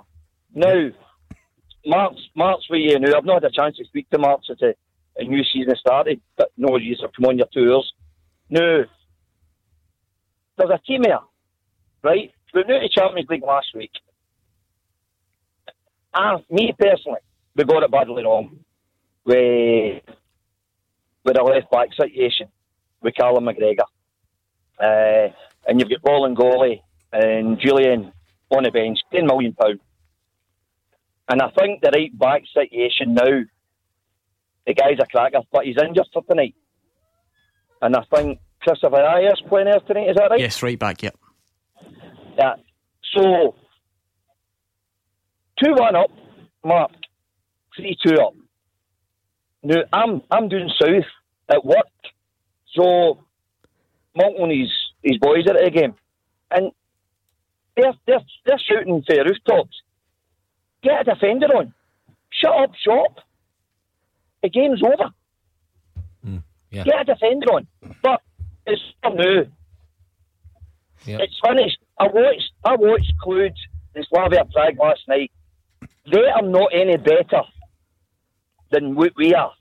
Now, 0.53 0.89
Mark's, 1.85 2.21
Mark's 2.35 2.69
with 2.69 2.81
you 2.81 2.99
now. 2.99 3.17
I've 3.17 3.25
not 3.25 3.43
had 3.43 3.51
a 3.51 3.55
chance 3.55 3.75
to 3.77 3.85
speak 3.85 4.09
to 4.11 4.19
Mark 4.19 4.41
since 4.47 4.59
the 4.59 4.75
a 5.17 5.25
new 5.25 5.43
season 5.51 5.75
started, 5.75 6.21
but 6.37 6.51
no, 6.55 6.77
you 6.77 6.95
have 7.01 7.11
come 7.13 7.25
on 7.25 7.37
your 7.37 7.47
tours. 7.53 7.91
Now, 8.49 8.83
there's 10.57 10.69
a 10.69 10.79
team 10.87 11.03
here, 11.03 11.19
right? 12.03 12.31
We 12.53 12.61
went 12.61 12.71
out 12.71 12.79
to 12.81 12.89
Champions 12.89 13.29
League 13.29 13.43
last 13.43 13.67
week. 13.75 13.91
And 16.13 16.43
me 16.49 16.73
personally, 16.77 17.19
we 17.55 17.63
got 17.63 17.83
it 17.83 17.91
badly 17.91 18.23
wrong 18.23 18.59
with, 19.23 20.03
with 21.23 21.37
a 21.37 21.43
left 21.43 21.71
back 21.71 21.89
situation 21.93 22.47
with 23.01 23.15
Callum 23.15 23.45
McGregor. 23.45 23.85
Uh, 24.79 25.33
and 25.67 25.79
you've 25.79 25.89
got 25.89 26.09
Roland 26.09 26.37
Goley 26.37 26.81
and 27.13 27.59
Jullien 27.59 28.11
on 28.49 28.63
the 28.63 28.71
bench, 28.71 28.99
£10 29.13 29.25
million. 29.25 29.55
And 31.29 31.41
I 31.41 31.49
think 31.57 31.81
the 31.81 31.91
right 31.93 32.17
back 32.17 32.43
situation 32.53 33.13
now, 33.13 33.43
the 34.67 34.73
guy's 34.73 34.99
a 35.01 35.05
cracker, 35.05 35.41
but 35.51 35.65
he's 35.65 35.77
injured 35.77 36.07
for 36.11 36.23
tonight. 36.23 36.55
And 37.81 37.95
I 37.95 38.03
think 38.13 38.39
Kristoffer 38.65 38.99
Ajer's 38.99 39.41
playing 39.47 39.65
there 39.65 39.79
tonight, 39.79 40.09
is 40.09 40.15
that 40.17 40.29
right? 40.29 40.39
Yes, 40.39 40.61
right 40.61 40.77
back. 40.77 41.01
Yep. 41.01 41.15
Yeah. 41.17 41.30
So, 43.13 43.55
2 45.63 45.73
1 45.73 45.95
up, 45.95 46.11
Mark. 46.63 46.91
3 47.75 47.97
2 48.05 48.15
up. 48.15 48.33
Now, 49.63 49.81
I'm, 49.93 50.21
I'm 50.31 50.49
doing 50.49 50.69
south 50.81 51.05
at 51.49 51.63
work. 51.65 51.85
So, 52.73 53.19
Monk 54.15 54.35
and 54.39 54.51
his, 54.51 54.69
his 55.03 55.17
boys 55.17 55.45
are 55.47 55.57
at 55.57 55.65
the 55.65 55.71
game. 55.71 55.93
And 56.51 56.71
they're, 57.75 57.93
they're, 58.07 58.21
they're 58.45 58.59
shooting 58.67 59.03
for 59.05 59.15
the 59.15 59.23
rooftops. 59.23 59.81
Get 60.83 61.01
a 61.01 61.13
defender 61.13 61.47
on. 61.55 61.73
Shut 62.31 62.51
up 62.51 62.71
shop. 62.83 63.19
The 64.41 64.49
game's 64.49 64.81
over. 64.83 65.11
Hmm, 66.23 66.37
yeah. 66.71 66.83
Get 66.83 67.01
a 67.01 67.03
defender 67.03 67.53
on. 67.53 67.67
But 68.01 68.21
it's 68.65 68.81
for 69.03 69.13
now. 69.13 69.43
Yeah. 71.05 71.17
It's 71.21 71.39
finished. 71.45 71.77
I 72.01 72.07
watched 72.07 72.51
I 72.63 72.75
watched 72.77 73.13
Cluj 73.23 73.53
and 73.93 74.07
Slavia 74.09 74.45
Prague 74.51 74.79
last 74.79 75.01
night. 75.07 75.31
They 76.11 76.25
are 76.35 76.41
not 76.41 76.69
any 76.73 76.97
better 76.97 77.43
than 78.71 78.95
what 78.95 79.11
we 79.15 79.35
are. 79.35 79.51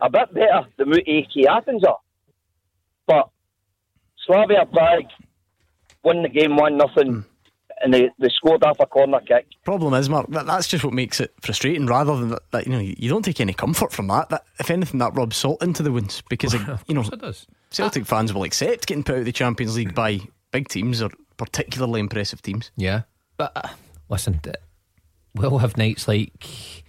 A 0.00 0.10
bit 0.10 0.34
better 0.34 0.66
than 0.76 0.90
what 0.90 1.08
AK 1.08 1.46
Athens 1.48 1.82
are. 1.84 1.98
But 3.06 3.30
Slavia 4.26 4.66
Prague 4.70 5.10
won 6.02 6.22
the 6.22 6.28
game 6.28 6.56
one 6.56 6.76
nothing 6.76 7.12
hmm. 7.12 7.20
and 7.80 7.94
they, 7.94 8.10
they 8.18 8.28
scored 8.28 8.62
off 8.62 8.76
a 8.80 8.86
corner 8.86 9.20
kick. 9.20 9.46
Problem 9.64 9.94
is, 9.94 10.10
Mark, 10.10 10.26
that, 10.28 10.44
that's 10.44 10.68
just 10.68 10.84
what 10.84 10.92
makes 10.92 11.20
it 11.20 11.32
frustrating. 11.40 11.86
Rather 11.86 12.16
than 12.16 12.28
that, 12.30 12.50
that, 12.50 12.66
you 12.66 12.72
know, 12.72 12.80
you 12.80 13.08
don't 13.08 13.24
take 13.24 13.40
any 13.40 13.54
comfort 13.54 13.92
from 13.92 14.08
that. 14.08 14.28
That 14.28 14.44
if 14.58 14.70
anything, 14.70 14.98
that 14.98 15.14
rubs 15.14 15.38
salt 15.38 15.62
into 15.62 15.82
the 15.82 15.90
wounds 15.90 16.22
because 16.28 16.52
you 16.86 16.94
know 16.94 17.00
it 17.00 17.20
does. 17.20 17.46
Celtic 17.70 18.04
fans 18.04 18.34
will 18.34 18.44
accept 18.44 18.86
getting 18.86 19.02
put 19.02 19.14
out 19.14 19.18
of 19.20 19.24
the 19.24 19.32
Champions 19.32 19.74
League 19.74 19.94
by 19.94 20.20
big 20.54 20.68
teams 20.68 21.02
or 21.02 21.10
particularly 21.36 22.00
impressive 22.00 22.40
teams. 22.40 22.70
Yeah. 22.76 23.02
But 23.36 23.52
uh, 23.56 23.68
listen, 24.08 24.38
th- 24.38 24.56
we'll 25.34 25.58
have 25.58 25.76
nights 25.76 26.06
like 26.06 26.84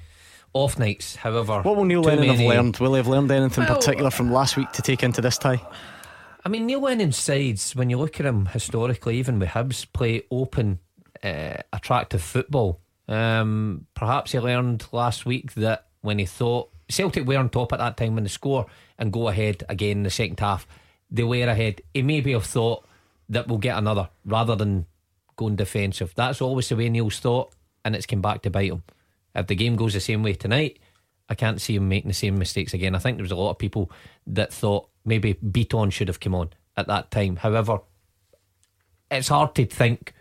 off 0.54 0.78
nights, 0.78 1.16
however. 1.16 1.62
What 1.64 1.76
will 1.76 1.84
Neil 1.84 2.04
too 2.04 2.10
Lennon 2.10 2.30
have 2.30 2.40
learned? 2.40 2.78
Will 2.78 2.94
he 2.94 2.98
have 2.98 3.08
learned 3.08 3.32
anything 3.32 3.66
Well, 3.66 3.76
particular 3.76 4.12
from 4.12 4.32
last 4.32 4.56
week 4.56 4.72
to 4.74 4.82
take 4.84 5.02
into 5.04 5.20
this 5.20 5.40
tie? 5.40 5.62
I 6.46 6.50
mean, 6.50 6.68
Neil 6.68 6.80
Lennon's 6.80 7.18
sides, 7.18 7.76
when 7.76 7.90
you 7.90 7.98
look 7.98 8.20
at 8.20 8.26
him 8.26 8.46
historically, 8.46 9.18
even 9.18 9.40
with 9.40 9.50
Hibs, 9.50 9.92
play 9.92 10.22
open, 10.30 10.80
uh, 11.24 11.56
attractive 11.74 12.22
football. 12.22 12.82
Um, 13.08 13.88
perhaps 13.96 14.32
he 14.32 14.40
learned 14.40 14.86
last 14.92 15.26
week 15.26 15.54
that 15.56 15.88
when 16.02 16.20
he 16.20 16.26
thought 16.26 16.70
Celtic 16.88 17.26
were 17.26 17.38
on 17.38 17.50
top 17.50 17.74
at 17.74 17.80
that 17.80 17.98
time 17.98 18.14
when 18.14 18.24
they 18.24 18.30
score 18.30 18.68
and 19.00 19.12
go 19.12 19.28
ahead 19.28 19.64
again 19.70 19.98
in 19.98 20.04
the 20.04 20.12
second 20.12 20.40
half, 20.40 20.68
they 21.10 21.24
were 21.24 21.48
ahead. 21.48 21.82
He 21.96 22.04
maybe 22.04 22.34
have 22.34 22.46
thought 22.46 22.86
that 23.30 23.48
we'll 23.48 23.58
get 23.58 23.78
another 23.78 24.10
rather 24.26 24.56
than 24.56 24.86
going 25.36 25.56
defensive. 25.56 26.14
That's 26.16 26.42
always 26.42 26.70
the 26.70 26.76
way 26.76 26.90
Neil's 26.90 27.20
thought, 27.20 27.54
and 27.84 27.96
it's 27.96 28.06
come 28.06 28.22
back 28.22 28.42
to 28.44 28.50
bite 28.50 28.72
him. 28.72 28.84
If 29.34 29.48
the 29.48 29.56
game 29.56 29.76
goes 29.76 29.94
the 29.94 30.00
same 30.00 30.24
way 30.24 30.34
tonight, 30.34 30.80
I 31.28 31.36
can't 31.36 31.60
see 31.60 31.76
him 31.76 31.90
making 31.90 32.10
the 32.10 32.14
same 32.14 32.38
mistakes 32.38 32.74
again. 32.74 32.96
I 32.96 33.00
think 33.00 33.18
there 33.18 33.24
was 33.24 33.32
a 33.32 33.36
lot 33.36 33.52
of 33.52 33.58
people 33.58 33.92
that 34.28 34.54
thought 34.54 34.90
maybe 35.04 35.34
Bitton 35.34 35.92
should 35.92 36.08
have 36.08 36.20
come 36.20 36.36
on 36.36 36.52
at 36.78 36.88
that 36.88 37.12
time. 37.12 37.38
However, 37.38 37.80
it's 39.10 39.28
hard 39.28 39.56
to 39.56 39.66
think 39.66 40.14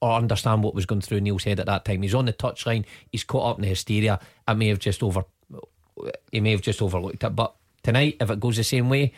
or 0.00 0.12
understand 0.12 0.62
what 0.62 0.74
was 0.74 0.86
going 0.86 1.00
through 1.00 1.20
Neil's 1.20 1.44
head 1.44 1.60
at 1.60 1.66
that 1.66 1.84
time. 1.84 2.02
He's 2.02 2.14
on 2.14 2.26
the 2.26 2.32
touchline. 2.32 2.84
He's 3.10 3.24
caught 3.24 3.50
up 3.50 3.58
in 3.58 3.62
the 3.62 3.68
hysteria. 3.68 4.20
I 4.46 4.54
may 4.54 4.68
have 4.68 4.78
just 4.78 5.02
over, 5.02 5.24
he 6.30 6.40
may 6.40 6.52
have 6.52 6.62
just 6.62 6.80
overlooked 6.80 7.24
it. 7.24 7.30
But 7.30 7.54
tonight, 7.82 8.16
if 8.20 8.30
it 8.30 8.40
goes 8.40 8.56
the 8.56 8.64
same 8.64 8.88
way, 8.88 9.12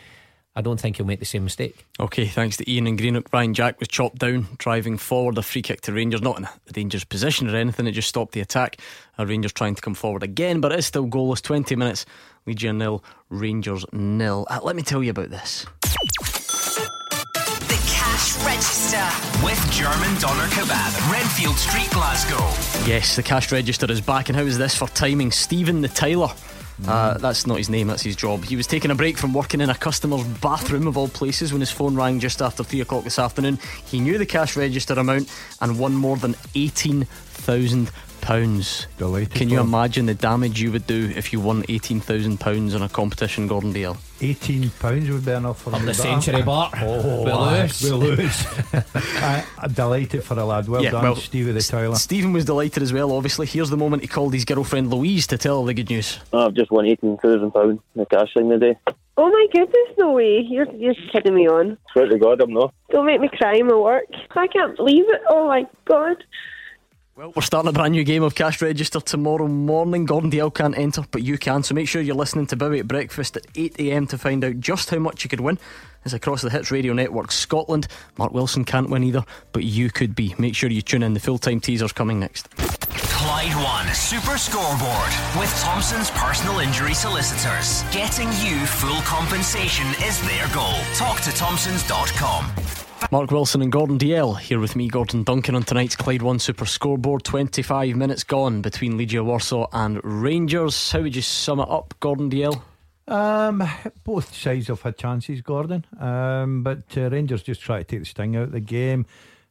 I 0.55 0.61
don't 0.61 0.79
think 0.79 0.97
he'll 0.97 1.05
make 1.05 1.19
the 1.19 1.25
same 1.25 1.45
mistake. 1.45 1.85
Okay, 1.99 2.25
thanks 2.25 2.57
to 2.57 2.69
Ian 2.69 2.87
and 2.87 2.97
Greenock. 2.97 3.31
Ryan 3.31 3.53
Jack 3.53 3.79
was 3.79 3.87
chopped 3.87 4.19
down, 4.19 4.47
driving 4.57 4.97
forward 4.97 5.37
a 5.37 5.41
free 5.41 5.61
kick 5.61 5.79
to 5.81 5.93
Rangers, 5.93 6.21
not 6.21 6.37
in 6.37 6.43
a 6.45 6.71
dangerous 6.73 7.05
position 7.05 7.49
or 7.49 7.55
anything, 7.55 7.87
it 7.87 7.93
just 7.93 8.09
stopped 8.09 8.33
the 8.33 8.41
attack. 8.41 8.77
Uh, 9.17 9.25
Rangers 9.25 9.53
trying 9.53 9.75
to 9.75 9.81
come 9.81 9.93
forward 9.93 10.23
again, 10.23 10.59
but 10.59 10.73
it's 10.73 10.87
still 10.87 11.07
goalless. 11.07 11.41
20 11.41 11.75
minutes, 11.77 12.05
Legia 12.45 12.75
nil, 12.75 13.01
Rangers 13.29 13.85
nil. 13.93 14.45
Uh, 14.49 14.59
let 14.61 14.75
me 14.75 14.81
tell 14.81 15.01
you 15.01 15.11
about 15.11 15.29
this. 15.29 15.65
The 15.81 17.79
Cash 17.87 18.35
Register. 18.45 19.45
With 19.45 19.71
German 19.71 20.19
Doner 20.19 20.47
Kebab, 20.49 21.11
Redfield 21.11 21.55
Street, 21.55 21.89
Glasgow. 21.91 22.43
Yes, 22.85 23.15
the 23.15 23.23
cash 23.23 23.51
register 23.51 23.89
is 23.89 24.01
back, 24.01 24.27
and 24.27 24.35
how 24.35 24.43
is 24.43 24.57
this 24.57 24.75
for 24.75 24.87
timing? 24.89 25.31
Stephen 25.31 25.81
the 25.81 25.87
tiler. 25.87 26.29
Uh, 26.87 27.17
that's 27.17 27.45
not 27.45 27.57
his 27.57 27.69
name, 27.69 27.87
that's 27.87 28.01
his 28.01 28.15
job. 28.15 28.43
He 28.43 28.55
was 28.55 28.67
taking 28.67 28.91
a 28.91 28.95
break 28.95 29.17
from 29.17 29.33
working 29.33 29.61
in 29.61 29.69
a 29.69 29.75
customer's 29.75 30.23
bathroom 30.23 30.87
of 30.87 30.97
all 30.97 31.07
places 31.07 31.53
when 31.53 31.59
his 31.59 31.71
phone 31.71 31.95
rang 31.95 32.19
just 32.19 32.41
after 32.41 32.63
3 32.63 32.81
o'clock 32.81 33.03
this 33.03 33.19
afternoon. 33.19 33.59
He 33.85 33.99
knew 33.99 34.17
the 34.17 34.25
cash 34.25 34.55
register 34.55 34.93
amount 34.93 35.31
and 35.61 35.77
won 35.77 35.93
more 35.93 36.17
than 36.17 36.33
£18,000. 36.55 37.89
Pounds. 38.21 38.87
Delighted. 38.97 39.33
Can 39.33 39.49
you 39.49 39.57
for 39.57 39.61
him. 39.63 39.67
imagine 39.69 40.05
the 40.05 40.13
damage 40.13 40.61
you 40.61 40.71
would 40.71 40.85
do 40.87 41.11
if 41.15 41.33
you 41.33 41.39
won 41.39 41.63
eighteen 41.69 41.99
thousand 41.99 42.39
pounds 42.39 42.73
in 42.73 42.81
a 42.81 42.89
competition, 42.89 43.47
Gordon 43.47 43.73
Dalziel? 43.73 43.97
Eighteen 44.21 44.69
pounds 44.79 45.09
would 45.09 45.25
be 45.25 45.31
enough 45.31 45.61
for 45.61 45.73
Up 45.73 45.79
me, 45.81 45.87
the 45.87 45.91
but 45.91 45.95
century, 45.95 46.35
I'm- 46.35 46.45
Bart. 46.45 46.73
Oh, 46.77 47.23
We'll 47.23 47.51
lose. 47.61 47.81
We'll 47.83 47.97
lose. 47.97 48.45
I, 48.95 49.43
I'm 49.59 49.71
delighted 49.73 50.23
for 50.23 50.37
a 50.39 50.45
lad. 50.45 50.67
Well 50.69 50.83
Yeah, 50.83 50.91
done, 50.91 51.03
well, 51.03 51.15
Stevie 51.15 51.51
the 51.51 51.61
tiler. 51.61 51.95
Stephen 51.95 52.31
was 52.33 52.45
delighted 52.45 52.83
as 52.83 52.93
well. 52.93 53.11
Obviously, 53.11 53.47
here's 53.47 53.69
the 53.69 53.77
moment 53.77 54.03
he 54.03 54.07
called 54.07 54.33
his 54.33 54.45
girlfriend 54.45 54.89
Louise 54.91 55.25
to 55.27 55.37
tell 55.37 55.61
her 55.61 55.67
the 55.67 55.73
good 55.73 55.89
news. 55.89 56.19
I've 56.31 56.53
just 56.53 56.71
won 56.71 56.85
eighteen 56.85 57.17
thousand 57.17 57.51
pounds 57.51 57.79
in 57.95 57.99
the 57.99 58.05
cash 58.05 58.33
thing 58.33 58.49
today. 58.49 58.77
Oh 59.17 59.29
my 59.29 59.47
goodness, 59.51 59.97
no 59.97 60.13
way. 60.13 60.39
You're, 60.39 60.71
you're 60.73 60.95
kidding 61.11 61.35
me 61.35 61.47
on. 61.47 61.77
Swear 61.91 62.07
to 62.07 62.17
God, 62.17 62.39
I'm 62.41 62.53
not. 62.53 62.73
Don't 62.91 63.05
make 63.05 63.19
me 63.19 63.29
cry 63.29 63.55
in 63.55 63.67
my 63.67 63.75
work. 63.75 64.05
I 64.31 64.47
can't 64.47 64.75
believe 64.77 65.03
it. 65.09 65.21
Oh 65.29 65.47
my 65.47 65.67
god. 65.85 66.23
Well, 67.21 67.33
we're 67.35 67.43
starting 67.43 67.69
a 67.69 67.71
brand 67.71 67.91
new 67.91 68.03
game 68.03 68.23
of 68.23 68.33
Cash 68.33 68.63
Register 68.63 68.99
tomorrow 68.99 69.47
morning. 69.47 70.05
Gordon 70.05 70.31
Dalziel 70.31 70.51
can't 70.51 70.75
enter, 70.75 71.03
but 71.11 71.21
you 71.21 71.37
can. 71.37 71.61
So 71.61 71.75
make 71.75 71.87
sure 71.87 72.01
you're 72.01 72.15
listening 72.15 72.47
to 72.47 72.55
Bowie 72.55 72.79
at 72.79 72.87
breakfast 72.87 73.37
at 73.37 73.45
8am 73.53 74.09
to 74.09 74.17
find 74.17 74.43
out 74.43 74.59
just 74.59 74.89
how 74.89 74.97
much 74.97 75.23
you 75.23 75.29
could 75.29 75.39
win. 75.39 75.59
It's 76.03 76.15
across 76.15 76.41
the 76.41 76.49
Hits 76.49 76.71
Radio 76.71 76.93
Network 76.93 77.31
Scotland. 77.31 77.87
Mark 78.17 78.31
Wilson 78.33 78.65
can't 78.65 78.89
win 78.89 79.03
either, 79.03 79.23
but 79.51 79.63
you 79.63 79.91
could 79.91 80.15
be. 80.15 80.33
Make 80.39 80.55
sure 80.55 80.71
you 80.71 80.81
tune 80.81 81.03
in. 81.03 81.13
The 81.13 81.19
full 81.19 81.37
time 81.37 81.59
teaser's 81.59 81.93
coming 81.93 82.19
next. 82.19 82.49
Clyde 82.57 83.53
One 83.53 83.93
Super 83.93 84.39
Scoreboard 84.39 85.11
with 85.37 85.55
Thompson's 85.61 86.09
personal 86.09 86.57
injury 86.57 86.95
solicitors. 86.95 87.83
Getting 87.93 88.29
you 88.41 88.65
full 88.65 88.99
compensation 89.03 89.85
is 90.03 90.19
their 90.27 90.47
goal. 90.55 90.73
Talk 90.95 91.21
to 91.21 91.29
Thompsons.com. 91.29 92.80
Mark 93.09 93.31
Wilson 93.31 93.61
and 93.61 93.71
Gordon 93.71 93.97
Dalziel 93.97 94.39
here 94.39 94.59
with 94.59 94.75
me, 94.75 94.87
Gordon 94.87 95.23
Duncan, 95.23 95.55
on 95.55 95.63
tonight's 95.63 95.95
Clyde 95.95 96.21
One 96.21 96.39
Super 96.39 96.65
Scoreboard. 96.65 97.23
25 97.23 97.95
minutes 97.95 98.23
gone 98.23 98.61
between 98.61 98.97
Legia 98.97 99.23
Warsaw 99.23 99.67
and 99.73 99.99
Rangers. 100.03 100.91
How 100.91 101.01
would 101.01 101.15
you 101.15 101.21
sum 101.21 101.59
it 101.59 101.69
up, 101.69 101.93
Gordon 101.99 102.29
Dalziel? 102.29 102.61
Um, 103.07 103.67
both 104.03 104.33
sides 104.33 104.67
have 104.67 104.81
had 104.81 104.97
chances, 104.97 105.41
Gordon. 105.41 105.85
Um, 105.99 106.63
but 106.63 106.83
uh, 106.95 107.09
Rangers 107.09 107.43
just 107.43 107.61
try 107.61 107.79
to 107.79 107.83
take 107.83 107.99
the 107.99 108.05
sting 108.05 108.35
out 108.37 108.43
of 108.43 108.51
the 108.51 108.61
game. 108.61 109.05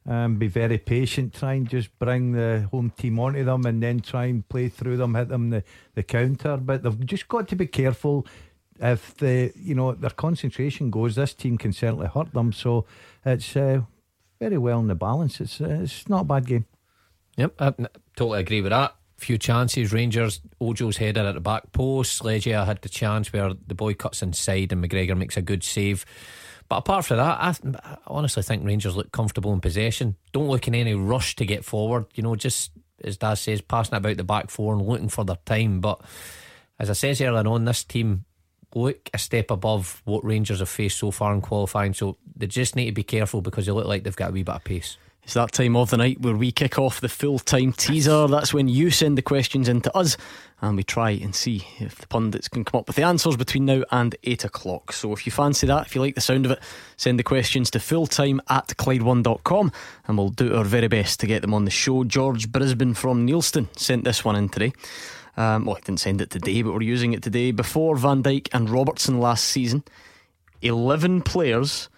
Um, 0.07 0.37
be 0.37 0.47
very 0.47 0.79
patient, 0.79 1.35
try 1.35 1.53
and 1.53 1.69
just 1.69 1.97
bring 1.99 2.31
the 2.31 2.67
home 2.71 2.91
team 2.97 3.19
onto 3.19 3.43
them, 3.43 3.65
and 3.65 3.83
then 3.83 3.99
try 3.99 4.25
and 4.25 4.47
play 4.49 4.69
through 4.69 4.97
them, 4.97 5.13
hit 5.13 5.27
them 5.27 5.51
the, 5.51 5.63
the 5.93 6.01
counter. 6.01 6.57
But 6.57 6.81
they've 6.81 7.05
just 7.05 7.27
got 7.27 7.47
to 7.49 7.55
be 7.55 7.67
careful. 7.67 8.25
If 8.81 9.15
the 9.17 9.53
you 9.55 9.75
know 9.75 9.93
their 9.93 10.09
concentration 10.09 10.89
goes, 10.89 11.15
this 11.15 11.35
team 11.35 11.57
can 11.57 11.71
certainly 11.71 12.07
hurt 12.07 12.33
them. 12.33 12.51
So 12.51 12.85
it's 13.23 13.55
uh, 13.55 13.81
very 14.39 14.57
well 14.57 14.79
in 14.79 14.87
the 14.87 14.95
balance. 14.95 15.39
It's 15.39 15.61
uh, 15.61 15.81
it's 15.83 16.09
not 16.09 16.21
a 16.21 16.25
bad 16.25 16.47
game. 16.47 16.65
Yep, 17.37 17.53
I 17.59 17.67
n- 17.67 17.87
totally 18.15 18.39
agree 18.39 18.61
with 18.61 18.71
that. 18.71 18.95
Few 19.17 19.37
chances. 19.37 19.93
Rangers, 19.93 20.41
Ojo's 20.59 20.97
header 20.97 21.21
at 21.21 21.35
the 21.35 21.39
back 21.41 21.71
post. 21.71 22.23
Legia 22.23 22.65
had 22.65 22.81
the 22.81 22.89
chance 22.89 23.31
where 23.31 23.53
the 23.67 23.75
boy 23.75 23.93
cuts 23.93 24.23
inside 24.23 24.71
and 24.73 24.83
McGregor 24.83 25.15
makes 25.15 25.37
a 25.37 25.43
good 25.43 25.63
save. 25.63 26.03
But 26.67 26.77
apart 26.77 27.05
from 27.05 27.17
that, 27.17 27.37
I, 27.39 27.55
I 27.83 27.97
honestly 28.07 28.41
think 28.41 28.65
Rangers 28.65 28.95
look 28.95 29.11
comfortable 29.11 29.53
in 29.53 29.61
possession. 29.61 30.15
Don't 30.31 30.47
look 30.47 30.67
in 30.67 30.73
any 30.73 30.95
rush 30.95 31.35
to 31.35 31.45
get 31.45 31.63
forward. 31.63 32.05
You 32.15 32.23
know, 32.23 32.35
just 32.35 32.71
as 33.03 33.17
Daz 33.17 33.41
says, 33.41 33.61
passing 33.61 33.95
about 33.95 34.17
the 34.17 34.23
back 34.23 34.49
four 34.49 34.73
and 34.73 34.81
looking 34.81 35.09
for 35.09 35.23
their 35.23 35.37
time. 35.45 35.81
But 35.81 36.01
as 36.79 36.89
I 36.89 36.93
said 36.93 37.21
earlier 37.21 37.47
on, 37.47 37.65
this 37.65 37.83
team 37.83 38.25
look 38.75 39.09
a 39.13 39.17
step 39.17 39.51
above 39.51 40.01
what 40.05 40.23
Rangers 40.23 40.59
have 40.59 40.69
faced 40.69 40.99
so 40.99 41.11
far 41.11 41.33
in 41.33 41.41
qualifying. 41.41 41.93
So 41.93 42.17
they 42.35 42.47
just 42.47 42.75
need 42.75 42.85
to 42.85 42.91
be 42.91 43.03
careful 43.03 43.41
because 43.41 43.65
they 43.65 43.71
look 43.71 43.87
like 43.87 44.03
they've 44.03 44.15
got 44.15 44.29
a 44.29 44.33
wee 44.33 44.43
bit 44.43 44.55
of 44.55 44.63
pace. 44.63 44.97
It's 45.23 45.35
that 45.35 45.51
time 45.51 45.75
of 45.75 45.91
the 45.91 45.97
night 45.97 46.19
where 46.19 46.35
we 46.35 46.51
kick 46.51 46.79
off 46.79 46.99
the 46.99 47.07
full 47.07 47.37
time 47.37 47.73
teaser. 47.73 48.27
That's 48.27 48.53
when 48.53 48.67
you 48.67 48.89
send 48.89 49.17
the 49.17 49.21
questions 49.21 49.69
in 49.69 49.81
to 49.81 49.95
us 49.95 50.17
and 50.61 50.75
we 50.75 50.83
try 50.83 51.11
and 51.11 51.35
see 51.35 51.65
if 51.79 51.95
the 51.95 52.07
pundits 52.07 52.47
can 52.47 52.65
come 52.65 52.79
up 52.79 52.87
with 52.87 52.95
the 52.95 53.03
answers 53.03 53.37
between 53.37 53.65
now 53.65 53.83
and 53.91 54.15
8 54.23 54.45
o'clock. 54.45 54.93
So 54.93 55.13
if 55.13 55.25
you 55.25 55.31
fancy 55.31 55.67
that, 55.67 55.85
if 55.85 55.95
you 55.95 56.01
like 56.01 56.15
the 56.15 56.21
sound 56.21 56.45
of 56.45 56.53
it, 56.53 56.59
send 56.97 57.19
the 57.19 57.23
questions 57.23 57.69
to 57.71 57.79
fulltime 57.79 58.39
at 58.49 58.69
Clyde1.com 58.69 59.71
and 60.07 60.17
we'll 60.17 60.29
do 60.29 60.55
our 60.55 60.63
very 60.63 60.87
best 60.87 61.19
to 61.19 61.27
get 61.27 61.43
them 61.43 61.53
on 61.53 61.65
the 61.65 61.71
show. 61.71 62.03
George 62.03 62.51
Brisbane 62.51 62.95
from 62.95 63.27
Neilston 63.27 63.67
sent 63.77 64.03
this 64.03 64.25
one 64.25 64.35
in 64.35 64.49
today. 64.49 64.73
Um, 65.37 65.65
well, 65.65 65.77
I 65.77 65.79
didn't 65.79 65.99
send 65.99 66.21
it 66.21 66.29
today, 66.29 66.61
but 66.61 66.73
we're 66.73 66.81
using 66.81 67.13
it 67.13 67.23
today. 67.23 67.51
Before 67.51 67.95
Van 67.95 68.21
Dijk 68.21 68.49
and 68.53 68.69
Robertson 68.69 69.19
last 69.19 69.45
season, 69.45 69.83
11 70.61 71.21
players 71.21 71.89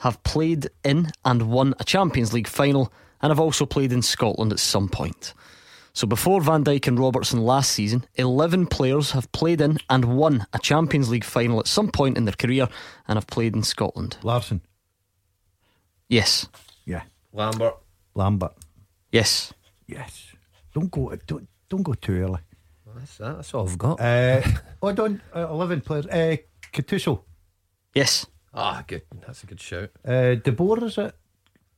have 0.00 0.22
played 0.22 0.68
in 0.84 1.10
and 1.24 1.50
won 1.50 1.74
a 1.78 1.84
Champions 1.84 2.32
League 2.32 2.48
final 2.48 2.92
and 3.22 3.30
have 3.30 3.40
also 3.40 3.64
played 3.64 3.92
in 3.92 4.02
Scotland 4.02 4.52
at 4.52 4.58
some 4.58 4.88
point. 4.88 5.32
So 5.94 6.06
before 6.06 6.42
Van 6.42 6.62
Dijk 6.62 6.86
and 6.86 6.98
Robertson 6.98 7.40
last 7.40 7.72
season, 7.72 8.04
11 8.16 8.66
players 8.66 9.12
have 9.12 9.32
played 9.32 9.62
in 9.62 9.78
and 9.88 10.16
won 10.16 10.46
a 10.52 10.58
Champions 10.58 11.08
League 11.08 11.24
final 11.24 11.58
at 11.58 11.66
some 11.66 11.88
point 11.90 12.18
in 12.18 12.26
their 12.26 12.34
career 12.34 12.68
and 13.08 13.16
have 13.16 13.26
played 13.26 13.56
in 13.56 13.62
Scotland. 13.62 14.18
Larsson. 14.22 14.60
Yes. 16.08 16.48
Yeah. 16.84 17.02
Lambert. 17.32 17.78
Lambert. 18.14 18.52
Yes. 19.10 19.54
Yes. 19.86 20.32
Don't 20.74 20.90
go. 20.90 21.16
Don't 21.26 21.48
don't 21.70 21.82
go 21.82 21.94
too 21.94 22.22
early. 22.22 22.40
That's 22.98 23.16
that. 23.18 23.36
That's 23.36 23.54
all 23.54 23.68
I've 23.68 23.78
got. 23.78 24.00
Uh, 24.00 24.42
oh, 24.82 24.92
don't 24.92 25.20
uh, 25.34 25.48
eleven 25.48 25.80
players. 25.80 26.06
Uh, 26.06 26.36
Gattuso. 26.72 27.22
Yes. 27.94 28.26
Ah, 28.54 28.82
good. 28.86 29.02
That's 29.26 29.42
a 29.42 29.46
good 29.46 29.60
shout. 29.60 29.90
Uh, 30.04 30.34
De 30.34 30.50
Boer 30.52 30.84
is 30.84 30.98
it? 30.98 31.14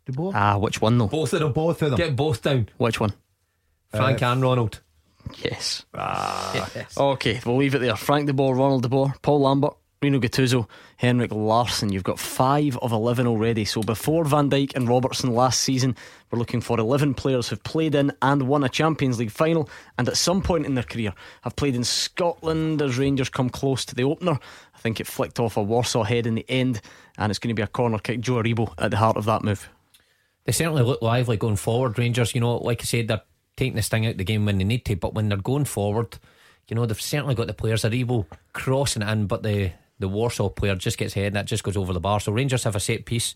De 0.07 0.13
Boer. 0.13 0.33
Ah, 0.35 0.59
which 0.59 0.81
one 0.81 0.97
though? 0.99 1.09
Both 1.09 1.33
of 1.33 1.41
them. 1.41 1.53
Both 1.53 1.83
of 1.83 1.91
them. 1.91 1.97
Get 1.99 2.17
both 2.17 2.43
down. 2.43 2.69
Which 2.77 3.01
one? 3.01 3.13
Frank 3.91 4.23
Uh, 4.23 4.27
and 4.27 4.43
Ronald. 4.43 4.81
Yes. 5.43 5.85
Ah. 5.95 6.71
Yes. 6.75 6.97
Okay, 6.97 7.41
we'll 7.45 7.57
leave 7.57 7.75
it 7.75 7.81
there. 7.81 7.97
Frank 7.97 8.27
de 8.27 8.33
Boer, 8.33 8.55
Ronald 8.55 8.83
de 8.83 8.89
Boer, 8.89 9.15
Paul 9.23 9.41
Lambert, 9.41 9.77
Rino 10.01 10.21
Gattuso, 10.21 10.69
Henrik 10.97 11.33
Larsson. 11.33 11.91
You've 11.91 12.05
got 12.05 12.21
five 12.21 12.77
of 12.79 12.93
11 12.93 13.27
already. 13.27 13.65
So 13.65 13.83
before 13.83 14.25
Van 14.25 14.49
Dijk 14.49 14.77
and 14.77 14.89
Robertson 14.89 15.35
last 15.35 15.63
season, 15.63 15.97
we're 16.31 16.39
looking 16.39 16.61
for 16.61 16.79
11 16.79 17.15
players 17.15 17.49
who've 17.49 17.63
played 17.65 17.97
in 17.97 18.13
and 18.23 18.47
won 18.47 18.63
a 18.63 18.69
Champions 18.69 19.19
League 19.19 19.33
final 19.33 19.69
and 19.99 20.09
at 20.09 20.17
some 20.17 20.41
point 20.41 20.67
in 20.67 20.77
their 20.77 20.85
career 20.85 21.13
have 21.43 21.57
played 21.57 21.75
in 21.75 21.83
Scotland 21.83 22.81
as 22.81 22.97
Rangers 22.97 23.29
come 23.29 23.51
close 23.51 23.85
to 23.87 23.97
the 23.97 24.05
opener. 24.05 24.39
I 24.73 24.79
think 24.79 25.01
it 25.01 25.09
flicked 25.09 25.41
off 25.41 25.57
a 25.57 25.63
Warsaw 25.63 26.05
head 26.05 26.29
in 26.29 26.37
the 26.37 26.49
end 26.49 26.81
and 27.17 27.31
it's 27.31 27.41
going 27.41 27.49
to 27.49 27.59
be 27.59 27.63
a 27.63 27.67
corner 27.67 27.99
kick. 27.99 28.21
Joe 28.21 28.35
Aribo 28.35 28.73
at 28.79 28.93
the 28.93 28.99
heart 28.99 29.17
of 29.17 29.25
that 29.25 29.43
move. 29.43 29.69
They 30.45 30.53
certainly 30.53 30.85
look 30.85 31.03
lively 31.03 31.37
going 31.37 31.57
forward. 31.57 31.99
Rangers, 31.99 32.37
you 32.37 32.41
know, 32.41 32.59
like 32.59 32.83
I 32.83 32.85
said, 32.85 33.09
they're 33.09 33.23
taking 33.57 33.75
the 33.75 33.83
sting 33.83 34.07
out 34.07 34.13
of 34.13 34.19
the 34.19 34.25
game 34.25 34.45
when 34.45 34.59
they 34.59 34.65
need 34.65 34.85
to, 34.85 34.95
but 34.95 35.13
when 35.13 35.29
they're 35.29 35.39
going 35.39 35.65
forward, 35.65 36.19
you 36.69 36.77
know, 36.77 36.87
they've 36.87 37.01
certainly 37.01 37.35
got 37.35 37.49
the 37.49 37.55
players. 37.55 37.85
Able 37.85 38.29
crossing 38.53 39.03
it 39.03 39.09
in, 39.09 39.27
but 39.27 39.43
the 39.43 39.73
the 39.99 40.09
Warsaw 40.09 40.49
player 40.49 40.75
just 40.75 40.99
gets 40.99 41.17
ahead 41.17 41.29
and 41.29 41.37
that 41.37 41.47
just 41.47 41.65
goes 41.65 41.77
over 41.77 41.93
the 41.93 42.01
bar. 42.01 42.21
So 42.21 42.33
Rangers 42.33 42.65
have 42.65 42.77
a 42.77 42.81
set 42.81 43.05
piece. 43.05 43.35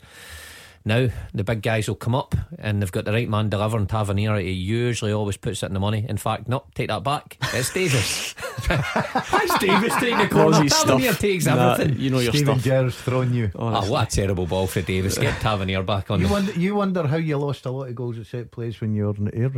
Now 0.84 1.08
the 1.32 1.44
big 1.44 1.62
guys 1.62 1.86
will 1.88 1.94
come 1.94 2.14
up 2.14 2.34
and 2.58 2.82
they've 2.82 2.90
got 2.90 3.04
the 3.04 3.12
right 3.12 3.28
man 3.28 3.48
delivering 3.48 3.86
Tavernier. 3.86 4.36
He 4.38 4.50
usually 4.50 5.12
always 5.12 5.36
puts 5.36 5.62
it 5.62 5.66
in 5.66 5.74
the 5.74 5.80
money. 5.80 6.04
In 6.08 6.16
fact, 6.16 6.48
no, 6.48 6.64
take 6.74 6.88
that 6.88 7.04
back. 7.04 7.36
It's 7.54 7.72
Davis. 7.72 8.34
it's 8.70 9.58
Davis 9.58 9.94
taking 9.96 10.18
the 10.18 10.28
corner. 10.28 10.58
Aussie 10.58 10.68
Tavernier 10.84 11.08
stuff. 11.12 11.20
takes 11.20 11.46
Nah, 11.46 11.72
everything. 11.74 12.00
you 12.00 12.10
know 12.10 12.18
your 12.18 12.32
Stephen 12.32 12.54
stuff. 12.58 12.64
Gerrard's 12.64 12.96
thrown 13.00 13.32
you. 13.32 13.50
Oh, 13.54 13.68
oh, 13.68 13.90
what 13.90 14.12
a 14.12 14.16
terrible 14.16 14.46
ball 14.46 14.66
for 14.66 14.80
Davis. 14.82 15.18
Get 15.18 15.40
Tavernier 15.40 15.82
back 15.82 16.10
on 16.10 16.20
You 16.20 16.26
the 16.26 16.32
wonder, 16.32 16.52
you 16.52 16.74
wonder 16.74 17.06
how 17.06 17.16
you 17.16 17.36
lost 17.38 17.64
a 17.66 17.70
lot 17.70 17.88
of 17.88 17.94
goals 17.94 18.18
at 18.18 18.26
set 18.26 18.50
plays 18.50 18.80
when 18.80 18.94
you 18.94 19.06
were 19.06 19.14
in 19.14 19.24
the 19.26 19.34
air. 19.36 19.52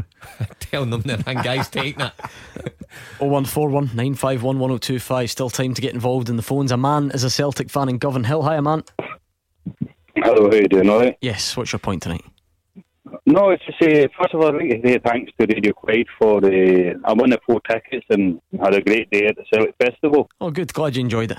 telling 0.60 0.90
them 0.90 1.02
that 1.02 1.26
and 1.26 1.42
guys 1.42 1.68
taking 1.68 2.02
it. 2.02 2.12
0141 3.18 3.86
951 3.86 4.58
1025. 4.58 5.30
Still 5.30 5.50
time 5.50 5.74
to 5.74 5.80
get 5.82 5.94
involved 5.94 6.28
in 6.28 6.36
the 6.36 6.42
phones. 6.42 6.70
A 6.70 6.76
man 6.76 7.10
is 7.12 7.24
a 7.24 7.30
Celtic 7.30 7.70
fan 7.70 7.88
in 7.88 7.98
Govan 7.98 8.24
Hill. 8.24 8.42
Hi, 8.42 8.56
a 8.56 8.62
man. 8.62 8.84
Hello, 10.16 10.48
how 10.48 10.56
you 10.56 10.68
doing? 10.68 10.88
All 10.88 11.00
right? 11.00 11.16
Yes, 11.20 11.56
what's 11.56 11.72
your 11.72 11.80
point 11.80 12.02
tonight? 12.02 12.24
No, 13.26 13.50
it's 13.50 13.64
to 13.66 13.72
say, 13.80 14.04
uh, 14.04 14.08
first 14.18 14.34
of 14.34 14.40
all, 14.40 14.48
I'd 14.48 14.54
like 14.54 14.82
to 14.82 14.88
say 14.88 14.98
thanks 14.98 15.32
to 15.38 15.46
Radio 15.46 15.72
Clyde 15.72 16.06
for 16.18 16.40
the. 16.40 17.00
I 17.04 17.12
won 17.12 17.30
the 17.30 17.40
four 17.46 17.60
tickets 17.68 18.06
and 18.10 18.40
had 18.60 18.74
a 18.74 18.80
great 18.82 19.10
day 19.10 19.26
at 19.26 19.36
the 19.36 19.44
Celtic 19.52 19.74
Festival. 19.80 20.28
Oh, 20.40 20.50
good. 20.50 20.72
Glad 20.72 20.96
you 20.96 21.00
enjoyed 21.00 21.30
it. 21.32 21.38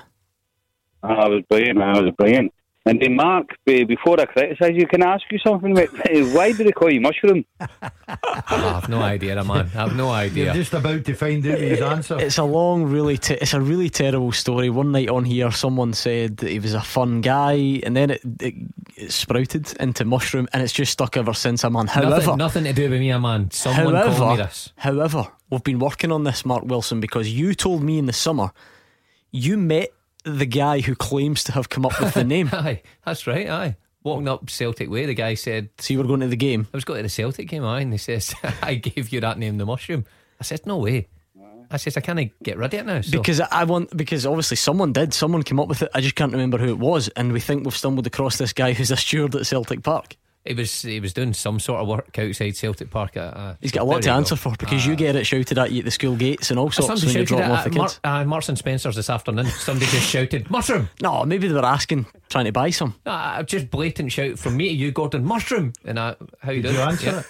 I 1.03 1.27
was 1.27 1.43
brilliant, 1.49 1.77
man. 1.77 1.95
I 1.95 2.01
was 2.01 2.11
brilliant. 2.17 2.53
And 2.87 3.01
then, 3.01 3.15
Mark, 3.15 3.47
before 3.65 4.19
I 4.19 4.25
criticise 4.25 4.73
you, 4.75 4.85
can 4.85 5.01
I 5.01 5.15
ask 5.15 5.23
you 5.31 5.39
something? 5.39 5.73
mate? 5.73 5.89
Eh, 6.07 6.23
why 6.35 6.51
do 6.51 6.63
they 6.63 6.71
call 6.71 6.91
you 6.91 7.01
Mushroom? 7.01 7.43
I 7.59 8.19
have 8.47 8.87
no 8.89 9.01
idea, 9.01 9.43
man. 9.43 9.71
I 9.73 9.79
have 9.79 9.95
no 9.95 10.11
idea. 10.11 10.45
You're 10.45 10.53
just 10.53 10.73
about 10.73 11.03
to 11.05 11.15
find 11.15 11.45
out 11.47 11.57
his 11.57 11.81
answer. 11.81 12.19
It's 12.19 12.37
a 12.37 12.43
long, 12.43 12.83
really, 12.83 13.17
te- 13.17 13.39
it's 13.41 13.55
a 13.55 13.61
really 13.61 13.89
terrible 13.89 14.31
story. 14.31 14.69
One 14.69 14.91
night 14.91 15.09
on 15.09 15.25
here, 15.25 15.49
someone 15.49 15.93
said 15.93 16.37
that 16.37 16.49
he 16.51 16.59
was 16.59 16.75
a 16.75 16.81
fun 16.81 17.21
guy, 17.21 17.81
and 17.83 17.97
then 17.97 18.11
it, 18.11 18.21
it, 18.39 18.53
it 18.95 19.11
sprouted 19.11 19.75
into 19.79 20.05
mushroom, 20.05 20.47
and 20.53 20.61
it's 20.61 20.73
just 20.73 20.91
stuck 20.91 21.17
ever 21.17 21.33
since. 21.33 21.63
A 21.63 21.71
man. 21.71 21.87
However, 21.87 22.17
nothing, 22.17 22.37
nothing 22.37 22.63
to 22.65 22.73
do 22.73 22.87
with 22.87 22.99
me, 22.99 23.09
a 23.09 23.19
man. 23.19 23.49
Someone 23.49 23.95
called 23.95 24.09
me 24.09 24.15
however, 24.15 24.43
this. 24.43 24.73
however, 24.77 25.27
we've 25.49 25.63
been 25.63 25.79
working 25.79 26.11
on 26.11 26.23
this, 26.23 26.45
Mark 26.45 26.65
Wilson, 26.65 26.99
because 26.99 27.33
you 27.33 27.55
told 27.55 27.81
me 27.81 27.97
in 27.97 28.05
the 28.05 28.13
summer 28.13 28.51
you 29.31 29.57
met 29.57 29.89
the 30.25 30.45
guy 30.45 30.81
who 30.81 30.95
claims 30.95 31.43
to 31.45 31.51
have 31.53 31.69
come 31.69 31.85
up 31.85 31.99
with 31.99 32.13
the 32.13 32.23
name. 32.35 32.49
Aye, 32.51 32.81
that's 33.05 33.27
right. 33.27 33.47
Aye. 33.49 33.77
walking 34.03 34.27
up 34.27 34.49
Celtic 34.49 34.89
Way, 34.89 35.05
the 35.05 35.13
guy 35.13 35.35
said, 35.35 35.69
"So 35.79 35.93
you 35.93 35.99
were 35.99 36.05
going 36.07 36.19
to 36.21 36.27
the 36.27 36.35
game?" 36.35 36.67
I 36.73 36.77
was 36.77 36.83
going 36.85 36.97
to 36.99 37.03
the 37.03 37.09
Celtic 37.09 37.47
game, 37.47 37.63
aye, 37.63 37.81
and 37.81 37.91
he 37.91 37.97
says, 37.97 38.33
"I 38.61 38.75
gave 38.75 39.09
you 39.09 39.21
that 39.21 39.37
name, 39.37 39.57
the 39.57 39.65
mushroom." 39.65 40.05
I 40.39 40.43
said, 40.43 40.65
"No 40.65 40.77
way." 40.77 41.07
I 41.71 41.77
says, 41.77 41.97
"I 41.97 42.01
can't 42.01 42.31
get 42.43 42.57
rid 42.57 42.73
of 42.73 42.79
it 42.79 42.85
now." 42.85 43.01
So. 43.01 43.11
Because 43.11 43.41
I 43.41 43.63
want 43.63 43.95
because 43.95 44.25
obviously 44.25 44.57
someone 44.57 44.93
did, 44.93 45.13
someone 45.13 45.41
came 45.43 45.59
up 45.59 45.67
with 45.67 45.81
it. 45.81 45.89
I 45.95 46.01
just 46.01 46.15
can't 46.15 46.31
remember 46.31 46.57
who 46.59 46.67
it 46.69 46.77
was, 46.77 47.07
and 47.09 47.33
we 47.33 47.39
think 47.39 47.65
we've 47.65 47.75
stumbled 47.75 48.05
across 48.05 48.37
this 48.37 48.53
guy 48.53 48.73
who's 48.73 48.91
a 48.91 48.97
steward 48.97 49.35
at 49.35 49.45
Celtic 49.47 49.81
Park. 49.81 50.15
He 50.45 50.53
was 50.53 50.81
he 50.83 50.99
was 50.99 51.11
doing 51.13 51.33
some 51.33 51.59
sort 51.59 51.81
of 51.81 51.87
work 51.87 52.17
outside 52.19 52.55
Celtic 52.55 52.91
Park. 52.91 53.17
At, 53.17 53.35
uh, 53.35 53.55
He's 53.61 53.71
got 53.71 53.81
a 53.81 53.85
lot 53.85 54.03
to 54.03 54.11
answer 54.11 54.35
for 54.35 54.53
because 54.59 54.85
you 54.85 54.95
get 54.95 55.15
it 55.15 55.25
shouted 55.25 55.57
at 55.57 55.71
you 55.71 55.79
at 55.79 55.85
the 55.85 55.91
school 55.91 56.15
gates 56.15 56.51
and 56.51 56.59
all 56.59 56.69
sorts 56.69 57.03
when 57.03 57.13
you're 57.13 57.25
shouted 57.25 57.27
dropping 57.27 57.51
off 57.51 57.65
at 57.65 57.71
the 57.71 57.77
Mar- 57.79 57.87
kids. 57.87 57.99
uh, 58.03 58.25
Marks 58.25 58.49
and 58.49 58.57
Spencer's 58.57 58.95
this 58.95 59.09
afternoon. 59.09 59.45
Somebody 59.47 59.87
just 59.91 60.07
shouted, 60.07 60.49
Mushroom! 60.51 60.87
No, 61.01 61.25
maybe 61.25 61.47
they 61.47 61.53
were 61.55 61.65
asking, 61.65 62.05
trying 62.29 62.45
to 62.45 62.51
buy 62.51 62.69
some. 62.69 62.93
Uh, 63.05 63.41
just 63.43 63.71
blatant 63.71 64.11
shout 64.11 64.37
from 64.37 64.55
me 64.57 64.69
to 64.69 64.75
you, 64.75 64.91
Gordon, 64.91 65.25
Mushroom! 65.25 65.73
And 65.83 65.99
I, 65.99 66.15
how 66.39 66.51
you 66.51 66.61
Did 66.61 66.73
doing? 66.73 66.75
you 66.75 66.81
answer 66.91 67.19
it? 67.19 67.25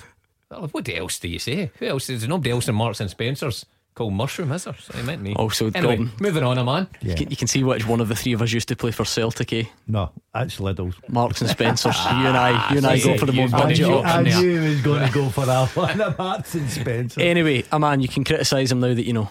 Well, 0.52 0.68
what 0.74 0.90
else 0.90 1.18
do 1.20 1.28
you 1.30 1.40
say? 1.40 1.72
Who 1.80 1.86
else? 1.86 2.08
There's 2.08 2.28
nobody 2.28 2.52
else 2.52 2.68
in 2.68 2.76
Marks 2.76 3.00
and 3.00 3.10
Spencer's 3.10 3.66
called 3.96 4.14
Mushroom, 4.14 4.52
is 4.52 4.66
there? 4.66 4.76
So 4.78 4.96
he 4.98 5.04
meant 5.04 5.22
me. 5.22 5.34
Also, 5.36 5.72
anyway, 5.74 5.96
Gordon. 5.96 6.12
moving 6.20 6.44
on, 6.44 6.58
a 6.58 6.64
man. 6.64 6.88
You, 7.02 7.16
can, 7.16 7.30
you 7.30 7.38
can 7.38 7.48
see 7.48 7.64
which 7.64 7.88
one 7.88 8.02
of 8.02 8.10
the 8.10 8.16
three 8.16 8.34
of 8.34 8.42
us 8.42 8.52
used 8.52 8.68
to 8.68 8.76
play 8.76 8.92
for 8.92 9.06
Celtic, 9.06 9.54
eh? 9.54 9.64
No, 9.88 10.12
that's 10.34 10.58
Lidl's. 10.60 10.96
Marks 11.08 11.42
and 11.42 11.50
Spencer's. 11.50 11.96
you 11.98 12.12
and 12.12 12.38
I, 12.38 12.72
you 12.72 12.78
and 12.78 12.86
I 12.86 13.00
go 13.00 13.18
for 13.18 13.26
the 13.26 13.34
most 13.34 13.54
I 13.54 13.64
budget 13.64 13.88
knew, 13.88 13.96
option 13.96 14.28
I 14.28 14.42
knew 14.42 14.60
he 14.60 14.70
was 14.70 14.82
going 14.82 15.08
to 15.08 15.14
go 15.14 15.30
for 15.30 15.46
that 15.46 15.70
one. 15.76 16.16
Marks 16.18 16.54
and 16.56 16.70
Spencer. 16.70 17.22
Anyway, 17.22 17.64
a 17.72 17.80
man, 17.80 18.02
you 18.02 18.08
can 18.10 18.24
criticise 18.24 18.72
him 18.72 18.82
now 18.82 18.94
that 18.94 19.06
you 19.06 19.14
know. 19.14 19.30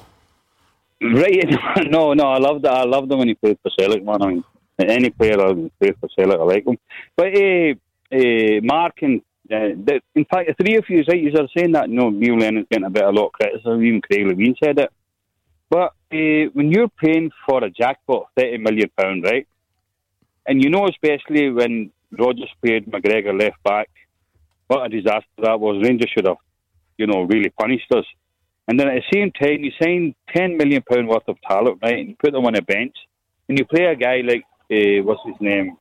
Right? 1.03 1.45
no, 1.91 2.15
no, 2.15 2.29
I 2.29 2.39
loved 2.39 2.65
it. 2.65 2.71
I 2.71 2.85
loved 2.85 3.13
him 3.13 3.19
when 3.19 3.29
he 3.29 3.35
played 3.35 3.59
for 3.63 3.71
Celtic, 3.79 4.03
man. 4.03 4.23
I 4.23 4.27
mean, 4.29 4.45
any 4.79 5.11
player 5.11 5.37
who 5.37 5.71
played 5.79 5.97
for 6.01 6.09
Celtic, 6.17 6.41
I 6.41 6.43
like 6.43 6.67
him. 6.67 6.79
But 7.17 7.37
uh, 7.37 7.75
uh, 8.13 8.61
Mark 8.63 9.03
and 9.03 9.21
uh, 9.53 9.99
in 10.15 10.25
fact, 10.25 10.49
the 10.49 10.55
three 10.59 10.77
of 10.77 10.85
you, 10.89 11.05
right, 11.09 11.21
you 11.21 11.31
are 11.39 11.49
saying 11.57 11.73
that 11.73 11.91
No, 11.91 12.11
Neil 12.11 12.39
Lennon's 12.39 12.67
getting 12.71 12.87
a 12.87 12.91
bit 12.91 13.05
a 13.05 13.11
lot 13.11 13.27
of 13.27 13.33
criticism. 13.33 13.85
Even 13.85 14.01
Craig 14.01 14.25
Levein 14.27 14.55
said 14.63 14.79
it. 14.79 14.91
But 15.69 15.93
uh, 16.13 16.51
when 16.53 16.71
you're 16.71 16.89
paying 16.89 17.31
for 17.47 17.63
a 17.63 17.71
jackpot, 17.71 18.29
thirty 18.37 18.59
million 18.59 18.91
pound, 18.99 19.25
right, 19.25 19.47
and 20.47 20.63
you 20.63 20.71
know 20.71 20.87
especially 20.87 21.51
when 21.51 21.91
Rodgers 22.11 22.51
played 22.65 22.87
McGregor 22.87 23.39
left 23.39 23.63
back, 23.63 23.91
what 24.69 24.87
a 24.87 24.89
disaster 24.89 25.27
that 25.39 25.61
was. 25.61 25.83
Rangers 25.83 26.11
should 26.15 26.27
have, 26.27 26.37
you 26.97 27.07
know, 27.07 27.23
really 27.23 27.51
punished 27.51 27.91
us. 27.93 28.05
And 28.67 28.81
then 28.81 28.89
at 28.89 28.95
the 28.95 29.13
same 29.13 29.31
time, 29.33 29.63
you 29.63 29.73
sign 29.83 30.15
ten 30.35 30.57
million 30.57 30.83
pound 30.83 31.09
worth 31.09 31.29
of 31.29 31.37
talent, 31.47 31.81
right, 31.83 31.99
and 31.99 32.09
you 32.11 32.17
put 32.17 32.33
them 32.33 32.47
on 32.47 32.57
a 32.57 32.63
bench, 32.63 32.97
and 33.49 33.59
you 33.59 33.65
play 33.67 33.85
a 33.85 33.97
guy 33.97 34.23
like 34.23 34.45
uh, 34.73 35.03
what's 35.03 35.21
his 35.27 35.41
name, 35.41 35.77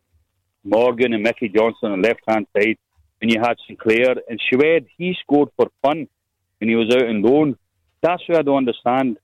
Morgan 0.63 1.13
and 1.13 1.23
Mikey 1.23 1.49
Johnston 1.49 1.91
on 1.91 2.01
the 2.01 2.07
left 2.07 2.21
hand 2.27 2.47
side, 2.57 2.77
and 3.23 3.31
you 3.31 3.39
had 3.39 3.55
Sinclair 3.65 4.15
and 4.29 4.39
Shved. 4.39 4.85
He 4.97 5.15
scored 5.21 5.49
for 5.55 5.67
fun 5.81 6.09
when 6.59 6.69
he 6.69 6.75
was 6.75 6.93
out 6.93 7.07
on 7.07 7.21
loan. 7.21 7.57
That's 8.01 8.21
what 8.27 8.37
I 8.37 8.41
don't 8.41 8.57
understand. 8.57 9.17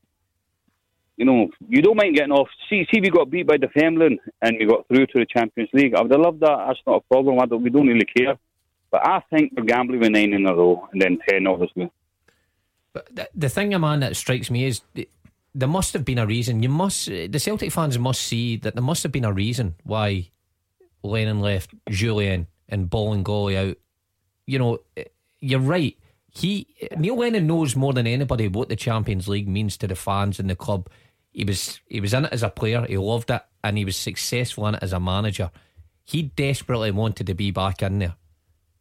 You 1.18 1.26
know, 1.26 1.50
you 1.68 1.82
don't 1.82 1.98
mind 1.98 2.16
getting 2.16 2.32
off. 2.32 2.48
See, 2.70 2.88
see, 2.90 3.02
we 3.02 3.10
got 3.10 3.30
beat 3.30 3.46
by 3.46 3.58
the 3.58 3.68
Femlin 3.68 4.18
and 4.42 4.56
we 4.58 4.66
got 4.66 4.88
through 4.88 5.06
to 5.08 5.20
the 5.20 5.26
Champions 5.26 5.70
League. 5.74 5.96
I 5.96 6.02
would 6.02 6.12
have 6.14 6.22
loved 6.22 6.40
that. 6.40 6.66
That's 6.66 6.80
not 6.88 7.04
a 7.04 7.14
problem. 7.14 7.38
Don't, 7.50 7.62
we 7.62 7.70
don't 7.70 7.88
really 7.88 8.06
care. 8.06 8.38
But 8.90 9.06
I 9.06 9.22
think 9.30 9.52
we're 9.56 9.66
gambling 9.66 10.00
with 10.00 10.12
nine 10.12 10.34
in 10.34 10.48
a 10.48 10.56
row 10.56 10.88
and 10.94 11.02
then 11.02 11.20
ten, 11.28 11.46
obviously. 11.46 11.92
But 12.94 13.14
the, 13.14 13.30
the 13.36 13.50
thing, 13.50 13.78
man, 13.82 14.00
that 14.00 14.16
strikes 14.16 14.50
me 14.50 14.64
is 14.64 14.82
there 15.54 15.68
must 15.68 15.92
have 15.92 16.06
been 16.06 16.20
a 16.20 16.26
reason. 16.26 16.64
You 16.64 16.70
must, 16.70 17.08
the 17.08 17.38
Celtic 17.38 17.74
fans 17.74 18.00
must 18.00 18.22
see 18.22 18.56
that 18.56 18.76
there 18.76 18.82
must 18.82 19.04
have 19.04 19.12
been 19.12 19.26
a 19.26 19.34
reason 19.34 19.76
why 19.84 20.30
Lennon 21.04 21.42
left 21.42 21.76
Jullien 21.90 22.48
and 22.70 22.90
Ball 22.90 23.12
and 23.12 23.26
Golly 23.26 23.58
out. 23.58 23.76
You 24.50 24.60
know, 24.60 24.80
eh, 24.98 25.04
you're 25.40 25.60
right. 25.60 25.96
He 26.32 26.68
Neil 26.98 27.18
Lennon 27.18 27.48
knows 27.48 27.76
more 27.76 27.94
than 27.94 28.08
anybody 28.08 28.48
what 28.48 28.70
the 28.70 28.76
Champions 28.76 29.28
League 29.28 29.48
means 29.48 29.78
to 29.78 29.88
the 29.88 29.96
fans 29.96 30.40
and 30.40 30.50
the 30.50 30.56
club. 30.56 30.90
He 31.32 31.44
was 31.44 31.80
he 31.88 32.00
was 32.00 32.14
in 32.14 32.26
it 32.26 32.34
as 32.34 32.44
a 32.44 32.50
player. 32.50 32.86
He 32.88 32.98
loved 32.98 33.30
it, 33.30 33.42
and 33.64 33.78
he 33.78 33.86
was 33.86 33.96
successful 33.96 34.68
in 34.68 34.76
it 34.76 34.84
as 34.84 34.94
a 34.94 35.00
manager. 35.00 35.52
He 36.04 36.24
desperately 36.24 36.92
wanted 36.92 37.28
to 37.28 37.36
be 37.36 37.52
back 37.52 37.84
in 37.84 38.00
there. 38.00 38.16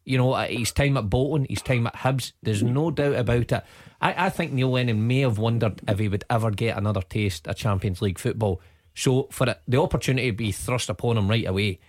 You 0.05 0.17
know, 0.17 0.33
his 0.33 0.71
time 0.71 0.97
at 0.97 1.09
Bolton, 1.09 1.45
his 1.47 1.61
time 1.61 1.85
at 1.85 1.97
Hibs, 1.97 2.31
there's 2.41 2.63
no 2.63 2.89
doubt 2.89 3.13
about 3.13 3.51
it. 3.51 3.63
I, 4.01 4.25
I 4.25 4.29
think 4.29 4.51
Neil 4.51 4.71
Lennon 4.71 5.05
may 5.05 5.19
have 5.19 5.37
wondered 5.37 5.81
if 5.87 5.99
he 5.99 6.07
would 6.07 6.23
ever 6.31 6.49
get 6.49 6.77
another 6.77 7.01
taste 7.01 7.47
of 7.47 7.55
Champions 7.55 8.01
League 8.01 8.17
football. 8.17 8.59
So 8.95 9.27
for 9.29 9.55
the 9.67 9.79
opportunity 9.79 10.31
to 10.31 10.35
be 10.35 10.51
thrust 10.51 10.89
upon 10.89 11.17
him 11.17 11.29
right 11.29 11.45
away, 11.45 11.79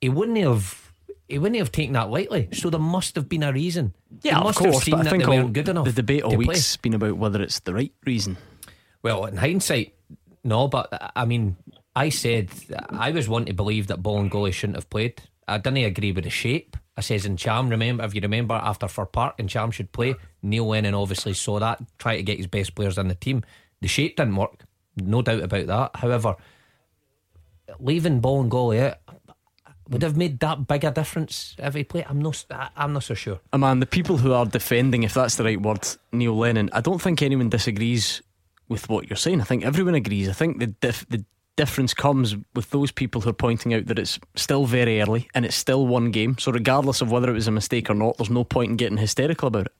he 0.00 0.08
wouldn't 0.08 0.38
have 0.38 0.91
he 1.32 1.38
wouldn't 1.38 1.58
have 1.58 1.72
taken 1.72 1.94
that 1.94 2.10
lightly. 2.10 2.48
So 2.52 2.68
there 2.70 2.78
must 2.78 3.14
have 3.16 3.28
been 3.28 3.42
a 3.42 3.52
reason. 3.52 3.94
Yeah, 4.22 4.32
he 4.34 4.36
of 4.38 4.44
must 4.44 4.58
course. 4.58 4.74
have 4.74 4.82
seen 4.84 4.96
But 4.98 5.06
I 5.06 5.10
think 5.10 5.26
all, 5.28 5.48
good 5.48 5.68
enough. 5.68 5.86
the 5.86 5.92
debate 5.92 6.22
all 6.22 6.30
to 6.32 6.36
play. 6.36 6.46
week's 6.46 6.76
been 6.76 6.94
about 6.94 7.16
whether 7.16 7.42
it's 7.42 7.60
the 7.60 7.72
right 7.72 7.92
reason. 8.04 8.36
Well, 9.02 9.24
in 9.24 9.36
hindsight, 9.36 9.94
no, 10.44 10.68
but 10.68 11.12
I 11.16 11.24
mean, 11.24 11.56
I 11.96 12.10
said 12.10 12.50
I 12.90 13.10
was 13.10 13.28
one 13.28 13.46
to 13.46 13.54
believe 13.54 13.86
that 13.86 14.02
Ball 14.02 14.20
and 14.20 14.30
Bolingoli 14.30 14.52
shouldn't 14.52 14.76
have 14.76 14.90
played. 14.90 15.22
I 15.48 15.58
didn't 15.58 15.78
agree 15.78 16.12
with 16.12 16.24
the 16.24 16.30
shape. 16.30 16.76
I 16.96 17.00
says 17.00 17.26
Ntcham, 17.26 17.70
remember 17.70 18.04
if 18.04 18.14
you 18.14 18.20
remember 18.20 18.54
after 18.54 18.86
Fir 18.86 19.06
Park 19.06 19.36
and 19.38 19.48
Ntcham 19.48 19.72
should 19.72 19.90
play, 19.92 20.14
Neil 20.42 20.66
Lennon 20.68 20.94
obviously 20.94 21.32
saw 21.32 21.58
that, 21.58 21.80
tried 21.98 22.18
to 22.18 22.22
get 22.22 22.36
his 22.36 22.46
best 22.46 22.74
players 22.74 22.98
in 22.98 23.08
the 23.08 23.14
team. 23.14 23.42
The 23.80 23.88
shape 23.88 24.16
didn't 24.16 24.36
work, 24.36 24.64
no 24.96 25.22
doubt 25.22 25.42
about 25.42 25.66
that. 25.66 25.90
However, 25.96 26.36
leaving 27.78 28.20
Boli 28.20 28.48
Bolingoli 28.48 28.80
out 28.90 28.98
would 29.92 30.02
have 30.02 30.16
made 30.16 30.40
that 30.40 30.66
big 30.66 30.84
a 30.84 30.90
difference 30.90 31.54
if 31.58 31.74
he 31.74 31.84
played. 31.84 32.06
I'm 32.08 32.20
not. 32.20 32.44
I'm 32.76 32.92
not 32.92 33.04
so 33.04 33.14
sure. 33.14 33.40
A 33.52 33.58
man, 33.58 33.80
the 33.80 33.86
people 33.86 34.16
who 34.16 34.32
are 34.32 34.46
defending, 34.46 35.02
if 35.02 35.14
that's 35.14 35.36
the 35.36 35.44
right 35.44 35.60
word, 35.60 35.86
Neil 36.12 36.36
Lennon, 36.36 36.70
I 36.72 36.80
don't 36.80 37.00
think 37.00 37.22
anyone 37.22 37.50
disagrees 37.50 38.22
with 38.68 38.88
what 38.88 39.08
you're 39.08 39.16
saying. 39.16 39.40
I 39.40 39.44
think 39.44 39.64
everyone 39.64 39.94
agrees. 39.94 40.28
I 40.28 40.32
think 40.32 40.58
the 40.58 40.68
dif- 40.68 41.08
the 41.08 41.24
difference 41.56 41.92
comes 41.92 42.34
with 42.54 42.70
those 42.70 42.90
people 42.90 43.20
who 43.20 43.30
are 43.30 43.34
pointing 43.34 43.74
out 43.74 43.86
that 43.86 43.98
it's 43.98 44.18
still 44.34 44.64
very 44.64 45.02
early 45.02 45.28
and 45.34 45.44
it's 45.44 45.56
still 45.56 45.86
one 45.86 46.10
game. 46.10 46.38
So 46.38 46.50
regardless 46.50 47.02
of 47.02 47.12
whether 47.12 47.28
it 47.30 47.34
was 47.34 47.46
a 47.46 47.52
mistake 47.52 47.90
or 47.90 47.94
not, 47.94 48.16
there's 48.16 48.30
no 48.30 48.44
point 48.44 48.70
in 48.70 48.76
getting 48.76 48.96
hysterical 48.96 49.48
about 49.48 49.66
it. 49.66 49.72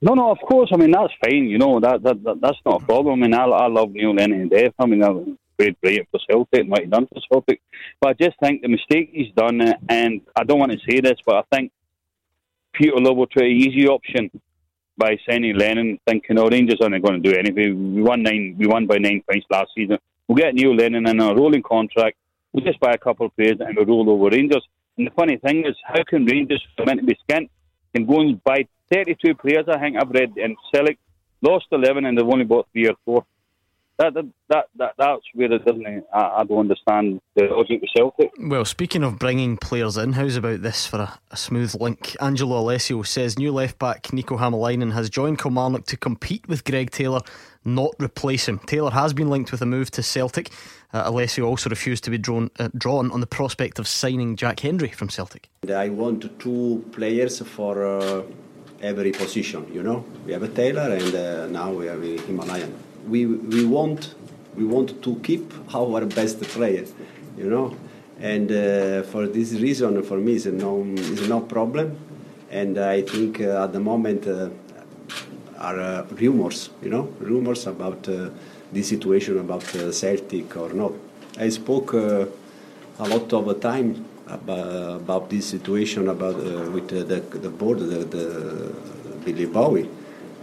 No, 0.00 0.14
no, 0.14 0.30
of 0.30 0.38
course. 0.38 0.70
I 0.72 0.76
mean, 0.76 0.90
that's 0.90 1.12
fine. 1.22 1.44
You 1.44 1.58
know, 1.58 1.80
that, 1.80 2.02
that, 2.02 2.22
that 2.24 2.40
that's 2.40 2.58
not 2.64 2.82
a 2.82 2.84
problem. 2.84 3.22
I 3.22 3.26
mean, 3.26 3.34
I, 3.34 3.44
I 3.44 3.66
love 3.68 3.90
Neil 3.90 4.14
Lennon 4.14 4.48
to 4.48 4.62
death. 4.62 4.74
I 4.78 4.86
mean, 4.86 5.02
I've 5.02 5.26
played 5.58 5.80
brilliant 5.80 6.08
for 6.10 6.20
Celtic 6.28 6.60
and 6.60 6.70
what 6.70 6.80
he 6.80 6.86
done 6.86 7.06
for 7.06 7.20
Celtic. 7.30 7.60
But 8.00 8.10
I 8.10 8.12
just 8.14 8.38
think 8.40 8.62
the 8.62 8.68
mistake 8.68 9.10
he's 9.12 9.32
done, 9.32 9.60
and 9.88 10.20
I 10.36 10.44
don't 10.44 10.58
want 10.58 10.72
to 10.72 10.78
say 10.88 11.00
this, 11.00 11.18
but 11.24 11.36
I 11.36 11.42
think 11.56 11.72
Peter 12.72 12.94
will 12.94 13.26
try 13.26 13.44
the 13.44 13.48
easy 13.48 13.86
option 13.88 14.30
by 14.96 15.18
signing 15.28 15.56
Lennon, 15.56 15.98
thinking, 16.06 16.38
"Oh, 16.38 16.48
Rangers 16.48 16.80
aren't 16.80 17.02
going 17.02 17.22
to 17.22 17.30
do 17.30 17.36
anything. 17.36 17.94
We 17.94 18.02
won 18.02 18.22
nine. 18.22 18.54
We 18.58 18.66
won 18.66 18.86
by 18.86 18.98
nine 18.98 19.22
points 19.28 19.46
last 19.50 19.70
season. 19.74 19.98
We'll 20.28 20.36
get 20.36 20.54
Neil 20.54 20.74
Lennon 20.74 21.08
in 21.08 21.20
a 21.20 21.34
rolling 21.34 21.62
contract. 21.62 22.16
We'll 22.52 22.64
just 22.64 22.80
buy 22.80 22.92
a 22.92 22.98
couple 22.98 23.26
of 23.26 23.36
players 23.36 23.58
and 23.60 23.76
we'll 23.76 23.86
roll 23.86 24.10
over 24.10 24.28
Rangers." 24.28 24.66
And 24.96 25.06
the 25.08 25.10
funny 25.12 25.36
thing 25.36 25.66
is, 25.66 25.74
how 25.84 26.02
can 26.04 26.24
Rangers, 26.24 26.62
who 26.78 26.84
meant 26.84 27.00
to 27.00 27.06
be 27.06 27.18
skint, 27.28 27.48
can 27.92 28.06
go 28.06 28.20
and 28.20 28.42
buy 28.44 28.66
32 28.92 29.34
players? 29.34 29.66
I 29.68 29.78
think 29.80 29.96
I've 29.96 30.10
read 30.10 30.36
in 30.36 30.56
Celtic, 30.72 30.98
lost 31.42 31.66
11 31.72 32.04
and 32.04 32.16
they've 32.16 32.26
only 32.26 32.44
bought 32.44 32.68
three 32.72 32.88
or 32.88 32.94
four. 33.04 33.24
That 33.98 34.14
that 34.14 34.24
that, 34.48 34.64
that 34.76 34.94
that's 34.98 35.22
where 35.34 35.52
it 35.52 35.64
doesn't. 35.64 36.04
I, 36.12 36.18
I 36.18 36.44
don't 36.44 36.58
understand 36.58 37.20
the 37.36 37.44
logic 37.44 37.80
with 37.80 37.90
Celtic. 37.94 38.32
Well, 38.40 38.64
speaking 38.64 39.04
of 39.04 39.18
bringing 39.18 39.56
players 39.56 39.96
in, 39.96 40.14
how's 40.14 40.36
about 40.36 40.62
this 40.62 40.86
for 40.86 41.00
a, 41.00 41.18
a 41.30 41.36
smooth 41.36 41.74
link? 41.80 42.16
Angelo 42.20 42.58
Alessio 42.58 43.02
says 43.02 43.38
new 43.38 43.52
left 43.52 43.78
back 43.78 44.12
Nico 44.12 44.36
Hamalainen 44.36 44.92
has 44.92 45.08
joined 45.08 45.38
Kilmarnock 45.38 45.86
to 45.86 45.96
compete 45.96 46.48
with 46.48 46.64
Greg 46.64 46.90
Taylor, 46.90 47.20
not 47.64 47.94
replace 48.00 48.48
him. 48.48 48.58
Taylor 48.60 48.90
has 48.90 49.12
been 49.12 49.30
linked 49.30 49.52
with 49.52 49.62
a 49.62 49.66
move 49.66 49.92
to 49.92 50.02
Celtic. 50.02 50.50
Uh, 50.92 51.04
Alessio 51.06 51.44
also 51.44 51.70
refused 51.70 52.04
to 52.04 52.10
be 52.10 52.18
drawn, 52.18 52.50
uh, 52.58 52.68
drawn 52.76 53.12
on 53.12 53.20
the 53.20 53.26
prospect 53.26 53.78
of 53.78 53.86
signing 53.86 54.36
Jack 54.36 54.60
Hendry 54.60 54.88
from 54.88 55.08
Celtic. 55.08 55.48
I 55.68 55.88
want 55.88 56.38
two 56.40 56.84
players 56.92 57.40
for 57.40 57.84
uh, 57.84 58.22
every 58.82 59.12
position. 59.12 59.66
You 59.72 59.82
know, 59.82 60.04
we 60.26 60.32
have 60.32 60.42
a 60.42 60.48
Taylor 60.48 60.94
and 60.94 61.14
uh, 61.14 61.46
now 61.46 61.72
we 61.72 61.86
have 61.86 62.02
a 62.02 62.18
Himalayan. 62.22 62.83
We 63.08 63.26
we 63.26 63.64
want 63.64 64.14
we 64.56 64.64
want 64.64 65.02
to 65.02 65.16
keep 65.16 65.52
our 65.74 66.04
best 66.06 66.40
player. 66.42 66.86
You 67.36 67.50
know, 67.50 67.76
and 68.20 68.50
uh, 68.50 69.02
for 69.02 69.26
this 69.26 69.52
reason, 69.52 70.02
for 70.02 70.18
me, 70.18 70.34
it's 70.34 70.46
no 70.46 70.84
it's 70.86 71.28
no 71.28 71.40
problem. 71.40 71.98
And 72.50 72.78
I 72.78 73.02
think 73.02 73.40
uh, 73.40 73.64
at 73.64 73.72
the 73.72 73.80
moment 73.80 74.26
uh, 74.26 74.50
are 75.58 75.80
uh, 75.80 76.06
rumors. 76.20 76.70
You 76.82 76.90
know, 76.90 77.02
rumors 77.20 77.66
about 77.66 78.08
uh, 78.08 78.30
this 78.72 78.88
situation 78.88 79.38
about 79.38 79.74
uh, 79.74 79.90
Celtic 79.92 80.56
or 80.56 80.72
not. 80.72 80.92
I 81.38 81.48
spoke 81.48 81.94
a 81.94 82.28
lot 82.98 83.32
of 83.32 83.60
time 83.60 84.04
about, 84.28 84.96
about 84.96 85.30
this 85.30 85.46
situation 85.46 86.08
about 86.08 86.36
with 86.72 86.88
the 86.88 87.20
the 87.20 87.50
board, 87.50 87.80
the, 87.80 88.04
the 88.04 88.72
Billy 89.24 89.46
Bowie, 89.46 89.88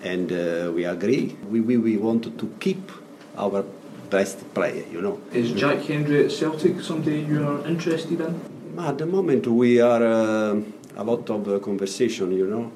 and 0.03 0.31
uh, 0.31 0.71
we 0.73 0.85
agree. 0.85 1.35
We, 1.49 1.61
we 1.61 1.77
we 1.77 1.97
want 1.97 2.37
to 2.37 2.55
keep 2.59 2.91
our 3.37 3.63
best 4.09 4.53
player. 4.53 4.83
You 4.91 5.01
know. 5.01 5.21
Is 5.33 5.51
Jack 5.51 5.83
Hendry 5.83 6.25
at 6.25 6.31
Celtic 6.31 6.81
somebody 6.81 7.21
you 7.21 7.47
are 7.47 7.65
interested 7.67 8.19
in? 8.19 8.39
At 8.79 8.97
the 8.97 9.05
moment, 9.05 9.47
we 9.47 9.81
are 9.81 10.03
uh, 10.03 10.61
a 10.95 11.03
lot 11.03 11.29
of 11.29 11.47
uh, 11.47 11.59
conversation, 11.59 12.31
you 12.31 12.47
know, 12.47 12.71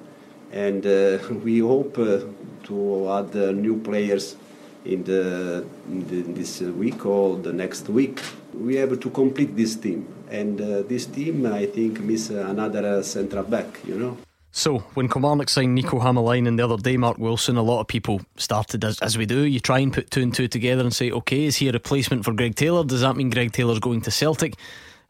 and 0.52 0.86
uh, 0.86 1.20
we 1.44 1.60
hope 1.60 1.98
uh, 1.98 2.20
to 2.64 3.10
add 3.12 3.36
uh, 3.36 3.52
new 3.52 3.80
players 3.80 4.36
in, 4.84 5.04
the, 5.04 5.66
in 5.90 6.08
the, 6.08 6.22
this 6.34 6.62
week 6.62 7.06
or 7.06 7.38
the 7.38 7.54
next 7.54 7.90
week. 7.90 8.22
We 8.54 8.76
have 8.76 9.00
to 9.00 9.10
complete 9.10 9.56
this 9.56 9.76
team, 9.76 10.08
and 10.30 10.60
uh, 10.62 10.82
this 10.84 11.06
team, 11.06 11.46
I 11.46 11.66
think, 11.66 12.00
miss 12.00 12.30
another 12.30 13.00
uh, 13.00 13.04
central 13.04 13.44
back, 13.44 13.80
you 13.86 13.96
know. 13.96 14.18
So, 14.58 14.80
when 14.94 15.10
Kilmarnock 15.10 15.50
signed 15.50 15.76
Nico 15.76 16.00
Hamalainen 16.00 16.56
the 16.56 16.64
other 16.64 16.78
day, 16.82 16.96
Mark 16.96 17.18
Wilson, 17.18 17.58
a 17.58 17.62
lot 17.62 17.82
of 17.82 17.88
people 17.88 18.22
started, 18.38 18.86
as, 18.86 18.98
as 19.02 19.18
we 19.18 19.26
do, 19.26 19.42
you 19.42 19.60
try 19.60 19.80
and 19.80 19.92
put 19.92 20.10
two 20.10 20.22
and 20.22 20.34
two 20.34 20.48
together 20.48 20.82
and 20.82 20.94
say, 20.96 21.12
okay, 21.12 21.44
is 21.44 21.58
he 21.58 21.68
a 21.68 21.74
replacement 21.74 22.24
for 22.24 22.32
Greg 22.32 22.56
Taylor? 22.56 22.86
Does 22.86 23.02
that 23.02 23.18
mean 23.18 23.30
Greg 23.30 23.52
Taylor's 23.52 23.80
going 23.80 24.00
to 24.04 24.12
Celtic? 24.12 24.54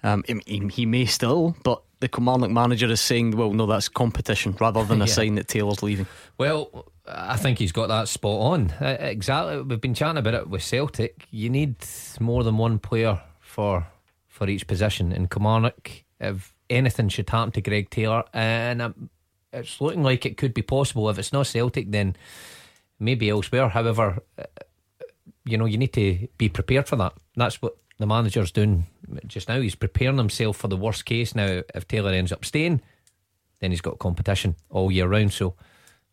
Um, 0.01 0.23
he, 0.47 0.67
he 0.73 0.87
may 0.87 1.05
still, 1.05 1.55
but 1.63 1.83
the 1.99 2.07
Kilmarnock 2.07 2.49
manager 2.49 2.87
is 2.87 3.01
saying, 3.01 3.37
well, 3.37 3.53
no, 3.53 3.67
that's 3.67 3.87
competition 3.87 4.57
rather 4.59 4.83
than 4.83 4.99
a 5.03 5.05
Yeah. 5.05 5.11
sign 5.13 5.35
that 5.35 5.47
Taylor's 5.47 5.83
leaving. 5.83 6.07
Well, 6.39 6.87
I 7.07 7.37
think 7.37 7.59
he's 7.59 7.71
got 7.71 7.89
that 7.89 8.07
spot 8.07 8.41
on. 8.41 8.71
Uh, 8.81 8.97
exactly. 8.99 9.61
We've 9.61 9.79
been 9.79 9.93
chatting 9.93 10.17
about 10.17 10.33
it 10.33 10.49
with 10.49 10.63
Celtic. 10.63 11.27
You 11.29 11.51
need 11.51 11.75
more 12.19 12.43
than 12.43 12.57
one 12.57 12.79
player 12.79 13.21
for 13.41 13.85
for 14.27 14.49
each 14.49 14.65
position. 14.65 15.11
In 15.11 15.27
Kilmarnock, 15.27 15.91
if 16.19 16.51
anything 16.67 17.09
should 17.09 17.29
happen 17.29 17.51
to 17.51 17.61
Greg 17.61 17.91
Taylor, 17.91 18.23
and 18.33 18.81
um, 18.81 19.09
it's 19.55 19.81
looking 19.81 20.03
like 20.03 20.25
it 20.25 20.37
could 20.37 20.53
be 20.53 20.61
possible. 20.61 21.09
If 21.09 21.17
it's 21.17 21.33
not 21.33 21.47
Celtic, 21.47 21.91
then 21.91 22.15
maybe 22.99 23.29
elsewhere. 23.29 23.69
However, 23.69 24.21
uh, 24.37 24.43
you 25.45 25.57
know, 25.57 25.65
you 25.65 25.77
need 25.77 25.93
to 25.93 26.27
be 26.37 26.49
prepared 26.49 26.87
for 26.87 26.95
that. 26.97 27.13
That's 27.35 27.61
what 27.61 27.77
the 27.97 28.07
manager's 28.07 28.51
doing 28.51 28.85
just 29.27 29.47
now. 29.47 29.61
He's 29.61 29.75
preparing 29.75 30.17
himself 30.17 30.57
for 30.57 30.67
the 30.67 30.77
worst 30.77 31.05
case. 31.05 31.35
Now, 31.35 31.61
if 31.73 31.87
Taylor 31.87 32.11
ends 32.11 32.31
up 32.31 32.43
staying, 32.43 32.81
then 33.59 33.71
he's 33.71 33.81
got 33.81 33.99
competition 33.99 34.55
all 34.69 34.91
year 34.91 35.07
round. 35.07 35.33
So, 35.33 35.55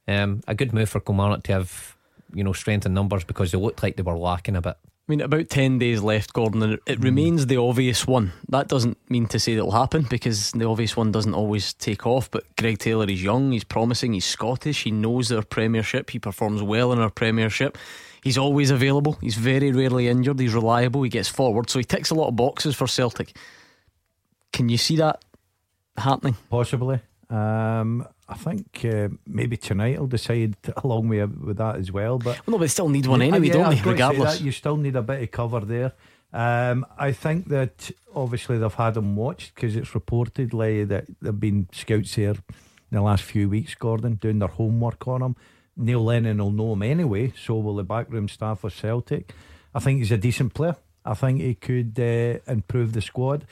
um, 0.07 0.43
a 0.47 0.55
good 0.55 0.73
move 0.73 0.91
for 0.91 1.01
Kilmarnock 1.01 1.45
to 1.45 1.53
have, 1.53 1.97
you 2.35 2.45
know, 2.45 2.53
strength 2.53 2.87
in 2.87 2.95
numbers 2.95 3.25
because 3.25 3.53
they 3.53 3.59
looked 3.59 3.83
like 3.83 3.97
they 3.97 4.03
were 4.03 4.17
lacking 4.17 4.57
a 4.57 4.63
bit. 4.63 4.77
I 5.09 5.13
mean, 5.13 5.21
about 5.21 5.49
10 5.49 5.79
days 5.79 6.01
left, 6.01 6.33
Gordon, 6.33 6.63
and 6.63 6.75
it, 6.75 6.81
it 6.87 7.01
remains 7.01 7.47
the 7.47 7.57
obvious 7.57 8.07
one. 8.07 8.33
That 8.49 8.69
doesn't 8.69 8.99
mean 9.11 9.27
to 9.29 9.41
say 9.41 9.57
that'll 9.57 9.73
happen 9.73 10.07
because 10.09 10.53
the 10.53 10.65
obvious 10.65 10.97
one 10.97 11.11
doesn't 11.11 11.35
always 11.35 11.75
take 11.75 12.07
off. 12.07 12.31
But 12.31 12.45
Greg 12.57 12.79
Taylor 12.79 13.07
is 13.07 13.21
young, 13.21 13.51
he's 13.51 13.65
promising, 13.65 14.13
he's 14.13 14.25
Scottish, 14.25 14.85
he 14.85 14.93
knows 14.93 15.29
their 15.29 15.43
Premiership, 15.43 16.11
he 16.11 16.21
performs 16.21 16.63
well 16.63 16.93
in 16.93 17.01
our 17.01 17.11
Premiership. 17.11 17.77
He's 18.23 18.39
always 18.39 18.71
available, 18.71 19.19
he's 19.21 19.35
very 19.35 19.73
rarely 19.73 20.07
injured, 20.07 20.39
he's 20.39 20.55
reliable, 20.55 21.03
he 21.03 21.11
gets 21.11 21.29
forward, 21.29 21.69
so 21.69 21.81
he 21.81 21.85
ticks 21.85 22.11
a 22.11 22.15
lot 22.15 22.29
of 22.29 22.37
boxes 22.37 22.77
for 22.77 22.87
Celtic. 22.87 23.37
Can 24.53 24.69
you 24.69 24.79
see 24.79 24.97
that 24.97 25.25
happening? 25.97 26.37
Possibly. 26.49 27.01
Um, 27.29 28.07
I 28.29 28.35
think 28.35 28.85
uh, 28.85 29.09
maybe 29.27 29.57
tonight 29.57 29.97
I'll 29.97 30.07
decide 30.07 30.57
along 30.85 31.09
with, 31.09 31.37
with 31.39 31.57
that 31.59 31.77
as 31.77 31.91
well. 31.93 32.19
But 32.19 32.39
Well, 32.47 32.55
no, 32.55 32.59
but 32.59 32.71
still 32.71 32.89
need 32.89 33.07
one 33.07 33.21
anyway, 33.23 33.49
Yeah, 33.49 33.53
don't 33.55 33.65
I 33.65 33.69
they, 33.71 33.75
was 33.75 33.83
going 33.83 33.97
to 33.97 34.03
say 34.03 34.09
regardless? 34.09 34.41
you 34.41 34.53
still 34.53 34.77
need 34.77 34.97
a 34.97 35.03
bit 35.03 35.23
of 35.23 35.31
cover 35.31 35.61
there. 35.61 35.93
Um, 36.33 36.87
I 36.99 37.13
think 37.13 37.49
that 37.49 37.91
obviously 38.15 38.57
they've 38.59 38.73
had 38.73 38.97
him 38.97 39.17
watched 39.17 39.55
because 39.55 39.77
it's 39.77 39.91
reportedly 39.91 40.89
that 40.89 41.05
there've 41.21 41.39
been 41.39 41.69
scouts 41.73 42.15
here 42.15 42.31
in 42.31 42.97
the 42.97 43.03
last 43.03 43.23
few 43.23 43.49
weeks, 43.51 43.75
Gordon, 43.75 44.15
doing 44.15 44.39
their 44.39 44.49
homework 44.49 45.07
on 45.07 45.21
him. 45.23 45.37
Neil 45.77 46.03
Lennon 46.05 46.39
will 46.39 46.51
know 46.51 46.73
him 46.73 46.83
anyway, 46.83 47.33
so 47.37 47.57
will 47.59 47.77
the 47.77 47.83
backroom 47.85 48.29
staff 48.29 48.65
of 48.65 48.73
Celtic. 48.75 49.33
I 49.75 49.81
think 49.81 49.99
he's 49.99 50.13
a 50.13 50.17
decent 50.19 50.55
player. 50.55 50.77
I 51.05 51.15
think 51.15 51.41
he 51.41 51.55
could 51.55 51.99
uh, 51.99 52.51
improve 52.51 52.93
the 52.93 53.01
squad. 53.03 53.47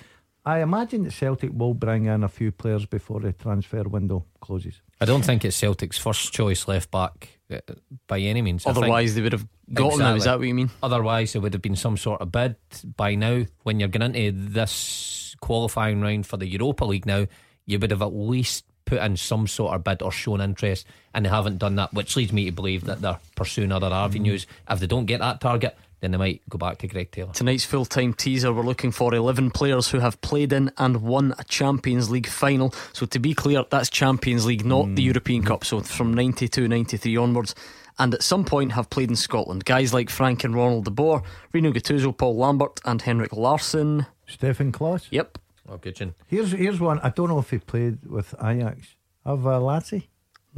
I 0.44 0.60
imagine 0.62 1.04
that 1.04 1.12
Celtic 1.12 1.50
will 1.52 1.74
bring 1.74 2.06
in 2.06 2.24
a 2.24 2.28
few 2.28 2.50
players 2.50 2.86
before 2.86 3.20
the 3.20 3.32
transfer 3.32 3.82
window 3.82 4.24
closes. 4.40 4.80
I 5.00 5.04
don't 5.04 5.22
think 5.24 5.44
it's 5.44 5.56
Celtic's 5.56 5.98
first 5.98 6.32
choice 6.32 6.66
left 6.66 6.90
back 6.90 7.28
uh, 7.52 7.58
by 8.06 8.20
any 8.20 8.40
means. 8.42 8.64
I 8.66 8.72
think- 8.72 8.84
Otherwise, 8.84 9.14
they 9.14 9.20
would 9.22 9.32
have 9.32 9.46
got 9.72 9.92
him 9.92 9.98
now. 9.98 10.14
Is 10.14 10.24
that 10.24 10.38
what 10.38 10.48
you 10.48 10.54
mean? 10.54 10.70
Otherwise, 10.82 11.32
there 11.34 11.42
would 11.42 11.52
have 11.52 11.62
been 11.62 11.76
some 11.76 11.96
sort 11.96 12.20
of 12.22 12.32
bid 12.32 12.56
by 12.96 13.14
now. 13.16 13.44
When 13.64 13.80
you're 13.80 13.88
going 13.90 14.14
into 14.14 14.32
this 14.50 15.36
qualifying 15.40 16.00
round 16.00 16.26
for 16.26 16.36
the 16.38 16.46
Europa 16.46 16.84
League 16.84 17.06
now, 17.06 17.26
you 17.66 17.78
would 17.78 17.90
have 17.90 18.02
at 18.02 18.14
least 18.14 18.64
put 18.86 18.98
in 19.00 19.16
some 19.16 19.46
sort 19.46 19.74
of 19.74 19.84
bid 19.84 20.02
or 20.02 20.10
shown 20.10 20.40
interest, 20.40 20.86
and 21.14 21.24
they 21.24 21.28
haven't 21.30 21.58
done 21.58 21.76
that, 21.76 21.92
which 21.94 22.16
leads 22.16 22.32
me 22.32 22.46
to 22.46 22.50
believe 22.52 22.84
that 22.84 23.00
they're 23.02 23.20
pursuing 23.36 23.72
other 23.72 23.92
avenues. 23.92 24.46
If 24.68 24.80
they 24.80 24.86
don't 24.86 25.04
get 25.06 25.20
that 25.20 25.40
target, 25.40 25.76
then 26.00 26.12
they 26.12 26.18
might 26.18 26.42
go 26.48 26.58
back 26.58 26.78
to 26.78 26.86
Greg 26.86 27.10
Taylor. 27.10 27.32
Tonight's 27.32 27.64
full 27.64 27.84
time 27.84 28.14
teaser, 28.14 28.52
we're 28.52 28.62
looking 28.62 28.90
for 28.90 29.14
11 29.14 29.50
players 29.50 29.88
who 29.90 29.98
have 29.98 30.20
played 30.20 30.52
in 30.52 30.70
and 30.78 31.02
won 31.02 31.34
a 31.38 31.44
Champions 31.44 32.10
League 32.10 32.26
final. 32.26 32.72
So, 32.92 33.06
to 33.06 33.18
be 33.18 33.34
clear, 33.34 33.64
that's 33.70 33.90
Champions 33.90 34.46
League, 34.46 34.64
not 34.64 34.94
the 34.94 35.02
European 35.02 35.42
Cup. 35.42 35.64
So, 35.64 35.80
from 35.80 36.14
92 36.14 36.68
93 36.68 37.16
onwards. 37.16 37.54
And 37.98 38.14
at 38.14 38.22
some 38.22 38.46
point 38.46 38.72
have 38.72 38.88
played 38.88 39.10
in 39.10 39.16
Scotland. 39.16 39.66
Guys 39.66 39.92
like 39.92 40.08
Frank 40.08 40.42
and 40.42 40.54
Ronald 40.54 40.86
de 40.86 40.90
Boer, 40.90 41.22
Rino 41.52 41.70
Gattuso, 41.70 42.16
Paul 42.16 42.36
Lambert, 42.36 42.80
and 42.86 43.02
Henrik 43.02 43.36
Larsson. 43.36 44.06
Stefan 44.26 44.72
Klos? 44.72 45.06
Yep. 45.10 45.38
Oh, 45.68 45.76
good, 45.76 45.96
Jin. 45.96 46.14
Here's 46.26 46.52
here's 46.52 46.80
one. 46.80 46.98
I 47.00 47.10
don't 47.10 47.28
know 47.28 47.38
if 47.38 47.50
he 47.50 47.58
played 47.58 48.06
with 48.06 48.34
Ajax. 48.42 48.96
Have 49.26 49.46
uh, 49.46 49.60
Lassie? 49.60 50.08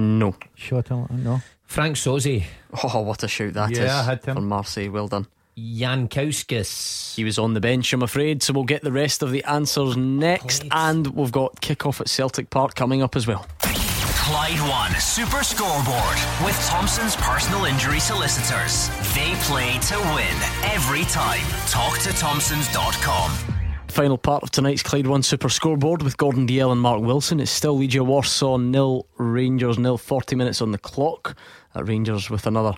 No. 0.03 0.35
Shot 0.55 0.89
him? 0.89 1.07
No. 1.11 1.41
Frank 1.67 1.97
Sozi. 1.97 2.45
Oh, 2.85 3.01
what 3.01 3.23
a 3.23 3.29
shout 3.29 3.55
that 3.55 3.73
is 3.73 3.79
Yeah, 3.79 4.01
I 4.01 4.03
had 4.03 4.25
him. 4.25 4.35
for 4.37 4.41
Marseille. 4.43 4.91
Well 4.91 5.09
done. 5.09 5.27
Jankowskis. 5.59 7.15
He 7.15 7.25
was 7.25 7.39
on 7.39 7.55
the 7.55 7.61
bench, 7.61 7.93
I'm 7.93 8.03
afraid. 8.03 8.43
So 8.43 8.53
we'll 8.53 8.65
get 8.65 8.83
the 8.83 8.93
rest 8.93 9.23
of 9.23 9.31
the 9.31 9.45
answers 9.45 9.97
next. 9.97 10.65
And 10.71 11.07
we've 11.09 11.33
got 11.33 11.61
kick-off 11.61 12.01
at 12.01 12.09
Celtic 12.09 12.51
Park 12.51 12.75
coming 12.75 13.03
up 13.03 13.17
as 13.17 13.27
well. 13.27 13.47
Clyde 13.61 14.61
One 14.71 14.93
Super 15.01 15.43
Scoreboard 15.43 16.17
with 16.45 16.57
Thompson's 16.69 17.17
personal 17.17 17.65
injury 17.65 18.01
solicitors. 18.01 18.89
They 19.15 19.35
play 19.43 19.79
to 19.89 19.99
win 20.15 20.37
every 20.73 21.05
time. 21.05 21.45
Talk 21.69 21.99
to 22.01 22.13
Thompsons.com. 22.13 23.52
Final 23.93 24.17
part 24.17 24.43
of 24.43 24.51
tonight's 24.51 24.83
Clyde 24.83 25.07
One 25.07 25.23
Super 25.23 25.51
Scoreboard 25.51 26.03
with 26.03 26.17
Gordon 26.17 26.47
Dalziel 26.47 26.73
and 26.73 26.81
Mark 26.81 27.03
Wilson. 27.03 27.41
It's 27.41 27.51
still 27.51 27.77
Legia 27.79 28.01
Warsaw 28.01 28.57
nil, 28.57 29.07
Rangers 29.19 29.79
nil. 29.79 29.99
Forty 29.99 30.35
minutes 30.35 30.63
on 30.63 30.73
the 30.73 30.79
clock. 30.79 31.37
At 31.75 31.87
Rangers 31.87 32.31
with 32.31 32.47
another 32.47 32.75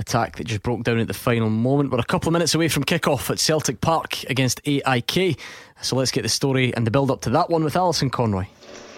attack 0.00 0.36
that 0.36 0.48
just 0.48 0.64
broke 0.64 0.82
down 0.82 0.98
at 0.98 1.06
the 1.06 1.14
final 1.14 1.50
moment. 1.50 1.92
We're 1.92 2.00
a 2.00 2.04
couple 2.04 2.28
of 2.28 2.32
minutes 2.32 2.56
away 2.56 2.66
from 2.66 2.82
kick-off 2.82 3.30
at 3.30 3.38
Celtic 3.38 3.80
Park 3.80 4.24
against 4.24 4.60
AIK. 4.66 5.38
So 5.82 5.94
let's 5.94 6.10
get 6.10 6.22
the 6.22 6.28
story 6.28 6.74
and 6.74 6.84
the 6.84 6.90
build 6.90 7.12
up 7.12 7.20
to 7.22 7.30
that 7.30 7.48
one 7.48 7.62
with 7.62 7.76
Alison 7.76 8.10
Conroy. 8.10 8.46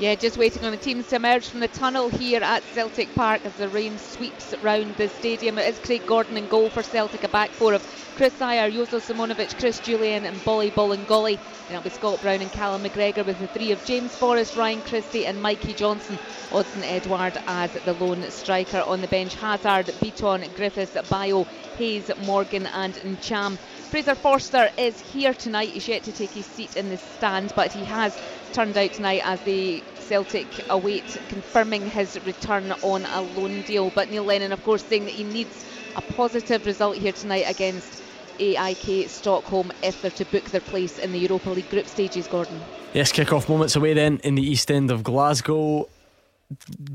Yeah, 0.01 0.15
just 0.15 0.39
waiting 0.39 0.65
on 0.65 0.71
the 0.71 0.77
teams 0.77 1.09
to 1.09 1.17
emerge 1.17 1.49
from 1.49 1.59
the 1.59 1.67
tunnel 1.67 2.09
here 2.09 2.41
at 2.41 2.63
Celtic 2.73 3.17
Park 3.17 3.45
as 3.45 3.55
the 3.55 3.69
rain 3.69 3.99
sweeps 3.99 4.55
round 4.61 4.95
the 4.95 5.09
stadium. 5.09 5.59
It 5.59 5.67
is 5.67 5.81
Craig 5.81 6.07
Gordon 6.07 6.37
in 6.37 6.47
goal 6.47 6.71
for 6.71 6.85
Celtic, 6.85 7.25
a 7.25 7.29
back 7.29 7.51
four 7.51 7.73
of 7.75 7.85
Kris 8.15 8.35
Ajer, 8.39 8.73
Jozo 8.73 9.01
Simunovic, 9.01 9.59
Chris 9.59 9.81
Jullien, 9.81 10.25
and 10.25 10.45
Boli 10.45 10.71
Bolingoli. 10.71 11.35
And 11.35 11.71
it'll 11.71 11.83
be 11.83 11.91
Scott 11.91 12.21
Brown 12.21 12.43
and 12.43 12.53
Callum 12.53 12.85
McGregor 12.85 13.27
with 13.27 13.39
the 13.39 13.49
three 13.49 13.73
of 13.73 13.83
James 13.83 14.15
Forrest, 14.15 14.55
Ryan 14.55 14.83
Christie, 14.83 15.27
and 15.27 15.43
Mikey 15.43 15.75
Johnston. 15.75 16.21
Odsonne 16.53 16.85
Edouard 16.85 17.37
as 17.49 17.73
the 17.73 17.93
lone 17.93 18.31
striker 18.31 18.81
on 18.81 19.01
the 19.01 19.09
bench. 19.09 19.35
Hazard, 19.35 19.87
Bitton, 20.01 20.55
Griffiths, 20.55 20.97
Bayo, 21.09 21.49
Hayes, 21.75 22.09
Morgan, 22.17 22.67
and 22.67 22.95
Ntcham. 22.95 23.59
Fraser 23.91 24.15
Forster 24.15 24.71
is 24.79 25.01
here 25.01 25.35
tonight. 25.35 25.71
He's 25.71 25.89
yet 25.89 26.05
to 26.05 26.13
take 26.13 26.35
his 26.35 26.47
seat 26.47 26.77
in 26.77 26.89
the 26.89 26.97
stand, 26.99 27.53
but 27.57 27.73
he 27.73 27.85
has 27.85 28.17
turned 28.53 28.77
out 28.77 28.93
tonight 28.93 29.23
as 29.25 29.41
the 29.43 29.83
Celtic 29.95 30.47
await 30.71 31.21
confirming 31.29 31.91
his 31.91 32.19
return 32.25 32.73
on 32.83 33.05
a 33.07 33.21
loan 33.21 33.63
deal. 33.63 33.91
But 33.95 34.11
Neil 34.11 34.25
Lennon, 34.25 34.53
of 34.53 34.63
course, 34.65 34.85
saying 34.85 35.05
that 35.05 35.15
he 35.15 35.25
needs 35.25 35.65
a 35.97 36.03
positive 36.03 36.65
result 36.67 36.97
here 36.97 37.13
tonight 37.13 37.45
against 37.47 38.03
AIK 38.39 39.09
Stockholm 39.09 39.73
if 39.83 40.01
they're 40.01 40.11
to 40.13 40.25
book 40.27 40.45
their 40.45 40.61
place 40.61 40.99
in 40.99 41.13
the 41.13 41.19
Europa 41.19 41.51
League 41.51 41.69
group 41.71 41.87
stages, 41.87 42.27
Gordon. 42.27 42.61
Yes, 42.95 43.13
kick-off 43.13 43.49
moments 43.49 43.77
away 43.77 43.95
then 43.95 44.19
in 44.25 44.35
the 44.35 44.43
east 44.43 44.71
end 44.71 44.91
of 44.91 45.03
Glasgow. 45.03 45.89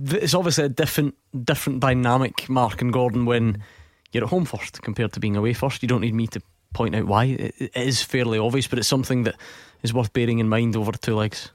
It's 0.10 0.34
obviously 0.34 0.66
a 0.66 0.70
different 0.70 1.16
different 1.44 1.80
dynamic, 1.80 2.50
Mark 2.50 2.82
and 2.82 2.92
Gordon, 2.92 3.26
when 3.26 3.64
you're 4.12 4.24
at 4.24 4.30
home 4.30 4.46
first 4.46 4.82
compared 4.82 5.14
to 5.14 5.20
being 5.20 5.36
away 5.36 5.54
first. 5.54 5.84
You 5.84 5.88
don't 5.88 6.02
need 6.02 6.16
me 6.16 6.28
to 6.28 6.42
point 6.74 6.96
out 6.96 7.06
why. 7.06 7.26
It 7.26 7.72
is 7.76 8.02
fairly 8.02 8.40
obvious, 8.40 8.68
but 8.68 8.80
it's 8.80 8.88
something 8.88 9.24
that 9.24 9.36
is 9.84 9.94
worth 9.94 10.14
bearing 10.14 10.40
in 10.40 10.50
mind 10.50 10.76
over 10.76 10.92
two 10.94 11.16
legs. 11.16 11.52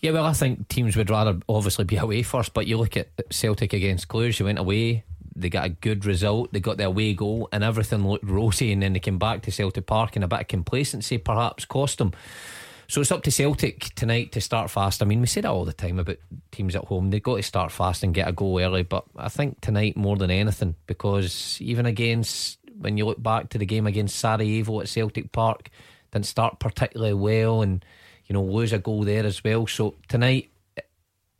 Yeah, 0.00 0.10
well, 0.10 0.26
I 0.26 0.32
think 0.32 0.68
teams 0.68 0.96
would 0.96 1.10
rather 1.10 1.38
obviously 1.48 1.84
be 1.84 1.96
away 1.96 2.22
first, 2.22 2.52
but 2.52 2.66
you 2.66 2.76
look 2.76 2.96
at 2.96 3.08
Celtic 3.30 3.72
against 3.72 4.08
Cluj, 4.08 4.38
you 4.38 4.46
went 4.46 4.58
away, 4.58 5.04
they 5.34 5.48
got 5.48 5.64
a 5.64 5.68
good 5.68 6.04
result, 6.04 6.52
they 6.52 6.60
got 6.60 6.76
their 6.76 6.88
away 6.88 7.14
goal, 7.14 7.48
and 7.52 7.62
everything 7.62 8.06
looked 8.06 8.28
rosy, 8.28 8.72
and 8.72 8.82
then 8.82 8.92
they 8.92 8.98
came 8.98 9.18
back 9.18 9.42
to 9.42 9.52
Celtic 9.52 9.86
Park, 9.86 10.16
and 10.16 10.24
a 10.24 10.28
bit 10.28 10.40
of 10.40 10.48
complacency 10.48 11.18
perhaps 11.18 11.64
cost 11.64 11.98
them. 11.98 12.12
So 12.88 13.00
it's 13.00 13.12
up 13.12 13.22
to 13.22 13.30
Celtic 13.30 13.94
tonight 13.94 14.32
to 14.32 14.40
start 14.40 14.70
fast. 14.70 15.02
I 15.02 15.06
mean, 15.06 15.20
we 15.20 15.26
say 15.26 15.40
that 15.40 15.50
all 15.50 15.64
the 15.64 15.72
time 15.72 15.98
about 15.98 16.18
teams 16.50 16.76
at 16.76 16.84
home. 16.84 17.08
They've 17.08 17.22
got 17.22 17.36
to 17.36 17.42
start 17.42 17.72
fast 17.72 18.02
and 18.02 18.12
get 18.12 18.28
a 18.28 18.32
goal 18.32 18.60
early. 18.60 18.82
But 18.82 19.04
I 19.16 19.30
think 19.30 19.62
tonight 19.62 19.96
more 19.96 20.16
than 20.16 20.30
anything, 20.30 20.74
because 20.86 21.58
even 21.62 21.86
against, 21.86 22.58
when 22.76 22.98
you 22.98 23.06
look 23.06 23.22
back 23.22 23.48
to 23.50 23.58
the 23.58 23.64
game 23.64 23.86
against 23.86 24.16
Sarajevo 24.16 24.80
at 24.80 24.88
Celtic 24.88 25.32
Park, 25.32 25.70
didn't 26.12 26.26
start 26.26 26.60
particularly 26.60 27.14
well. 27.14 27.62
And, 27.62 27.84
you 28.26 28.34
know, 28.34 28.42
lose 28.42 28.72
a 28.72 28.78
goal 28.78 29.04
there 29.04 29.24
as 29.24 29.42
well. 29.42 29.66
So 29.66 29.96
tonight, 30.08 30.50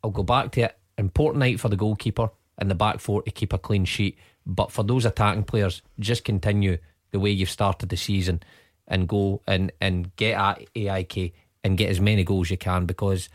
I'll 0.03 0.11
go 0.11 0.23
back 0.23 0.51
to 0.53 0.61
it. 0.61 0.77
Important 0.97 1.39
night 1.39 1.59
for 1.59 1.69
the 1.69 1.75
goalkeeper 1.75 2.29
and 2.57 2.69
the 2.69 2.75
back 2.75 2.99
four 2.99 3.23
to 3.23 3.31
keep 3.31 3.53
a 3.53 3.57
clean 3.57 3.85
sheet. 3.85 4.17
But 4.45 4.71
for 4.71 4.83
those 4.83 5.05
attacking 5.05 5.45
players, 5.45 5.81
just 5.99 6.23
continue 6.23 6.77
the 7.11 7.19
way 7.19 7.31
you've 7.31 7.49
started 7.49 7.89
the 7.89 7.97
season 7.97 8.43
and 8.87 9.07
go 9.07 9.41
and, 9.47 9.71
and 9.79 10.13
get 10.17 10.37
at 10.37 10.65
AIK 10.75 11.33
and 11.63 11.77
get 11.77 11.89
as 11.89 12.01
many 12.01 12.23
goals 12.23 12.47
as 12.47 12.51
you 12.51 12.57
can 12.57 12.85
because 12.85 13.29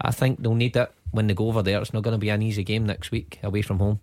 I 0.00 0.10
think 0.10 0.42
they'll 0.42 0.54
need 0.54 0.76
it 0.76 0.92
when 1.10 1.26
they 1.26 1.34
go 1.34 1.48
over 1.48 1.62
there. 1.62 1.80
It's 1.80 1.92
not 1.92 2.02
going 2.02 2.12
to 2.12 2.18
be 2.18 2.28
an 2.28 2.42
easy 2.42 2.62
game 2.62 2.86
next 2.86 3.10
week 3.10 3.38
away 3.42 3.62
from 3.62 3.78
home. 3.78 4.00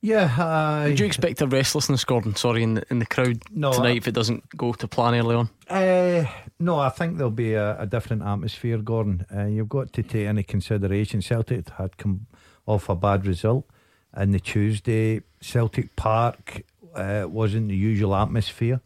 Yeah, 0.00 0.26
uh, 0.38 0.88
Would 0.88 1.00
you 1.00 1.06
expect 1.06 1.40
a 1.40 1.46
restlessness, 1.48 2.04
Gordon? 2.04 2.36
Sorry, 2.36 2.62
in 2.62 2.74
the, 2.74 2.84
in 2.88 3.00
the 3.00 3.06
crowd 3.06 3.42
No, 3.50 3.72
tonight 3.72 3.94
I- 3.94 3.96
if 3.96 4.06
it 4.08 4.14
doesn't 4.14 4.48
go 4.56 4.72
to 4.72 4.86
plan 4.86 5.14
early 5.14 5.34
on. 5.34 5.50
Uh, 5.68 6.24
no, 6.60 6.78
I 6.78 6.88
think 6.90 7.16
there'll 7.16 7.30
be 7.32 7.54
a, 7.54 7.80
a 7.80 7.86
different 7.86 8.22
atmosphere, 8.22 8.78
Gordon. 8.78 9.26
Uh, 9.34 9.46
you've 9.46 9.68
got 9.68 9.92
to 9.94 10.02
take 10.04 10.26
into 10.26 10.44
consideration 10.44 11.20
Celtic 11.20 11.68
had 11.70 11.96
come 11.96 12.26
off 12.66 12.88
a 12.88 12.94
bad 12.94 13.26
result, 13.26 13.68
and 14.12 14.32
the 14.32 14.38
Tuesday 14.40 15.22
Celtic 15.40 15.96
Park 15.96 16.62
uh, 16.94 17.26
wasn't 17.28 17.68
the 17.68 17.76
usual 17.76 18.14
atmosphere. 18.14 18.80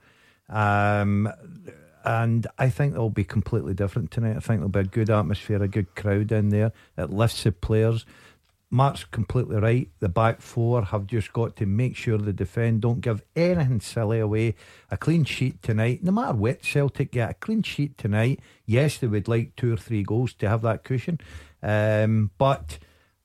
Um, 0.49 1.31
and 2.05 2.47
I 2.59 2.69
think 2.71 2.95
it'll 2.95 3.11
be 3.11 3.25
completely 3.25 3.75
different 3.75 4.11
tonight. 4.11 4.37
I 4.37 4.41
think 4.41 4.59
there'll 4.61 4.69
be 4.71 4.81
a 4.81 4.85
good 4.85 5.11
atmosphere, 5.11 5.63
a 5.63 5.69
good 5.69 5.95
crowd 5.95 6.33
in 6.33 6.49
there. 6.49 6.73
It 6.97 7.11
lifts 7.11 7.45
the 7.45 7.53
players. 7.53 8.07
Mark's 8.75 9.05
completely 9.05 9.57
right. 9.57 9.91
The 10.01 10.09
back 10.09 10.41
four 10.41 10.83
have 10.87 11.07
just 11.07 11.35
got 11.35 11.57
to 11.57 11.67
make 11.67 11.95
sure 11.95 12.17
they 12.17 12.33
defend. 12.33 12.81
Don't 12.81 13.03
give 13.03 13.23
anything 13.37 13.81
silly 13.81 14.19
away. 14.19 14.55
A 14.91 14.97
clean 14.97 15.25
sheet 15.25 15.63
tonight, 15.63 16.03
no 16.03 16.11
matter 16.11 16.33
what 16.33 16.65
Celtic 16.65 17.13
get, 17.13 17.31
a 17.31 17.35
clean 17.35 17.63
sheet 17.63 17.99
tonight. 17.99 18.41
Yes, 18.65 18.97
they 18.97 19.09
would 19.09 19.29
like 19.29 19.57
two 19.57 19.75
or 19.75 19.77
three 19.77 20.03
goals 20.03 20.33
to 20.35 20.49
have 20.49 20.63
that 20.63 20.85
cushion. 20.85 21.21
Um, 21.63 22.31
but 22.39 22.79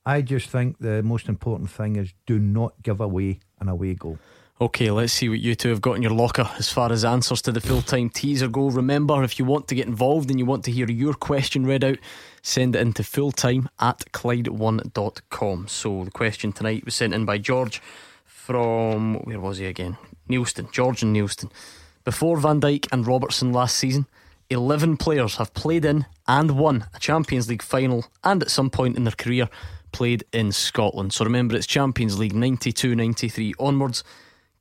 I 0.05 0.21
just 0.21 0.49
think 0.49 0.79
the 0.79 1.01
most 1.01 1.29
important 1.29 1.69
thing 1.69 1.95
is 1.95 2.13
do 2.25 2.39
not 2.39 2.73
give 2.83 2.99
away 2.99 3.39
an 3.61 3.69
away 3.69 3.93
goal. 3.93 4.19
Okay, 4.59 4.89
let's 4.89 5.13
see 5.13 5.29
what 5.29 5.39
you 5.39 5.53
two 5.53 5.69
have 5.69 5.81
got 5.81 5.97
in 5.97 6.01
your 6.01 6.13
locker 6.13 6.49
as 6.57 6.69
far 6.71 6.91
as 6.91 7.05
answers 7.05 7.43
to 7.43 7.51
the 7.51 7.61
full 7.61 7.83
time 7.83 8.09
teaser 8.09 8.47
go. 8.47 8.69
Remember, 8.69 9.23
if 9.23 9.37
you 9.37 9.45
want 9.45 9.67
to 9.67 9.75
get 9.75 9.85
involved 9.85 10.31
and 10.31 10.39
you 10.39 10.47
want 10.47 10.65
to 10.65 10.71
hear 10.71 10.89
your 10.89 11.13
question 11.13 11.63
read 11.65 11.83
out, 11.83 11.99
send 12.47 12.77
it 12.77 12.81
in 12.81 12.93
to 12.93 13.03
fulltime 13.03 13.67
at 13.77 14.05
Clyde1.com. 14.13 15.67
So 15.67 16.05
the 16.05 16.11
question 16.11 16.53
tonight 16.53 16.85
was 16.85 16.95
sent 16.95 17.13
in 17.13 17.25
by 17.25 17.37
George 17.37 17.81
from, 18.23 19.15
where 19.25 19.39
was 19.39 19.57
he 19.57 19.65
again? 19.65 19.97
Neilston, 20.29 20.71
George 20.71 21.03
and 21.03 21.13
Neilston. 21.13 21.51
Before 22.05 22.37
Van 22.37 22.61
Dijk 22.61 22.87
and 22.91 23.05
Robertson 23.05 23.51
last 23.51 23.75
season, 23.75 24.07
11 24.49 24.95
players 24.95 25.35
have 25.35 25.53
played 25.53 25.83
in 25.83 26.05
and 26.25 26.51
won 26.51 26.85
a 26.93 26.99
Champions 26.99 27.49
League 27.49 27.61
final 27.61 28.05
and 28.23 28.41
at 28.41 28.49
some 28.49 28.69
point 28.69 28.95
in 28.95 29.03
their 29.03 29.11
career 29.11 29.49
played 29.91 30.23
in 30.31 30.53
Scotland. 30.53 31.11
So 31.11 31.25
remember, 31.25 31.53
it's 31.55 31.67
Champions 31.67 32.17
League 32.17 32.33
92 32.33 32.95
93 32.95 33.55
onwards. 33.59 34.05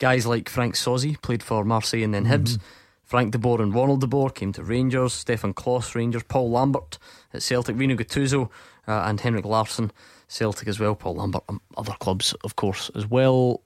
Guys 0.00 0.26
like 0.26 0.48
Franck 0.48 0.74
Sauzée 0.74 1.22
played 1.22 1.42
for 1.42 1.64
Marseille 1.64 2.02
and 2.02 2.12
then 2.12 2.26
Hibs. 2.26 2.56
Mm-hmm. 2.56 2.66
Frank 3.06 3.30
de 3.30 3.38
Boer 3.38 3.62
and 3.62 3.72
Ronald 3.72 4.00
de 4.00 4.08
Boer 4.08 4.30
came 4.30 4.52
to 4.52 4.64
Rangers. 4.64 5.12
Stefan 5.12 5.54
Klos, 5.54 5.94
Rangers. 5.94 6.24
Paul 6.24 6.50
Lambert 6.50 6.98
at 7.36 7.42
Celtic. 7.42 7.76
Rino 7.76 7.94
Gattuso 7.94 8.50
uh, 8.88 9.02
and 9.06 9.20
Henrik 9.20 9.44
Larsson, 9.44 9.92
Celtic 10.28 10.68
as 10.68 10.80
well. 10.80 10.94
Paul 10.94 11.16
Lambert 11.16 11.44
and 11.48 11.60
other 11.76 11.94
clubs, 12.00 12.34
of 12.44 12.56
course, 12.56 12.90
as 12.94 13.06
well. 13.06 13.62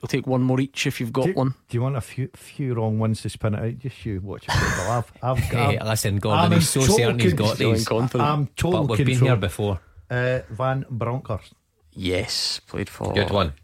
We'll 0.00 0.08
take 0.08 0.26
one 0.26 0.42
more 0.42 0.60
each 0.60 0.86
if 0.86 1.00
you've 1.00 1.12
got 1.12 1.26
do, 1.26 1.32
one. 1.32 1.54
Do 1.68 1.76
you 1.76 1.82
want 1.82 1.96
a 1.96 2.00
few 2.02 2.28
few 2.34 2.74
wrong 2.74 2.98
ones 2.98 3.22
to 3.22 3.30
spin 3.30 3.54
it 3.54 3.60
out? 3.60 3.78
Just 3.78 4.04
you 4.04 4.20
watch 4.20 4.44
it. 4.44 4.50
I've, 4.54 5.10
I've, 5.22 5.38
Hey, 5.38 5.78
I've, 5.78 5.86
listen, 5.86 6.18
Gordon, 6.18 6.44
I'm 6.44 6.52
he's 6.52 6.68
so 6.68 6.82
certain 6.82 7.18
he's 7.18 7.32
got 7.32 7.56
control. 7.56 7.72
these. 7.72 8.14
I'm 8.14 8.46
total 8.48 8.86
But 8.86 8.98
we've 8.98 9.06
been 9.06 9.18
here 9.20 9.36
before. 9.36 9.80
Uh, 10.10 10.40
Van 10.50 10.84
Bronckhorst. 10.90 11.52
Yes, 11.92 12.60
played 12.60 12.90
for 12.90 13.12
Good 13.14 13.30
one. 13.30 13.54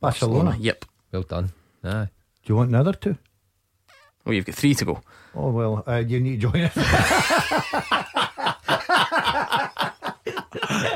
Barcelona. 0.00 0.56
Yep. 0.58 0.84
Well 1.12 1.22
done. 1.22 1.52
Aye. 1.82 2.08
Do 2.44 2.52
you 2.52 2.56
want 2.56 2.68
another 2.70 2.92
two? 2.92 3.18
Well, 4.24 4.34
you've 4.34 4.44
got 4.46 4.54
three 4.54 4.74
to 4.74 4.84
go. 4.84 5.00
Oh 5.34 5.50
well, 5.50 5.82
uh, 5.86 5.96
you 6.06 6.20
need 6.20 6.40
to 6.40 6.48
join 6.48 6.62
us. 6.72 8.06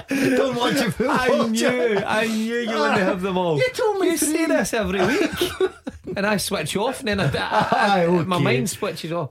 Don't 0.09 0.57
watch 0.57 0.75
it. 0.77 0.93
Full 0.93 1.09
I 1.11 1.47
knew, 1.49 2.03
I 2.07 2.27
knew 2.27 2.55
you 2.57 2.67
wouldn't 2.69 2.79
ah, 2.79 2.97
have 2.99 3.23
them 3.23 3.37
all. 3.39 3.57
You 3.59 3.69
told 3.73 3.99
me 4.01 4.11
You 4.11 4.19
three. 4.19 4.33
say 4.33 4.47
this 4.47 4.75
every 4.75 5.05
week, 5.07 5.53
and 6.17 6.27
I 6.27 6.37
switch 6.37 6.77
off, 6.77 7.01
and 7.01 7.09
then 7.09 7.21
I, 7.21 7.25
I- 7.25 7.29
Aye, 7.31 8.03
I- 8.05 8.07
ah, 8.07 8.23
my 8.25 8.39
mind 8.39 8.69
switches 8.71 9.13
off. 9.13 9.31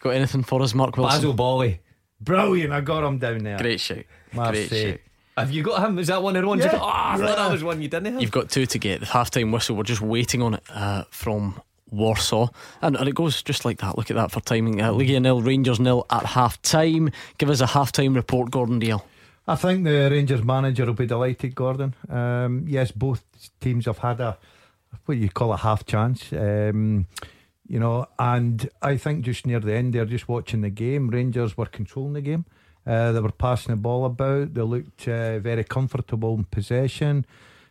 Got 0.00 0.10
anything 0.10 0.42
for 0.42 0.62
us, 0.62 0.74
Mark 0.74 0.96
Wilson? 0.96 1.18
Basile 1.18 1.32
Boli. 1.34 1.80
Brilliant! 2.20 2.72
I 2.72 2.80
got 2.80 3.04
him 3.04 3.18
down 3.18 3.38
there. 3.44 3.58
Great 3.58 3.80
shout. 3.80 4.04
Marseille. 4.32 4.68
Great 4.68 4.90
shout. 4.90 5.00
Have 5.36 5.50
you 5.52 5.62
got 5.62 5.82
him? 5.86 5.98
Is 5.98 6.08
that 6.08 6.22
one 6.22 6.36
of 6.36 6.42
the 6.42 6.48
ones? 6.48 6.60
You 6.64 6.70
Yeah. 6.70 6.78
got? 6.78 6.82
Oh, 6.82 6.90
I 6.92 7.16
thought 7.16 7.28
Yeah. 7.38 7.44
that 7.44 7.52
was 7.52 7.64
one 7.64 7.80
you 7.80 7.88
didn't 7.88 8.12
have. 8.12 8.20
You've 8.20 8.30
got 8.30 8.50
two 8.50 8.66
to 8.66 8.78
get. 8.78 9.00
The 9.00 9.06
halftime 9.06 9.52
whistle, 9.52 9.76
we're 9.76 9.84
just 9.84 10.02
waiting 10.02 10.42
on 10.42 10.54
it 10.54 10.62
uh, 10.68 11.04
from 11.10 11.60
Warsaw. 11.90 12.48
And, 12.82 12.96
and 12.96 13.08
it 13.08 13.14
goes 13.14 13.42
just 13.42 13.64
like 13.64 13.78
that. 13.78 13.96
Look 13.96 14.10
at 14.10 14.16
that 14.16 14.30
for 14.30 14.40
timing. 14.40 14.80
Uh, 14.80 14.92
Legia 14.92 15.20
nil, 15.20 15.42
Rangers 15.42 15.80
nil 15.80 16.06
at 16.10 16.26
half 16.26 16.60
time. 16.62 17.10
Give 17.38 17.50
us 17.50 17.60
a 17.60 17.66
half 17.66 17.92
time 17.92 18.14
report, 18.14 18.50
Gordon 18.50 18.80
Dalziel. 18.80 19.02
I 19.48 19.56
think 19.56 19.84
the 19.84 20.08
Rangers 20.10 20.44
manager 20.44 20.86
will 20.86 20.94
be 20.94 21.06
delighted, 21.06 21.54
Gordon. 21.54 21.94
Um, 22.08 22.66
yes, 22.68 22.92
both 22.92 23.24
teams 23.60 23.86
have 23.86 23.98
had 23.98 24.20
a 24.20 24.38
what 25.06 25.18
you 25.18 25.28
call 25.28 25.52
a 25.52 25.56
half 25.56 25.84
chance. 25.86 26.32
Um, 26.32 27.06
you 27.66 27.78
know, 27.78 28.06
and 28.18 28.68
I 28.82 28.96
think 28.96 29.24
just 29.24 29.46
near 29.46 29.60
the 29.60 29.74
end, 29.74 29.94
they're 29.94 30.04
just 30.04 30.28
watching 30.28 30.60
the 30.60 30.70
game. 30.70 31.08
Rangers 31.08 31.56
were 31.56 31.66
controlling 31.66 32.14
the 32.14 32.20
game. 32.20 32.44
Uh, 32.86 33.12
they 33.12 33.20
were 33.20 33.32
passing 33.32 33.74
the 33.74 33.80
ball 33.80 34.04
about. 34.04 34.54
They 34.54 34.62
looked 34.62 35.06
uh, 35.06 35.38
very 35.38 35.64
comfortable 35.64 36.34
in 36.34 36.44
possession. 36.44 37.26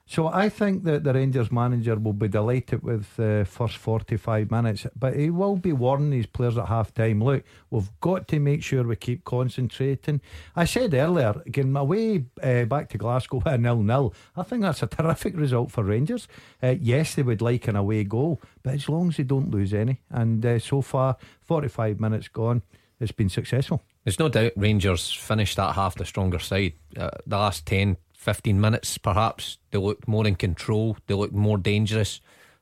So 0.09 0.27
I 0.27 0.49
think 0.49 0.85
that 0.85 1.03
the 1.03 1.13
Rangers 1.13 1.51
manager 1.51 1.95
will 1.95 2.13
be 2.13 2.27
delighted 2.27 2.81
with 2.81 3.15
the 3.15 3.45
first 3.47 3.77
45 3.77 4.49
minutes, 4.49 4.87
but 4.97 5.15
he 5.15 5.29
will 5.29 5.55
be 5.55 5.71
warning 5.71 6.13
his 6.13 6.25
players 6.25 6.57
at 6.57 6.67
half 6.67 6.91
time. 6.95 7.23
Look, 7.23 7.43
we've 7.69 7.91
got 8.01 8.27
to 8.29 8.39
make 8.39 8.63
sure 8.63 8.81
we 8.83 8.95
keep 8.95 9.23
concentrating. 9.23 10.19
I 10.55 10.65
said 10.65 10.95
earlier, 10.95 11.35
getting 11.51 11.75
away 11.75 12.25
uh, 12.41 12.65
back 12.65 12.89
to 12.89 12.97
Glasgow 12.97 13.43
at 13.45 13.59
nil 13.59 13.83
nil. 13.83 14.15
I 14.35 14.41
think 14.41 14.63
that's 14.63 14.81
a 14.81 14.87
terrific 14.87 15.37
result 15.37 15.69
for 15.69 15.83
Rangers. 15.83 16.27
Uh, 16.63 16.73
yes, 16.81 17.13
they 17.13 17.21
would 17.21 17.43
like 17.43 17.67
an 17.67 17.75
away 17.75 18.03
goal, 18.03 18.41
but 18.63 18.73
as 18.73 18.89
long 18.89 19.09
as 19.09 19.17
they 19.17 19.23
don't 19.23 19.51
lose 19.51 19.75
any, 19.75 19.99
and 20.09 20.43
uh, 20.43 20.57
so 20.57 20.81
far 20.81 21.17
45 21.41 21.99
minutes 21.99 22.29
gone, 22.29 22.63
it's 22.99 23.11
been 23.11 23.29
successful. 23.29 23.83
There's 24.05 24.17
no 24.17 24.29
doubt 24.29 24.53
Rangers 24.55 25.13
finished 25.13 25.57
that 25.57 25.75
half 25.75 25.93
the 25.93 26.05
stronger 26.05 26.39
side. 26.39 26.73
Uh, 26.97 27.11
the 27.27 27.37
last 27.37 27.67
10, 27.67 27.95
15 28.19 28.59
minutes, 28.59 28.97
perhaps, 28.97 29.59
they 29.71 29.77
looked 29.77 30.05
more 30.05 30.27
in 30.27 30.35
control. 30.35 30.97
They 31.07 31.13
looked 31.13 31.33
more 31.33 31.57
dangerous 31.57 32.19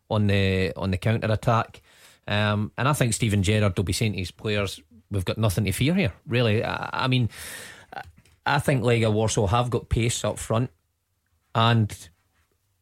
on 0.08 0.28
the 0.28 0.72
on 0.76 0.92
the 0.92 0.98
counter 0.98 1.32
attack. 1.32 1.82
Um, 2.28 2.72
and 2.78 2.88
I 2.88 2.94
think 2.94 3.16
Steven 3.16 3.42
Gerrard 3.42 3.76
will 3.76 3.84
be 3.84 3.92
saying 3.92 4.14
to 4.14 4.20
his 4.20 4.30
players, 4.30 4.80
"We've 5.10 5.26
got 5.26 5.40
nothing 5.40 5.64
to 5.64 5.72
fear 5.72 5.96
here." 5.96 6.14
Really, 6.28 6.64
I, 6.64 7.06
I 7.06 7.08
mean, 7.08 7.30
I 8.46 8.60
think 8.60 8.84
Legia 8.84 9.12
Warsaw 9.12 9.48
have 9.48 9.72
got 9.72 9.90
pace 9.90 10.24
up 10.24 10.38
front 10.38 10.70
and 11.56 12.10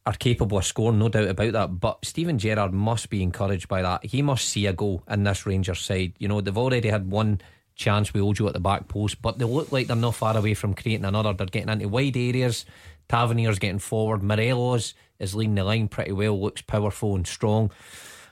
are 0.06 0.14
capable 0.14 0.58
of 0.58 0.66
scoring, 0.66 1.00
no 1.00 1.08
doubt 1.08 1.30
about 1.30 1.54
that. 1.54 1.80
But 1.80 2.04
Steven 2.04 2.38
Gerrard 2.38 2.74
must 2.74 3.10
be 3.10 3.24
encouraged 3.24 3.70
by 3.70 3.84
that. 3.84 4.06
He 4.06 4.22
must 4.22 4.50
see 4.50 4.66
a 4.66 4.74
goal 4.74 5.02
in 5.10 5.24
this 5.24 5.46
Rangers 5.46 5.80
side. 5.80 6.14
You 6.20 6.28
know, 6.28 6.42
they've 6.42 6.58
already 6.58 6.90
had 6.90 7.10
one 7.10 7.40
chance 7.76 8.14
with 8.14 8.24
Ojo 8.24 8.48
at 8.48 8.54
the 8.54 8.60
back 8.60 8.88
post, 8.88 9.22
but 9.22 9.38
they 9.38 9.46
look 9.46 9.72
like 9.72 9.88
they're 9.88 9.96
not 9.96 10.16
far 10.16 10.36
away 10.38 10.54
from 10.54 10.74
creating 10.74 11.06
another. 11.06 11.34
They're 11.34 11.48
getting 11.48 11.70
into 11.70 11.88
wide 11.90 12.18
areas. 12.18 12.66
Tavernier's 13.10 13.60
getting 13.60 13.80
forward. 13.80 14.24
Morelos 14.24 14.94
is 15.20 15.36
leading 15.36 15.56
the 15.56 15.64
line 15.64 15.88
pretty 15.88 16.12
well, 16.12 16.40
looks 16.42 16.62
powerful 16.62 17.16
and 17.16 17.28
strong. 17.28 17.72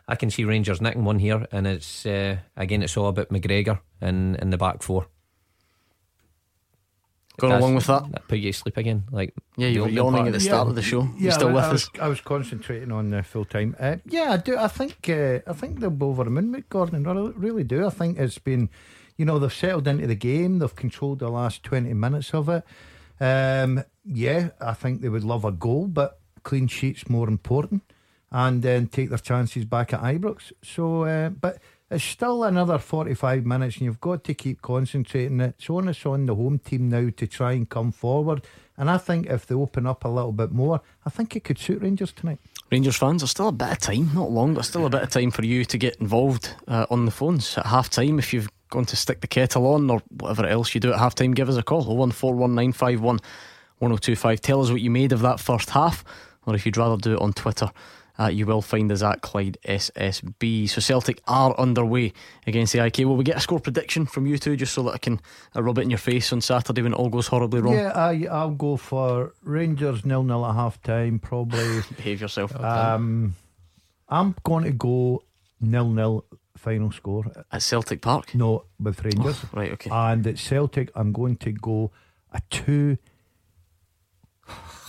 I 0.07 0.15
can 0.15 0.29
see 0.31 0.43
Rangers 0.43 0.81
nicking 0.81 1.05
one 1.05 1.19
here, 1.19 1.47
and 1.51 1.65
it's 1.67 2.05
uh, 2.05 2.37
again, 2.57 2.81
it's 2.83 2.97
all 2.97 3.07
about 3.07 3.29
McGregor 3.29 3.79
in, 4.01 4.35
in 4.35 4.49
the 4.49 4.57
back 4.57 4.81
four. 4.83 5.07
Going 7.39 7.53
along 7.53 7.75
with 7.75 7.87
that? 7.87 8.11
That 8.11 8.27
put 8.27 8.37
you 8.37 8.51
to 8.51 8.57
sleep 8.57 8.77
again. 8.77 9.05
Like 9.11 9.33
Yeah, 9.57 9.69
you 9.69 9.75
the 9.75 9.81
were 9.85 9.89
yawning 9.89 10.13
part. 10.17 10.27
at 10.27 10.33
the 10.33 10.39
start 10.39 10.67
of 10.67 10.75
the 10.75 10.83
show. 10.83 11.07
You 11.17 11.31
still 11.31 11.49
I, 11.49 11.53
with 11.53 11.63
I 11.63 11.67
us? 11.67 11.71
was, 11.91 12.01
I 12.01 12.07
was 12.07 12.21
concentrating 12.21 12.91
on 12.91 13.09
the 13.09 13.23
full 13.23 13.45
time. 13.45 13.75
Uh, 13.79 13.95
yeah, 14.05 14.33
I 14.33 14.37
do. 14.37 14.55
I 14.57 14.67
think 14.67 15.09
uh, 15.09 15.39
I 15.47 15.53
think 15.53 15.79
they'll 15.79 15.89
be 15.89 16.05
over 16.05 16.25
the 16.25 16.29
moon, 16.29 16.51
with 16.51 16.69
Gordon. 16.69 17.07
I 17.07 17.11
really- 17.13 17.33
really 17.35 17.63
do. 17.63 17.87
I 17.87 17.89
think 17.89 18.19
it's 18.19 18.37
been, 18.37 18.69
you 19.23 19.27
know, 19.27 19.39
they've 19.39 19.53
settled 19.53 19.87
into 19.87 20.05
the 20.05 20.15
game. 20.15 20.59
They've 20.59 20.75
controlled 20.75 21.19
the 21.19 21.29
last 21.29 21.63
twenty 21.63 21.93
minutes 21.93 22.33
of 22.33 22.49
it. 22.49 22.65
Um, 23.21 23.85
yeah, 24.03 24.49
I 24.59 24.73
think 24.73 24.99
they 24.99 25.07
would 25.07 25.23
love 25.23 25.45
a 25.45 25.51
goal, 25.53 25.87
but 25.87 26.19
clean 26.43 26.67
sheets 26.67 27.09
more 27.09 27.29
important, 27.29 27.83
and 28.33 28.61
then 28.61 28.87
take 28.87 29.07
their 29.07 29.17
chances 29.17 29.63
back 29.63 29.93
at 29.93 30.01
Ibrox. 30.01 30.51
So, 30.61 31.05
uh, 31.05 31.29
but. 31.29 31.59
It's 31.91 32.03
still 32.03 32.43
another 32.43 32.79
45 32.79 33.45
minutes, 33.45 33.75
and 33.75 33.85
you've 33.85 34.01
got 34.01 34.23
to 34.23 34.33
keep 34.33 34.63
concentrating. 34.63 35.39
It's 35.39 35.69
on 35.69 35.87
us 35.87 36.03
on 36.07 36.25
the 36.25 36.33
home 36.33 36.57
team 36.57 36.89
now 36.89 37.11
to 37.15 37.27
try 37.27 37.51
and 37.51 37.69
come 37.69 37.91
forward. 37.91 38.47
And 38.77 38.89
I 38.89 38.97
think 38.97 39.27
if 39.27 39.45
they 39.45 39.53
open 39.53 39.85
up 39.85 40.03
a 40.03 40.07
little 40.07 40.31
bit 40.31 40.51
more, 40.51 40.81
I 41.05 41.11
think 41.11 41.35
it 41.35 41.43
could 41.43 41.59
suit 41.59 41.83
Rangers 41.83 42.11
tonight. 42.11 42.39
Rangers 42.71 42.95
fans, 42.95 43.21
there's 43.21 43.29
still 43.29 43.49
a 43.49 43.51
bit 43.51 43.73
of 43.73 43.77
time, 43.77 44.09
not 44.15 44.31
long, 44.31 44.55
but 44.55 44.65
still 44.65 44.87
a 44.87 44.89
bit 44.89 45.03
of 45.03 45.09
time 45.11 45.29
for 45.29 45.45
you 45.45 45.65
to 45.65 45.77
get 45.77 45.97
involved 45.97 46.55
uh, 46.67 46.87
on 46.89 47.05
the 47.05 47.11
phones 47.11 47.55
at 47.59 47.67
half 47.67 47.91
time 47.91 48.17
if 48.17 48.33
you've 48.33 48.49
going 48.73 48.85
to 48.85 48.95
stick 48.95 49.21
the 49.21 49.27
kettle 49.27 49.67
on 49.67 49.89
or 49.89 50.01
whatever 50.09 50.45
else 50.45 50.73
you 50.75 50.81
do 50.81 50.91
at 50.91 50.99
half 50.99 51.15
time, 51.15 51.33
give 51.33 51.47
us 51.47 51.55
a 51.55 51.63
call 51.63 51.85
0141951 51.85 53.19
1025. 53.79 54.41
Tell 54.41 54.61
us 54.61 54.71
what 54.71 54.81
you 54.81 54.91
made 54.91 55.11
of 55.11 55.21
that 55.21 55.39
first 55.39 55.69
half, 55.69 56.03
or 56.45 56.55
if 56.55 56.65
you'd 56.65 56.77
rather 56.77 56.97
do 56.97 57.13
it 57.13 57.21
on 57.21 57.33
Twitter. 57.33 57.71
Uh, 58.19 58.27
you 58.27 58.45
will 58.45 58.61
find 58.61 58.91
us 58.91 59.01
at 59.01 59.21
Clyde 59.21 59.57
SSB. 59.65 60.69
So 60.69 60.79
Celtic 60.79 61.19
are 61.27 61.57
underway 61.59 62.13
against 62.45 62.73
the 62.73 62.85
IK. 62.85 62.99
Will 62.99 63.15
we 63.15 63.23
get 63.23 63.37
a 63.37 63.39
score 63.39 63.59
prediction 63.59 64.05
from 64.05 64.27
you 64.27 64.37
two 64.37 64.55
just 64.55 64.73
so 64.73 64.83
that 64.83 64.91
I 64.93 64.97
can 64.99 65.19
uh, 65.55 65.63
rub 65.63 65.79
it 65.79 65.81
in 65.81 65.89
your 65.89 65.97
face 65.97 66.31
on 66.31 66.39
Saturday 66.39 66.83
when 66.83 66.93
it 66.93 66.95
all 66.95 67.09
goes 67.09 67.27
horribly 67.27 67.61
wrong? 67.61 67.73
Yeah, 67.73 67.91
I, 67.95 68.27
I'll 68.29 68.51
go 68.51 68.77
for 68.77 69.33
Rangers 69.41 70.05
nil 70.05 70.21
nil 70.23 70.45
at 70.45 70.53
half 70.53 70.79
time, 70.83 71.17
probably. 71.17 71.81
Behave 71.95 72.21
yourself. 72.21 72.55
Um, 72.55 73.35
I'm 74.07 74.35
going 74.43 74.65
to 74.65 74.71
go 74.71 75.23
nil 75.59 75.89
nil 75.89 76.25
final 76.63 76.91
score. 76.91 77.25
At 77.51 77.61
Celtic 77.61 78.01
Park? 78.01 78.33
No, 78.33 78.63
with 78.79 79.03
Rangers. 79.03 79.39
Oh, 79.43 79.49
right, 79.59 79.71
okay. 79.73 79.89
And 79.91 80.25
at 80.27 80.37
Celtic, 80.39 80.89
I'm 80.95 81.11
going 81.11 81.35
to 81.37 81.51
go 81.51 81.91
a 82.31 82.41
2 82.49 82.97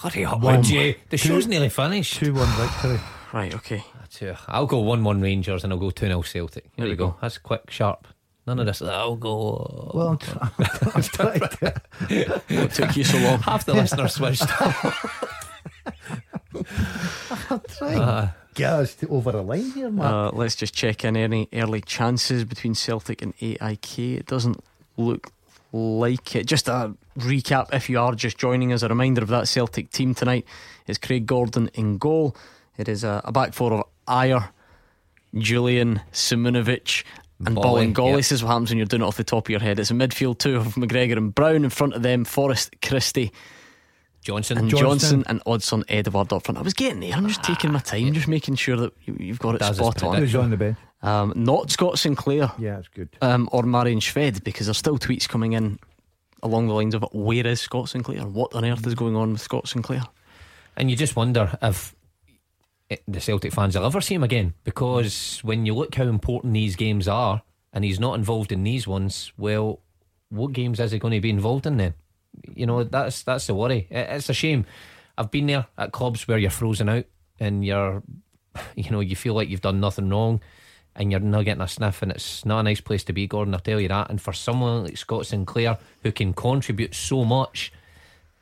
Hurry 0.02 0.24
up, 0.24 0.40
One. 0.40 0.56
would 0.58 0.68
you? 0.68 0.94
The 1.10 1.16
Two- 1.18 1.28
show's 1.28 1.46
nearly 1.46 1.68
finished. 1.70 2.14
2 2.16 2.32
1 2.34 2.46
victory. 2.60 3.00
Right, 3.34 3.52
okay. 3.52 3.82
That's 3.98 4.22
it. 4.22 4.36
I'll 4.46 4.66
go 4.66 4.78
1 4.78 5.02
1 5.02 5.20
Rangers 5.20 5.64
and 5.64 5.72
I'll 5.72 5.78
go 5.80 5.90
2 5.90 6.06
0 6.06 6.22
Celtic. 6.22 6.64
Here 6.64 6.72
There 6.76 6.84
we 6.86 6.90
you 6.90 6.96
go. 6.96 7.08
go. 7.08 7.16
That's 7.20 7.36
quick, 7.38 7.68
sharp. 7.68 8.06
None 8.46 8.60
of 8.60 8.66
this. 8.66 8.80
I'll 8.80 9.16
go. 9.16 9.90
Well, 9.92 10.08
I'm, 10.10 10.18
tr- 10.18 10.38
I'm 10.94 11.02
trying 11.02 11.40
to. 11.40 12.42
What 12.60 12.70
took 12.72 12.96
you 12.96 13.02
so 13.02 13.18
long? 13.18 13.40
Half 13.40 13.64
the 13.64 13.74
listeners 13.74 14.14
switched. 14.14 14.44
I'm 17.50 17.60
trying 17.76 17.98
Uh, 18.00 18.26
to 18.26 18.34
get 18.54 18.72
us 18.72 18.94
to 18.96 19.08
over 19.08 19.30
a 19.30 19.42
line 19.42 19.70
here, 19.72 19.90
man. 19.90 20.06
Uh, 20.06 20.30
let's 20.32 20.56
just 20.56 20.74
check 20.74 21.04
in 21.04 21.16
any 21.16 21.48
early 21.52 21.80
chances 21.80 22.44
between 22.44 22.74
Celtic 22.74 23.22
and 23.22 23.34
AIK. 23.40 23.98
It 23.98 24.26
doesn't 24.26 24.62
look 24.96 25.32
like 25.72 26.36
it. 26.36 26.46
Just 26.46 26.68
a 26.68 26.94
recap 27.18 27.72
if 27.72 27.90
you 27.90 27.98
are 27.98 28.14
just 28.14 28.38
joining 28.38 28.72
us, 28.72 28.82
a 28.82 28.88
reminder 28.88 29.22
of 29.22 29.28
that 29.28 29.48
Celtic 29.48 29.90
team 29.90 30.14
tonight 30.14 30.46
is 30.86 30.98
Craig 30.98 31.26
Gordon 31.26 31.70
in 31.74 31.98
goal. 31.98 32.36
It 32.76 32.88
is 32.88 33.04
a, 33.04 33.20
a 33.24 33.32
back 33.32 33.54
four 33.54 33.72
of 33.72 33.84
Ajer, 34.08 34.48
Jullien, 35.34 36.00
Simunovic, 36.12 37.04
and 37.44 37.54
Boli, 37.54 37.86
Bolingoli. 37.86 38.08
yep. 38.10 38.16
This 38.16 38.32
is 38.32 38.42
what 38.42 38.50
happens 38.50 38.70
when 38.70 38.78
you're 38.78 38.86
doing 38.86 39.02
it 39.02 39.06
off 39.06 39.16
the 39.16 39.24
top 39.24 39.46
of 39.46 39.50
your 39.50 39.60
head. 39.60 39.78
It's 39.78 39.90
a 39.90 39.94
midfield 39.94 40.38
two 40.38 40.56
of 40.56 40.74
McGregor 40.74 41.16
and 41.16 41.34
Brown 41.34 41.64
in 41.64 41.70
front 41.70 41.94
of 41.94 42.02
them, 42.02 42.24
Forrest, 42.24 42.74
Christie, 42.82 43.32
Johnston. 44.24 44.58
and 44.58 44.68
Johnston. 44.68 44.88
Johnson, 44.88 45.24
and 45.28 45.44
Odsonne 45.44 45.84
Edouard 45.88 46.32
up 46.32 46.44
front. 46.44 46.58
I 46.58 46.62
was 46.62 46.74
getting 46.74 47.00
there. 47.00 47.12
I'm 47.12 47.28
just 47.28 47.42
taking 47.42 47.70
my 47.72 47.78
time, 47.78 48.12
just 48.12 48.26
making 48.28 48.56
sure 48.56 48.76
that 48.76 48.92
you, 49.04 49.16
you've 49.20 49.38
got 49.38 49.54
it 49.54 49.58
Does 49.58 49.76
spot 49.76 50.02
on. 50.02 50.16
Who's 50.16 50.34
on 50.34 50.50
the 50.50 50.56
bench? 50.56 50.78
Um, 51.02 51.32
not 51.36 51.70
Scott 51.70 51.98
Sinclair 51.98 52.50
Yeah, 52.58 52.78
it's 52.78 52.88
good. 52.88 53.10
um, 53.20 53.48
or 53.52 53.62
Maryan 53.64 54.00
Shved 54.00 54.42
because 54.42 54.66
there's 54.66 54.78
still 54.78 54.98
tweets 54.98 55.28
coming 55.28 55.52
in 55.52 55.78
along 56.42 56.68
the 56.68 56.74
lines 56.74 56.94
of 56.94 57.04
where 57.12 57.46
is 57.46 57.60
Scott 57.60 57.90
Sinclair? 57.90 58.26
What 58.26 58.54
on 58.54 58.64
earth 58.64 58.86
is 58.86 58.94
going 58.94 59.14
on 59.14 59.32
with 59.32 59.42
Scott 59.42 59.68
Sinclair? 59.68 60.02
And 60.76 60.90
you 60.90 60.96
just 60.96 61.14
wonder 61.14 61.56
if 61.62 61.94
the 63.06 63.20
Celtic 63.20 63.52
fans 63.52 63.76
will 63.76 63.84
ever 63.86 64.00
see 64.00 64.14
him 64.14 64.22
again 64.24 64.54
because 64.64 65.40
when 65.42 65.66
you 65.66 65.74
look 65.74 65.94
how 65.94 66.04
important 66.04 66.54
these 66.54 66.76
games 66.76 67.06
are 67.08 67.42
and 67.72 67.84
he's 67.84 68.00
not 68.00 68.14
involved 68.14 68.52
in 68.52 68.62
these 68.62 68.86
ones, 68.86 69.32
well, 69.36 69.80
what 70.30 70.52
games 70.52 70.80
is 70.80 70.92
he 70.92 70.98
going 70.98 71.12
to 71.14 71.20
be 71.20 71.30
involved 71.30 71.66
in 71.66 71.76
then? 71.76 71.94
You 72.54 72.66
know, 72.66 72.84
that's 72.84 73.22
that's 73.22 73.46
the 73.46 73.54
worry. 73.54 73.86
It- 73.90 74.08
It's 74.10 74.28
a 74.28 74.34
shame. 74.34 74.64
I've 75.16 75.30
been 75.30 75.46
there 75.46 75.66
at 75.78 75.92
clubs 75.92 76.26
where 76.26 76.38
you're 76.38 76.50
frozen 76.50 76.88
out 76.88 77.04
and 77.38 77.64
you're, 77.64 78.02
you 78.76 78.90
know, 78.90 79.00
you 79.00 79.16
feel 79.16 79.34
like 79.34 79.48
you've 79.48 79.60
done 79.60 79.80
nothing 79.80 80.10
wrong 80.10 80.40
and 80.96 81.10
you're 81.10 81.20
not 81.20 81.44
getting 81.44 81.62
a 81.62 81.68
sniff 81.68 82.02
and 82.02 82.10
it's 82.12 82.44
not 82.44 82.60
a 82.60 82.62
nice 82.64 82.80
place 82.80 83.04
to 83.04 83.12
be, 83.12 83.26
Gordon, 83.26 83.54
I'll 83.54 83.60
tell 83.60 83.80
you 83.80 83.88
that. 83.88 84.10
And 84.10 84.20
for 84.20 84.32
someone 84.32 84.84
like 84.84 84.96
Scott 84.96 85.26
Sinclair 85.26 85.78
who 86.02 86.12
can 86.12 86.32
contribute 86.32 86.94
so 86.94 87.24
much, 87.24 87.72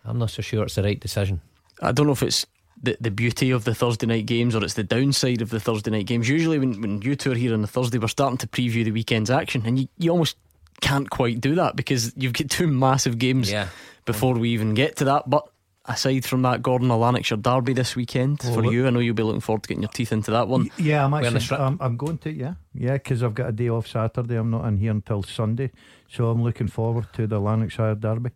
I'm 0.04 0.18
not 0.18 0.30
so 0.30 0.42
sure 0.42 0.64
it's 0.64 0.74
the 0.74 0.82
right 0.82 0.98
decision. 1.00 1.40
I 1.80 1.92
don't 1.92 2.06
know 2.06 2.12
if 2.12 2.22
it's 2.22 2.46
the, 2.82 2.96
the 3.00 3.10
beauty 3.10 3.50
of 3.50 3.64
the 3.64 3.74
Thursday 3.74 4.06
night 4.06 4.26
games 4.26 4.54
or 4.54 4.64
it's 4.64 4.74
the 4.74 4.82
downside 4.82 5.40
of 5.42 5.50
the 5.50 5.60
Thursday 5.60 5.90
night 5.90 6.06
games. 6.06 6.28
Usually, 6.28 6.58
when, 6.58 6.80
when 6.80 7.02
you 7.02 7.14
two 7.16 7.32
are 7.32 7.36
here 7.36 7.54
on 7.54 7.60
the 7.62 7.68
Thursday, 7.68 7.98
we're 7.98 8.08
starting 8.08 8.38
to 8.38 8.46
preview 8.48 8.84
the 8.84 8.90
weekend's 8.90 9.30
action, 9.30 9.62
and 9.64 9.78
you, 9.78 9.88
you 9.98 10.10
almost 10.10 10.36
can't 10.82 11.08
quite 11.08 11.40
do 11.40 11.54
that 11.54 11.76
because 11.76 12.12
you've 12.16 12.34
got 12.34 12.50
two 12.50 12.66
massive 12.66 13.16
games 13.18 13.50
Yeah. 13.50 13.68
before 14.04 14.34
we 14.34 14.50
even 14.50 14.74
get 14.74 14.96
to 14.96 15.04
that. 15.06 15.30
But 15.30 15.48
aside 15.86 16.24
from 16.24 16.42
that, 16.42 16.60
Gordon, 16.62 16.90
a 16.90 16.96
Lanarkshire 16.98 17.38
derby 17.38 17.72
this 17.72 17.96
weekend 17.96 18.40
Oh, 18.44 18.52
for 18.54 18.72
you. 18.72 18.86
I 18.86 18.90
know 18.90 19.00
you'll 19.00 19.14
be 19.14 19.22
looking 19.22 19.40
forward 19.40 19.62
to 19.62 19.68
getting 19.68 19.82
your 19.82 19.90
teeth 19.90 20.12
into 20.12 20.30
that 20.32 20.46
one. 20.48 20.70
Yeah, 20.76 21.04
I'm 21.04 21.14
actually. 21.14 21.40
strip? 21.40 21.60
I'm, 21.60 21.78
I'm 21.80 21.96
going 21.96 22.18
to. 22.18 22.30
Yeah, 22.32 22.54
yeah, 22.74 22.92
because 22.94 23.22
I've 23.22 23.34
got 23.34 23.48
a 23.48 23.52
day 23.52 23.68
off 23.70 23.86
Saturday. 23.88 24.36
I'm 24.36 24.50
not 24.50 24.64
in 24.66 24.76
here 24.76 24.90
until 24.90 25.22
Sunday, 25.22 25.70
so 26.10 26.28
I'm 26.28 26.42
looking 26.42 26.68
forward 26.68 27.06
to 27.14 27.26
the 27.26 27.38
Lanarkshire 27.40 27.94
Derby. 27.94 28.30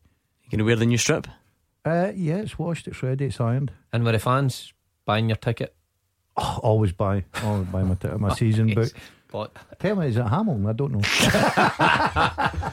You 0.45 0.51
going 0.51 0.59
to 0.61 0.65
wear 0.65 0.77
the 0.77 0.87
new 0.87 0.99
strip? 0.99 1.27
Uh, 1.85 2.11
yeah, 2.17 2.37
it's 2.37 2.59
washed, 2.59 2.89
it's 2.89 3.03
ready, 3.03 3.27
it's 3.27 3.41
ironed. 3.41 3.71
And 3.93 4.03
with 4.05 4.15
the 4.15 4.19
fans 4.19 4.73
buying 5.05 5.29
your 5.29 5.37
ticket, 5.37 5.73
Oh, 6.39 6.61
always 6.63 6.93
buy, 6.93 7.25
always 7.43 7.67
buy 7.69 7.83
my 7.83 7.95
t- 7.95 8.09
my 8.19 8.35
season 8.35 8.75
book. 8.75 8.93
But 9.37 9.79
Tell 9.79 9.97
me, 9.97 10.07
is 10.09 10.17
it 10.17 10.23
Hamilton? 10.25 10.67
I 10.67 10.73
don't 10.73 10.93
know. 10.93 11.01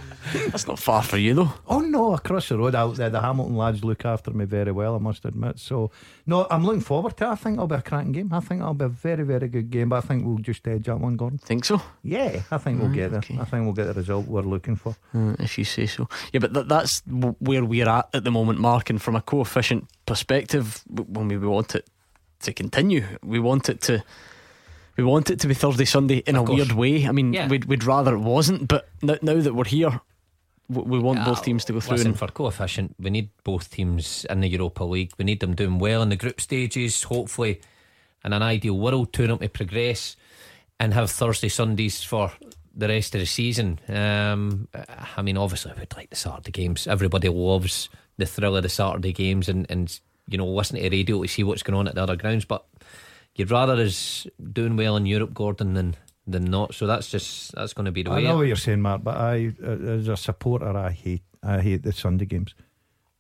That's 0.50 0.66
not 0.66 0.80
far 0.80 1.04
for 1.04 1.18
you, 1.18 1.34
though. 1.34 1.52
oh 1.68 1.80
no, 1.80 2.14
across 2.14 2.48
the 2.48 2.58
road 2.58 2.74
out 2.74 2.96
there, 2.96 3.10
the 3.10 3.20
Hamilton 3.20 3.58
lads 3.58 3.84
look 3.84 4.06
after 4.06 4.32
me 4.32 4.46
very 4.46 4.72
well. 4.72 4.96
I 4.96 5.00
must 5.00 5.26
admit. 5.26 5.60
So, 5.60 5.92
no, 6.26 6.48
I'm 6.50 6.66
looking 6.66 6.82
forward 6.82 7.18
to. 7.18 7.26
it. 7.26 7.32
I 7.32 7.36
think 7.36 7.56
it'll 7.56 7.68
be 7.68 7.76
a 7.76 7.82
cracking 7.82 8.14
game. 8.14 8.34
I 8.34 8.40
think 8.40 8.62
it'll 8.62 8.74
be 8.74 8.86
a 8.86 8.90
very, 8.90 9.24
very 9.24 9.50
good 9.50 9.70
game. 9.70 9.90
But 9.90 9.98
I 9.98 10.02
think 10.08 10.26
we'll 10.26 10.38
just 10.38 10.66
edge 10.68 10.86
that 10.86 11.00
one, 11.00 11.18
Gordon. 11.18 11.40
Think 11.40 11.66
so? 11.66 11.82
Yeah, 12.02 12.42
I 12.50 12.58
think 12.58 12.80
we'll 12.82 12.90
get 12.92 13.12
there. 13.12 13.20
okay. 13.20 13.38
I 13.38 13.44
think 13.46 13.66
we'll 13.66 13.74
get 13.74 13.88
the 13.88 13.94
result 13.94 14.26
we're 14.28 14.42
looking 14.42 14.78
for. 14.78 14.96
Uh, 15.14 15.36
if 15.40 15.58
you 15.58 15.66
say 15.66 15.86
so. 15.86 16.08
Yeah, 16.32 16.40
but 16.40 16.54
th- 16.54 16.68
that's 16.68 17.04
where 17.40 17.66
we're 17.66 17.90
at 17.90 18.08
at 18.14 18.24
the 18.24 18.32
moment, 18.32 18.60
Mark. 18.60 18.90
And 18.90 19.02
from 19.02 19.18
a 19.18 19.22
coefficient 19.22 19.90
perspective, 20.06 20.82
when 20.90 21.28
we 21.28 21.38
want 21.38 21.76
it 21.76 21.86
to 22.44 22.54
continue, 22.54 23.04
we 23.22 23.40
want 23.40 23.68
it 23.70 23.82
to. 23.82 24.04
We 24.98 25.04
want 25.04 25.30
it 25.32 25.40
to 25.40 25.48
be 25.48 25.54
Thursday, 25.54 25.86
Sunday 25.86 26.18
in 26.28 26.36
Of 26.36 26.44
a 26.44 26.46
course. 26.48 26.58
weird 26.58 26.72
way. 26.74 27.08
I 27.08 27.12
mean, 27.12 27.34
Yeah. 27.34 27.48
we'd, 27.48 27.66
we'd 27.66 27.84
rather 27.84 28.14
it 28.16 28.20
wasn't, 28.20 28.68
but 28.68 28.88
n- 29.02 29.18
now 29.22 29.40
that 29.40 29.56
we're 29.56 29.64
here, 29.66 30.02
we 30.70 31.00
want 31.00 31.20
Uh, 31.20 31.26
both 31.26 31.44
teams 31.44 31.66
to 31.66 31.74
go 31.74 31.80
through. 31.80 31.94
Listen, 31.98 32.08
and 32.12 32.20
for 32.20 32.28
coefficient, 32.28 32.96
we 33.00 33.10
need 33.10 33.30
both 33.44 33.72
teams 33.72 34.26
in 34.30 34.42
the 34.42 34.48
Europa 34.50 34.84
League. 34.84 35.12
We 35.18 35.26
need 35.26 35.40
them 35.40 35.56
doing 35.56 35.80
well 35.80 36.02
in 36.04 36.10
the 36.10 36.16
group 36.16 36.40
stages, 36.40 37.04
hopefully, 37.04 37.60
in 38.24 38.34
an 38.34 38.42
ideal 38.44 38.78
world, 38.78 39.12
turn 39.14 39.28
them 39.30 39.40
to 39.40 39.50
progress 39.50 40.16
and 40.80 40.94
have 40.94 41.10
Thursday, 41.12 41.50
Sundays 41.50 42.04
for 42.04 42.32
the 42.76 42.88
rest 42.88 43.14
of 43.16 43.20
the 43.22 43.26
season. 43.28 43.80
Um, 43.90 44.68
I 45.18 45.22
mean, 45.22 45.38
obviously, 45.38 45.74
we'd 45.78 45.96
like 45.96 46.10
the 46.12 46.16
Saturday 46.16 46.52
games. 46.52 46.88
Everybody 46.88 47.30
loves 47.30 47.90
the 48.18 48.26
thrill 48.26 48.56
of 48.56 48.64
the 48.64 48.70
Saturday 48.70 49.12
games 49.12 49.50
and, 49.50 49.66
and 49.70 50.00
you 50.28 50.38
know, 50.38 50.48
listen 50.48 50.78
to 50.78 50.82
the 50.82 50.90
radio 50.90 51.22
to 51.22 51.28
see 51.28 51.44
what's 51.44 51.64
going 51.64 51.78
on 51.78 51.88
at 51.88 51.96
the 51.96 52.02
other 52.04 52.16
grounds. 52.16 52.46
But 52.46 52.64
you'd 53.36 53.52
rather 53.52 53.74
us 53.74 54.28
doing 54.52 54.76
well 54.76 54.96
in 54.98 55.06
Europe, 55.06 55.34
Gordon, 55.34 55.74
than 55.74 55.96
than 56.26 56.46
not. 56.46 56.74
So 56.74 56.88
that's 56.88 57.10
just 57.10 57.54
that's 57.56 57.74
going 57.74 57.86
to 57.86 57.92
be 57.92 58.04
the 58.04 58.12
I 58.12 58.16
way. 58.16 58.26
I 58.26 58.30
know 58.30 58.38
what 58.38 58.48
you're 58.48 58.56
saying, 58.56 58.82
Mark, 58.82 59.04
but 59.04 59.18
I, 59.18 59.52
uh, 59.64 59.68
as 59.72 60.08
a 60.08 60.16
supporter, 60.18 60.76
I 60.76 60.92
hate, 60.92 61.24
I 61.44 61.62
hate 61.62 61.84
the 61.84 61.92
Sunday 61.92 62.26
games. 62.26 62.56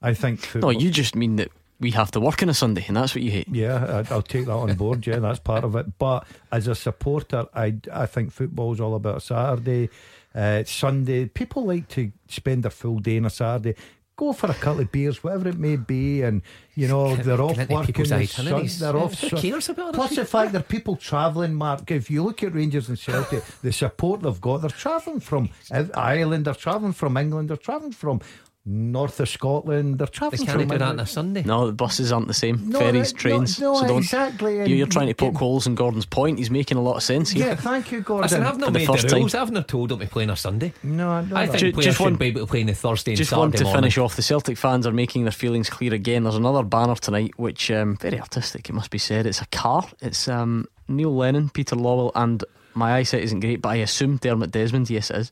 I 0.01 0.13
think 0.13 0.53
no, 0.55 0.69
you 0.69 0.89
just 0.91 1.15
mean 1.15 1.37
that 1.37 1.49
we 1.79 1.91
have 1.91 2.11
to 2.11 2.19
work 2.19 2.41
on 2.43 2.49
a 2.49 2.53
Sunday, 2.53 2.85
and 2.87 2.95
that's 2.97 3.13
what 3.15 3.23
you 3.23 3.31
hate. 3.31 3.47
Yeah, 3.51 4.03
I- 4.09 4.13
I'll 4.13 4.21
take 4.21 4.45
that 4.45 4.53
on 4.53 4.73
board. 4.75 5.05
Yeah, 5.05 5.19
that's 5.19 5.39
part 5.39 5.63
of 5.63 5.75
it. 5.75 5.97
But 5.97 6.25
as 6.51 6.67
a 6.67 6.75
supporter, 6.75 7.45
I, 7.53 7.75
I 7.91 8.05
think 8.05 8.31
football's 8.31 8.79
all 8.79 8.95
about 8.95 9.21
Saturday, 9.23 9.89
uh, 10.35 10.63
Sunday. 10.65 11.25
People 11.27 11.65
like 11.65 11.87
to 11.89 12.11
spend 12.27 12.65
a 12.65 12.69
full 12.69 12.99
day 12.99 13.17
on 13.17 13.25
a 13.25 13.29
Saturday. 13.29 13.75
Go 14.15 14.31
for 14.31 14.51
a 14.51 14.53
couple 14.53 14.81
of 14.81 14.91
beers, 14.91 15.23
whatever 15.23 15.49
it 15.49 15.57
may 15.57 15.75
be, 15.75 16.21
and 16.21 16.43
you 16.75 16.87
know 16.87 17.15
they're 17.15 17.41
off 17.41 17.57
working. 17.57 17.95
the 17.95 18.27
sun- 18.27 18.45
they're 18.45 18.95
Yeah, 18.95 19.03
off. 19.03 19.19
who 19.19 19.37
cares 19.37 19.69
about 19.69 19.95
Plus 19.95 20.15
the 20.15 20.23
fact 20.25 20.53
are 20.53 20.61
people 20.61 20.95
travelling. 20.95 21.55
Mark, 21.55 21.89
if 21.89 22.11
you 22.11 22.21
look 22.23 22.43
at 22.43 22.53
Rangers 22.53 22.89
and 22.89 22.99
Celtic, 22.99 23.43
the 23.63 23.71
support 23.71 24.21
they've 24.21 24.39
got, 24.39 24.57
they're 24.61 24.69
travelling 24.69 25.19
from 25.19 25.49
uh, 25.71 25.85
Ireland, 25.95 26.45
they're 26.45 26.53
travelling 26.53 26.93
from 26.93 27.17
England, 27.17 27.49
they're 27.49 27.57
travelling 27.57 27.91
from 27.91 28.21
north 28.65 29.19
of 29.19 29.27
Scotland, 29.27 29.97
they're 29.99 30.07
travelling. 30.07 30.39
They 30.39 30.45
travelling 30.45 30.67
can't 30.69 30.69
from 30.69 30.77
do 30.77 30.85
that 30.85 30.89
on 30.91 30.99
a 31.01 31.05
Sunday. 31.05 31.43
No, 31.43 31.67
the 31.67 31.73
buses 31.73 32.13
aren't 32.13 32.27
the 32.29 32.33
same. 32.33 32.69
No, 32.69 32.79
Ferries, 32.79 33.13
no, 33.13 33.17
trains. 33.19 33.59
no, 33.59 33.75
so 33.75 33.87
don't. 33.87 33.97
exactly, 33.97 34.59
and 34.59 34.69
You- 34.69 34.77
You're 34.77 34.87
trying 34.87 35.07
to 35.07 35.13
poke 35.13 35.33
getting- 35.33 35.39
holes 35.39 35.67
in 35.67 35.75
Gordon's 35.75 36.05
point. 36.05 36.37
He's 36.39 36.49
making 36.49 36.77
a 36.77 36.81
lot 36.81 36.95
of 36.95 37.03
sense 37.03 37.31
here. 37.31 37.47
Yeah, 37.47 37.55
thank 37.55 37.91
you, 37.91 37.99
Gordon. 37.99 38.23
Listen, 38.29 38.43
I've 38.43 38.57
not 38.57 38.71
the 38.71 38.79
made 38.79 38.87
first 38.87 39.03
the 39.03 39.09
time. 39.09 39.19
rules. 39.19 39.35
I've 39.35 39.51
not 39.51 39.67
told 39.67 39.89
them 39.89 39.99
to 39.99 40.07
play 40.07 40.23
on 40.23 40.29
a 40.29 40.35
Sunday. 40.37 40.71
No, 40.81 41.21
no, 41.21 41.35
I 41.35 41.47
think 41.47 41.59
Ju- 41.59 41.71
players 41.73 41.85
just 41.87 41.97
should 41.97 42.03
want- 42.05 42.19
be 42.19 42.27
able 42.27 42.41
to 42.41 42.47
play 42.47 42.61
on 42.61 42.67
the 42.67 42.73
Thursday 42.73 43.11
and 43.11 43.17
Just 43.17 43.29
Saturday 43.31 43.39
want 43.41 43.57
to 43.57 43.63
morning. 43.65 43.81
finish 43.81 43.97
off. 43.97 44.15
The 44.15 44.21
Celtic 44.21 44.57
fans 44.57 44.87
are 44.87 44.93
making 44.93 45.23
their 45.23 45.31
feelings 45.33 45.69
clear 45.69 45.93
again. 45.93 46.23
There's 46.23 46.35
another 46.37 46.63
banner 46.63 46.95
tonight, 46.95 47.33
which 47.37 47.69
um, 47.69 47.97
very 47.97 48.19
artistic. 48.19 48.69
It 48.69 48.73
must 48.73 48.91
be 48.91 48.97
said. 48.97 49.25
It's 49.25 49.41
a 49.41 49.45
car. 49.47 49.85
It's 50.01 50.29
um, 50.29 50.67
Neil 50.87 51.13
Lennon, 51.13 51.49
Peter 51.49 51.75
Lawwell, 51.75 52.11
and 52.15 52.43
my 52.75 52.93
eyesight 52.93 53.23
isn't 53.23 53.41
great, 53.41 53.61
but 53.61 53.69
I 53.69 53.75
assume 53.75 54.17
Dermot 54.17 54.51
Desmond. 54.51 54.89
Yes, 54.89 55.09
it 55.11 55.17
is. 55.17 55.31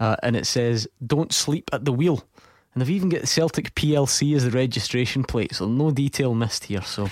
Uh, 0.00 0.16
and 0.24 0.34
it 0.34 0.44
says, 0.44 0.88
"Don't 1.06 1.32
sleep 1.32 1.70
at 1.72 1.84
the 1.84 1.92
wheel." 1.92 2.24
And 2.74 2.80
they've 2.80 2.90
even 2.90 3.08
got 3.08 3.20
the 3.20 3.26
Celtic 3.26 3.74
PLC 3.74 4.34
as 4.34 4.44
the 4.44 4.50
registration 4.50 5.22
plate, 5.24 5.54
so 5.54 5.66
no 5.66 5.90
detail 5.92 6.34
missed 6.34 6.64
here. 6.64 6.82
So 6.82 7.08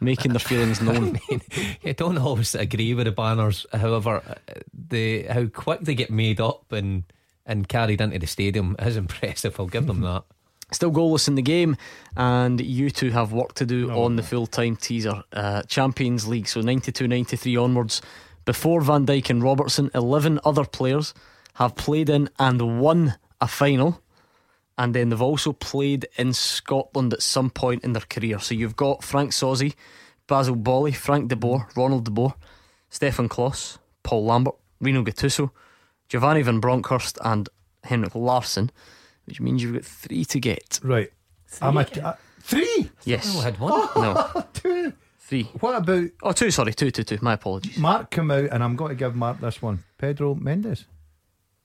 making 0.00 0.32
their 0.32 0.40
feelings 0.40 0.80
known. 0.80 1.18
I 1.84 1.92
don't 1.92 2.18
always 2.18 2.54
agree 2.54 2.94
with 2.94 3.06
the 3.06 3.12
banners. 3.12 3.66
However, 3.72 4.22
uh, 4.26 4.54
the 4.72 5.22
how 5.24 5.46
quick 5.46 5.80
they 5.80 5.94
get 5.94 6.10
made 6.10 6.40
up 6.40 6.72
and 6.72 7.04
and 7.46 7.68
carried 7.68 8.00
into 8.00 8.18
the 8.18 8.26
stadium 8.26 8.76
is 8.78 8.96
impressive. 9.04 9.58
I'll 9.58 9.66
give 9.66 9.86
them 9.86 10.00
that. 10.02 10.24
Still 10.70 10.92
goalless 10.92 11.28
in 11.28 11.34
the 11.34 11.42
game, 11.42 11.78
and 12.14 12.60
you 12.60 12.90
two 12.90 13.10
have 13.10 13.32
work 13.32 13.54
to 13.54 13.64
do 13.64 13.90
on 13.90 14.16
the 14.16 14.22
full 14.22 14.46
time 14.46 14.76
teaser. 14.76 15.22
Uh, 15.32 15.62
Champions 15.62 16.28
League, 16.28 16.46
so 16.46 16.60
92 16.60 17.08
93 17.08 17.56
onwards. 17.56 18.02
Before 18.44 18.80
Van 18.80 19.06
Dijk 19.06 19.30
and 19.30 19.42
Robertson, 19.42 19.90
11 19.94 20.40
other 20.44 20.64
players 20.64 21.12
have 21.54 21.74
played 21.74 22.08
in 22.08 22.30
and 22.38 22.80
won 22.80 23.14
a 23.40 23.48
final, 23.48 24.00
and 24.78 24.94
then 24.94 25.08
they've 25.10 25.20
also 25.20 25.52
played 25.52 26.06
in 26.16 26.32
Scotland 26.32 27.12
at 27.12 27.20
some 27.22 27.50
point 27.50 27.84
in 27.84 27.92
their 27.92 28.02
career. 28.08 28.38
So 28.38 28.54
you've 28.54 28.76
got 28.76 29.02
Franck 29.04 29.32
Sauzée, 29.32 29.74
Basile 30.26 30.54
Boli, 30.56 30.92
Frank 30.92 31.28
de 31.28 31.36
Boer, 31.36 31.68
Ronald 31.76 32.04
de 32.04 32.10
Boer, 32.10 32.34
Stefan 32.88 33.28
Klos, 33.28 33.78
Paul 34.02 34.24
Lambert, 34.24 34.54
Rino 34.80 35.02
Gattuso, 35.02 35.50
Giovanni 36.08 36.42
van 36.42 36.60
Bronckhorst, 36.60 37.18
and 37.24 37.48
Henrik 37.84 38.14
Larsson, 38.14 38.70
which 39.26 39.40
means 39.40 39.62
you've 39.62 39.74
got 39.74 39.84
three 39.84 40.24
to 40.26 40.40
get. 40.40 40.80
Right. 40.82 41.10
I'm 41.60 41.76
a, 41.76 41.80
uh, 42.02 42.14
three. 42.40 42.90
Yes. 43.04 43.34
Oh, 43.36 43.40
I 43.40 43.44
had 43.44 43.58
one. 43.58 43.88
No, 43.96 44.44
two. 44.54 44.92
three. 45.18 45.44
What 45.60 45.76
about 45.76 46.08
Oh, 46.22 46.32
two, 46.32 46.50
sorry, 46.50 46.72
two, 46.72 46.90
two, 46.90 47.04
two. 47.04 47.18
My 47.20 47.34
apologies. 47.34 47.76
Mark 47.78 48.10
come 48.10 48.30
out 48.30 48.44
and 48.50 48.62
I'm 48.62 48.76
going 48.76 48.90
to 48.90 48.94
give 48.94 49.14
Mark 49.16 49.40
this 49.40 49.60
one. 49.60 49.84
Pedro 49.98 50.34
Mendes, 50.34 50.84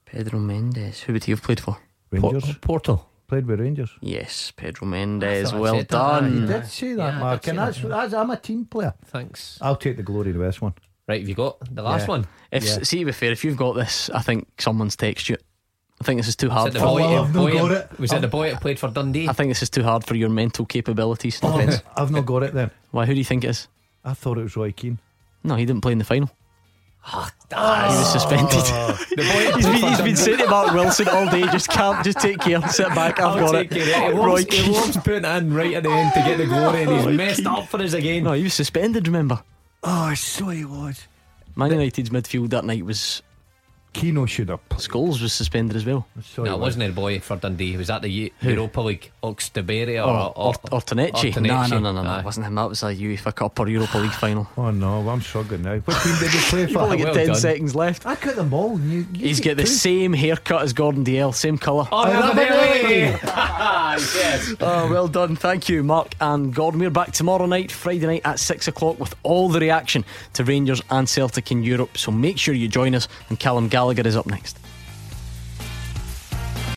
Pedro 0.06 0.40
Mendes. 0.40 1.02
Who 1.02 1.14
would 1.14 1.26
he 1.26 1.31
have 1.31 1.41
played 1.44 1.60
for? 1.60 1.77
Rangers. 2.14 2.56
Porto. 2.61 3.06
Played 3.27 3.48
with 3.48 3.60
Rangers. 3.60 3.90
Yes, 4.02 4.52
Pedro 4.56 4.88
Mendes. 4.88 5.53
I 5.53 5.57
Well 5.60 5.76
said 5.76 5.88
that. 5.88 5.98
done. 5.98 6.41
You 6.41 6.48
did 6.48 6.68
say 6.68 6.94
that, 6.94 6.98
Yeah, 7.14 7.18
I 7.18 7.19
Mark, 7.19 7.41
did 7.41 7.49
and 7.52 7.57
say 7.60 7.65
that's, 7.65 7.81
that. 7.81 7.88
that's 7.90 8.14
I'm 8.14 8.30
a 8.30 8.38
team 8.38 8.65
player. 8.65 8.94
Thanks. 9.06 9.57
I'll 9.61 9.76
take 9.76 9.98
the 9.98 10.03
glory 10.03 10.31
of 10.31 10.38
this 10.38 10.61
one. 10.61 10.73
Right, 11.07 11.19
have 11.22 11.30
you 11.30 11.35
got 11.35 11.57
the 11.73 11.81
last 11.81 12.02
Yeah. 12.03 12.07
one? 12.07 12.27
If 12.52 12.64
Yeah. 12.64 12.84
see 12.84 12.99
to 12.99 13.06
be 13.06 13.11
fair, 13.11 13.31
if 13.31 13.44
you've 13.44 13.57
got 13.57 13.73
this, 13.73 14.10
I 14.11 14.22
think 14.22 14.48
someone's 14.60 14.95
text 14.95 15.30
you. 15.30 15.38
I 16.02 16.06
think 16.06 16.19
this 16.19 16.27
is 16.27 16.35
too 16.35 16.48
Was 16.48 16.53
hard. 16.57 16.69
it 16.69 16.73
the 16.73 16.80
For, 16.80 16.85
boy, 16.85 16.99
well, 16.99 17.10
oh, 17.14 17.23
I've 17.23 17.34
not 17.35 17.41
boy- 17.41 17.53
got 17.53 17.72
it. 17.72 17.99
was 17.99 18.11
it 18.11 18.18
oh. 18.18 18.19
the 18.19 18.27
boy 18.27 18.52
that 18.52 18.61
played 18.61 18.77
for 18.80 18.90
Dundee? 18.90 19.27
I 19.30 19.34
think 19.34 19.49
this 19.49 19.64
is 19.64 19.69
too 19.69 19.84
hard 19.84 20.06
for 20.06 20.15
your 20.15 20.30
mental 20.30 20.65
capabilities. 20.65 21.40
Oh, 21.41 21.57
Depends. 21.57 21.81
I've 21.98 22.11
not 22.11 22.26
got 22.26 22.44
it 22.44 22.53
then. 22.53 22.72
Why? 22.91 23.06
Who 23.06 23.14
do 23.14 23.19
you 23.19 23.26
think 23.26 23.44
it 23.45 23.49
is? 23.52 23.68
I 24.03 24.14
thought 24.14 24.38
it 24.38 24.44
was 24.44 24.56
Roy 24.57 24.72
Keane. 24.73 24.98
No, 25.44 25.56
he 25.56 25.65
didn't 25.65 25.81
play 25.81 25.94
in 25.94 25.98
the 25.98 26.03
final. 26.03 26.30
Ah, 27.06 27.90
he 27.92 27.98
was 27.98 28.12
suspended. 28.12 28.50
the 29.10 29.16
boy 29.18 29.56
he's 29.58 29.66
been, 29.66 29.76
he's 29.90 30.02
been 30.02 30.16
saying 30.16 30.38
to 30.40 30.48
Mark 30.48 30.74
Wilson 30.74 31.08
all 31.10 31.30
day. 31.30 31.42
Just 31.52 31.70
can't. 31.70 32.04
Just 32.04 32.20
take 32.20 32.40
care. 32.40 32.62
Sit 32.70 32.88
back. 32.90 33.20
I've 33.20 33.26
I'll 33.38 33.40
got 33.40 33.52
take 33.52 33.72
it. 33.74 33.86
care 33.86 34.10
of 34.10 34.10
it. 34.10 34.14
He 34.14 34.20
Roy 34.20 34.26
loves, 34.42 34.56
he 34.56 34.72
loves 34.72 34.98
putting 34.98 35.26
in 35.26 35.54
right 35.54 35.74
at 35.74 35.84
the 35.84 35.90
end 35.92 36.14
to 36.14 36.20
get 36.22 36.38
the 36.38 36.46
glory, 36.46 36.84
and 36.84 36.92
he's 36.92 37.06
Roy 37.06 37.12
messed 37.12 37.38
Keane. 37.44 37.48
up 37.48 37.68
for 37.68 37.82
us 37.82 37.94
again. 37.94 38.24
No, 38.24 38.34
he 38.34 38.44
was 38.44 38.54
suspended. 38.54 39.08
Remember, 39.08 39.44
Oh, 39.84 39.90
I 39.92 40.14
so 40.14 40.48
he 40.48 40.64
was. 40.66 41.08
Man 41.56 41.72
United's 41.72 42.10
midfield 42.10 42.50
that 42.52 42.64
night 42.66 42.86
was 42.86 43.22
Keno 43.94 44.26
should 44.26 44.49
have. 44.49 44.68
played. 44.70 44.82
Scholes 44.82 45.22
was 45.22 45.32
suspended 45.34 45.78
as 45.78 45.86
well. 45.86 46.07
So 46.24 46.44
No, 46.44 46.52
it 46.52 46.53
was. 46.56 46.61
wasn't 46.76 46.90
a 46.90 46.94
boy 46.94 47.20
for 47.20 47.36
Dundee. 47.38 47.72
He 47.72 47.78
was 47.78 47.90
at 47.90 48.02
the 48.02 48.10
Eu- 48.10 48.30
Who? 48.41 48.49
Europa 48.49 48.82
League, 48.82 49.11
Oxtaberia 49.24 50.03
oh, 50.03 50.10
or, 50.10 50.34
Or, 50.36 50.48
or, 50.48 50.53
or 50.74 50.82
Tanechi. 50.82 51.36
No, 51.40 51.41
Tanechi. 51.53 51.70
no, 51.72 51.80
no, 51.80 51.91
no, 51.94 52.03
no. 52.03 52.10
Aye. 52.10 52.20
It 52.20 52.26
wasn't 52.26 52.48
him. 52.48 52.56
That 52.56 52.70
was 52.70 52.84
a 52.84 52.88
UEFA 52.88 53.36
Cup 53.36 53.60
or 53.60 53.68
Europa 53.70 53.98
League 53.99 54.11
final. 54.11 54.48
Oh 54.57 54.72
no, 54.72 55.07
I'm 55.10 55.22
struggling 55.22 55.61
now. 55.61 55.78
What 55.78 56.02
team 56.03 56.15
did 56.20 56.32
he 56.32 56.40
play 56.49 56.65
for? 56.65 56.68
You've 56.68 56.72
for? 56.74 56.80
only 56.80 56.98
got 56.98 57.06
well 57.06 57.14
10 57.15 57.28
done. 57.28 57.36
seconds 57.36 57.76
left. 57.76 58.06
I 58.06 58.15
cut 58.15 58.36
them 58.36 58.53
all. 58.53 58.80
You, 58.80 59.06
you 59.14 59.28
He's 59.28 59.40
get 59.40 59.57
got 59.57 59.64
the 59.64 59.64
two. 59.64 59.70
same 59.70 60.14
haircut 60.14 60.64
as 60.64 60.74
Gordon 60.74 61.06
Dalziel, 61.06 61.34
same 61.36 61.57
colour. 61.57 61.88
Oh, 61.91 62.03
Oh, 62.03 62.11
Ravanelli! 62.11 63.14
Ravanelli! 63.14 64.15
yes. 64.15 64.53
Oh, 64.60 64.90
well 64.90 65.07
done. 65.07 65.36
Thank 65.36 65.70
you, 65.70 65.84
Mark 65.84 66.15
and 66.20 66.53
Gordon. 66.53 66.80
We're 66.80 66.90
back 66.90 67.11
tomorrow 67.11 67.45
night, 67.45 67.72
Friday 67.72 68.06
night 68.07 68.22
at 68.26 68.40
6 68.40 68.68
o'clock, 68.68 68.99
with 68.99 69.15
all 69.24 69.49
the 69.49 69.60
reaction 69.60 70.03
to 70.34 70.44
Rangers 70.44 70.82
and 70.90 71.07
Celtic 71.07 71.52
in 71.52 71.64
Europe. 71.64 71.98
So 71.98 72.11
make 72.11 72.38
sure 72.38 72.53
you 72.53 72.68
join 72.68 72.95
us, 72.95 73.07
and 73.30 73.40
Callum 73.40 73.70
Gallagher 73.84 74.08
is 74.08 74.16
up 74.16 74.28
next. 74.28 74.62